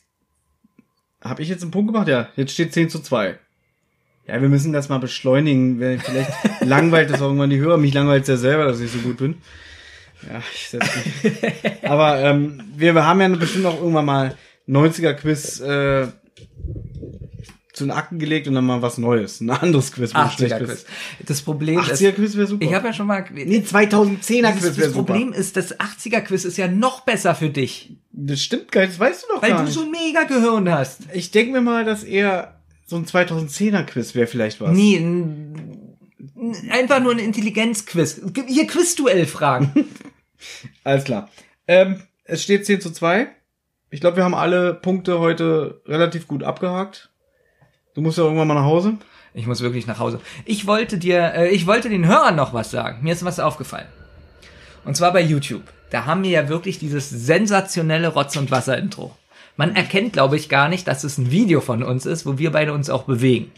[1.21, 2.07] Habe ich jetzt einen Punkt gemacht?
[2.07, 3.37] Ja, jetzt steht 10 zu 2.
[4.27, 5.79] Ja, wir müssen das mal beschleunigen.
[5.79, 6.31] weil Vielleicht
[6.61, 7.77] langweilt das auch irgendwann die Hörer.
[7.77, 9.35] Mich langweilt es ja selber, dass ich so gut bin.
[10.29, 11.33] Ja, ich setz mich.
[11.83, 14.37] Aber ähm, wir haben ja bestimmt auch irgendwann mal
[14.67, 16.07] 90er-Quiz äh,
[17.79, 19.41] zu den Akten gelegt und dann mal was Neues.
[19.41, 20.13] Ein anderes Quiz.
[20.13, 20.85] wo du schlecht 80er bist.
[20.85, 21.27] Quiz.
[21.27, 22.63] Das Problem ist, 80er-Quiz wäre super.
[22.65, 24.91] ich habe ja schon mal, nee, 2010er-Quiz das, wäre das.
[24.93, 28.93] Problem ist, das 80er Quiz ist ja noch besser für dich, Das stimmt gar nicht,
[28.93, 29.73] das weißt du doch weil gar du nicht.
[29.73, 31.01] so ein mega Gehirn hast.
[31.13, 34.71] Ich denke mir mal, dass eher so ein 2010er Quiz wäre vielleicht was.
[34.75, 35.95] Nee, ein,
[36.35, 38.21] ein- einfach nur ein Intelligenzquiz.
[38.47, 39.85] Hier Quizduell-Fragen.
[40.83, 41.29] Alles klar.
[41.67, 43.27] Ähm, es steht 10 zu 2.
[43.91, 47.08] Ich glaube, wir haben alle Punkte heute relativ gut abgehakt.
[47.93, 48.97] Du musst ja irgendwann mal nach Hause.
[49.33, 50.19] Ich muss wirklich nach Hause.
[50.45, 53.03] Ich wollte dir, äh, ich wollte den Hörern noch was sagen.
[53.03, 53.87] Mir ist was aufgefallen.
[54.85, 55.63] Und zwar bei YouTube.
[55.91, 59.15] Da haben wir ja wirklich dieses sensationelle Rotz- und Wasser-Intro.
[59.57, 62.51] Man erkennt, glaube ich, gar nicht, dass es ein Video von uns ist, wo wir
[62.51, 63.51] beide uns auch bewegen.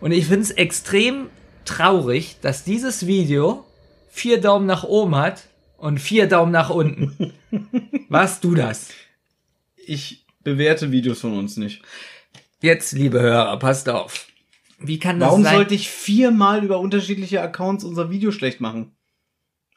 [0.00, 1.28] Und ich finde es extrem
[1.64, 3.64] traurig, dass dieses Video
[4.10, 5.48] vier Daumen nach oben hat
[5.78, 7.32] und vier Daumen nach unten.
[8.08, 8.88] Warst du das?
[9.76, 11.82] Ich bewerte Videos von uns nicht.
[12.62, 14.26] Jetzt, liebe Hörer, passt auf.
[14.78, 15.54] Wie kann das Warum sein?
[15.56, 18.92] sollte ich viermal über unterschiedliche Accounts unser Video schlecht machen?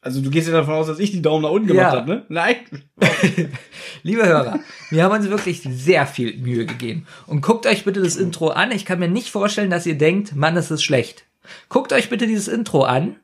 [0.01, 1.99] Also du gehst ja davon aus, dass ich die Daumen nach unten gemacht Ja.
[1.99, 2.25] habe, ne?
[2.29, 2.55] Nein.
[4.03, 4.59] Liebe Hörer,
[4.91, 7.05] wir haben uns wirklich sehr viel Mühe gegeben.
[7.27, 8.71] Und guckt euch bitte das Intro an.
[8.71, 11.25] Ich kann mir nicht vorstellen, dass ihr denkt, Mann, es ist schlecht.
[11.67, 13.17] Guckt euch bitte dieses Intro an.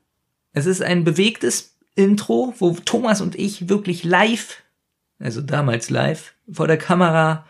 [0.52, 4.62] Es ist ein bewegtes Intro, wo Thomas und ich wirklich live,
[5.18, 7.46] also damals live, vor der Kamera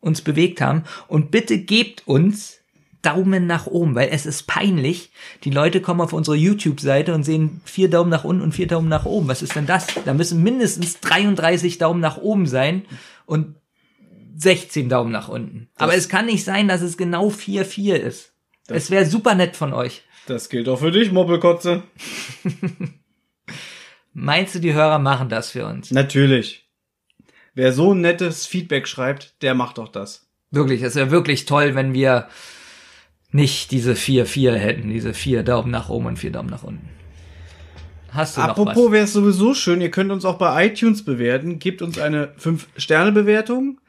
[0.00, 0.84] uns bewegt haben.
[1.08, 2.60] Und bitte gebt uns
[3.02, 5.10] Daumen nach oben, weil es ist peinlich.
[5.44, 8.88] Die Leute kommen auf unsere YouTube-Seite und sehen vier Daumen nach unten und vier Daumen
[8.88, 9.28] nach oben.
[9.28, 9.86] Was ist denn das?
[10.04, 12.82] Da müssen mindestens 33 Daumen nach oben sein
[13.24, 13.56] und
[14.36, 15.68] 16 Daumen nach unten.
[15.76, 18.32] Aber es kann nicht sein, dass es genau 4-4 ist.
[18.68, 20.02] Es wäre super nett von euch.
[20.26, 21.82] Das gilt auch für dich, Moppelkotze.
[24.12, 25.90] Meinst du, die Hörer machen das für uns?
[25.90, 26.69] Natürlich.
[27.54, 30.28] Wer so ein nettes Feedback schreibt, der macht doch das.
[30.50, 32.28] Wirklich, es wäre wirklich toll, wenn wir
[33.32, 36.88] nicht diese 4-4 hätten, diese vier Daumen nach oben und vier Daumen nach unten.
[38.08, 41.60] Hast du Apropos wäre es sowieso schön, ihr könnt uns auch bei iTunes bewerten.
[41.60, 43.80] Gebt uns eine 5-Sterne-Bewertung.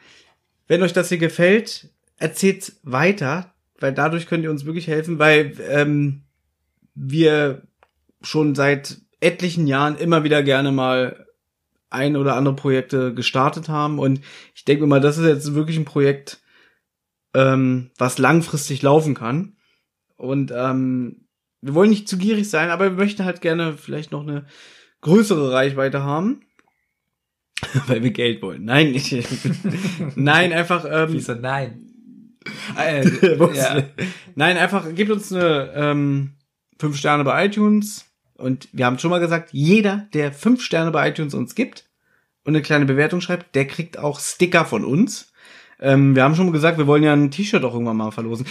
[0.68, 5.56] Wenn euch das hier gefällt, erzählt's weiter, weil dadurch könnt ihr uns wirklich helfen, weil
[5.70, 6.22] ähm,
[6.94, 7.64] wir
[8.22, 11.21] schon seit etlichen Jahren immer wieder gerne mal
[11.92, 14.00] ein oder andere Projekte gestartet haben.
[14.00, 14.22] Und
[14.56, 16.42] ich denke mal, das ist jetzt wirklich ein Projekt,
[17.34, 19.56] ähm, was langfristig laufen kann.
[20.18, 21.28] Und ähm,
[21.62, 24.46] wir wollen nicht zu gierig sein, aber wir möchten halt gerne vielleicht noch eine
[25.02, 26.42] größere Reichweite haben.
[27.88, 28.66] Weil wir Geld wollen.
[28.66, 29.12] Nein, nicht.
[30.16, 30.86] Nein, einfach.
[30.90, 31.88] Ähm, Wieso nein?
[33.38, 33.84] Wo- ja.
[34.34, 36.38] Nein, einfach gebt uns eine ähm,
[36.80, 38.11] 5 Sterne bei iTunes.
[38.42, 41.86] Und wir haben schon mal gesagt, jeder, der 5 Sterne bei iTunes uns gibt
[42.44, 45.32] und eine kleine Bewertung schreibt, der kriegt auch Sticker von uns.
[45.80, 48.46] Ähm, wir haben schon mal gesagt, wir wollen ja ein T-Shirt auch irgendwann mal verlosen.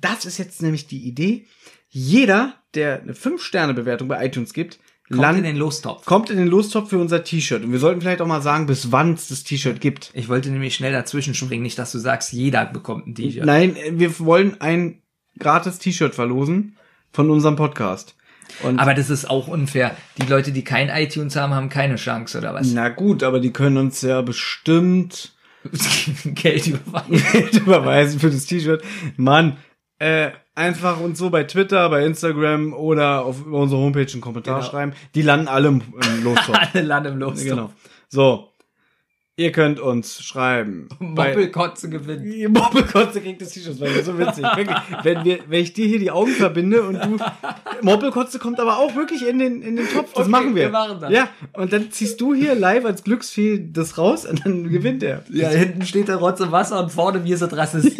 [0.00, 1.46] Das ist jetzt nämlich die Idee.
[1.88, 6.06] Jeder, der eine 5-Sterne-Bewertung bei iTunes gibt, Kommt land- in den Lostopf.
[6.06, 7.62] kommt in den Lostopf für unser T-Shirt.
[7.64, 10.10] Und wir sollten vielleicht auch mal sagen, bis wann es das T-Shirt gibt.
[10.14, 13.44] Ich wollte nämlich schnell dazwischen springen, nicht, dass du sagst, jeder bekommt ein T-Shirt.
[13.44, 15.02] Nein, wir wollen ein
[15.38, 16.76] gratis T-Shirt verlosen
[17.12, 18.16] von unserem Podcast.
[18.62, 19.96] Und Aber das ist auch unfair.
[20.20, 22.72] Die Leute, die kein iTunes haben, haben keine Chance, oder was?
[22.72, 25.32] na gut, aber die können uns ja bestimmt
[26.24, 27.22] Geld überweisen.
[27.32, 28.82] Geld überweisen für das T-Shirt.
[29.16, 29.56] Mann,
[29.98, 34.70] äh, einfach uns so bei Twitter, bei Instagram oder auf unsere Homepage einen Kommentar Genau.
[34.70, 34.92] schreiben.
[35.14, 35.82] Die landen alle im,
[36.16, 36.58] im Lostopf.
[36.74, 37.44] Alle landen im Lostopf.
[37.48, 37.72] genau.
[38.08, 38.51] So.
[39.36, 40.88] Ihr könnt uns schreiben.
[40.98, 42.52] Moppelkotze gewinnt.
[42.52, 44.44] Moppelkotze kriegt das T-Shirt, weil das so witzig.
[44.56, 47.16] Wirklich, wenn, wir, wenn ich dir hier die Augen verbinde und du.
[47.80, 50.12] Moppelkotze kommt aber auch wirklich in den, in den Topf.
[50.12, 50.64] Das Okay, machen wir.
[50.64, 51.10] wir machen das.
[51.10, 55.24] Ja, und dann ziehst du hier live als Glücksfee das raus und dann gewinnt er.
[55.30, 57.98] Ja, hinten steht der Rotze Wasser und vorne wir sind Rassist.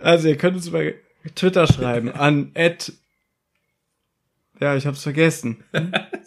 [0.00, 0.96] Also ihr könnt uns bei
[1.34, 2.92] Twitter schreiben an Ed.
[4.60, 5.64] Ja, ich hab's vergessen.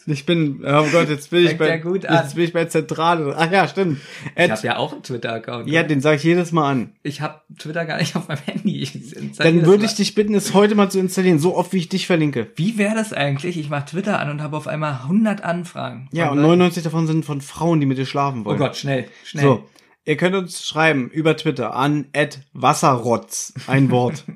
[0.08, 3.36] Ich bin, oh Gott, jetzt bin ich bei, ja jetzt bin ich bei Zentrale.
[3.38, 4.00] Ach ja, stimmt.
[4.26, 5.70] Ich Ed, habe ja auch einen Twitter-Account.
[5.70, 6.94] ja, den sage ich jedes Mal an.
[7.04, 8.82] Ich habe Twitter gar nicht auf meinem Handy.
[8.82, 11.90] Ich Dann würde ich dich bitten, es heute mal zu installieren, so oft wie ich
[11.90, 12.52] dich verlinke.
[12.56, 13.58] Wie wäre das eigentlich?
[13.58, 16.10] Ich mache Twitter an und habe auf einmal 100 Anfragen.
[16.12, 18.58] Ja, und Leuten- 99 davon sind von Frauen, die mit dir schlafen Oh wollen.
[18.58, 19.44] Gott, schnell, schnell.
[19.44, 19.70] So,
[20.06, 22.08] ihr könnt uns schreiben über Twitter an
[22.54, 24.26] @wasserrotz, ein Wort.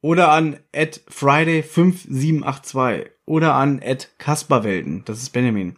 [0.00, 3.80] oder an @friday5782 oder an
[4.18, 5.76] @kasperwelten, das ist Benjamin.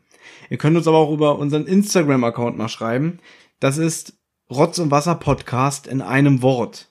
[0.51, 3.21] Ihr könnt uns aber auch über unseren Instagram Account mal schreiben.
[3.61, 4.19] Das ist
[4.51, 6.89] Rotz und Wasser Podcast in einem Wort.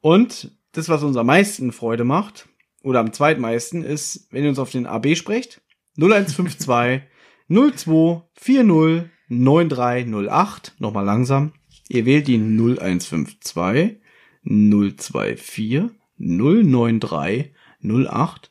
[0.00, 2.48] Und das was uns am meisten Freude macht
[2.82, 5.62] oder am zweitmeisten ist, wenn ihr uns auf den AB sprecht.
[5.96, 7.02] 0152
[7.48, 10.74] 02 40 9308.
[10.78, 11.52] Nochmal langsam.
[11.88, 14.00] Ihr wählt die 0152
[14.44, 18.50] 024 093 08.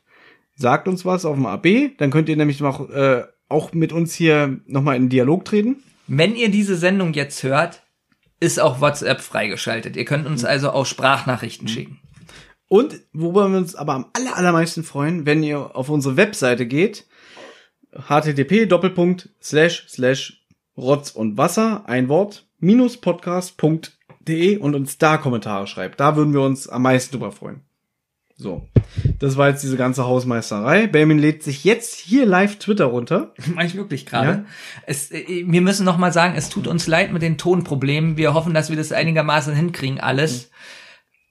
[0.54, 4.14] Sagt uns was auf dem AB, dann könnt ihr nämlich noch, äh, auch mit uns
[4.14, 5.82] hier nochmal in Dialog treten.
[6.06, 7.82] Wenn ihr diese Sendung jetzt hört,
[8.40, 9.96] ist auch WhatsApp freigeschaltet.
[9.96, 10.32] Ihr könnt Mhm.
[10.32, 11.98] uns also auch Sprachnachrichten schicken.
[12.68, 17.06] Und worüber wir uns aber am aller, allermeisten freuen, wenn ihr auf unsere Webseite geht,
[18.08, 20.42] http doppelpunkt slash slash
[20.76, 23.95] rotz und wasser, ein Wort, minus podcast.de
[24.28, 26.00] und uns da Kommentare schreibt.
[26.00, 27.62] Da würden wir uns am meisten drüber freuen.
[28.36, 28.68] So.
[29.18, 30.86] Das war jetzt diese ganze Hausmeisterei.
[30.86, 33.32] Benjamin lädt sich jetzt hier live Twitter runter.
[33.54, 34.44] Mach ich wirklich gerade.
[34.86, 34.94] Ja.
[34.94, 38.16] Äh, wir müssen noch mal sagen, es tut uns leid mit den Tonproblemen.
[38.16, 40.50] Wir hoffen, dass wir das einigermaßen hinkriegen, alles.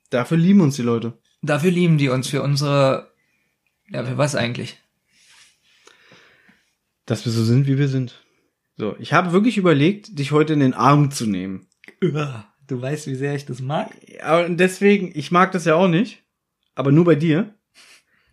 [0.09, 1.13] Dafür lieben uns die Leute.
[1.41, 3.11] Dafür lieben die uns für unsere,
[3.89, 4.79] ja, für was eigentlich?
[7.05, 8.23] Dass wir so sind, wie wir sind.
[8.77, 8.95] So.
[8.97, 11.67] Ich habe wirklich überlegt, dich heute in den Arm zu nehmen.
[12.67, 13.89] Du weißt, wie sehr ich das mag?
[14.23, 16.23] Aber deswegen, ich mag das ja auch nicht,
[16.73, 17.53] aber nur bei dir.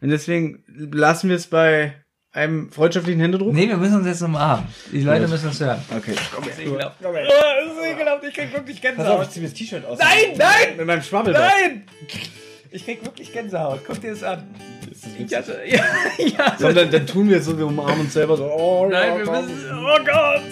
[0.00, 1.94] Und deswegen lassen wir es bei
[2.32, 3.52] einem freundschaftlichen Händedruck.
[3.52, 4.66] Nee, wir müssen uns jetzt umarmen.
[4.90, 5.82] Die Leute müssen es hören.
[5.94, 6.14] Okay.
[6.14, 6.96] Das ist ekelhaft.
[7.04, 8.24] Oh, das ist ekelhaft.
[8.24, 9.30] Ich krieg wirklich Gänsehaut.
[9.30, 9.98] zieh mir das T-Shirt aus.
[9.98, 10.76] Nein, nein!
[10.78, 11.34] Mit meinem Schwabbel.
[11.34, 11.84] Nein!
[12.70, 13.80] Ich krieg wirklich Gänsehaut.
[13.86, 14.46] Guck dir das an.
[15.18, 15.84] Ich hatte, ja,
[16.18, 16.56] ja.
[16.58, 18.44] Sondern dann tun wir es so, wir umarmen uns selber so.
[18.44, 19.46] Oh, Nein, ja, wir komm.
[19.46, 19.70] müssen.
[19.72, 20.42] Oh Gott!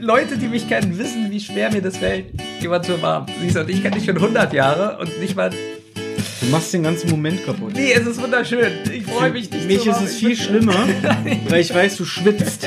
[0.00, 2.26] Leute, die mich kennen, wissen, wie schwer mir das fällt,
[2.60, 3.28] jemand zu umarmen.
[3.40, 5.50] Siehst du, und ich kenne dich schon 100 Jahre und nicht mal.
[5.50, 7.72] Du machst den ganzen Moment kaputt.
[7.74, 8.72] Nee, es ist wunderschön.
[8.92, 10.06] Ich freue mich nicht Mich ist umarmen.
[10.06, 10.74] es Ich viel schlimmer,
[11.48, 12.66] weil ich weiß, du schwitzt.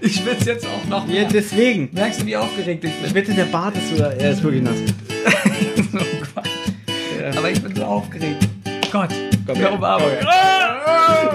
[0.00, 1.28] Ich schwitze jetzt auch noch Ja, mehr.
[1.32, 1.88] deswegen.
[1.92, 3.14] Merkst du, wie aufgeregt ich Ich bin?
[3.14, 4.76] wette, der Bart ist sogar, er ist wirklich nass.
[5.94, 5.98] oh
[6.34, 7.36] Gott.
[7.36, 8.48] Aber ich bin so aufgeregt.
[8.92, 9.10] Gott,
[9.46, 9.56] Komm.
[9.74, 10.08] Umarmung.
[10.20, 11.30] Komm Ah!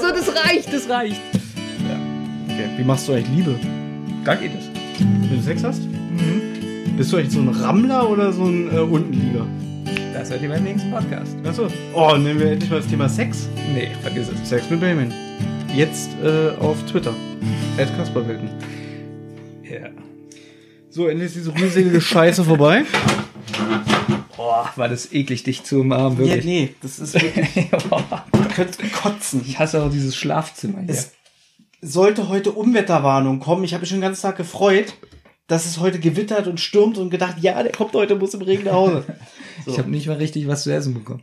[0.00, 1.20] So, das reicht, das reicht.
[2.52, 3.54] Okay, wie machst du eigentlich Liebe?
[4.24, 4.68] Da geht es.
[4.98, 5.82] Wenn du Sex hast?
[6.96, 9.46] Bist du eigentlich so ein Rammler oder so ein äh, Untenlieger?
[10.12, 11.36] Das hört ihr beim nächsten Podcast.
[11.46, 11.68] Achso.
[11.94, 13.48] Oh, nehmen wir endlich mal das Thema Sex.
[13.72, 14.48] Nee, vergiss es.
[14.48, 15.12] Sex mit Benjamin.
[15.74, 17.14] Jetzt äh, auf Twitter.
[17.78, 18.50] Ed Kasperwelten.
[19.62, 19.88] Ja.
[20.90, 22.82] So, endlich ist diese rührselige Scheiße vorbei.
[24.36, 26.44] Boah, war das eklig, dich zu umarmen, wirklich.
[26.44, 27.70] nee, das ist wirklich.
[28.54, 29.42] Könntest kotzen.
[29.46, 30.90] ich hasse auch dieses Schlafzimmer hier.
[30.90, 31.12] Es
[31.80, 33.64] sollte heute Unwetterwarnung kommen.
[33.64, 34.94] Ich habe mich schon den ganzen Tag gefreut,
[35.46, 38.64] dass es heute gewittert und stürmt und gedacht, ja, der kommt heute, muss im Regen
[38.64, 39.04] nach Hause.
[39.66, 41.22] Ich habe nicht mal richtig was zu essen bekommen.